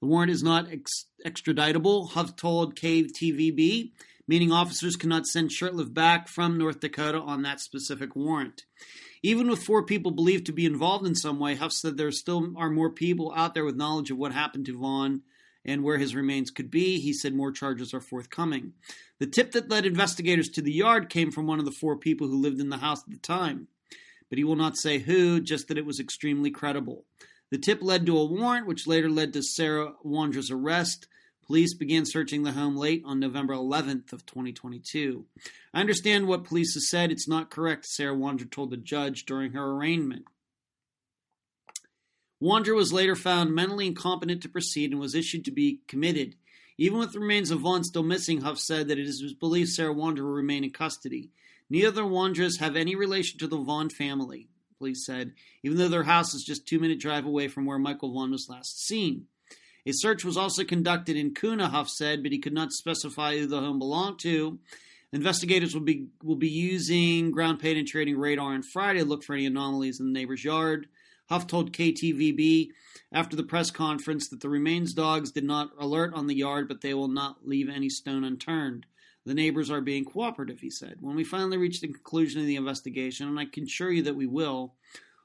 The 0.00 0.06
warrant 0.06 0.32
is 0.32 0.42
not 0.42 0.70
ex- 0.70 1.06
extraditable, 1.24 2.10
Huff 2.10 2.36
told 2.36 2.74
KTVB, 2.74 3.92
meaning 4.26 4.50
officers 4.50 4.96
cannot 4.96 5.26
send 5.26 5.50
Shirtliff 5.50 5.94
back 5.94 6.28
from 6.28 6.58
North 6.58 6.80
Dakota 6.80 7.20
on 7.20 7.42
that 7.42 7.60
specific 7.60 8.16
warrant. 8.16 8.64
Even 9.22 9.48
with 9.48 9.62
four 9.62 9.84
people 9.84 10.10
believed 10.10 10.46
to 10.46 10.52
be 10.52 10.66
involved 10.66 11.06
in 11.06 11.14
some 11.14 11.38
way, 11.38 11.54
Huff 11.54 11.72
said 11.72 11.96
there 11.96 12.10
still 12.10 12.52
are 12.56 12.70
more 12.70 12.90
people 12.90 13.32
out 13.36 13.54
there 13.54 13.64
with 13.64 13.76
knowledge 13.76 14.10
of 14.10 14.18
what 14.18 14.32
happened 14.32 14.66
to 14.66 14.76
Vaughn 14.78 15.22
and 15.66 15.82
where 15.82 15.98
his 15.98 16.14
remains 16.14 16.50
could 16.50 16.70
be. 16.70 16.98
He 17.00 17.12
said 17.12 17.34
more 17.34 17.52
charges 17.52 17.92
are 17.92 18.00
forthcoming. 18.00 18.72
The 19.18 19.26
tip 19.26 19.52
that 19.52 19.68
led 19.68 19.84
investigators 19.84 20.48
to 20.50 20.62
the 20.62 20.72
yard 20.72 21.10
came 21.10 21.30
from 21.30 21.46
one 21.46 21.58
of 21.58 21.64
the 21.64 21.72
four 21.72 21.96
people 21.96 22.28
who 22.28 22.40
lived 22.40 22.60
in 22.60 22.70
the 22.70 22.78
house 22.78 23.02
at 23.02 23.10
the 23.10 23.18
time, 23.18 23.68
but 24.30 24.38
he 24.38 24.44
will 24.44 24.56
not 24.56 24.76
say 24.76 24.98
who, 24.98 25.40
just 25.40 25.68
that 25.68 25.78
it 25.78 25.84
was 25.84 26.00
extremely 26.00 26.50
credible. 26.50 27.04
The 27.50 27.58
tip 27.58 27.82
led 27.82 28.06
to 28.06 28.18
a 28.18 28.24
warrant, 28.24 28.66
which 28.66 28.86
later 28.86 29.08
led 29.10 29.32
to 29.32 29.42
Sarah 29.42 29.92
Wondra's 30.04 30.50
arrest. 30.50 31.06
Police 31.46 31.74
began 31.74 32.04
searching 32.04 32.42
the 32.42 32.52
home 32.52 32.76
late 32.76 33.02
on 33.04 33.20
November 33.20 33.54
11th 33.54 34.12
of 34.12 34.26
2022. 34.26 35.26
I 35.72 35.80
understand 35.80 36.26
what 36.26 36.44
police 36.44 36.74
have 36.74 36.82
said. 36.82 37.12
It's 37.12 37.28
not 37.28 37.50
correct, 37.50 37.86
Sarah 37.86 38.16
Wondra 38.16 38.50
told 38.50 38.70
the 38.70 38.76
judge 38.76 39.24
during 39.26 39.52
her 39.52 39.64
arraignment. 39.64 40.24
Wondra 42.46 42.76
was 42.76 42.92
later 42.92 43.16
found 43.16 43.54
mentally 43.54 43.88
incompetent 43.88 44.40
to 44.42 44.48
proceed 44.48 44.92
and 44.92 45.00
was 45.00 45.16
issued 45.16 45.44
to 45.46 45.50
be 45.50 45.80
committed. 45.88 46.36
Even 46.78 47.00
with 47.00 47.12
the 47.12 47.18
remains 47.18 47.50
of 47.50 47.60
Vaughn 47.60 47.82
still 47.82 48.04
missing, 48.04 48.42
Huff 48.42 48.58
said 48.60 48.86
that 48.86 48.98
it 48.98 49.06
is 49.06 49.34
believed 49.34 49.70
Sarah 49.70 49.92
Wondra 49.92 50.20
will 50.20 50.30
remain 50.30 50.62
in 50.62 50.70
custody. 50.70 51.30
Neither 51.68 51.88
of 51.88 51.94
the 51.96 52.02
Wondras 52.02 52.60
have 52.60 52.76
any 52.76 52.94
relation 52.94 53.40
to 53.40 53.48
the 53.48 53.56
Vaughn 53.56 53.88
family, 53.88 54.48
police 54.78 55.04
said, 55.04 55.32
even 55.64 55.76
though 55.76 55.88
their 55.88 56.04
house 56.04 56.34
is 56.34 56.44
just 56.44 56.68
two 56.68 56.78
minute 56.78 57.00
drive 57.00 57.26
away 57.26 57.48
from 57.48 57.66
where 57.66 57.80
Michael 57.80 58.12
Vaughn 58.12 58.30
was 58.30 58.48
last 58.48 58.86
seen. 58.86 59.26
A 59.84 59.92
search 59.92 60.24
was 60.24 60.36
also 60.36 60.62
conducted 60.62 61.16
in 61.16 61.34
Kuna, 61.34 61.68
Huff 61.68 61.88
said, 61.88 62.22
but 62.22 62.30
he 62.30 62.38
could 62.38 62.52
not 62.52 62.70
specify 62.70 63.36
who 63.36 63.46
the 63.46 63.60
home 63.60 63.80
belonged 63.80 64.20
to. 64.20 64.60
Investigators 65.12 65.74
will 65.74 65.82
be 65.82 66.08
will 66.22 66.36
be 66.36 66.48
using 66.48 67.30
ground 67.32 67.58
penetrating 67.58 68.18
radar 68.18 68.52
on 68.52 68.62
Friday 68.62 69.00
to 69.00 69.04
look 69.04 69.24
for 69.24 69.34
any 69.34 69.46
anomalies 69.46 69.98
in 69.98 70.06
the 70.06 70.12
neighbor's 70.12 70.44
yard. 70.44 70.88
Huff 71.28 71.46
told 71.46 71.72
KTVB 71.72 72.68
after 73.12 73.36
the 73.36 73.42
press 73.42 73.70
conference 73.70 74.28
that 74.28 74.40
the 74.40 74.48
remains 74.48 74.94
dogs 74.94 75.32
did 75.32 75.44
not 75.44 75.70
alert 75.78 76.14
on 76.14 76.26
the 76.26 76.36
yard, 76.36 76.68
but 76.68 76.80
they 76.80 76.94
will 76.94 77.08
not 77.08 77.46
leave 77.46 77.68
any 77.68 77.88
stone 77.88 78.24
unturned. 78.24 78.86
The 79.24 79.34
neighbors 79.34 79.70
are 79.70 79.80
being 79.80 80.04
cooperative, 80.04 80.60
he 80.60 80.70
said. 80.70 80.98
When 81.00 81.16
we 81.16 81.24
finally 81.24 81.56
reach 81.56 81.80
the 81.80 81.88
conclusion 81.88 82.40
of 82.40 82.46
the 82.46 82.54
investigation, 82.54 83.26
and 83.26 83.40
I 83.40 83.46
can 83.46 83.64
assure 83.64 83.90
you 83.90 84.02
that 84.04 84.14
we 84.14 84.26
will, 84.26 84.74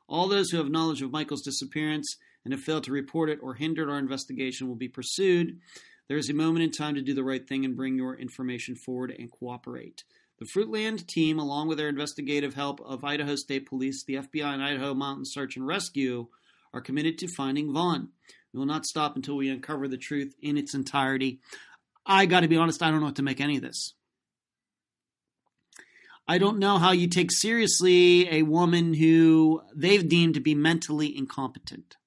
all 0.08 0.28
those 0.28 0.50
who 0.50 0.58
have 0.58 0.70
knowledge 0.70 1.04
of 1.04 1.12
Michael's 1.12 1.44
disappearance 1.44 2.18
and 2.44 2.52
have 2.52 2.64
failed 2.64 2.84
to 2.86 2.92
report 2.92 3.30
it 3.30 3.40
or 3.42 3.54
hindered 3.54 3.90
our 3.90 4.00
investigation 4.00 4.68
will 4.68 4.76
be 4.76 4.88
pursued. 4.88 5.60
There 6.08 6.18
is 6.18 6.30
a 6.30 6.34
moment 6.34 6.64
in 6.64 6.72
time 6.72 6.96
to 6.96 7.02
do 7.02 7.14
the 7.14 7.24
right 7.24 7.48
thing 7.48 7.64
and 7.64 7.76
bring 7.76 7.96
your 7.96 8.16
information 8.16 8.76
forward 8.76 9.16
and 9.18 9.32
cooperate. 9.32 10.04
The 10.42 10.48
Fruitland 10.48 11.06
team, 11.06 11.38
along 11.38 11.68
with 11.68 11.78
their 11.78 11.88
investigative 11.88 12.56
help 12.56 12.82
of 12.82 13.04
Idaho 13.04 13.36
State 13.36 13.68
Police, 13.68 14.04
the 14.04 14.16
FBI, 14.16 14.52
and 14.52 14.64
Idaho 14.64 14.96
Mountain 14.96 15.26
Search 15.26 15.56
and 15.56 15.68
Rescue, 15.68 16.30
are 16.74 16.82
committed 16.82 17.20
to 17.20 17.28
finding 17.28 17.72
Vaughn. 17.72 18.10
We 18.52 18.58
will 18.58 18.66
not 18.66 18.88
stop 18.88 19.16
until 19.16 19.38
we 19.38 19.50
uncover 19.50 19.88
the 19.88 20.00
truth 20.00 20.34
in 20.42 20.58
its 20.58 20.74
entirety. 20.74 21.42
I 22.08 22.26
got 22.26 22.40
to 22.40 22.48
be 22.48 22.58
honest, 22.58 22.82
I 22.82 22.90
don't 22.90 23.02
know 23.02 23.06
what 23.06 23.18
to 23.18 23.22
make 23.22 23.40
any 23.40 23.58
of 23.58 23.62
this. 23.62 23.94
I 26.28 26.40
don't 26.40 26.58
know 26.58 26.80
how 26.80 26.92
you 26.92 27.08
take 27.08 27.32
seriously 27.32 28.28
a 28.34 28.42
woman 28.42 28.96
who 28.96 29.62
they've 29.76 30.10
deemed 30.10 30.34
to 30.34 30.40
be 30.40 30.56
mentally 30.56 31.16
incompetent. 31.16 31.98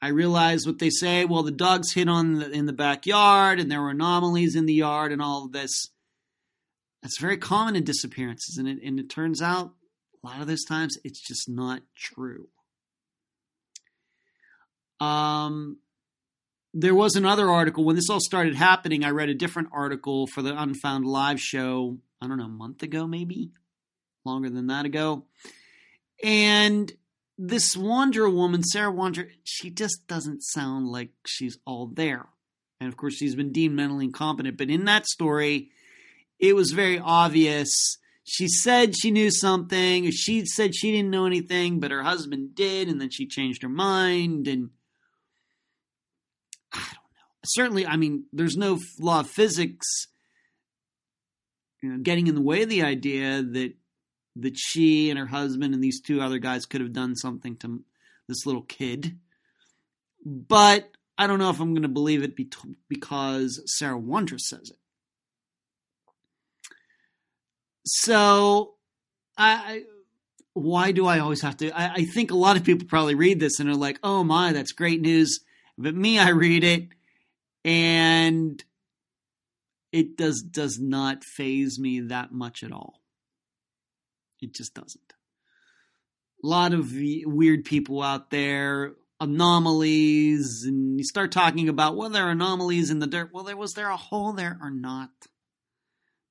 I 0.00 0.10
realize 0.10 0.68
what 0.68 0.78
they 0.78 0.90
say. 0.90 1.24
Well, 1.24 1.42
the 1.42 1.50
dogs 1.50 1.94
hit 1.94 2.08
on 2.08 2.34
the, 2.34 2.50
in 2.52 2.66
the 2.66 2.72
backyard, 2.72 3.58
and 3.58 3.68
there 3.68 3.82
were 3.82 3.90
anomalies 3.90 4.54
in 4.54 4.66
the 4.66 4.74
yard, 4.74 5.10
and 5.10 5.20
all 5.20 5.46
of 5.46 5.50
this. 5.50 5.90
That's 7.08 7.22
very 7.22 7.38
common 7.38 7.74
in 7.74 7.84
disappearances, 7.84 8.58
and 8.58 8.68
it, 8.68 8.80
and 8.84 9.00
it 9.00 9.08
turns 9.08 9.40
out 9.40 9.72
a 10.22 10.26
lot 10.26 10.42
of 10.42 10.46
those 10.46 10.62
times 10.66 10.98
it's 11.04 11.26
just 11.26 11.48
not 11.48 11.80
true. 11.96 12.48
Um, 15.00 15.78
there 16.74 16.94
was 16.94 17.16
another 17.16 17.48
article 17.48 17.84
when 17.84 17.96
this 17.96 18.10
all 18.10 18.20
started 18.20 18.56
happening. 18.56 19.04
I 19.04 19.10
read 19.12 19.30
a 19.30 19.34
different 19.34 19.70
article 19.72 20.26
for 20.26 20.42
the 20.42 20.54
Unfound 20.54 21.06
Live 21.06 21.40
show. 21.40 21.96
I 22.20 22.28
don't 22.28 22.36
know, 22.36 22.44
a 22.44 22.48
month 22.48 22.82
ago, 22.82 23.06
maybe 23.06 23.52
longer 24.26 24.50
than 24.50 24.66
that 24.66 24.84
ago, 24.84 25.24
and 26.22 26.92
this 27.38 27.74
Wanderer 27.74 28.28
woman, 28.28 28.62
Sarah 28.62 28.92
Wander, 28.92 29.30
she 29.44 29.70
just 29.70 30.06
doesn't 30.08 30.42
sound 30.42 30.88
like 30.88 31.12
she's 31.24 31.56
all 31.64 31.86
there. 31.86 32.26
And 32.82 32.88
of 32.88 32.98
course, 32.98 33.14
she's 33.14 33.34
been 33.34 33.50
deemed 33.50 33.76
mentally 33.76 34.04
incompetent. 34.04 34.58
But 34.58 34.68
in 34.68 34.84
that 34.84 35.06
story, 35.06 35.70
it 36.38 36.54
was 36.54 36.72
very 36.72 36.98
obvious. 36.98 37.98
She 38.24 38.48
said 38.48 38.94
she 38.96 39.10
knew 39.10 39.30
something, 39.30 40.10
she 40.10 40.44
said 40.44 40.74
she 40.74 40.92
didn't 40.92 41.10
know 41.10 41.26
anything, 41.26 41.80
but 41.80 41.90
her 41.90 42.02
husband 42.02 42.54
did, 42.54 42.88
and 42.88 43.00
then 43.00 43.10
she 43.10 43.26
changed 43.26 43.62
her 43.62 43.68
mind. 43.68 44.46
And 44.46 44.70
I 46.72 46.78
don't 46.78 46.86
know. 46.86 47.28
Certainly, 47.44 47.86
I 47.86 47.96
mean, 47.96 48.24
there's 48.32 48.56
no 48.56 48.78
law 49.00 49.20
of 49.20 49.30
physics 49.30 49.86
you 51.82 51.90
know, 51.90 51.98
getting 51.98 52.26
in 52.26 52.34
the 52.34 52.42
way 52.42 52.62
of 52.62 52.68
the 52.68 52.82
idea 52.82 53.42
that 53.42 53.74
that 54.36 54.56
she 54.56 55.10
and 55.10 55.18
her 55.18 55.26
husband 55.26 55.74
and 55.74 55.82
these 55.82 56.00
two 56.00 56.20
other 56.20 56.38
guys 56.38 56.64
could 56.64 56.80
have 56.80 56.92
done 56.92 57.16
something 57.16 57.56
to 57.56 57.82
this 58.28 58.46
little 58.46 58.62
kid. 58.62 59.18
But 60.24 60.90
I 61.16 61.26
don't 61.26 61.40
know 61.40 61.50
if 61.50 61.60
I'm 61.60 61.72
going 61.72 61.82
to 61.82 61.88
believe 61.88 62.22
it 62.22 62.36
because 62.88 63.62
Sarah 63.66 63.98
Wondra 63.98 64.38
says 64.38 64.70
it. 64.70 64.77
So, 67.88 68.74
I 69.36 69.84
why 70.52 70.92
do 70.92 71.06
I 71.06 71.20
always 71.20 71.42
have 71.42 71.56
to? 71.58 71.70
I, 71.70 71.94
I, 71.94 72.04
think 72.04 72.30
a 72.30 72.36
lot 72.36 72.56
of 72.56 72.64
people 72.64 72.86
probably 72.86 73.14
read 73.14 73.40
this 73.40 73.60
and 73.60 73.68
are 73.68 73.74
like, 73.74 73.98
"Oh 74.02 74.24
my, 74.24 74.52
that's 74.52 74.72
great 74.72 75.00
news." 75.00 75.40
But 75.78 75.94
me, 75.94 76.18
I 76.18 76.30
read 76.30 76.64
it, 76.64 76.88
and 77.64 78.62
it 79.92 80.16
does 80.16 80.42
does 80.42 80.78
not 80.78 81.24
phase 81.24 81.78
me 81.78 82.00
that 82.00 82.32
much 82.32 82.62
at 82.62 82.72
all. 82.72 83.00
It 84.40 84.54
just 84.54 84.74
doesn't. 84.74 85.14
A 86.44 86.46
lot 86.46 86.72
of 86.72 86.92
weird 86.92 87.64
people 87.64 88.02
out 88.02 88.30
there, 88.30 88.94
anomalies, 89.20 90.64
and 90.64 90.98
you 90.98 91.04
start 91.04 91.32
talking 91.32 91.68
about 91.68 91.96
well, 91.96 92.10
there 92.10 92.26
are 92.26 92.32
anomalies 92.32 92.90
in 92.90 92.98
the 92.98 93.06
dirt. 93.06 93.30
Well, 93.32 93.44
there 93.44 93.56
was 93.56 93.72
there 93.74 93.90
a 93.90 93.96
hole 93.96 94.32
there 94.32 94.58
or 94.60 94.70
not? 94.70 95.10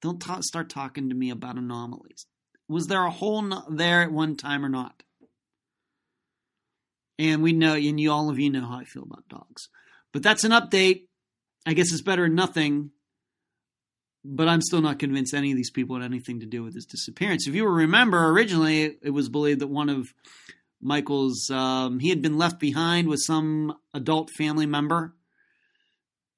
Don't 0.02 0.22
ta- 0.22 0.41
start 0.41 0.69
talking 0.69 1.10
to 1.10 1.15
me 1.15 1.30
about 1.30 1.57
anomalies. 1.57 2.26
Was 2.68 2.88
there 2.88 3.03
a 3.03 3.11
hole 3.11 3.41
no- 3.41 3.65
there 3.69 4.02
at 4.02 4.11
one 4.11 4.36
time 4.36 4.65
or 4.65 4.69
not? 4.69 5.03
And 7.19 7.41
we 7.41 7.53
know, 7.53 7.74
and 7.74 7.99
you 7.99 8.11
all 8.11 8.30
of 8.30 8.38
you 8.38 8.49
know 8.49 8.68
how 8.68 8.80
I 8.80 8.84
feel 8.84 9.03
about 9.03 9.28
dogs. 9.28 9.69
But 10.14 10.22
that's 10.22 10.44
an 10.44 10.52
update. 10.52 11.07
I 11.65 11.74
guess 11.74 11.91
it's 11.91 12.02
better 12.02 12.24
than 12.24 12.36
nothing 12.36 12.91
but 14.28 14.48
I'm 14.48 14.61
still 14.61 14.82
not 14.82 14.99
convinced 14.99 15.34
any 15.34 15.52
of 15.52 15.57
these 15.57 15.72
people 15.72 15.95
had 15.95 16.06
anything 16.06 16.41
to 16.41 16.45
do 16.45 16.64
with 16.64 16.76
his 16.76 16.86
disappearance. 16.86 17.48
If 17.48 17.56
you 17.56 17.65
remember, 17.68 18.30
originally 18.30 18.98
it 19.02 19.11
was 19.11 19.30
believed 19.30 19.61
that 19.61 19.68
one 19.68 19.90
of 19.90 20.14
Michael's 20.82 21.49
um, 21.49 21.99
he 21.99 22.10
had 22.10 22.22
been 22.22 22.38
left 22.38 22.60
behind 22.60 23.07
with 23.07 23.22
some 23.22 23.78
adult 23.94 24.30
family 24.32 24.65
member, 24.65 25.15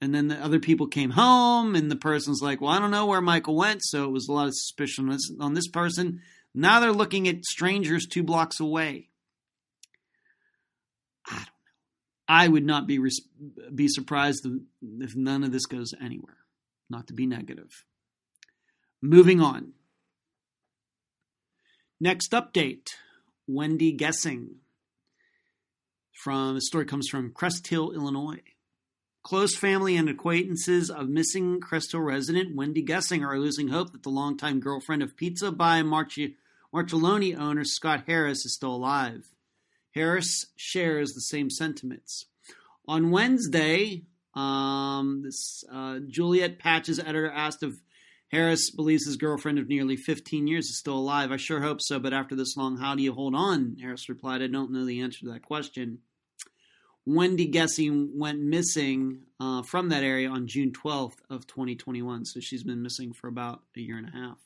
and 0.02 0.14
then 0.14 0.28
the 0.28 0.38
other 0.44 0.60
people 0.60 0.88
came 0.88 1.12
home, 1.12 1.76
and 1.76 1.92
the 1.92 1.96
person's 1.96 2.42
like, 2.42 2.62
"Well, 2.62 2.72
I 2.72 2.80
don't 2.80 2.92
know 2.92 3.06
where 3.06 3.22
Michael 3.22 3.56
went," 3.56 3.82
so 3.84 4.06
it 4.06 4.12
was 4.12 4.28
a 4.28 4.34
lot 4.34 4.48
of 4.48 4.54
suspicion 4.56 5.16
on 5.40 5.54
this 5.54 5.68
person. 5.68 6.22
Now 6.54 6.80
they're 6.80 6.92
looking 6.92 7.28
at 7.28 7.46
strangers 7.46 8.06
two 8.06 8.24
blocks 8.24 8.60
away. 8.60 9.10
I 11.28 11.36
don't 11.36 11.42
know. 11.42 11.46
I 12.28 12.48
would 12.48 12.66
not 12.66 12.88
be 12.88 13.00
be 13.74 13.88
surprised 13.88 14.46
if 14.82 15.16
none 15.16 15.44
of 15.44 15.52
this 15.52 15.66
goes 15.66 15.94
anywhere 16.02 16.40
not 16.90 17.08
to 17.08 17.14
be 17.14 17.26
negative. 17.26 17.86
Moving 19.02 19.40
on. 19.40 19.74
Next 22.00 22.32
update 22.32 22.88
Wendy 23.48 23.92
Gessing. 23.92 24.56
From 26.14 26.56
the 26.56 26.62
story 26.62 26.86
comes 26.86 27.08
from 27.08 27.32
Crest 27.32 27.68
Hill, 27.68 27.92
Illinois. 27.92 28.42
Close 29.30 29.56
family 29.56 29.96
and 29.96 30.10
acquaintances 30.10 30.90
of 30.90 31.08
missing 31.08 31.60
Crest 31.62 31.92
Hill 31.92 32.02
resident 32.02 32.56
Wendy 32.56 32.82
Gessing 32.82 33.24
are 33.24 33.38
losing 33.38 33.68
hope 33.68 33.92
that 33.92 34.02
the 34.02 34.10
longtime 34.10 34.60
girlfriend 34.60 35.04
of 35.04 35.16
Pizza 35.16 35.52
by 35.52 35.84
Marci- 35.84 36.34
Marchelloni 36.74 37.38
owner 37.38 37.64
Scott 37.64 38.06
Harris 38.08 38.44
is 38.44 38.56
still 38.56 38.74
alive. 38.74 39.28
Harris 39.94 40.48
shares 40.56 41.12
the 41.12 41.22
same 41.22 41.52
sentiments. 41.52 42.26
On 42.88 43.12
Wednesday, 43.12 44.02
um, 44.34 45.22
this 45.24 45.64
uh, 45.72 46.00
Joliet 46.08 46.58
Patch's 46.58 46.98
editor 46.98 47.30
asked 47.30 47.62
if 47.62 47.76
Harris 48.32 48.72
believes 48.72 49.06
his 49.06 49.18
girlfriend 49.18 49.60
of 49.60 49.70
nearly 49.70 49.96
15 49.96 50.48
years 50.48 50.70
is 50.70 50.80
still 50.80 50.98
alive. 50.98 51.32
I 51.32 51.38
sure 51.38 51.62
hope 51.62 51.84
so, 51.84 52.00
but 52.00 52.14
after 52.14 52.36
this 52.36 52.58
long, 52.58 52.78
how 52.78 52.96
do 52.96 53.04
you 53.04 53.14
hold 53.14 53.36
on? 53.36 53.78
Harris 53.80 54.10
replied, 54.10 54.42
I 54.42 54.48
don't 54.48 54.72
know 54.72 54.86
the 54.86 55.02
answer 55.02 55.20
to 55.20 55.34
that 55.34 55.44
question. 55.44 56.00
Wendy 57.16 57.48
Gessing 57.48 58.12
went 58.18 58.40
missing 58.40 59.24
uh, 59.40 59.64
from 59.64 59.90
that 59.90 60.04
area 60.04 60.30
on 60.30 60.48
June 60.48 60.72
12th 60.72 61.18
of 61.30 61.48
2021, 61.48 62.26
so 62.26 62.40
she's 62.40 62.64
been 62.64 62.84
missing 62.84 63.14
for 63.14 63.28
about 63.28 63.64
a 63.76 63.80
year 63.80 63.98
and 63.98 64.08
a 64.08 64.12
half. 64.12 64.38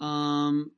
Um, 0.00 0.70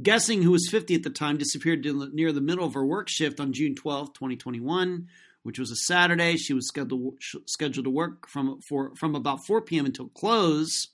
Gessing, 0.00 0.42
who 0.42 0.52
was 0.52 0.68
50 0.70 0.94
at 0.94 1.02
the 1.02 1.10
time, 1.10 1.36
disappeared 1.36 1.84
near 2.14 2.32
the 2.32 2.40
middle 2.40 2.64
of 2.64 2.74
her 2.74 2.86
work 2.86 3.08
shift 3.08 3.40
on 3.40 3.52
June 3.52 3.74
12, 3.74 4.12
2021 4.12 5.08
which 5.42 5.58
was 5.58 5.72
a 5.72 5.76
Saturday. 5.76 6.36
She 6.36 6.54
was 6.54 6.68
scheduled 6.68 7.20
scheduled 7.46 7.84
to 7.84 7.90
work 7.90 8.28
from 8.28 8.60
for 8.60 8.94
from 8.94 9.14
about 9.14 9.44
4 9.44 9.62
p.m. 9.62 9.86
until 9.86 10.08
close. 10.08 10.88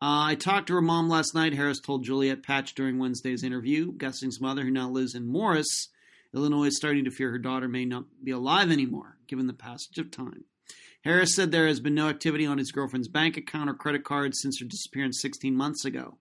Uh, 0.00 0.28
I 0.28 0.34
talked 0.34 0.68
to 0.68 0.74
her 0.74 0.82
mom 0.82 1.08
last 1.08 1.34
night. 1.34 1.54
Harris 1.54 1.80
told 1.80 2.04
Joliet 2.04 2.42
Patch 2.42 2.74
during 2.74 2.98
Wednesday's 2.98 3.42
interview. 3.42 3.92
Gessing's 3.96 4.40
mother, 4.40 4.62
who 4.62 4.70
now 4.70 4.88
lives 4.88 5.14
in 5.14 5.26
Morris, 5.26 5.88
Illinois, 6.34 6.66
is 6.66 6.76
starting 6.76 7.04
to 7.04 7.10
fear 7.10 7.30
her 7.30 7.38
daughter 7.38 7.68
may 7.68 7.84
not 7.84 8.04
be 8.22 8.30
alive 8.30 8.70
anymore, 8.70 9.18
given 9.26 9.46
the 9.46 9.52
passage 9.52 9.98
of 9.98 10.10
time. 10.10 10.44
Harris 11.04 11.34
said 11.34 11.52
there 11.52 11.66
has 11.66 11.80
been 11.80 11.94
no 11.94 12.08
activity 12.08 12.46
on 12.46 12.58
his 12.58 12.72
girlfriend's 12.72 13.08
bank 13.08 13.36
account 13.36 13.68
or 13.68 13.74
credit 13.74 14.04
card 14.04 14.34
since 14.34 14.58
her 14.58 14.66
disappearance 14.66 15.20
16 15.20 15.54
months 15.54 15.84
ago. 15.84 16.18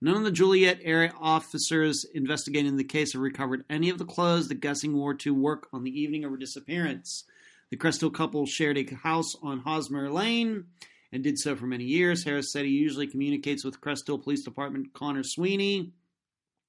None 0.00 0.16
of 0.16 0.22
the 0.22 0.30
Joliet 0.30 0.80
area 0.82 1.12
officers 1.18 2.04
investigating 2.14 2.76
the 2.76 2.84
case 2.84 3.14
have 3.14 3.22
recovered 3.22 3.64
any 3.68 3.88
of 3.88 3.98
the 3.98 4.04
clothes 4.04 4.48
that 4.48 4.60
Gessing 4.60 4.94
wore 4.94 5.14
to 5.14 5.34
work 5.34 5.66
on 5.72 5.82
the 5.82 5.90
evening 5.90 6.24
of 6.24 6.30
her 6.30 6.36
disappearance. 6.36 7.24
The 7.70 7.76
Crest 7.76 8.04
couple 8.12 8.46
shared 8.46 8.78
a 8.78 8.94
house 8.94 9.34
on 9.42 9.60
Hosmer 9.60 10.10
Lane 10.10 10.66
and 11.10 11.24
did 11.24 11.38
so 11.38 11.56
for 11.56 11.66
many 11.66 11.84
years. 11.84 12.24
Harris 12.24 12.52
said 12.52 12.64
he 12.64 12.70
usually 12.70 13.06
communicates 13.06 13.64
with 13.64 13.80
Crest 13.80 14.06
Police 14.06 14.44
Department 14.44 14.92
Connor 14.92 15.24
Sweeney, 15.24 15.92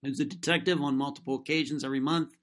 who's 0.02 0.20
a 0.20 0.26
detective 0.26 0.82
on 0.82 0.98
multiple 0.98 1.36
occasions 1.36 1.84
every 1.84 2.00
month. 2.00 2.34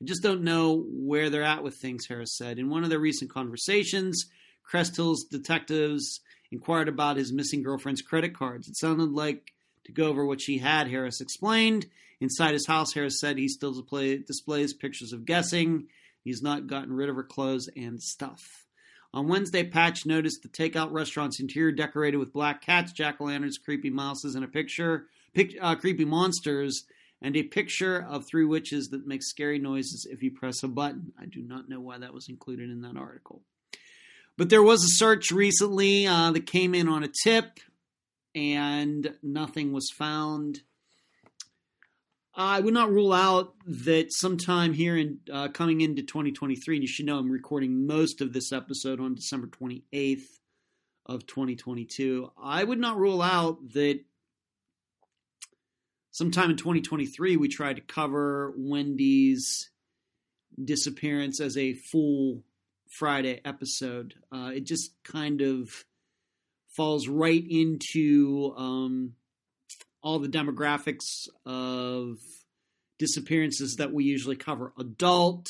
I 0.00 0.04
just 0.04 0.22
don't 0.22 0.42
know 0.42 0.84
where 0.88 1.28
they're 1.28 1.42
at 1.42 1.62
with 1.62 1.76
things, 1.76 2.06
Harris 2.06 2.36
said. 2.36 2.58
In 2.58 2.70
one 2.70 2.84
of 2.84 2.90
their 2.90 3.00
recent 3.00 3.30
conversations, 3.32 4.26
Cresthill's 4.62 5.24
detectives 5.24 6.20
inquired 6.52 6.88
about 6.88 7.16
his 7.16 7.32
missing 7.32 7.62
girlfriend's 7.62 8.02
credit 8.02 8.34
cards. 8.34 8.68
It 8.68 8.76
sounded 8.76 9.10
like 9.10 9.52
to 9.84 9.92
go 9.92 10.06
over 10.06 10.24
what 10.24 10.40
she 10.40 10.58
had, 10.58 10.88
Harris 10.88 11.20
explained. 11.20 11.86
Inside 12.20 12.52
his 12.52 12.66
house, 12.66 12.92
Harris 12.92 13.20
said 13.20 13.38
he 13.38 13.48
still 13.48 13.72
display, 13.72 14.18
displays 14.18 14.72
pictures 14.72 15.12
of 15.12 15.24
Gessing. 15.24 15.86
He's 16.22 16.42
not 16.42 16.66
gotten 16.66 16.92
rid 16.92 17.08
of 17.08 17.16
her 17.16 17.24
clothes 17.24 17.68
and 17.76 18.00
stuff. 18.02 18.66
On 19.14 19.28
Wednesday, 19.28 19.64
Patch 19.64 20.04
noticed 20.04 20.42
the 20.42 20.48
takeout 20.48 20.92
restaurant's 20.92 21.40
interior 21.40 21.72
decorated 21.72 22.18
with 22.18 22.32
black 22.32 22.60
cats, 22.60 22.92
jack 22.92 23.20
o' 23.20 23.24
lanterns, 23.24 23.56
creepy 23.56 23.88
mouses, 23.88 24.34
and 24.34 24.44
a 24.44 24.48
picture, 24.48 25.06
pic, 25.32 25.56
uh, 25.60 25.74
creepy 25.76 26.04
monsters, 26.04 26.84
and 27.20 27.36
a 27.36 27.42
picture 27.42 28.06
of 28.08 28.26
three 28.26 28.44
witches 28.44 28.88
that 28.88 29.06
make 29.06 29.22
scary 29.22 29.58
noises 29.58 30.06
if 30.10 30.22
you 30.22 30.30
press 30.30 30.62
a 30.62 30.68
button. 30.68 31.12
I 31.20 31.26
do 31.26 31.42
not 31.42 31.68
know 31.68 31.80
why 31.80 31.98
that 31.98 32.14
was 32.14 32.28
included 32.28 32.70
in 32.70 32.82
that 32.82 32.96
article. 32.96 33.42
But 34.36 34.50
there 34.50 34.62
was 34.62 34.84
a 34.84 34.88
search 34.88 35.32
recently 35.32 36.06
uh, 36.06 36.30
that 36.30 36.46
came 36.46 36.74
in 36.74 36.88
on 36.88 37.02
a 37.02 37.10
tip 37.24 37.58
and 38.34 39.14
nothing 39.22 39.72
was 39.72 39.90
found. 39.90 40.60
I 42.34 42.60
would 42.60 42.74
not 42.74 42.92
rule 42.92 43.12
out 43.12 43.54
that 43.66 44.12
sometime 44.12 44.72
here 44.72 44.96
in 44.96 45.18
uh, 45.32 45.48
coming 45.48 45.80
into 45.80 46.02
2023, 46.02 46.76
and 46.76 46.82
you 46.84 46.88
should 46.88 47.06
know 47.06 47.18
I'm 47.18 47.32
recording 47.32 47.84
most 47.88 48.20
of 48.20 48.32
this 48.32 48.52
episode 48.52 49.00
on 49.00 49.16
December 49.16 49.48
28th 49.48 50.22
of 51.04 51.26
2022. 51.26 52.30
I 52.40 52.62
would 52.62 52.78
not 52.78 52.96
rule 52.96 53.22
out 53.22 53.72
that 53.72 54.00
sometime 56.10 56.50
in 56.50 56.56
2023 56.56 57.36
we 57.36 57.48
tried 57.48 57.76
to 57.76 57.82
cover 57.82 58.54
Wendy's 58.56 59.70
disappearance 60.62 61.40
as 61.40 61.56
a 61.56 61.74
full 61.74 62.42
Friday 62.88 63.40
episode. 63.44 64.14
Uh, 64.32 64.50
it 64.54 64.64
just 64.64 64.92
kind 65.04 65.40
of 65.40 65.84
falls 66.68 67.08
right 67.08 67.44
into 67.48 68.54
um, 68.56 69.14
all 70.02 70.18
the 70.18 70.28
demographics 70.28 71.28
of 71.44 72.18
disappearances 72.98 73.76
that 73.76 73.92
we 73.92 74.04
usually 74.04 74.36
cover 74.36 74.72
adult, 74.78 75.48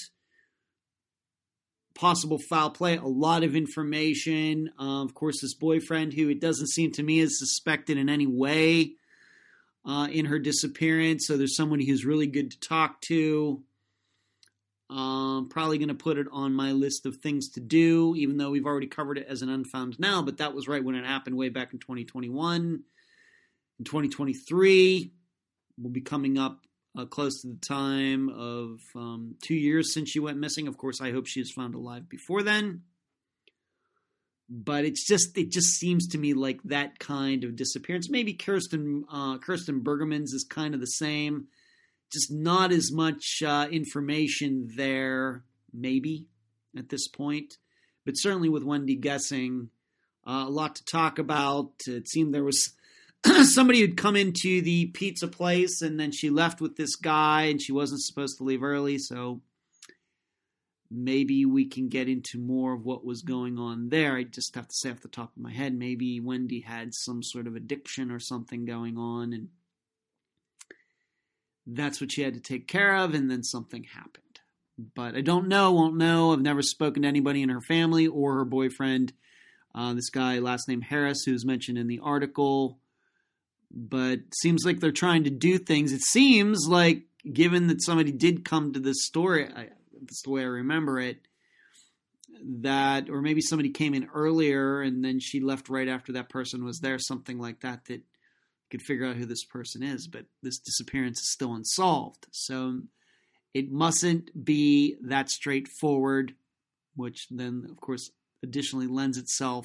possible 1.94 2.38
foul 2.38 2.70
play, 2.70 2.96
a 2.96 3.04
lot 3.04 3.42
of 3.42 3.56
information. 3.56 4.70
Uh, 4.78 5.02
of 5.02 5.14
course, 5.14 5.40
this 5.40 5.54
boyfriend, 5.54 6.12
who 6.12 6.28
it 6.28 6.40
doesn't 6.40 6.68
seem 6.68 6.92
to 6.92 7.02
me 7.02 7.20
is 7.20 7.38
suspected 7.38 7.98
in 7.98 8.08
any 8.08 8.26
way 8.26 8.92
uh, 9.88 10.06
in 10.12 10.26
her 10.26 10.38
disappearance. 10.38 11.26
So 11.26 11.36
there's 11.36 11.56
someone 11.56 11.80
who's 11.80 12.04
really 12.04 12.26
good 12.26 12.50
to 12.50 12.60
talk 12.60 13.00
to. 13.02 13.62
Um, 14.90 15.48
probably 15.50 15.78
going 15.78 15.88
to 15.88 15.94
put 15.94 16.18
it 16.18 16.26
on 16.30 16.54
my 16.54 16.72
list 16.72 17.04
of 17.04 17.16
things 17.16 17.50
to 17.50 17.60
do, 17.60 18.14
even 18.16 18.36
though 18.36 18.50
we've 18.50 18.66
already 18.66 18.86
covered 18.86 19.18
it 19.18 19.26
as 19.28 19.42
an 19.42 19.48
unfound 19.48 19.98
now. 19.98 20.22
But 20.22 20.38
that 20.38 20.54
was 20.54 20.68
right 20.68 20.84
when 20.84 20.94
it 20.94 21.04
happened, 21.04 21.36
way 21.36 21.48
back 21.48 21.72
in 21.72 21.78
2021. 21.78 22.82
In 23.78 23.84
2023, 23.84 25.12
we'll 25.78 25.92
be 25.92 26.00
coming 26.00 26.38
up 26.38 26.60
uh, 26.98 27.04
close 27.04 27.42
to 27.42 27.48
the 27.48 27.60
time 27.60 28.28
of 28.30 28.80
um, 28.94 29.36
two 29.42 29.54
years 29.54 29.92
since 29.92 30.10
she 30.10 30.20
went 30.20 30.38
missing. 30.38 30.68
Of 30.68 30.78
course, 30.78 31.00
I 31.00 31.12
hope 31.12 31.26
she 31.26 31.40
is 31.40 31.50
found 31.50 31.74
alive 31.74 32.08
before 32.08 32.42
then. 32.42 32.82
But 34.50 34.84
it's 34.84 35.06
just 35.06 35.36
it 35.36 35.50
just 35.50 35.78
seems 35.78 36.08
to 36.08 36.18
me 36.18 36.32
like 36.32 36.62
that 36.64 36.98
kind 36.98 37.44
of 37.44 37.56
disappearance. 37.56 38.08
Maybe 38.08 38.32
Kirsten 38.32 39.04
uh, 39.12 39.38
Kirsten 39.38 39.82
Brueggemann's 39.82 40.32
is 40.32 40.46
kind 40.48 40.74
of 40.74 40.80
the 40.80 40.86
same 40.86 41.48
just 42.12 42.32
not 42.32 42.72
as 42.72 42.90
much 42.92 43.42
uh, 43.46 43.68
information 43.70 44.68
there, 44.76 45.44
maybe 45.72 46.26
at 46.76 46.88
this 46.88 47.08
point, 47.08 47.58
but 48.04 48.14
certainly 48.14 48.48
with 48.48 48.62
Wendy 48.62 48.96
Gessing, 48.96 49.68
uh, 50.26 50.44
a 50.46 50.50
lot 50.50 50.76
to 50.76 50.84
talk 50.84 51.18
about. 51.18 51.72
It 51.86 52.08
seemed 52.08 52.32
there 52.32 52.44
was 52.44 52.72
somebody 53.42 53.80
who'd 53.80 53.96
come 53.96 54.16
into 54.16 54.62
the 54.62 54.86
pizza 54.86 55.28
place 55.28 55.82
and 55.82 55.98
then 55.98 56.12
she 56.12 56.30
left 56.30 56.60
with 56.60 56.76
this 56.76 56.96
guy 56.96 57.44
and 57.44 57.60
she 57.60 57.72
wasn't 57.72 58.02
supposed 58.02 58.38
to 58.38 58.44
leave 58.44 58.62
early, 58.62 58.98
so 58.98 59.40
maybe 60.90 61.44
we 61.44 61.66
can 61.66 61.88
get 61.88 62.08
into 62.08 62.38
more 62.38 62.74
of 62.74 62.84
what 62.84 63.04
was 63.04 63.22
going 63.22 63.58
on 63.58 63.88
there. 63.90 64.16
I 64.16 64.24
just 64.24 64.54
have 64.54 64.68
to 64.68 64.74
say 64.74 64.90
off 64.90 65.00
the 65.00 65.08
top 65.08 65.32
of 65.36 65.42
my 65.42 65.52
head, 65.52 65.74
maybe 65.74 66.20
Wendy 66.20 66.60
had 66.60 66.94
some 66.94 67.22
sort 67.22 67.46
of 67.46 67.56
addiction 67.56 68.10
or 68.10 68.18
something 68.18 68.64
going 68.64 68.96
on 68.96 69.32
and 69.32 69.48
that's 71.68 72.00
what 72.00 72.12
she 72.12 72.22
had 72.22 72.34
to 72.34 72.40
take 72.40 72.66
care 72.66 72.96
of, 72.96 73.14
and 73.14 73.30
then 73.30 73.42
something 73.42 73.84
happened. 73.84 74.24
But 74.94 75.14
I 75.16 75.20
don't 75.20 75.48
know, 75.48 75.72
won't 75.72 75.96
know. 75.96 76.32
I've 76.32 76.40
never 76.40 76.62
spoken 76.62 77.02
to 77.02 77.08
anybody 77.08 77.42
in 77.42 77.48
her 77.48 77.60
family 77.60 78.06
or 78.06 78.36
her 78.36 78.44
boyfriend. 78.44 79.12
Uh, 79.74 79.92
this 79.94 80.08
guy, 80.08 80.38
last 80.38 80.68
name 80.68 80.80
Harris, 80.80 81.24
who's 81.24 81.44
mentioned 81.44 81.78
in 81.78 81.88
the 81.88 82.00
article. 82.02 82.78
But 83.70 84.20
seems 84.34 84.64
like 84.64 84.80
they're 84.80 84.92
trying 84.92 85.24
to 85.24 85.30
do 85.30 85.58
things. 85.58 85.92
It 85.92 86.00
seems 86.00 86.66
like, 86.68 87.02
given 87.30 87.66
that 87.66 87.82
somebody 87.82 88.12
did 88.12 88.44
come 88.44 88.72
to 88.72 88.80
this 88.80 89.04
story, 89.04 89.46
I, 89.46 89.68
that's 90.00 90.22
the 90.22 90.30
way 90.30 90.42
I 90.42 90.46
remember 90.46 91.00
it, 91.00 91.20
that, 92.60 93.08
or 93.10 93.22
maybe 93.22 93.40
somebody 93.40 93.70
came 93.70 93.94
in 93.94 94.08
earlier 94.14 94.82
and 94.82 95.04
then 95.04 95.18
she 95.20 95.40
left 95.40 95.68
right 95.68 95.88
after 95.88 96.12
that 96.12 96.28
person 96.28 96.64
was 96.64 96.80
there, 96.80 96.98
something 96.98 97.38
like 97.38 97.60
that, 97.60 97.86
that 97.86 98.02
could 98.70 98.82
figure 98.82 99.06
out 99.06 99.16
who 99.16 99.24
this 99.24 99.44
person 99.44 99.82
is, 99.82 100.06
but 100.06 100.26
this 100.42 100.58
disappearance 100.58 101.18
is 101.20 101.32
still 101.32 101.54
unsolved. 101.54 102.26
So 102.32 102.80
it 103.54 103.72
mustn't 103.72 104.44
be 104.44 104.96
that 105.02 105.30
straightforward, 105.30 106.34
which 106.94 107.26
then, 107.30 107.66
of 107.70 107.80
course, 107.80 108.10
additionally 108.42 108.86
lends 108.86 109.16
itself 109.16 109.64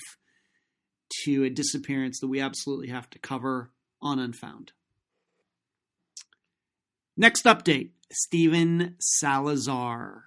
to 1.25 1.43
a 1.43 1.49
disappearance 1.49 2.19
that 2.19 2.27
we 2.27 2.39
absolutely 2.39 2.87
have 2.87 3.09
to 3.11 3.19
cover 3.19 3.71
on 4.01 4.19
Unfound. 4.19 4.71
Next 7.15 7.43
update 7.43 7.89
Stephen 8.13 8.95
Salazar. 8.99 10.23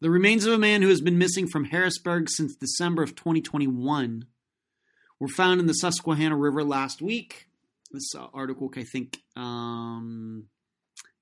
The 0.00 0.10
remains 0.10 0.44
of 0.44 0.52
a 0.52 0.58
man 0.58 0.82
who 0.82 0.88
has 0.88 1.00
been 1.00 1.18
missing 1.18 1.48
from 1.48 1.64
Harrisburg 1.64 2.28
since 2.28 2.54
December 2.54 3.02
of 3.02 3.16
2021 3.16 4.26
were 5.18 5.28
found 5.28 5.60
in 5.60 5.66
the 5.66 5.72
Susquehanna 5.72 6.36
River 6.36 6.62
last 6.62 7.00
week. 7.00 7.48
This 7.90 8.14
uh, 8.14 8.26
article, 8.34 8.70
I 8.76 8.84
think, 8.84 9.18
um, 9.36 10.48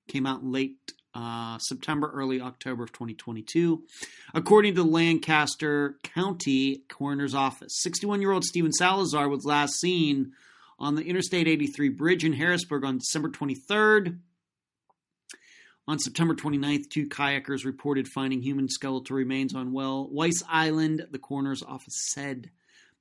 came 0.07 0.25
out 0.25 0.43
late 0.43 0.91
uh, 1.13 1.57
September, 1.59 2.11
early 2.13 2.41
October 2.41 2.83
of 2.83 2.91
2022. 2.91 3.83
According 4.33 4.75
to 4.75 4.83
the 4.83 4.89
Lancaster 4.89 5.95
County 6.03 6.83
Coroner's 6.89 7.33
Office, 7.33 7.81
61 7.81 8.21
year 8.21 8.31
old 8.31 8.43
Stephen 8.43 8.73
Salazar 8.73 9.29
was 9.29 9.45
last 9.45 9.79
seen 9.79 10.33
on 10.77 10.95
the 10.95 11.03
Interstate 11.03 11.47
83 11.47 11.89
bridge 11.89 12.25
in 12.25 12.33
Harrisburg 12.33 12.83
on 12.83 12.97
December 12.97 13.29
23rd. 13.29 14.19
On 15.87 15.99
September 15.99 16.33
29th, 16.33 16.89
two 16.89 17.07
kayakers 17.07 17.63
reported 17.63 18.07
finding 18.07 18.41
human 18.41 18.67
skeletal 18.67 19.15
remains 19.15 19.53
on 19.53 19.71
well 19.71 20.09
Weiss 20.09 20.41
Island, 20.49 21.05
the 21.11 21.19
coroner's 21.19 21.61
office 21.61 22.09
said. 22.11 22.49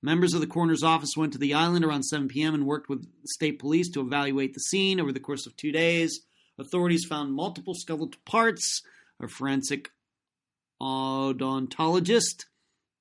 Members 0.02 0.35
of 0.35 0.43
the 0.43 0.47
coroner's 0.47 0.82
office 0.82 1.16
went 1.16 1.32
to 1.32 1.39
the 1.39 1.55
island 1.55 1.82
around 1.82 2.02
7 2.02 2.28
p.m. 2.28 2.52
and 2.52 2.66
worked 2.66 2.90
with 2.90 3.06
state 3.24 3.59
police 3.59 3.89
to 3.93 4.02
evaluate 4.02 4.52
the 4.52 4.61
scene 4.61 5.01
over 5.01 5.12
the 5.12 5.20
course 5.20 5.47
of 5.47 5.56
two 5.56 5.73
days. 5.73 6.20
Authorities 6.59 7.06
found 7.06 7.32
multiple 7.32 7.73
skeletal 7.74 8.20
parts. 8.27 8.82
A 9.20 9.28
forensic 9.28 9.90
odontologist, 10.82 12.44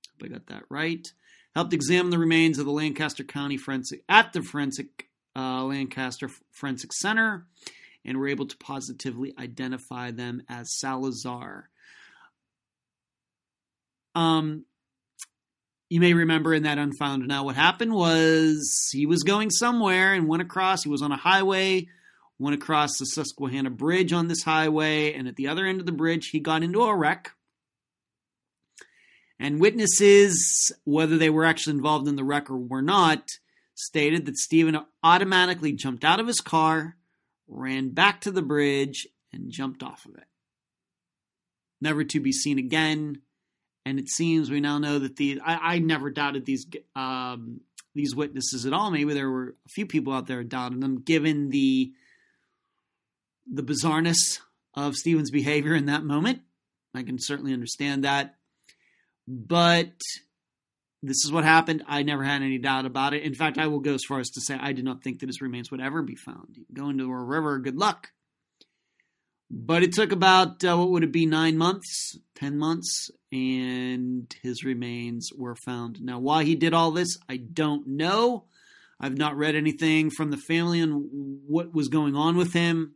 hope 0.08 0.24
I 0.24 0.28
got 0.28 0.46
that 0.48 0.64
right, 0.70 1.06
helped 1.56 1.74
examine 1.74 2.12
the 2.12 2.20
remains 2.20 2.60
of 2.60 2.66
the 2.66 2.72
Lancaster 2.72 3.24
County 3.24 3.58
forensic 3.58 4.04
at 4.08 4.32
the 4.32 4.42
forensic 4.42 5.10
uh, 5.36 5.64
Lancaster 5.64 6.30
Forensic 6.52 6.94
Center, 6.94 7.48
and 8.06 8.18
were 8.18 8.28
able 8.28 8.48
to 8.48 8.58
positively 8.58 9.34
identify 9.40 10.12
them 10.12 10.44
as 10.50 10.80
Salazar. 10.80 11.70
Um, 14.16 14.66
you 15.90 16.00
may 16.00 16.14
remember 16.14 16.54
in 16.54 16.64
that 16.64 16.78
Unfound 16.78 17.28
Now 17.28 17.44
what 17.44 17.56
happened 17.56 17.94
was 17.94 18.90
he 18.92 19.06
was 19.06 19.24
going 19.24 19.50
somewhere 19.50 20.14
and 20.14 20.28
went 20.28 20.42
across, 20.42 20.84
he 20.84 20.90
was 20.90 21.02
on 21.02 21.12
a 21.12 21.18
highway, 21.18 21.88
went 22.40 22.56
across 22.56 22.98
the 22.98 23.06
Susquehanna 23.06 23.70
Bridge 23.70 24.12
on 24.12 24.28
this 24.28 24.44
highway, 24.44 25.14
and 25.14 25.28
at 25.28 25.36
the 25.36 25.48
other 25.48 25.66
end 25.66 25.80
of 25.80 25.86
the 25.86 25.92
bridge, 25.92 26.30
he 26.30 26.40
got 26.40 26.64
into 26.64 26.82
a 26.82 26.96
wreck. 26.96 27.32
And 29.40 29.60
witnesses, 29.60 30.72
whether 30.84 31.18
they 31.18 31.30
were 31.30 31.46
actually 31.46 31.76
involved 31.76 32.08
in 32.08 32.16
the 32.16 32.24
wreck 32.24 32.50
or 32.50 32.58
were 32.58 32.82
not, 32.82 33.30
stated 33.76 34.26
that 34.26 34.38
Stephen 34.38 34.80
automatically 35.04 35.74
jumped 35.74 36.04
out 36.04 36.20
of 36.20 36.28
his 36.28 36.40
car, 36.40 36.96
ran 37.48 37.90
back 37.90 38.22
to 38.22 38.32
the 38.32 38.42
bridge, 38.42 39.08
and 39.32 39.52
jumped 39.52 39.84
off 39.84 40.06
of 40.06 40.16
it. 40.16 40.28
Never 41.82 42.04
to 42.04 42.20
be 42.20 42.32
seen 42.32 42.60
again 42.60 43.22
and 43.86 44.00
it 44.00 44.10
seems 44.10 44.50
we 44.50 44.62
now 44.62 44.78
know 44.78 45.00
that 45.00 45.16
the 45.18 45.42
I, 45.44 45.76
I 45.76 45.80
never 45.80 46.10
doubted 46.10 46.46
these 46.46 46.66
um, 46.96 47.62
these 47.94 48.16
witnesses 48.16 48.66
at 48.66 48.74
all. 48.74 48.92
Maybe 48.92 49.14
there 49.14 49.30
were 49.30 49.56
a 49.66 49.70
few 49.70 49.86
people 49.86 50.14
out 50.14 50.28
there 50.28 50.44
doubting 50.44 50.80
them, 50.80 51.02
given 51.02 51.50
the 51.50 51.92
the 53.52 53.64
bizarreness 53.64 54.40
of 54.74 54.96
Stephen's 54.96 55.32
behavior 55.32 55.76
in 55.76 55.88
that 55.88 56.04
moment. 56.04 56.42
I 56.96 57.04
can 57.04 57.20
certainly 57.20 57.54
understand 57.54 58.04
that, 58.04 58.36
but 59.28 59.94
this 61.04 61.26
is 61.26 61.32
what 61.34 61.44
happened. 61.44 61.84
I 61.86 62.02
never 62.02 62.24
had 62.24 62.42
any 62.42 62.58
doubt 62.58 62.86
about 62.86 63.14
it. 63.14 63.24
In 63.24 63.36
fact, 63.36 63.58
I 63.58 63.68
will 63.68 63.82
go 63.82 63.94
as 63.94 64.06
far 64.08 64.20
as 64.22 64.30
to 64.30 64.42
say 64.42 64.58
I 64.60 64.72
did 64.72 64.86
not 64.86 65.04
think 65.04 65.20
that 65.20 65.28
his 65.28 65.42
remains 65.42 65.70
would 65.70 65.82
ever 65.82 66.02
be 66.02 66.16
found. 66.16 66.60
Go 66.74 66.90
into 66.90 67.12
a 67.12 67.24
river, 67.24 67.60
good 67.60 67.76
luck. 67.76 68.12
But 69.52 69.84
it 69.84 69.92
took 69.92 70.14
about, 70.14 70.64
uh, 70.64 70.78
what 70.78 70.90
would 70.92 71.04
it 71.04 71.12
be, 71.12 71.26
nine 71.26 71.58
months, 71.58 72.18
10 72.36 72.58
months, 72.58 73.12
and 73.34 74.34
his 74.42 74.64
remains 74.64 75.30
were 75.38 75.58
found. 75.66 76.02
Now, 76.02 76.20
why 76.20 76.46
he 76.46 76.56
did 76.56 76.74
all 76.74 76.92
this, 76.92 77.18
I 77.28 77.36
don't 77.36 77.86
know. 77.86 78.46
I've 79.00 79.18
not 79.18 79.36
read 79.36 79.56
anything 79.56 80.10
from 80.10 80.32
the 80.32 80.38
family 80.38 80.82
on 80.82 81.10
what 81.46 81.74
was 81.74 81.90
going 81.90 82.16
on 82.16 82.38
with 82.38 82.54
him. 82.54 82.96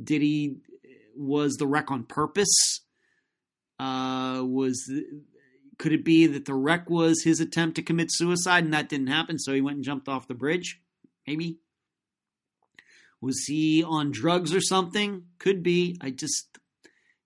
Did 0.00 0.20
he, 0.20 0.58
was 1.16 1.54
the 1.54 1.66
wreck 1.66 1.90
on 1.90 2.04
purpose? 2.04 2.82
Uh, 3.80 4.42
was, 4.44 4.92
could 5.78 5.92
it 5.92 6.04
be 6.04 6.26
that 6.26 6.44
the 6.44 6.54
wreck 6.54 6.90
was 6.90 7.22
his 7.22 7.40
attempt 7.40 7.76
to 7.76 7.82
commit 7.82 8.08
suicide 8.10 8.64
and 8.64 8.72
that 8.72 8.88
didn't 8.88 9.06
happen, 9.06 9.38
so 9.38 9.52
he 9.52 9.60
went 9.60 9.76
and 9.76 9.84
jumped 9.84 10.08
off 10.08 10.28
the 10.28 10.34
bridge? 10.34 10.80
Maybe. 11.26 11.58
Was 13.20 13.44
he 13.46 13.82
on 13.82 14.10
drugs 14.10 14.54
or 14.54 14.60
something? 14.60 15.24
Could 15.38 15.62
be. 15.62 15.96
I 16.00 16.10
just 16.10 16.58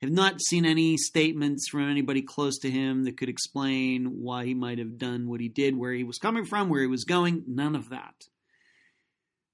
have 0.01 0.11
not 0.11 0.41
seen 0.41 0.65
any 0.65 0.97
statements 0.97 1.69
from 1.69 1.89
anybody 1.89 2.23
close 2.23 2.59
to 2.59 2.71
him 2.71 3.05
that 3.05 3.17
could 3.17 3.29
explain 3.29 4.21
why 4.23 4.45
he 4.45 4.55
might 4.55 4.79
have 4.79 4.99
done 4.99 5.29
what 5.29 5.41
he 5.41 5.49
did, 5.49 5.77
where 5.77 5.93
he 5.93 6.05
was 6.05 6.19
coming 6.19 6.45
from, 6.45 6.69
where 6.69 6.81
he 6.81 6.87
was 6.87 7.05
going. 7.05 7.45
None 7.47 7.77
of 7.77 7.91
that. 7.91 8.15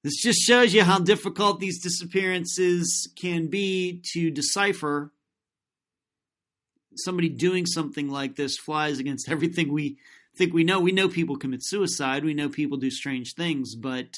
This 0.02 0.16
just 0.16 0.40
shows 0.40 0.72
you 0.72 0.84
how 0.84 1.00
difficult 1.00 1.60
these 1.60 1.82
disappearances 1.82 3.12
can 3.16 3.48
be 3.48 4.02
to 4.12 4.30
decipher. 4.30 5.12
Somebody 6.96 7.28
doing 7.28 7.66
something 7.66 8.08
like 8.08 8.36
this 8.36 8.56
flies 8.56 8.98
against 8.98 9.28
everything 9.30 9.72
we 9.72 9.98
think 10.36 10.54
we 10.54 10.64
know. 10.64 10.80
We 10.80 10.92
know 10.92 11.08
people 11.08 11.36
commit 11.36 11.64
suicide, 11.64 12.24
we 12.24 12.34
know 12.34 12.48
people 12.48 12.78
do 12.78 12.90
strange 12.90 13.34
things, 13.34 13.74
but 13.74 14.16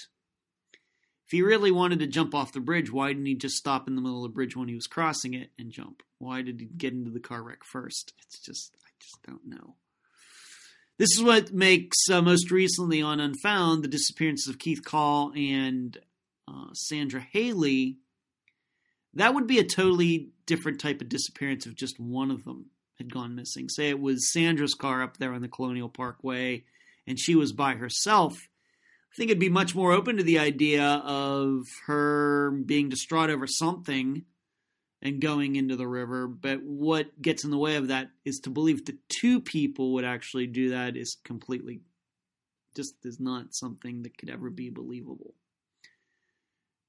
if 1.26 1.32
he 1.32 1.42
really 1.42 1.70
wanted 1.70 2.00
to 2.00 2.06
jump 2.06 2.34
off 2.34 2.52
the 2.52 2.60
bridge, 2.60 2.92
why 2.92 3.08
didn't 3.08 3.26
he 3.26 3.36
just 3.36 3.54
stop 3.54 3.86
in 3.86 3.94
the 3.94 4.02
middle 4.02 4.24
of 4.24 4.30
the 4.30 4.34
bridge 4.34 4.56
when 4.56 4.68
he 4.68 4.74
was 4.74 4.88
crossing 4.88 5.34
it 5.34 5.50
and 5.58 5.70
jump? 5.70 6.02
Why 6.18 6.42
did 6.42 6.60
he 6.60 6.66
get 6.66 6.92
into 6.92 7.10
the 7.10 7.20
car 7.20 7.42
wreck 7.42 7.62
first? 7.64 8.12
It's 8.22 8.40
just, 8.40 8.76
I 8.84 8.90
just 9.00 9.22
don't 9.22 9.46
know. 9.46 9.76
This 10.98 11.16
is 11.16 11.22
what 11.22 11.52
makes 11.52 11.96
uh, 12.10 12.20
most 12.20 12.50
recently 12.50 13.00
on 13.00 13.20
Unfound 13.20 13.82
the 13.82 13.88
disappearances 13.88 14.48
of 14.48 14.58
Keith 14.58 14.84
Call 14.84 15.32
and 15.34 15.96
uh, 16.46 16.72
Sandra 16.74 17.20
Haley. 17.20 17.96
That 19.14 19.34
would 19.34 19.46
be 19.46 19.58
a 19.58 19.64
totally 19.64 20.30
different 20.46 20.80
type 20.80 21.00
of 21.00 21.08
disappearance 21.08 21.66
if 21.66 21.74
just 21.74 21.98
one 21.98 22.30
of 22.30 22.44
them 22.44 22.66
had 22.98 23.12
gone 23.12 23.34
missing. 23.34 23.68
Say 23.68 23.88
it 23.88 24.00
was 24.00 24.32
Sandra's 24.32 24.74
car 24.74 25.02
up 25.02 25.16
there 25.16 25.32
on 25.32 25.42
the 25.42 25.48
Colonial 25.48 25.88
Parkway 25.88 26.64
and 27.06 27.18
she 27.18 27.34
was 27.34 27.52
by 27.52 27.74
herself 27.74 28.48
I 29.12 29.16
think 29.16 29.30
it'd 29.30 29.40
be 29.40 29.48
much 29.48 29.74
more 29.74 29.92
open 29.92 30.18
to 30.18 30.22
the 30.22 30.38
idea 30.38 30.84
of 30.84 31.66
her 31.86 32.52
being 32.52 32.88
distraught 32.88 33.30
over 33.30 33.46
something 33.46 34.24
and 35.02 35.20
going 35.20 35.56
into 35.56 35.74
the 35.74 35.88
river. 35.88 36.28
But 36.28 36.62
what 36.62 37.20
gets 37.20 37.42
in 37.42 37.50
the 37.50 37.58
way 37.58 37.74
of 37.74 37.88
that 37.88 38.10
is 38.24 38.38
to 38.40 38.50
believe 38.50 38.84
that 38.84 39.08
two 39.08 39.40
people 39.40 39.94
would 39.94 40.04
actually 40.04 40.46
do 40.46 40.70
that 40.70 40.96
is 40.96 41.16
completely 41.24 41.80
just 42.76 42.94
is 43.04 43.18
not 43.18 43.52
something 43.52 44.04
that 44.04 44.16
could 44.16 44.30
ever 44.30 44.48
be 44.48 44.70
believable. 44.70 45.34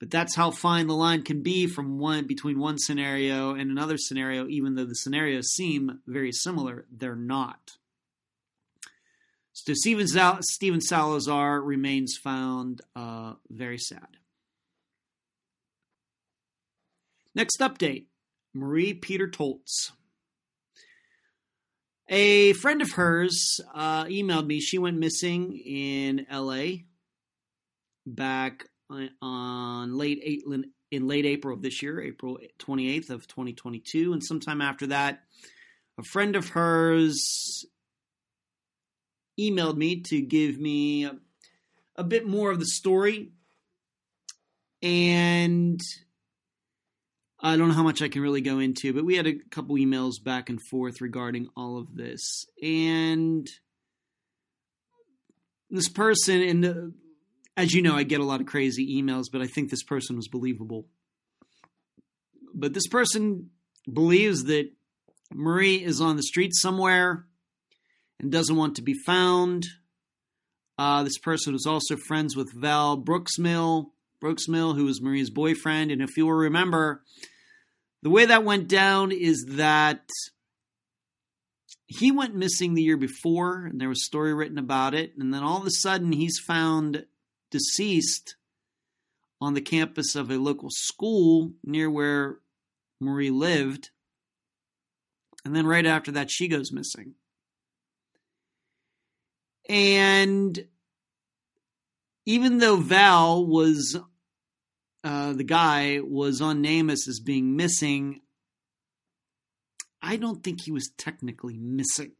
But 0.01 0.09
that's 0.09 0.35
how 0.35 0.49
fine 0.49 0.87
the 0.87 0.95
line 0.95 1.21
can 1.21 1.43
be 1.43 1.67
from 1.67 1.99
one 1.99 2.25
between 2.25 2.57
one 2.57 2.79
scenario 2.79 3.53
and 3.53 3.69
another 3.69 3.99
scenario, 3.99 4.47
even 4.47 4.73
though 4.73 4.85
the 4.85 4.95
scenarios 4.95 5.53
seem 5.53 5.99
very 6.07 6.31
similar, 6.31 6.87
they're 6.91 7.15
not. 7.15 7.73
So 9.53 9.75
Stephen, 9.75 10.07
Sal- 10.07 10.39
Salazar 10.41 11.61
remains 11.61 12.17
found 12.17 12.81
uh, 12.95 13.33
very 13.47 13.77
sad. 13.77 14.17
Next 17.35 17.59
update 17.59 18.07
Marie 18.55 18.95
Peter 18.95 19.27
Toltz. 19.27 19.91
A 22.09 22.53
friend 22.53 22.81
of 22.81 22.93
hers 22.93 23.59
uh, 23.75 24.05
emailed 24.05 24.47
me. 24.47 24.61
She 24.61 24.79
went 24.79 24.97
missing 24.97 25.59
in 25.59 26.25
LA 26.31 26.85
back 28.07 28.65
on 29.21 29.97
late 29.97 30.19
eight, 30.23 30.43
in 30.91 31.07
late 31.07 31.25
April 31.25 31.55
of 31.55 31.61
this 31.61 31.81
year, 31.81 32.01
April 32.01 32.37
28th 32.59 33.09
of 33.09 33.27
2022, 33.27 34.13
and 34.13 34.23
sometime 34.23 34.61
after 34.61 34.87
that, 34.87 35.23
a 35.97 36.03
friend 36.03 36.35
of 36.35 36.49
hers 36.49 37.65
emailed 39.39 39.77
me 39.77 40.01
to 40.01 40.21
give 40.21 40.59
me 40.59 41.05
a, 41.05 41.15
a 41.95 42.03
bit 42.03 42.27
more 42.27 42.51
of 42.51 42.59
the 42.59 42.65
story. 42.65 43.31
And 44.83 45.79
I 47.39 47.55
don't 47.55 47.69
know 47.69 47.75
how 47.75 47.83
much 47.83 48.01
I 48.01 48.09
can 48.09 48.21
really 48.21 48.41
go 48.41 48.59
into, 48.59 48.93
but 48.93 49.05
we 49.05 49.15
had 49.15 49.27
a 49.27 49.37
couple 49.49 49.75
emails 49.75 50.23
back 50.23 50.49
and 50.49 50.61
forth 50.61 51.01
regarding 51.01 51.49
all 51.55 51.77
of 51.77 51.95
this. 51.95 52.45
And 52.61 53.49
this 55.69 55.89
person, 55.89 56.41
and 56.41 56.93
as 57.57 57.73
you 57.73 57.81
know, 57.81 57.95
I 57.95 58.03
get 58.03 58.19
a 58.19 58.25
lot 58.25 58.41
of 58.41 58.47
crazy 58.47 59.01
emails, 59.01 59.25
but 59.31 59.41
I 59.41 59.47
think 59.47 59.69
this 59.69 59.83
person 59.83 60.15
was 60.15 60.27
believable. 60.27 60.87
But 62.53 62.73
this 62.73 62.87
person 62.87 63.49
believes 63.91 64.45
that 64.45 64.69
Marie 65.33 65.83
is 65.83 66.01
on 66.01 66.15
the 66.15 66.23
street 66.23 66.51
somewhere 66.53 67.25
and 68.19 68.31
doesn't 68.31 68.55
want 68.55 68.75
to 68.75 68.81
be 68.81 68.93
found. 69.05 69.65
Uh, 70.77 71.03
this 71.03 71.17
person 71.17 71.53
was 71.53 71.65
also 71.65 71.95
friends 71.95 72.35
with 72.35 72.53
Val 72.53 72.97
Brooksmill, 72.97 73.91
Brooksmill, 74.21 74.75
who 74.75 74.85
was 74.85 75.01
Marie's 75.01 75.29
boyfriend. 75.29 75.91
And 75.91 76.01
if 76.01 76.17
you 76.17 76.25
will 76.25 76.33
remember, 76.33 77.03
the 78.01 78.09
way 78.09 78.25
that 78.25 78.43
went 78.43 78.67
down 78.67 79.11
is 79.11 79.45
that 79.49 80.09
he 81.87 82.11
went 82.11 82.35
missing 82.35 82.73
the 82.73 82.81
year 82.81 82.97
before, 82.97 83.65
and 83.65 83.79
there 83.79 83.89
was 83.89 84.01
a 84.01 84.05
story 84.05 84.33
written 84.33 84.57
about 84.57 84.93
it. 84.93 85.13
And 85.17 85.33
then 85.33 85.43
all 85.43 85.59
of 85.59 85.65
a 85.65 85.71
sudden, 85.71 86.11
he's 86.11 86.39
found 86.39 87.05
deceased 87.51 88.35
on 89.39 89.53
the 89.53 89.61
campus 89.61 90.15
of 90.15 90.31
a 90.31 90.37
local 90.37 90.69
school 90.71 91.51
near 91.63 91.89
where 91.89 92.37
Marie 92.99 93.31
lived. 93.31 93.89
And 95.43 95.55
then 95.55 95.65
right 95.65 95.85
after 95.85 96.11
that, 96.11 96.31
she 96.31 96.47
goes 96.47 96.71
missing. 96.71 97.15
And 99.67 100.67
even 102.25 102.59
though 102.59 102.77
Val 102.77 103.45
was 103.45 103.97
uh, 105.03 105.33
the 105.33 105.43
guy 105.43 105.99
was 106.03 106.41
on 106.41 106.63
NamUs 106.63 107.07
as 107.07 107.19
being 107.19 107.55
missing, 107.55 108.21
I 110.01 110.15
don't 110.17 110.43
think 110.43 110.61
he 110.61 110.71
was 110.71 110.91
technically 110.97 111.57
missing. 111.57 112.11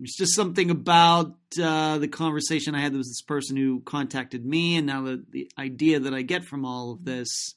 It's 0.00 0.16
just 0.16 0.34
something 0.34 0.70
about 0.70 1.36
uh, 1.62 1.98
the 1.98 2.08
conversation 2.08 2.74
I 2.74 2.80
had 2.80 2.92
with 2.92 3.06
this 3.06 3.22
person 3.22 3.56
who 3.56 3.80
contacted 3.80 4.46
me, 4.46 4.76
and 4.76 4.86
now 4.86 5.02
the, 5.02 5.24
the 5.30 5.50
idea 5.58 6.00
that 6.00 6.14
I 6.14 6.22
get 6.22 6.44
from 6.44 6.64
all 6.64 6.92
of 6.92 7.04
this 7.04 7.54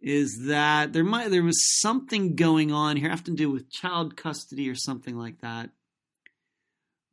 is 0.00 0.46
that 0.46 0.92
there 0.92 1.04
might 1.04 1.30
there 1.30 1.42
was 1.42 1.80
something 1.80 2.34
going 2.34 2.72
on 2.72 2.96
here, 2.96 3.10
having 3.10 3.24
to 3.24 3.32
do 3.32 3.50
with 3.50 3.70
child 3.70 4.16
custody 4.16 4.68
or 4.68 4.74
something 4.74 5.16
like 5.16 5.40
that. 5.42 5.70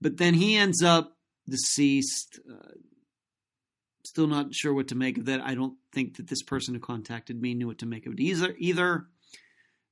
But 0.02 0.18
then 0.18 0.34
he 0.34 0.56
ends 0.56 0.82
up 0.82 1.18
deceased. 1.48 2.40
Uh, 2.50 2.74
still 4.06 4.28
not 4.28 4.56
sure 4.56 4.74
what 4.74 4.88
to 4.88 4.96
make 4.96 5.18
of 5.18 5.26
that. 5.26 5.42
I 5.42 5.56
don't 5.56 5.76
think 5.94 6.18
that 6.18 6.28
this 6.28 6.42
person 6.42 6.74
who 6.74 6.80
contacted 6.80 7.40
me 7.40 7.54
knew 7.54 7.68
what 7.68 7.80
to 7.80 7.86
make 7.86 8.08
of 8.08 8.14
it 8.14 8.20
either. 8.20 8.56
either. 8.58 9.08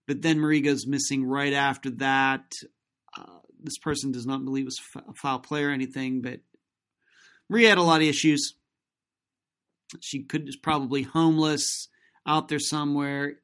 But 0.07 0.21
then 0.21 0.39
Marie 0.39 0.61
goes 0.61 0.87
missing 0.87 1.25
right 1.25 1.53
after 1.53 1.89
that. 1.91 2.53
Uh, 3.15 3.39
this 3.61 3.77
person 3.77 4.11
does 4.11 4.25
not 4.25 4.43
believe 4.43 4.65
was 4.65 4.79
a 4.95 5.13
foul 5.13 5.39
play 5.39 5.63
or 5.63 5.71
anything, 5.71 6.21
but 6.21 6.39
Marie 7.49 7.65
had 7.65 7.77
a 7.77 7.83
lot 7.83 8.01
of 8.01 8.07
issues. 8.07 8.53
She 10.01 10.23
could 10.23 10.47
is 10.49 10.57
probably 10.57 11.03
homeless 11.03 11.87
out 12.25 12.49
there 12.49 12.59
somewhere, 12.59 13.35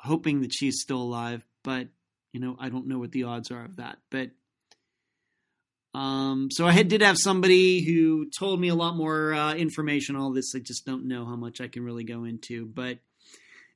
hoping 0.00 0.40
that 0.40 0.52
she's 0.52 0.80
still 0.80 1.00
alive. 1.02 1.44
But 1.62 1.88
you 2.32 2.40
know, 2.40 2.56
I 2.58 2.68
don't 2.68 2.88
know 2.88 2.98
what 2.98 3.12
the 3.12 3.24
odds 3.24 3.50
are 3.50 3.64
of 3.64 3.76
that. 3.76 3.98
But 4.10 4.30
um, 5.94 6.50
so 6.50 6.66
I 6.66 6.72
had, 6.72 6.88
did 6.88 7.00
have 7.00 7.16
somebody 7.18 7.82
who 7.82 8.28
told 8.38 8.60
me 8.60 8.68
a 8.68 8.74
lot 8.74 8.96
more 8.96 9.32
uh, 9.32 9.54
information. 9.54 10.16
All 10.16 10.32
this 10.32 10.54
I 10.54 10.58
just 10.58 10.84
don't 10.84 11.08
know 11.08 11.24
how 11.24 11.36
much 11.36 11.60
I 11.60 11.68
can 11.68 11.84
really 11.84 12.04
go 12.04 12.24
into. 12.24 12.66
But 12.66 12.98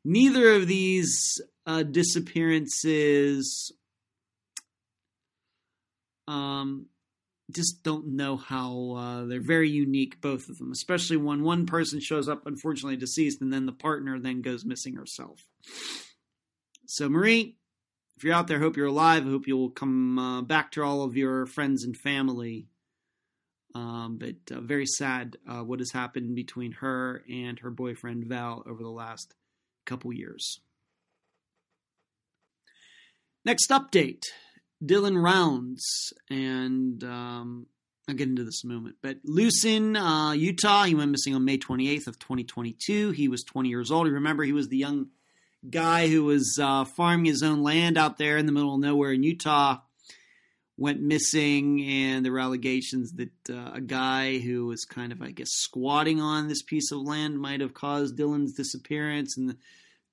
neither 0.04 0.52
of 0.52 0.66
these 0.66 1.40
uh, 1.66 1.82
disappearances, 1.84 3.72
um, 6.28 6.86
just 7.50 7.82
don't 7.82 8.08
know 8.08 8.36
how 8.36 8.92
uh, 8.96 9.24
they're 9.26 9.40
very 9.40 9.70
unique. 9.70 10.20
Both 10.20 10.48
of 10.48 10.58
them, 10.58 10.72
especially 10.72 11.16
when 11.16 11.42
one 11.42 11.66
person 11.66 12.00
shows 12.00 12.28
up 12.28 12.46
unfortunately 12.46 12.96
deceased, 12.96 13.40
and 13.40 13.52
then 13.52 13.66
the 13.66 13.72
partner 13.72 14.18
then 14.18 14.42
goes 14.42 14.64
missing 14.64 14.94
herself. 14.94 15.40
So 16.86 17.08
Marie, 17.08 17.56
if 18.16 18.24
you're 18.24 18.34
out 18.34 18.46
there, 18.48 18.58
hope 18.58 18.76
you're 18.76 18.86
alive. 18.86 19.26
I 19.26 19.30
hope 19.30 19.46
you'll 19.46 19.70
come 19.70 20.18
uh, 20.18 20.42
back 20.42 20.72
to 20.72 20.82
all 20.82 21.02
of 21.02 21.16
your 21.16 21.46
friends 21.46 21.84
and 21.84 21.96
family. 21.96 22.66
Um, 23.74 24.18
but 24.18 24.54
uh, 24.54 24.60
very 24.60 24.86
sad 24.86 25.38
uh, 25.48 25.60
what 25.60 25.78
has 25.78 25.92
happened 25.92 26.34
between 26.34 26.72
her 26.72 27.24
and 27.30 27.58
her 27.60 27.70
boyfriend 27.70 28.26
Val 28.26 28.62
over 28.66 28.82
the 28.82 28.90
last 28.90 29.34
couple 29.86 30.12
years. 30.12 30.60
Next 33.44 33.70
update 33.70 34.26
Dylan 34.82 35.22
Rounds, 35.22 36.12
and 36.28 37.02
um, 37.04 37.66
I'll 38.08 38.14
get 38.14 38.28
into 38.28 38.44
this 38.44 38.64
in 38.64 38.70
a 38.70 38.74
moment. 38.74 38.96
But 39.02 39.24
Lucin, 39.24 39.96
uh, 39.96 40.32
Utah, 40.32 40.84
he 40.84 40.94
went 40.94 41.10
missing 41.10 41.34
on 41.34 41.44
May 41.44 41.58
28th 41.58 42.06
of 42.06 42.18
2022. 42.18 43.10
He 43.10 43.28
was 43.28 43.44
20 43.44 43.68
years 43.68 43.90
old. 43.90 44.06
You 44.06 44.14
remember 44.14 44.42
he 44.42 44.52
was 44.52 44.68
the 44.68 44.76
young 44.76 45.08
guy 45.68 46.08
who 46.08 46.24
was 46.24 46.58
uh, 46.60 46.84
farming 46.84 47.26
his 47.26 47.42
own 47.42 47.62
land 47.62 47.96
out 47.96 48.18
there 48.18 48.36
in 48.36 48.46
the 48.46 48.52
middle 48.52 48.74
of 48.74 48.80
nowhere 48.80 49.12
in 49.12 49.22
Utah 49.22 49.78
went 50.76 51.00
missing, 51.00 51.80
and 51.82 52.24
there 52.24 52.32
were 52.32 52.40
allegations 52.40 53.12
that 53.12 53.30
uh, 53.50 53.72
a 53.74 53.80
guy 53.80 54.38
who 54.38 54.66
was 54.66 54.84
kind 54.84 55.12
of, 55.12 55.22
I 55.22 55.30
guess, 55.30 55.50
squatting 55.50 56.20
on 56.20 56.48
this 56.48 56.62
piece 56.62 56.90
of 56.90 57.00
land 57.00 57.38
might 57.38 57.60
have 57.60 57.74
caused 57.74 58.18
Dylan's 58.18 58.54
disappearance. 58.54 59.36
And 59.36 59.56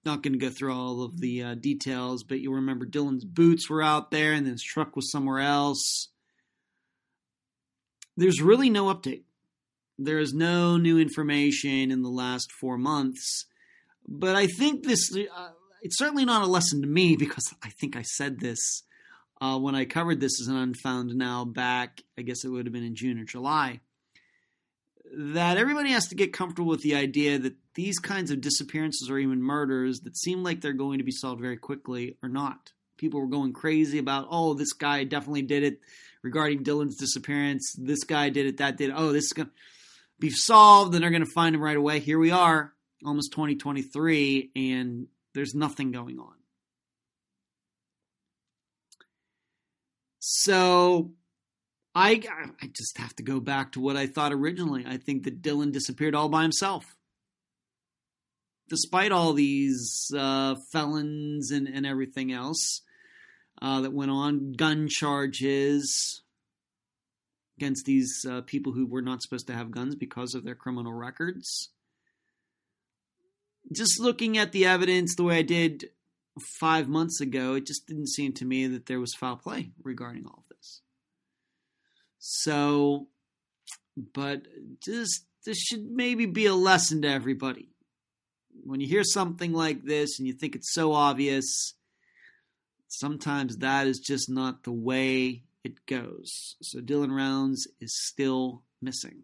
not 0.05 0.23
going 0.23 0.34
to 0.34 0.39
go 0.39 0.49
through 0.49 0.73
all 0.73 1.03
of 1.03 1.19
the 1.19 1.43
uh, 1.43 1.55
details, 1.55 2.23
but 2.23 2.39
you 2.39 2.53
remember 2.53 2.85
Dylan's 2.85 3.26
boots 3.26 3.69
were 3.69 3.81
out 3.81 4.11
there, 4.11 4.34
and 4.34 4.45
then 4.45 4.53
his 4.53 4.63
truck 4.63 4.95
was 4.95 5.11
somewhere 5.11 5.39
else. 5.39 6.09
There's 8.17 8.41
really 8.41 8.69
no 8.69 8.93
update. 8.93 9.23
There 9.97 10.19
is 10.19 10.34
no 10.34 10.77
new 10.77 10.99
information 10.99 11.91
in 11.91 12.03
the 12.03 12.09
last 12.09 12.51
four 12.51 12.77
months, 12.77 13.45
but 14.07 14.35
I 14.35 14.47
think 14.47 14.84
this. 14.84 15.11
Uh, 15.15 15.49
it's 15.81 15.97
certainly 15.97 16.26
not 16.26 16.43
a 16.43 16.47
lesson 16.47 16.81
to 16.81 16.88
me 16.88 17.15
because 17.19 17.53
I 17.63 17.69
think 17.69 17.95
I 17.95 18.01
said 18.01 18.39
this 18.39 18.84
uh, 19.41 19.57
when 19.57 19.76
I 19.76 19.85
covered 19.85 20.19
this 20.19 20.41
as 20.41 20.47
an 20.47 20.57
unfound 20.57 21.15
now 21.15 21.45
back, 21.45 22.01
I 22.17 22.21
guess 22.23 22.43
it 22.43 22.49
would 22.49 22.65
have 22.65 22.73
been 22.73 22.84
in 22.84 22.95
June 22.95 23.19
or 23.19 23.23
July, 23.23 23.80
that 25.18 25.57
everybody 25.57 25.91
has 25.91 26.07
to 26.07 26.15
get 26.15 26.34
comfortable 26.34 26.69
with 26.69 26.81
the 26.81 26.95
idea 26.95 27.40
that 27.40 27.56
these 27.76 27.99
kinds 27.99 28.31
of 28.31 28.41
disappearances 28.41 29.10
or 29.10 29.18
even 29.18 29.41
murders 29.41 30.02
that 30.02 30.18
seem 30.18 30.44
like 30.44 30.61
they're 30.61 30.73
going 30.73 30.99
to 30.99 31.03
be 31.03 31.11
solved 31.11 31.41
very 31.41 31.57
quickly 31.57 32.18
are 32.22 32.30
not. 32.30 32.72
People 32.98 33.22
were 33.22 33.27
going 33.27 33.53
crazy 33.53 33.98
about, 33.98 34.27
oh, 34.30 34.53
this 34.53 34.73
guy 34.73 35.03
definitely 35.03 35.41
did 35.41 35.64
it 35.64 35.80
regarding 36.22 36.64
Dylan's 36.64 36.98
disappearance. 36.98 37.73
This 37.77 38.03
guy 38.03 38.30
did 38.30 38.45
it, 38.45 38.57
that 38.57 38.77
did 38.77 38.90
it. 38.90 38.95
Oh, 38.95 39.11
this 39.11 39.26
is 39.26 39.34
going 39.34 39.48
to 39.48 39.53
be 40.19 40.30
solved 40.30 40.94
and 40.94 41.03
they're 41.03 41.11
going 41.11 41.26
to 41.26 41.31
find 41.34 41.56
him 41.56 41.61
right 41.61 41.77
away. 41.77 41.99
Here 41.99 42.19
we 42.19 42.31
are, 42.31 42.73
almost 43.06 43.31
2023, 43.31 44.52
and 44.56 45.07
there's 45.34 45.56
nothing 45.56 45.91
going 45.91 46.19
on. 46.19 46.34
So 50.19 51.14
I 51.95 52.22
I 52.61 52.68
just 52.68 52.98
have 52.98 53.16
to 53.18 53.24
go 53.24 53.40
back 53.40 53.72
to 53.74 53.80
what 53.80 53.98
I 53.98 54.07
thought 54.07 54.34
originally. 54.34 54.86
I 54.88 54.98
think 54.98 55.24
that 55.24 55.41
Dylan 55.41 55.72
disappeared 55.72 56.16
all 56.16 56.30
by 56.30 56.44
himself. 56.44 56.95
Despite 58.70 59.11
all 59.11 59.34
these 59.34 60.11
uh, 60.16 60.56
felons 60.72 61.49
and, 61.49 61.68
and 61.68 61.88
everything 61.88 62.32
else 62.32 62.82
uh, 63.61 63.82
that 63.82 63.94
went 63.94 64.11
on, 64.11 64.53
gun 64.53 64.88
charges 64.88 66.22
against 67.57 67.86
these 67.86 68.26
uh, 68.30 68.41
people 68.41 68.72
who 68.72 68.86
were 68.86 69.02
not 69.02 69.24
supposed 69.24 69.48
to 69.48 69.53
have 69.53 69.72
guns 69.72 69.95
because 69.95 70.36
of 70.36 70.44
their 70.44 70.56
criminal 70.56 70.94
records. 70.94 71.70
Just 73.72 73.99
looking 73.99 74.38
at 74.38 74.52
the 74.52 74.66
evidence 74.66 75.16
the 75.16 75.24
way 75.24 75.40
I 75.40 75.41
did 75.41 75.90
five 76.40 76.88
months 76.88 77.20
ago, 77.20 77.56
it 77.56 77.66
just 77.66 77.88
didn't 77.88 78.10
seem 78.10 78.34
to 78.34 78.45
me 78.45 78.68
that 78.68 78.86
there 78.86 78.99
was 78.99 79.14
foul 79.16 79.36
play 79.36 79.72
regarding 79.84 80.26
all 80.26 80.45
of. 80.48 80.48
So, 82.19 83.07
but 84.13 84.43
just 84.83 85.25
this 85.45 85.57
should 85.57 85.89
maybe 85.89 86.25
be 86.25 86.45
a 86.45 86.53
lesson 86.53 87.01
to 87.01 87.09
everybody. 87.09 87.69
When 88.63 88.81
you 88.81 88.87
hear 88.87 89.03
something 89.03 89.53
like 89.53 89.83
this 89.83 90.19
and 90.19 90.27
you 90.27 90.33
think 90.33 90.55
it's 90.55 90.73
so 90.73 90.93
obvious, 90.93 91.73
sometimes 92.87 93.57
that 93.57 93.87
is 93.87 93.99
just 93.99 94.29
not 94.29 94.63
the 94.63 94.71
way 94.71 95.43
it 95.63 95.85
goes. 95.85 96.55
So 96.61 96.79
Dylan 96.79 97.15
Rounds 97.15 97.67
is 97.79 97.97
still 98.05 98.63
missing. 98.81 99.23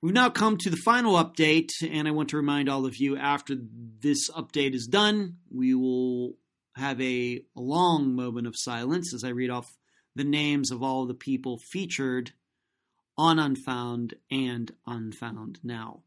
We've 0.00 0.12
now 0.12 0.28
come 0.28 0.58
to 0.58 0.70
the 0.70 0.76
final 0.76 1.14
update, 1.14 1.70
and 1.82 2.06
I 2.06 2.10
want 2.10 2.28
to 2.28 2.36
remind 2.36 2.68
all 2.68 2.84
of 2.84 2.98
you 2.98 3.16
after 3.16 3.56
this 4.00 4.30
update 4.30 4.74
is 4.74 4.86
done, 4.86 5.38
we 5.50 5.74
will 5.74 6.34
have 6.76 7.00
a 7.00 7.40
long 7.54 8.14
moment 8.14 8.46
of 8.46 8.54
silence 8.54 9.14
as 9.14 9.24
I 9.24 9.30
read 9.30 9.48
off 9.48 9.78
the 10.14 10.24
names 10.24 10.70
of 10.70 10.82
all 10.82 11.06
the 11.06 11.14
people 11.14 11.58
featured 11.58 12.32
on 13.16 13.38
Unfound 13.38 14.14
and 14.30 14.72
Unfound 14.86 15.60
Now. 15.62 16.00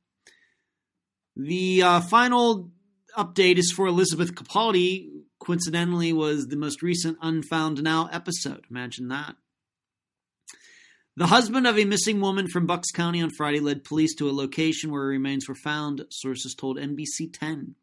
The 1.36 1.84
uh, 1.84 2.02
final 2.02 2.72
update 3.18 3.58
is 3.58 3.72
for 3.72 3.88
Elizabeth 3.88 4.34
Capaldi. 4.36 5.10
Coincidentally, 5.40 6.12
was 6.14 6.48
the 6.48 6.58
most 6.58 6.82
recent 6.82 7.18
Unfound 7.22 7.84
Now 7.84 8.10
episode. 8.12 8.66
Imagine 8.70 9.08
that. 9.10 9.36
The 11.16 11.28
husband 11.28 11.66
of 11.66 11.80
a 11.80 11.86
missing 11.86 12.22
woman 12.22 12.48
from 12.48 12.68
Bucks 12.68 12.92
County 12.92 13.22
on 13.22 13.32
Friday 13.32 13.60
led 13.60 13.84
police 13.84 14.14
to 14.16 14.30
a 14.30 14.32
location 14.32 14.92
where 14.92 15.02
remains 15.02 15.48
were 15.48 15.56
found, 15.56 16.06
sources 16.12 16.54
told 16.54 16.78
NBC 16.78 17.34
10. 17.34 17.76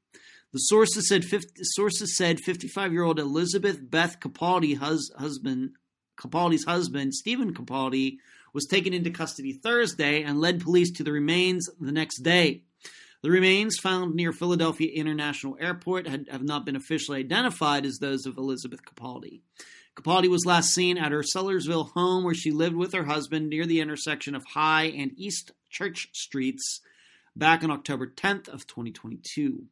The 0.53 0.59
sources 0.59 1.09
said 1.09 1.25
50, 1.25 1.49
sources 1.63 2.17
said 2.17 2.39
55-year-old 2.39 3.19
Elizabeth 3.19 3.91
Beth 3.91 4.21
Capaldi 4.21 4.77
hus, 4.77 5.11
husband 5.19 5.73
Capaldi's 6.17 6.65
husband 6.65 7.15
Stephen 7.15 7.55
Capaldi 7.55 8.19
was 8.53 8.67
taken 8.67 8.95
into 8.95 9.11
custody 9.11 9.53
Thursday 9.53 10.23
and 10.23 10.41
led 10.41 10.61
police 10.61 10.91
to 10.93 11.05
the 11.05 11.13
remains 11.13 11.69
the 11.81 11.93
next 11.93 12.21
day. 12.21 12.63
The 13.23 13.31
remains 13.31 13.79
found 13.79 14.15
near 14.15 14.33
Philadelphia 14.33 14.93
International 14.93 15.57
Airport 15.59 16.07
had, 16.07 16.29
have 16.31 16.43
not 16.43 16.67
been 16.67 16.77
officially 16.77 17.21
identified 17.21 17.87
as 17.87 17.99
those 17.99 18.27
of 18.27 18.37
Elizabeth 18.37 18.85
Capaldi. 18.85 19.41
Capaldi 19.97 20.29
was 20.29 20.45
last 20.45 20.75
seen 20.75 20.99
at 20.99 21.13
her 21.13 21.23
Sellersville 21.23 21.93
home 21.93 22.25
where 22.25 22.35
she 22.35 22.51
lived 22.51 22.77
with 22.77 22.93
her 22.93 23.05
husband 23.05 23.49
near 23.49 23.65
the 23.65 23.81
intersection 23.81 24.35
of 24.35 24.45
High 24.45 24.85
and 24.87 25.13
East 25.17 25.53
Church 25.71 26.11
Streets 26.13 26.81
back 27.37 27.63
on 27.65 27.71
October 27.71 28.07
10th 28.07 28.49
of 28.49 28.67
2022. 28.67 29.65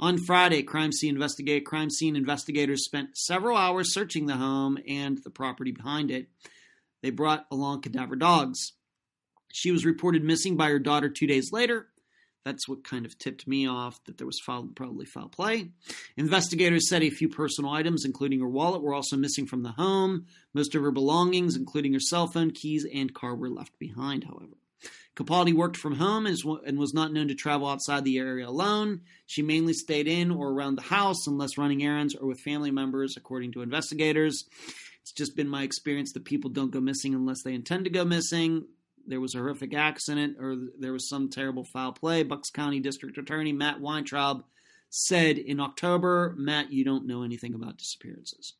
On 0.00 0.18
Friday, 0.18 0.62
crime 0.62 0.92
scene 0.92 1.14
investigate 1.14 1.66
crime 1.66 1.90
scene 1.90 2.16
investigators 2.16 2.84
spent 2.84 3.16
several 3.16 3.56
hours 3.56 3.92
searching 3.92 4.26
the 4.26 4.36
home 4.36 4.78
and 4.88 5.18
the 5.18 5.30
property 5.30 5.72
behind 5.72 6.10
it. 6.10 6.28
They 7.02 7.10
brought 7.10 7.46
along 7.50 7.82
cadaver 7.82 8.16
dogs. 8.16 8.72
She 9.52 9.70
was 9.70 9.84
reported 9.84 10.24
missing 10.24 10.56
by 10.56 10.68
her 10.68 10.78
daughter 10.78 11.08
2 11.08 11.26
days 11.26 11.52
later 11.52 11.88
that's 12.48 12.66
what 12.66 12.82
kind 12.82 13.04
of 13.04 13.18
tipped 13.18 13.46
me 13.46 13.68
off 13.68 14.02
that 14.04 14.16
there 14.16 14.26
was 14.26 14.40
foul, 14.40 14.68
probably 14.74 15.04
foul 15.04 15.28
play. 15.28 15.68
Investigators 16.16 16.88
said 16.88 17.02
a 17.02 17.10
few 17.10 17.28
personal 17.28 17.70
items, 17.70 18.06
including 18.06 18.40
her 18.40 18.48
wallet, 18.48 18.80
were 18.80 18.94
also 18.94 19.18
missing 19.18 19.46
from 19.46 19.62
the 19.62 19.72
home. 19.72 20.24
Most 20.54 20.74
of 20.74 20.82
her 20.82 20.90
belongings, 20.90 21.56
including 21.56 21.92
her 21.92 22.00
cell 22.00 22.26
phone, 22.26 22.52
keys, 22.52 22.86
and 22.92 23.12
car, 23.12 23.34
were 23.34 23.50
left 23.50 23.78
behind, 23.78 24.24
however. 24.24 24.56
Capaldi 25.18 25.52
worked 25.52 25.76
from 25.76 25.96
home 25.96 26.26
and 26.26 26.78
was 26.78 26.94
not 26.94 27.12
known 27.12 27.28
to 27.28 27.34
travel 27.34 27.66
outside 27.66 28.04
the 28.04 28.18
area 28.18 28.48
alone. 28.48 29.00
She 29.26 29.42
mainly 29.42 29.72
stayed 29.72 30.06
in 30.06 30.30
or 30.30 30.50
around 30.50 30.76
the 30.76 30.82
house 30.82 31.26
unless 31.26 31.58
running 31.58 31.82
errands 31.82 32.14
or 32.14 32.28
with 32.28 32.40
family 32.40 32.70
members, 32.70 33.16
according 33.16 33.52
to 33.52 33.62
investigators. 33.62 34.44
It's 35.02 35.12
just 35.12 35.34
been 35.34 35.48
my 35.48 35.64
experience 35.64 36.12
that 36.12 36.24
people 36.24 36.50
don't 36.50 36.70
go 36.70 36.80
missing 36.80 37.14
unless 37.14 37.42
they 37.42 37.54
intend 37.54 37.84
to 37.84 37.90
go 37.90 38.04
missing 38.04 38.64
there 39.08 39.20
was 39.20 39.34
a 39.34 39.38
horrific 39.38 39.74
accident 39.74 40.36
or 40.38 40.56
there 40.78 40.92
was 40.92 41.08
some 41.08 41.30
terrible 41.30 41.64
foul 41.64 41.92
play. 41.92 42.22
Bucks 42.22 42.50
County 42.50 42.78
District 42.78 43.16
Attorney 43.16 43.52
Matt 43.52 43.80
Weintraub 43.80 44.44
said 44.90 45.38
in 45.38 45.60
October, 45.60 46.34
Matt, 46.36 46.72
you 46.72 46.84
don't 46.84 47.06
know 47.06 47.22
anything 47.22 47.54
about 47.54 47.78
disappearances. 47.78 48.54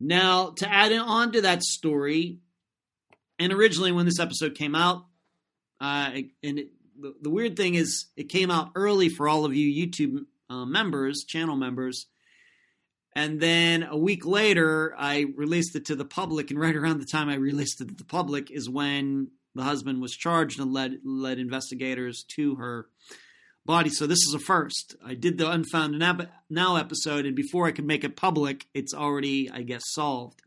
Now, 0.00 0.50
to 0.56 0.70
add 0.70 0.92
on 0.92 1.32
to 1.32 1.42
that 1.42 1.62
story, 1.62 2.38
and 3.38 3.52
originally 3.52 3.92
when 3.92 4.06
this 4.06 4.18
episode 4.18 4.54
came 4.54 4.74
out, 4.74 5.04
uh, 5.80 6.10
and 6.42 6.58
it, 6.58 6.70
the, 6.98 7.14
the, 7.22 7.30
weird 7.30 7.56
thing 7.56 7.74
is 7.74 8.06
it 8.16 8.28
came 8.28 8.50
out 8.50 8.72
early 8.74 9.08
for 9.08 9.28
all 9.28 9.44
of 9.44 9.54
you 9.54 9.86
YouTube 9.86 10.26
uh, 10.50 10.66
members, 10.66 11.24
channel 11.24 11.56
members. 11.56 12.06
And 13.16 13.40
then 13.40 13.82
a 13.82 13.96
week 13.96 14.24
later, 14.24 14.94
I 14.96 15.26
released 15.34 15.74
it 15.74 15.86
to 15.86 15.96
the 15.96 16.04
public. 16.04 16.50
And 16.50 16.60
right 16.60 16.76
around 16.76 17.00
the 17.00 17.06
time 17.06 17.28
I 17.28 17.36
released 17.36 17.80
it 17.80 17.88
to 17.88 17.94
the 17.94 18.04
public 18.04 18.50
is 18.50 18.68
when 18.68 19.30
the 19.54 19.64
husband 19.64 20.00
was 20.00 20.12
charged 20.12 20.60
and 20.60 20.72
led 20.72 20.98
led 21.04 21.38
investigators 21.38 22.24
to 22.36 22.56
her 22.56 22.86
body. 23.64 23.90
So 23.90 24.06
this 24.06 24.26
is 24.26 24.34
a 24.34 24.38
first. 24.38 24.94
I 25.04 25.14
did 25.14 25.38
the 25.38 25.50
Unfound 25.50 25.98
Now 26.48 26.76
episode, 26.76 27.26
and 27.26 27.34
before 27.34 27.66
I 27.66 27.72
could 27.72 27.86
make 27.86 28.04
it 28.04 28.16
public, 28.16 28.66
it's 28.74 28.94
already, 28.94 29.50
I 29.50 29.62
guess, 29.62 29.82
solved. 29.86 30.42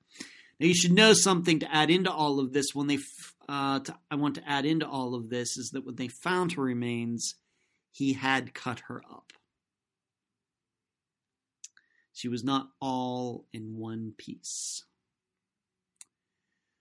Now 0.60 0.68
you 0.68 0.76
should 0.76 0.94
know 0.94 1.14
something 1.14 1.60
to 1.60 1.76
add 1.76 1.90
into 1.90 2.12
all 2.12 2.40
of 2.40 2.54
this. 2.54 2.68
When 2.74 2.88
they, 2.88 3.00
uh, 3.48 3.80
to, 3.80 3.96
I 4.10 4.16
want 4.16 4.36
to 4.36 4.50
add 4.50 4.66
into 4.66 4.88
all 4.88 5.16
of 5.16 5.30
this 5.30 5.58
is 5.58 5.72
that 5.74 5.86
when 5.86 5.96
they 5.96 6.08
found 6.08 6.54
her 6.54 6.62
remains, 6.62 7.36
he 7.92 8.14
had 8.14 8.54
cut 8.54 8.82
her 8.88 9.02
up. 9.10 9.34
She 12.14 12.28
was 12.28 12.44
not 12.44 12.70
all 12.80 13.46
in 13.52 13.78
one 13.78 14.14
piece. 14.18 14.84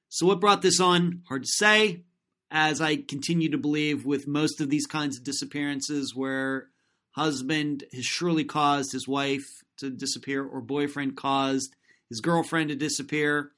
So, 0.08 0.26
what 0.26 0.40
brought 0.40 0.62
this 0.62 0.78
on? 0.78 1.22
Hard 1.28 1.44
to 1.44 1.48
say 1.48 2.02
as 2.50 2.82
I 2.82 2.96
continue 2.96 3.50
to 3.50 3.58
believe 3.58 4.04
with 4.04 4.28
most 4.28 4.60
of 4.60 4.68
these 4.68 4.86
kinds 4.86 5.16
of 5.16 5.24
disappearances 5.24 6.14
where 6.14 6.68
husband 7.12 7.84
has 7.94 8.04
surely 8.04 8.44
caused 8.44 8.92
his 8.92 9.08
wife 9.08 9.46
to 9.78 9.88
disappear 9.88 10.44
or 10.44 10.60
boyfriend 10.60 11.16
caused 11.16 11.74
his 12.10 12.20
girlfriend 12.20 12.68
to 12.68 12.76
disappear. 12.76 13.52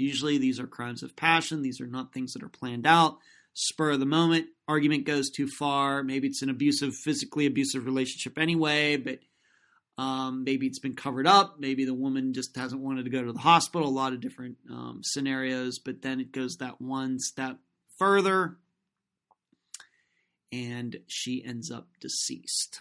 Usually 0.00 0.38
these 0.38 0.58
are 0.58 0.66
crimes 0.66 1.02
of 1.02 1.14
passion. 1.14 1.62
These 1.62 1.80
are 1.80 1.86
not 1.86 2.12
things 2.12 2.32
that 2.32 2.42
are 2.42 2.48
planned 2.48 2.86
out. 2.86 3.18
Spur 3.52 3.90
of 3.90 4.00
the 4.00 4.06
moment, 4.06 4.46
argument 4.66 5.04
goes 5.04 5.30
too 5.30 5.48
far. 5.58 6.02
Maybe 6.02 6.28
it's 6.28 6.42
an 6.42 6.50
abusive, 6.50 6.94
physically 6.94 7.46
abusive 7.46 7.84
relationship 7.86 8.38
anyway, 8.38 8.96
but 8.96 9.18
Um, 9.98 10.44
maybe 10.44 10.66
it's 10.66 10.78
been 10.78 10.96
covered 10.96 11.26
up. 11.26 11.56
Maybe 11.58 11.84
the 11.84 11.92
woman 11.92 12.32
just 12.32 12.56
hasn't 12.56 12.80
wanted 12.80 13.04
to 13.04 13.10
go 13.10 13.22
to 13.22 13.34
the 13.34 13.38
hospital. 13.40 13.86
A 13.86 13.90
lot 13.90 14.14
of 14.14 14.20
different 14.20 14.56
um, 14.70 15.00
scenarios, 15.02 15.78
but 15.78 16.00
then 16.00 16.20
it 16.20 16.32
goes 16.32 16.56
that 16.56 16.80
one 16.80 17.18
step 17.18 17.58
further, 17.98 18.56
and 20.50 20.96
she 21.06 21.44
ends 21.44 21.70
up 21.70 21.88
deceased. 22.00 22.80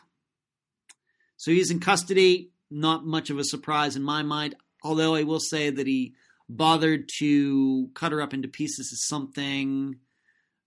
So 1.36 1.52
he's 1.52 1.72
in 1.72 1.82
custody. 1.82 2.52
Not 2.72 3.06
much 3.06 3.30
of 3.30 3.38
a 3.38 3.44
surprise 3.44 3.98
in 3.98 4.04
my 4.04 4.24
mind, 4.24 4.56
although 4.82 5.14
I 5.16 5.24
will 5.24 5.41
say 5.41 5.70
that 5.72 5.88
he 5.88 6.14
bothered 6.49 7.07
to 7.19 7.89
cut 7.93 8.11
her 8.11 8.21
up 8.21 8.34
into 8.34 8.47
pieces 8.47 8.91
is 8.91 9.07
something 9.07 9.95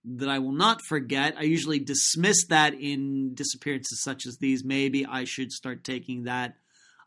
that 0.05 0.29
I 0.29 0.39
will 0.39 0.53
not 0.53 0.81
forget. 0.87 1.35
I 1.37 1.43
usually 1.43 1.79
dismiss 1.79 2.47
that 2.47 2.73
in 2.73 3.35
disappearances 3.35 4.01
such 4.01 4.25
as 4.25 4.37
these. 4.37 4.63
Maybe 4.63 5.05
I 5.05 5.25
should 5.25 5.51
start 5.51 5.83
taking 5.83 6.23
that 6.23 6.55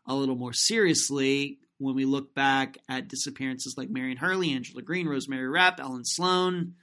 a 0.05 0.15
little 0.15 0.35
more 0.35 0.53
seriously 0.53 1.59
when 1.79 1.95
we 1.95 2.05
look 2.05 2.33
back 2.33 2.77
at 2.89 3.07
disappearances 3.07 3.75
like 3.77 3.89
Marion 3.89 4.17
Hurley, 4.17 4.51
Angela 4.51 4.81
Green, 4.81 5.07
Rosemary 5.07 5.47
Rapp, 5.47 5.79
Ellen 5.79 6.05
Sloan, 6.05 6.73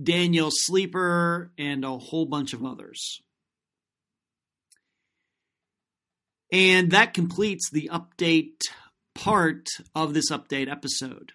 Danielle 0.00 0.50
Sleeper, 0.52 1.52
and 1.56 1.84
a 1.84 1.98
whole 1.98 2.26
bunch 2.26 2.52
of 2.52 2.64
others. 2.64 3.22
And 6.52 6.90
that 6.90 7.14
completes 7.14 7.70
the 7.70 7.90
update 7.92 8.68
part 9.20 9.68
of 9.94 10.14
this 10.14 10.30
update 10.30 10.70
episode. 10.70 11.32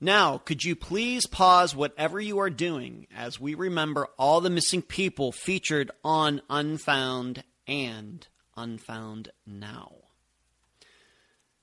Now, 0.00 0.38
could 0.38 0.64
you 0.64 0.74
please 0.74 1.26
pause 1.26 1.76
whatever 1.76 2.18
you 2.18 2.38
are 2.38 2.48
doing 2.48 3.06
as 3.14 3.38
we 3.38 3.54
remember 3.54 4.08
all 4.18 4.40
the 4.40 4.48
missing 4.48 4.80
people 4.80 5.30
featured 5.30 5.90
on 6.02 6.40
Unfound 6.48 7.44
and 7.66 8.26
Unfound 8.56 9.28
Now? 9.46 9.92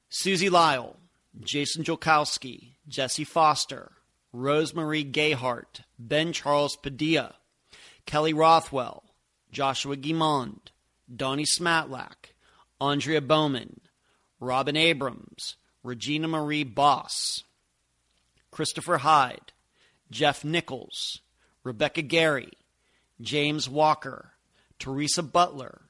Susie 0.10 0.52
Lyall, 0.52 0.98
Jason 1.40 1.84
Jolkowski, 1.84 2.76
Jesse 2.88 3.24
Foster, 3.24 3.94
Rosemarie 4.36 5.12
Gayhart, 5.12 5.82
Ben 5.98 6.32
Charles 6.32 6.76
Padilla, 6.76 7.34
Kelly 8.06 8.34
Rothwell, 8.34 9.04
Joshua 9.52 9.98
Guimond, 9.98 10.68
Donnie 11.14 11.46
Smatlack, 11.60 12.34
Andrea 12.80 13.22
Bowman, 13.22 13.82
Robin 14.40 14.76
Abrams, 14.76 15.56
Regina 15.84 16.28
Marie 16.28 16.64
Boss, 16.64 17.44
Christopher 18.52 19.00
Hyde, 19.00 19.54
Jeff 20.12 20.44
Nichols, 20.44 21.22
Rebecca 21.64 22.02
Gary, 22.02 22.52
James 23.20 23.70
Walker, 23.70 24.34
Teresa 24.80 25.24
Butler, 25.24 25.82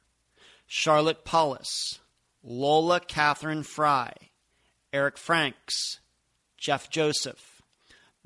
Charlotte 0.66 1.24
Paulus, 1.24 2.00
Lola 2.44 3.00
Catherine 3.00 3.64
Fry, 3.64 4.14
Eric 4.94 5.18
Franks, 5.18 6.00
Jeff 6.58 6.90
Joseph, 6.90 7.62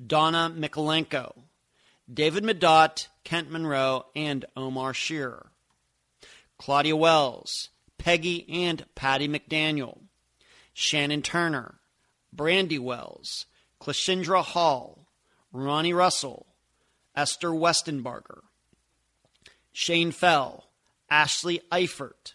Donna 0.04 0.52
Mikolenko, 0.56 1.32
David 2.12 2.44
Medot, 2.44 3.08
Kent 3.24 3.50
Monroe, 3.50 4.06
and 4.14 4.44
Omar 4.56 4.94
Shearer, 4.94 5.50
Claudia 6.58 6.96
Wells, 6.96 7.68
Peggy 7.98 8.46
and 8.48 8.84
Patty 8.94 9.28
McDaniel, 9.28 9.98
Shannon 10.72 11.22
Turner, 11.22 11.80
Brandy 12.32 12.78
Wells, 12.78 13.46
Clashendra 13.80 14.42
Hall, 14.42 15.06
Ronnie 15.52 15.92
Russell, 15.92 16.46
Esther 17.14 17.50
Westenbarger, 17.50 18.40
Shane 19.72 20.12
Fell, 20.12 20.70
Ashley 21.10 21.60
Eifert, 21.70 22.34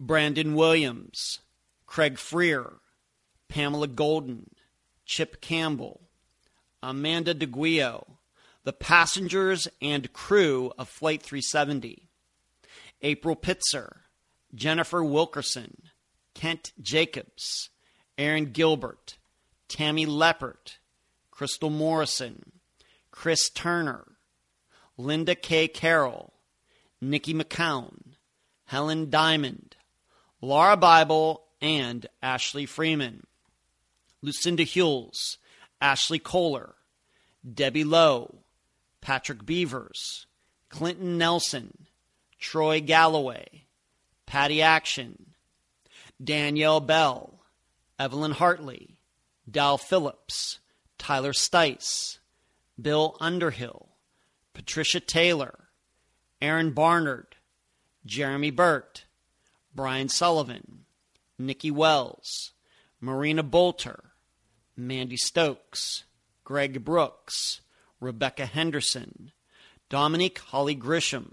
Brandon 0.00 0.54
Williams, 0.54 1.40
Craig 1.86 2.18
Freer, 2.18 2.74
Pamela 3.48 3.86
Golden, 3.86 4.50
Chip 5.04 5.40
Campbell, 5.40 6.00
Amanda 6.82 7.34
DeGuio, 7.34 8.16
the 8.64 8.72
passengers 8.72 9.68
and 9.80 10.12
crew 10.12 10.72
of 10.76 10.88
Flight 10.88 11.22
370, 11.22 12.08
April 13.02 13.36
Pitzer, 13.36 13.98
Jennifer 14.54 15.04
Wilkerson, 15.04 15.82
Kent 16.36 16.74
Jacobs, 16.82 17.70
Aaron 18.18 18.52
Gilbert, 18.52 19.16
Tammy 19.68 20.04
Leppert, 20.04 20.76
Crystal 21.30 21.70
Morrison, 21.70 22.52
Chris 23.10 23.48
Turner, 23.48 24.04
Linda 24.98 25.34
K. 25.34 25.66
Carroll, 25.66 26.34
Nikki 27.00 27.32
McCown, 27.32 28.16
Helen 28.66 29.08
Diamond, 29.08 29.76
Laura 30.42 30.76
Bible, 30.76 31.42
and 31.62 32.06
Ashley 32.22 32.66
Freeman, 32.66 33.26
Lucinda 34.20 34.64
Hewells, 34.64 35.38
Ashley 35.80 36.18
Kohler, 36.18 36.74
Debbie 37.50 37.82
Lowe, 37.82 38.40
Patrick 39.00 39.46
Beavers, 39.46 40.26
Clinton 40.68 41.16
Nelson, 41.16 41.86
Troy 42.38 42.82
Galloway, 42.82 43.64
Patty 44.26 44.60
Action, 44.60 45.32
Danielle 46.22 46.80
Bell, 46.80 47.40
Evelyn 47.98 48.32
Hartley, 48.32 48.96
Dal 49.50 49.78
Phillips, 49.78 50.58
Tyler 50.98 51.32
Stice, 51.32 52.18
Bill 52.80 53.16
Underhill, 53.20 53.88
Patricia 54.54 55.00
Taylor, 55.00 55.68
Aaron 56.40 56.72
Barnard, 56.72 57.36
Jeremy 58.04 58.50
Burt, 58.50 59.04
Brian 59.74 60.08
Sullivan, 60.08 60.86
Nikki 61.38 61.70
Wells, 61.70 62.52
Marina 63.00 63.42
Bolter, 63.42 64.12
Mandy 64.76 65.16
Stokes, 65.16 66.04
Greg 66.44 66.84
Brooks, 66.84 67.60
Rebecca 68.00 68.46
Henderson, 68.46 69.32
Dominique 69.88 70.38
Holly 70.38 70.76
Grisham, 70.76 71.32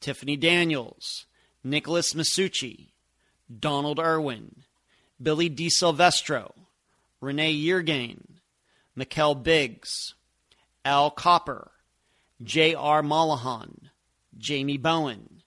Tiffany 0.00 0.36
Daniels, 0.36 1.26
Nicholas 1.62 2.14
Masucci, 2.14 2.93
Donald 3.58 3.98
Irwin, 3.98 4.62
Billy 5.20 5.50
DiSilvestro, 5.50 6.52
Renee 7.20 7.54
Yeargain, 7.54 8.20
Mikelle 8.94 9.34
Biggs, 9.34 10.14
Al 10.84 11.10
Copper, 11.10 11.70
J.R. 12.42 13.02
Mollahan, 13.02 13.90
Jamie 14.36 14.78
Bowen, 14.78 15.42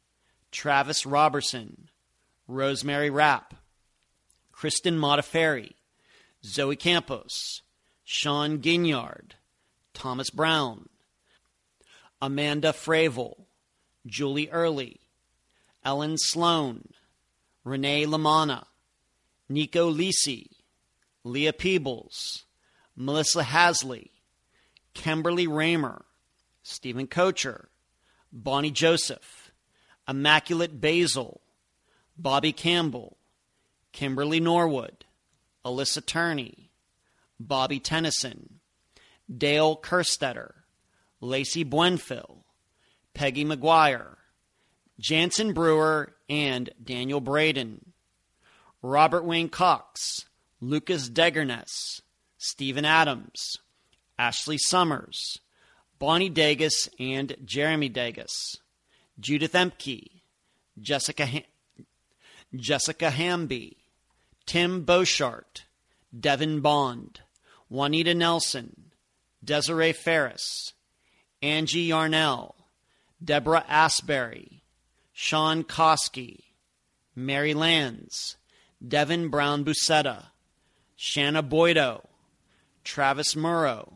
Travis 0.52 1.06
Robertson, 1.06 1.90
Rosemary 2.48 3.10
Rapp, 3.10 3.54
Kristen 4.52 4.98
Modafferi, 4.98 5.74
Zoe 6.44 6.76
Campos, 6.76 7.62
Sean 8.04 8.60
Ginyard, 8.60 9.34
Thomas 9.94 10.30
Brown, 10.30 10.88
Amanda 12.22 12.72
Fravel, 12.72 13.46
Julie 14.06 14.50
Early, 14.50 15.02
Ellen 15.84 16.18
Sloan, 16.18 16.90
Renee 17.68 18.06
Lamana, 18.06 18.64
Nico 19.50 19.92
Lisi, 19.92 20.48
Leah 21.26 21.52
Peebles, 21.52 22.46
Melissa 22.96 23.44
Hasley, 23.44 24.12
Kimberly 24.94 25.48
Raymer, 25.48 26.06
Steven 26.64 27.08
Koecher, 27.08 27.66
Bonnie 28.32 28.72
Joseph, 28.72 29.52
Immaculate 30.08 30.80
Basil, 30.80 31.42
Bobby 32.18 32.54
Campbell, 32.54 33.18
Kimberly 33.92 34.40
Norwood, 34.40 35.04
Alyssa 35.66 36.06
Turney, 36.06 36.72
Bobby 37.38 37.82
Tennyson, 37.82 38.62
Dale 39.30 39.76
Kerstetter, 39.76 40.54
Lacey 41.20 41.66
Buenfil, 41.66 42.44
Peggy 43.14 43.44
McGuire, 43.44 44.16
Jansen 45.00 45.52
Brewer, 45.52 46.14
and 46.30 46.70
Daniel 46.84 47.22
Braden, 47.22 47.94
Robert 48.82 49.24
Wayne 49.24 49.50
Cox, 49.50 50.26
Lucas 50.60 51.10
Degerness, 51.10 52.02
Stephen 52.38 52.86
Adams, 52.86 53.58
Ashley 54.18 54.58
Summers, 54.58 55.40
Bonnie 56.00 56.30
Dagus 56.30 56.90
and 57.00 57.36
Jeremy 57.44 57.90
Dagus, 57.90 58.58
Judith 59.20 59.54
Emke, 59.54 60.22
Jessica, 60.80 61.26
ha- 61.26 61.84
Jessica 62.56 63.10
Hamby, 63.10 63.78
Tim 64.46 64.86
Beauchart, 64.86 65.64
Devin 66.18 66.62
Bond, 66.62 67.22
Juanita 67.70 68.14
Nelson, 68.14 68.92
Desiree 69.44 69.94
Ferris, 69.94 70.74
Angie 71.42 71.82
Yarnell, 71.82 72.56
Deborah 73.24 73.66
Asbury, 73.68 74.64
Sean 75.20 75.64
Koski, 75.64 76.44
Mary 77.16 77.56
Lands, 77.56 78.38
Devin 78.88 79.30
Brown 79.30 79.66
Busetta, 79.66 80.26
Shanna 80.96 81.42
Boydo, 81.42 82.06
Travis 82.84 83.34
Murrow, 83.34 83.94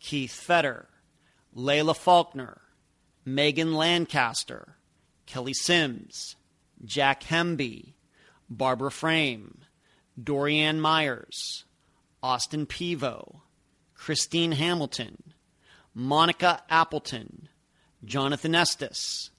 Keith 0.00 0.32
Fetter, 0.32 0.88
Layla 1.54 1.94
Faulkner, 1.94 2.62
Megan 3.26 3.74
Lancaster, 3.74 4.76
Kelly 5.26 5.52
Sims, 5.52 6.36
Jack 6.82 7.24
Hemby, 7.24 7.92
Barbara 8.48 8.90
Frame, 8.90 9.58
Dorianne 10.18 10.78
Myers, 10.78 11.66
Austin 12.22 12.64
Pivo, 12.64 13.42
Christine 13.92 14.52
Hamilton, 14.52 15.22
Monica 15.94 16.62
Appleton, 16.70 17.50
Jonathan 18.02 18.54
Estes, 18.54 19.31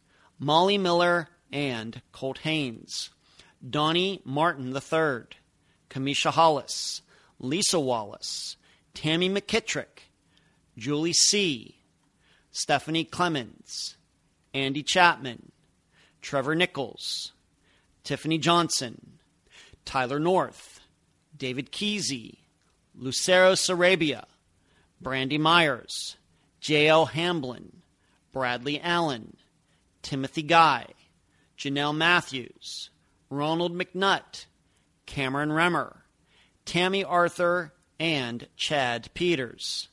Molly 0.43 0.77
Miller, 0.77 1.29
and 1.53 2.01
Colt 2.11 2.39
Haynes, 2.39 3.11
Donnie 3.67 4.21
Martin 4.25 4.75
III, 4.75 5.25
Kamisha 5.89 6.31
Hollis, 6.31 7.01
Lisa 7.39 7.79
Wallace, 7.79 8.57
Tammy 8.93 9.29
McKittrick, 9.29 10.09
Julie 10.77 11.13
C., 11.13 11.77
Stephanie 12.51 13.05
Clemens, 13.05 13.95
Andy 14.53 14.83
Chapman, 14.83 15.51
Trevor 16.21 16.55
Nichols, 16.55 17.31
Tiffany 18.03 18.37
Johnson, 18.37 19.19
Tyler 19.85 20.19
North, 20.19 20.81
David 21.37 21.71
Kesey, 21.71 22.39
Lucero 22.93 23.53
Sarabia, 23.53 24.25
Brandy 24.99 25.37
Myers, 25.37 26.17
J.L. 26.59 27.05
Hamblin, 27.05 27.81
Bradley 28.33 28.81
Allen, 28.81 29.37
Timothy 30.03 30.43
Guy, 30.43 30.85
Jonelle 31.57 31.95
Matthews, 31.95 32.91
Ronald 33.29 33.73
McNutt, 33.73 34.45
Cameron 35.07 35.49
Remmer, 35.49 36.01
Tammy 36.65 37.03
Arthur, 37.03 37.73
and 37.99 38.47
Chad 38.55 39.09
Peters, 39.13 39.87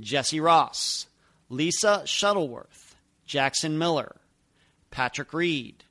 Jesse 0.00 0.40
Ross, 0.40 1.06
Lisa 1.50 2.02
Shuttleworth, 2.06 2.96
Jackson 3.26 3.76
Miller, 3.76 4.16
Patrick 4.90 5.32
Reed, 5.32 5.84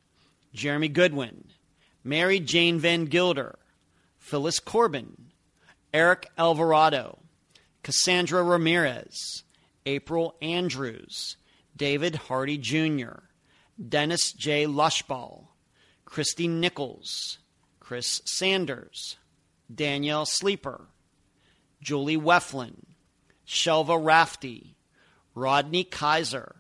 Jeremy 0.53 0.87
Goodwin, 0.87 1.45
Mary 2.03 2.39
Jane 2.39 2.79
Van 2.79 3.05
Gilder, 3.05 3.59
Phyllis 4.17 4.59
Corbin, 4.59 5.27
Eric 5.93 6.27
Alvarado, 6.37 7.19
Cassandra 7.83 8.43
Ramirez, 8.43 9.43
April 9.85 10.35
Andrews, 10.41 11.37
David 11.75 12.15
Hardy 12.15 12.57
Jr., 12.57 13.26
Dennis 13.77 14.31
J. 14.33 14.65
Lushball, 14.65 15.47
Christy 16.05 16.47
Nichols, 16.47 17.37
Chris 17.79 18.21
Sanders, 18.25 19.17
Danielle 19.73 20.25
Sleeper, 20.25 20.87
Julie 21.81 22.17
Weflin, 22.17 22.83
Shelva 23.45 24.03
Rafty, 24.03 24.75
Rodney 25.35 25.83
Kaiser, 25.83 26.55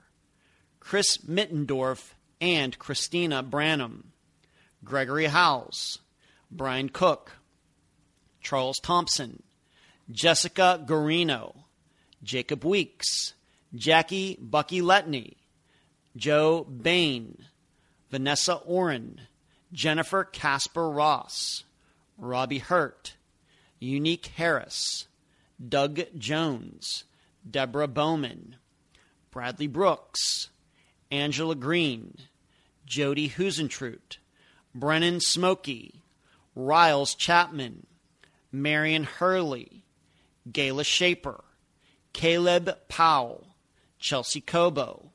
Chris 0.79 1.17
Mittendorf, 1.17 2.13
and 2.39 2.77
Christina 2.77 3.41
Branham, 3.41 4.11
Gregory 4.83 5.25
Howells, 5.25 5.99
Brian 6.51 6.89
Cook, 6.89 7.33
Charles 8.41 8.77
Thompson, 8.81 9.43
Jessica 10.09 10.81
Garino, 10.85 11.63
Jacob 12.23 12.63
Weeks, 12.63 13.33
Jackie 13.75 14.37
Bucky 14.39 14.81
Letney, 14.81 15.37
Joe 16.17 16.63
Bain, 16.63 17.45
Vanessa 18.09 18.55
Oren, 18.65 19.21
Jennifer 19.71 20.23
Casper 20.23 20.89
Ross, 20.89 21.63
Robbie 22.17 22.57
Hurt, 22.59 23.15
Unique 23.79 24.27
Harris, 24.35 25.07
Doug 25.65 26.01
Jones, 26.17 27.03
Deborah 27.49 27.87
Bowman, 27.87 28.55
Bradley 29.31 29.67
Brooks, 29.67 30.49
Angela 31.11 31.55
Green, 31.55 32.17
Jody 32.85 33.29
Husentrut, 33.29 34.17
Brennan 34.73 35.19
Smokey, 35.19 36.01
Riles 36.55 37.13
Chapman, 37.13 37.85
Marion 38.51 39.03
Hurley, 39.03 39.83
Gayla 40.49 40.85
Shaper, 40.85 41.43
Caleb 42.13 42.75
Powell, 42.87 43.55
Chelsea 43.99 44.41
Cobo, 44.41 45.11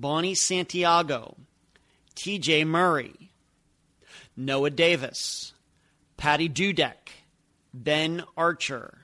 Bonnie 0.00 0.34
Santiago, 0.34 1.36
TJ 2.16 2.66
Murray, 2.66 3.32
Noah 4.34 4.70
Davis, 4.70 5.52
Patty 6.16 6.48
Dudek, 6.48 7.10
Ben 7.74 8.24
Archer, 8.34 9.00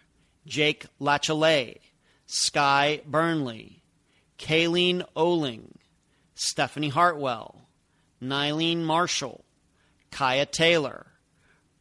Jake 0.46 0.86
Lachelet, 0.98 1.80
Sky 2.24 3.02
Burnley, 3.04 3.82
Kayleen 4.38 5.04
Oling, 5.14 5.72
Stephanie 6.34 6.88
Hartwell, 6.88 7.68
Nylene 8.22 8.82
Marshall, 8.82 9.44
Kaya 10.10 10.46
Taylor, 10.46 11.08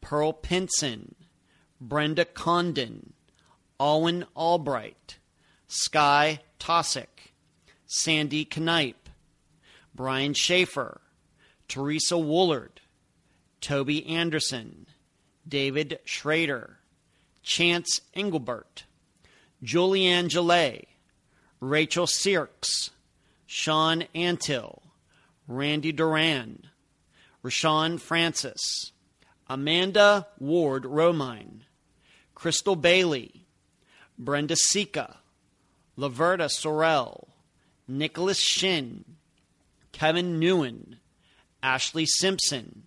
Pearl 0.02 0.34
Pinson, 0.34 1.16
Brenda 1.80 2.26
Condon, 2.26 3.14
Owen 3.80 4.26
Albright, 4.36 5.20
Sky 5.68 6.40
Tosick, 6.60 7.32
Sandy 7.86 8.44
Knipe, 8.44 9.05
Brian 9.96 10.34
Schaefer, 10.34 11.00
Teresa 11.70 12.16
Woolard, 12.16 12.80
Toby 13.62 14.06
Anderson, 14.08 14.88
David 15.48 16.00
Schrader, 16.04 16.80
Chance 17.44 18.02
Engelbert, 18.14 18.84
Julianne 19.64 20.28
Gillet, 20.28 20.88
Rachel 21.62 22.08
Sirks, 22.08 22.92
Sean 23.46 24.04
Antill, 24.14 24.82
Randy 25.48 25.94
Duran, 25.94 26.68
Rashawn 27.44 28.00
Francis, 28.00 28.92
Amanda 29.48 30.28
Ward 30.40 30.84
Romine, 30.84 31.62
Crystal 32.34 32.76
Bailey, 32.76 33.46
Brenda 34.18 34.56
Sika, 34.58 35.20
Laverta 35.98 36.50
Sorrell, 36.50 37.28
Nicholas 37.88 38.40
Shin, 38.40 39.06
Kevin 39.96 40.42
Newen, 40.42 40.98
Ashley 41.64 42.06
Simpson, 42.06 42.84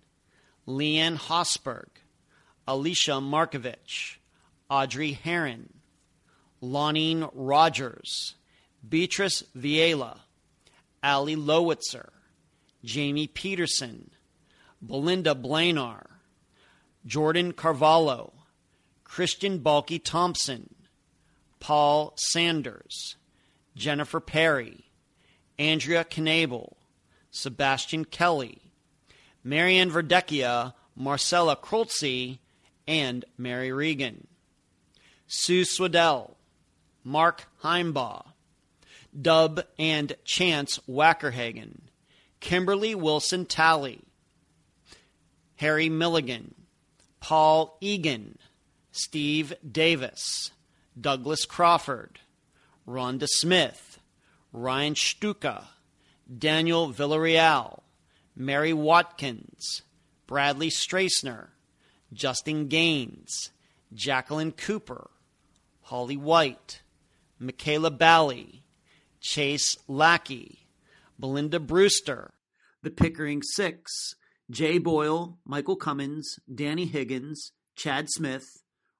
Leanne 0.67 1.17
Hosberg, 1.17 1.87
Alicia 2.67 3.13
Markovich, 3.13 4.17
Audrey 4.69 5.13
Heron, 5.13 5.73
Lonine 6.61 7.27
Rogers, 7.33 8.35
Beatrice 8.87 9.43
Viela, 9.57 10.19
Ali 11.01 11.35
Lowitzer, 11.35 12.13
Jamie 12.83 13.25
Peterson, 13.25 14.11
Belinda 14.79 15.33
Blanar, 15.33 16.05
Jordan 17.07 17.53
Carvalho, 17.53 18.33
Christian 19.03 19.57
Balky 19.57 19.97
Thompson, 19.97 20.75
Paul 21.59 22.13
Sanders, 22.17 23.15
Jennifer 23.75 24.19
Perry, 24.19 24.85
Andrea 25.57 26.03
Knabel, 26.03 26.75
Sebastian 27.31 28.05
Kelly, 28.05 28.71
Marianne 29.43 29.91
Verdecchia, 29.91 30.73
Marcella 30.95 31.55
Kroltze, 31.55 32.39
and 32.87 33.25
Mary 33.37 33.71
Regan. 33.71 34.27
Sue 35.27 35.61
Swedell, 35.61 36.35
Mark 37.03 37.47
Heimbaugh, 37.63 38.25
Dub 39.19 39.61
and 39.77 40.15
Chance 40.23 40.79
Wackerhagen, 40.87 41.81
Kimberly 42.39 42.95
Wilson 42.95 43.45
Talley, 43.45 44.01
Harry 45.57 45.89
Milligan, 45.89 46.55
Paul 47.19 47.77
Egan, 47.79 48.39
Steve 48.91 49.53
Davis, 49.69 50.51
Douglas 50.99 51.45
Crawford, 51.45 52.19
Rhonda 52.87 53.27
Smith, 53.27 53.99
Ryan 54.51 54.95
Stuka, 54.95 55.67
Daniel 56.37 56.91
Villarreal, 56.91 57.81
Mary 58.35 58.73
Watkins, 58.73 59.81
Bradley 60.27 60.69
Strassner, 60.69 61.47
Justin 62.13 62.67
Gaines, 62.67 63.51
Jacqueline 63.93 64.51
Cooper, 64.51 65.09
Holly 65.81 66.17
White, 66.17 66.81
Michaela 67.39 67.89
Bally, 67.89 68.63
Chase 69.19 69.75
Lackey, 69.87 70.67
Belinda 71.17 71.59
Brewster, 71.59 72.33
The 72.83 72.91
Pickering 72.91 73.41
Six, 73.41 74.15
Jay 74.51 74.77
Boyle, 74.77 75.39
Michael 75.45 75.75
Cummins, 75.75 76.39
Danny 76.53 76.85
Higgins, 76.85 77.51
Chad 77.75 78.09
Smith, 78.09 78.45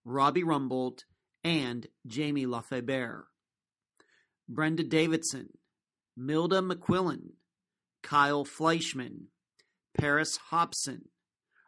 Robbie 0.03 0.43
Rumbold, 0.43 1.03
and 1.43 1.87
Jamie 2.07 2.45
Lafebert. 2.45 3.23
Brenda 4.47 4.83
Davidson, 4.83 5.49
Milda 6.19 6.61
McQuillan, 6.61 7.33
Kyle 8.03 8.45
Fleischman, 8.45 9.27
Paris 9.97 10.37
Hobson, 10.49 11.09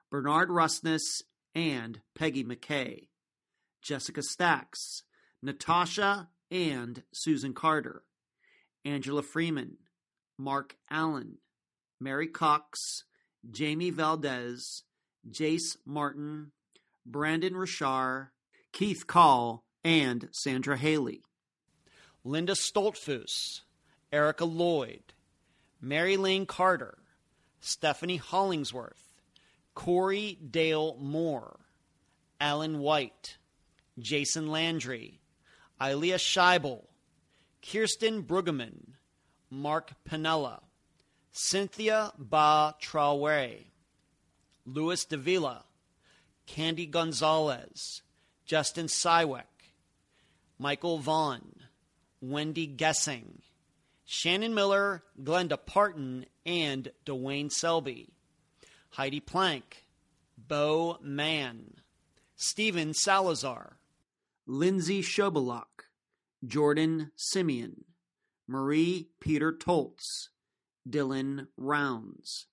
Bernard 0.10 0.50
Rustness, 0.50 1.22
and 1.56 2.02
Peggy 2.16 2.44
McKay. 2.44 3.08
Jessica 3.82 4.22
Stacks, 4.22 5.04
Natasha 5.42 6.30
and 6.52 7.04
Susan 7.14 7.54
Carter, 7.54 8.04
Angela 8.86 9.24
Freeman, 9.24 9.78
Mark 10.38 10.76
Allen, 10.90 11.38
Mary 12.00 12.28
Cox, 12.28 13.06
Jamie 13.50 13.90
Valdez, 13.90 14.84
Jace 15.28 15.78
Martin, 15.86 16.52
Brandon 17.06 17.56
Richard, 17.56 18.32
Keith 18.72 19.08
Call, 19.08 19.64
and 19.84 20.30
Sandra 20.32 20.78
Haley. 20.78 21.24
Linda 22.24 22.54
Stoltzfoos, 22.54 23.62
Erica 24.12 24.46
Lloyd, 24.46 25.14
Mary 25.80 26.18
Lane 26.18 26.46
Carter, 26.46 26.98
Stephanie 27.60 28.18
Hollingsworth, 28.18 29.22
Corey 29.74 30.38
Dale 30.50 30.98
Moore, 31.00 31.60
Alan 32.40 32.80
White, 32.80 33.38
Jason 33.98 34.48
Landry, 34.52 35.22
Ilea 35.80 36.16
Scheibel, 36.16 36.86
Kirsten 37.62 38.24
Brueggemann, 38.24 38.96
Mark 39.50 39.94
Pinella, 40.04 40.62
Cynthia 41.32 42.12
Ba 42.18 42.76
Traore, 42.82 43.66
Louis 44.66 45.06
Davila, 45.06 45.64
Candy 46.46 46.86
Gonzalez, 46.86 48.02
Justin 48.46 48.88
Sywick, 48.88 49.44
Michael 50.60 51.00
Vaughn, 51.00 51.56
Wendy 52.20 52.68
Gessing, 52.68 53.42
Shannon 54.14 54.54
Miller, 54.54 55.04
Glenda 55.24 55.58
Parton, 55.58 56.26
and 56.46 56.92
Dwayne 57.06 57.50
Selby, 57.50 58.10
Heidi 58.90 59.22
Plank, 59.22 59.86
Bo 60.38 60.98
Mann, 61.02 61.76
Stephen 62.36 62.94
Salazar, 62.94 63.78
Lindsay 64.46 65.02
Shobalak, 65.02 65.88
Jordan 66.46 67.14
Simeon, 67.16 67.86
Marie 68.50 69.08
Peter 69.22 69.54
Toltz, 69.54 70.28
Dylan 70.88 71.48
Rounds, 71.56 72.48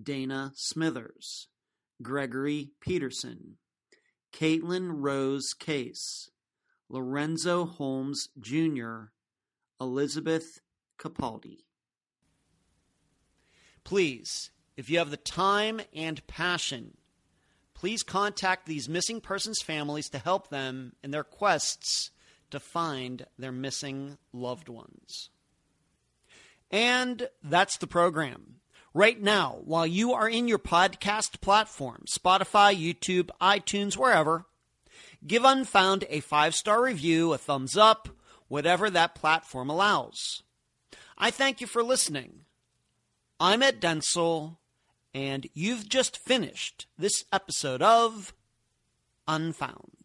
Dana 0.00 0.52
Smithers, 0.56 1.48
Gregory 2.02 2.72
Peterson, 2.82 3.56
Caitlin 4.30 4.90
Rose 4.92 5.54
Case, 5.58 6.28
Lorenzo 6.90 7.64
Holmes 7.64 8.28
Jr., 8.38 9.04
Elizabeth 9.80 10.60
Capaldi. 10.98 11.58
Please, 13.84 14.50
if 14.76 14.90
you 14.90 14.98
have 14.98 15.10
the 15.10 15.16
time 15.16 15.80
and 15.94 16.26
passion, 16.26 16.96
please 17.74 18.02
contact 18.02 18.66
these 18.66 18.88
missing 18.88 19.20
persons' 19.20 19.62
families 19.62 20.08
to 20.10 20.18
help 20.18 20.48
them 20.48 20.92
in 21.02 21.10
their 21.10 21.24
quests 21.24 22.10
to 22.50 22.60
find 22.60 23.26
their 23.38 23.52
missing 23.52 24.18
loved 24.32 24.68
ones. 24.68 25.30
And 26.70 27.28
that's 27.42 27.78
the 27.78 27.86
program. 27.86 28.56
Right 28.94 29.20
now, 29.20 29.60
while 29.64 29.86
you 29.86 30.12
are 30.12 30.28
in 30.28 30.48
your 30.48 30.58
podcast 30.58 31.40
platform, 31.40 32.04
Spotify, 32.08 32.76
YouTube, 32.76 33.30
iTunes, 33.40 33.96
wherever, 33.96 34.46
give 35.26 35.44
Unfound 35.44 36.04
a 36.08 36.20
five 36.20 36.54
star 36.54 36.82
review, 36.82 37.32
a 37.32 37.38
thumbs 37.38 37.76
up, 37.76 38.08
whatever 38.48 38.90
that 38.90 39.14
platform 39.14 39.70
allows. 39.70 40.42
I 41.20 41.32
thank 41.32 41.60
you 41.60 41.66
for 41.66 41.82
listening. 41.82 42.44
I'm 43.40 43.60
Ed 43.60 43.80
Dentzel, 43.80 44.58
and 45.12 45.48
you've 45.52 45.88
just 45.88 46.16
finished 46.16 46.86
this 46.96 47.24
episode 47.32 47.82
of 47.82 48.32
Unfound. 49.26 49.97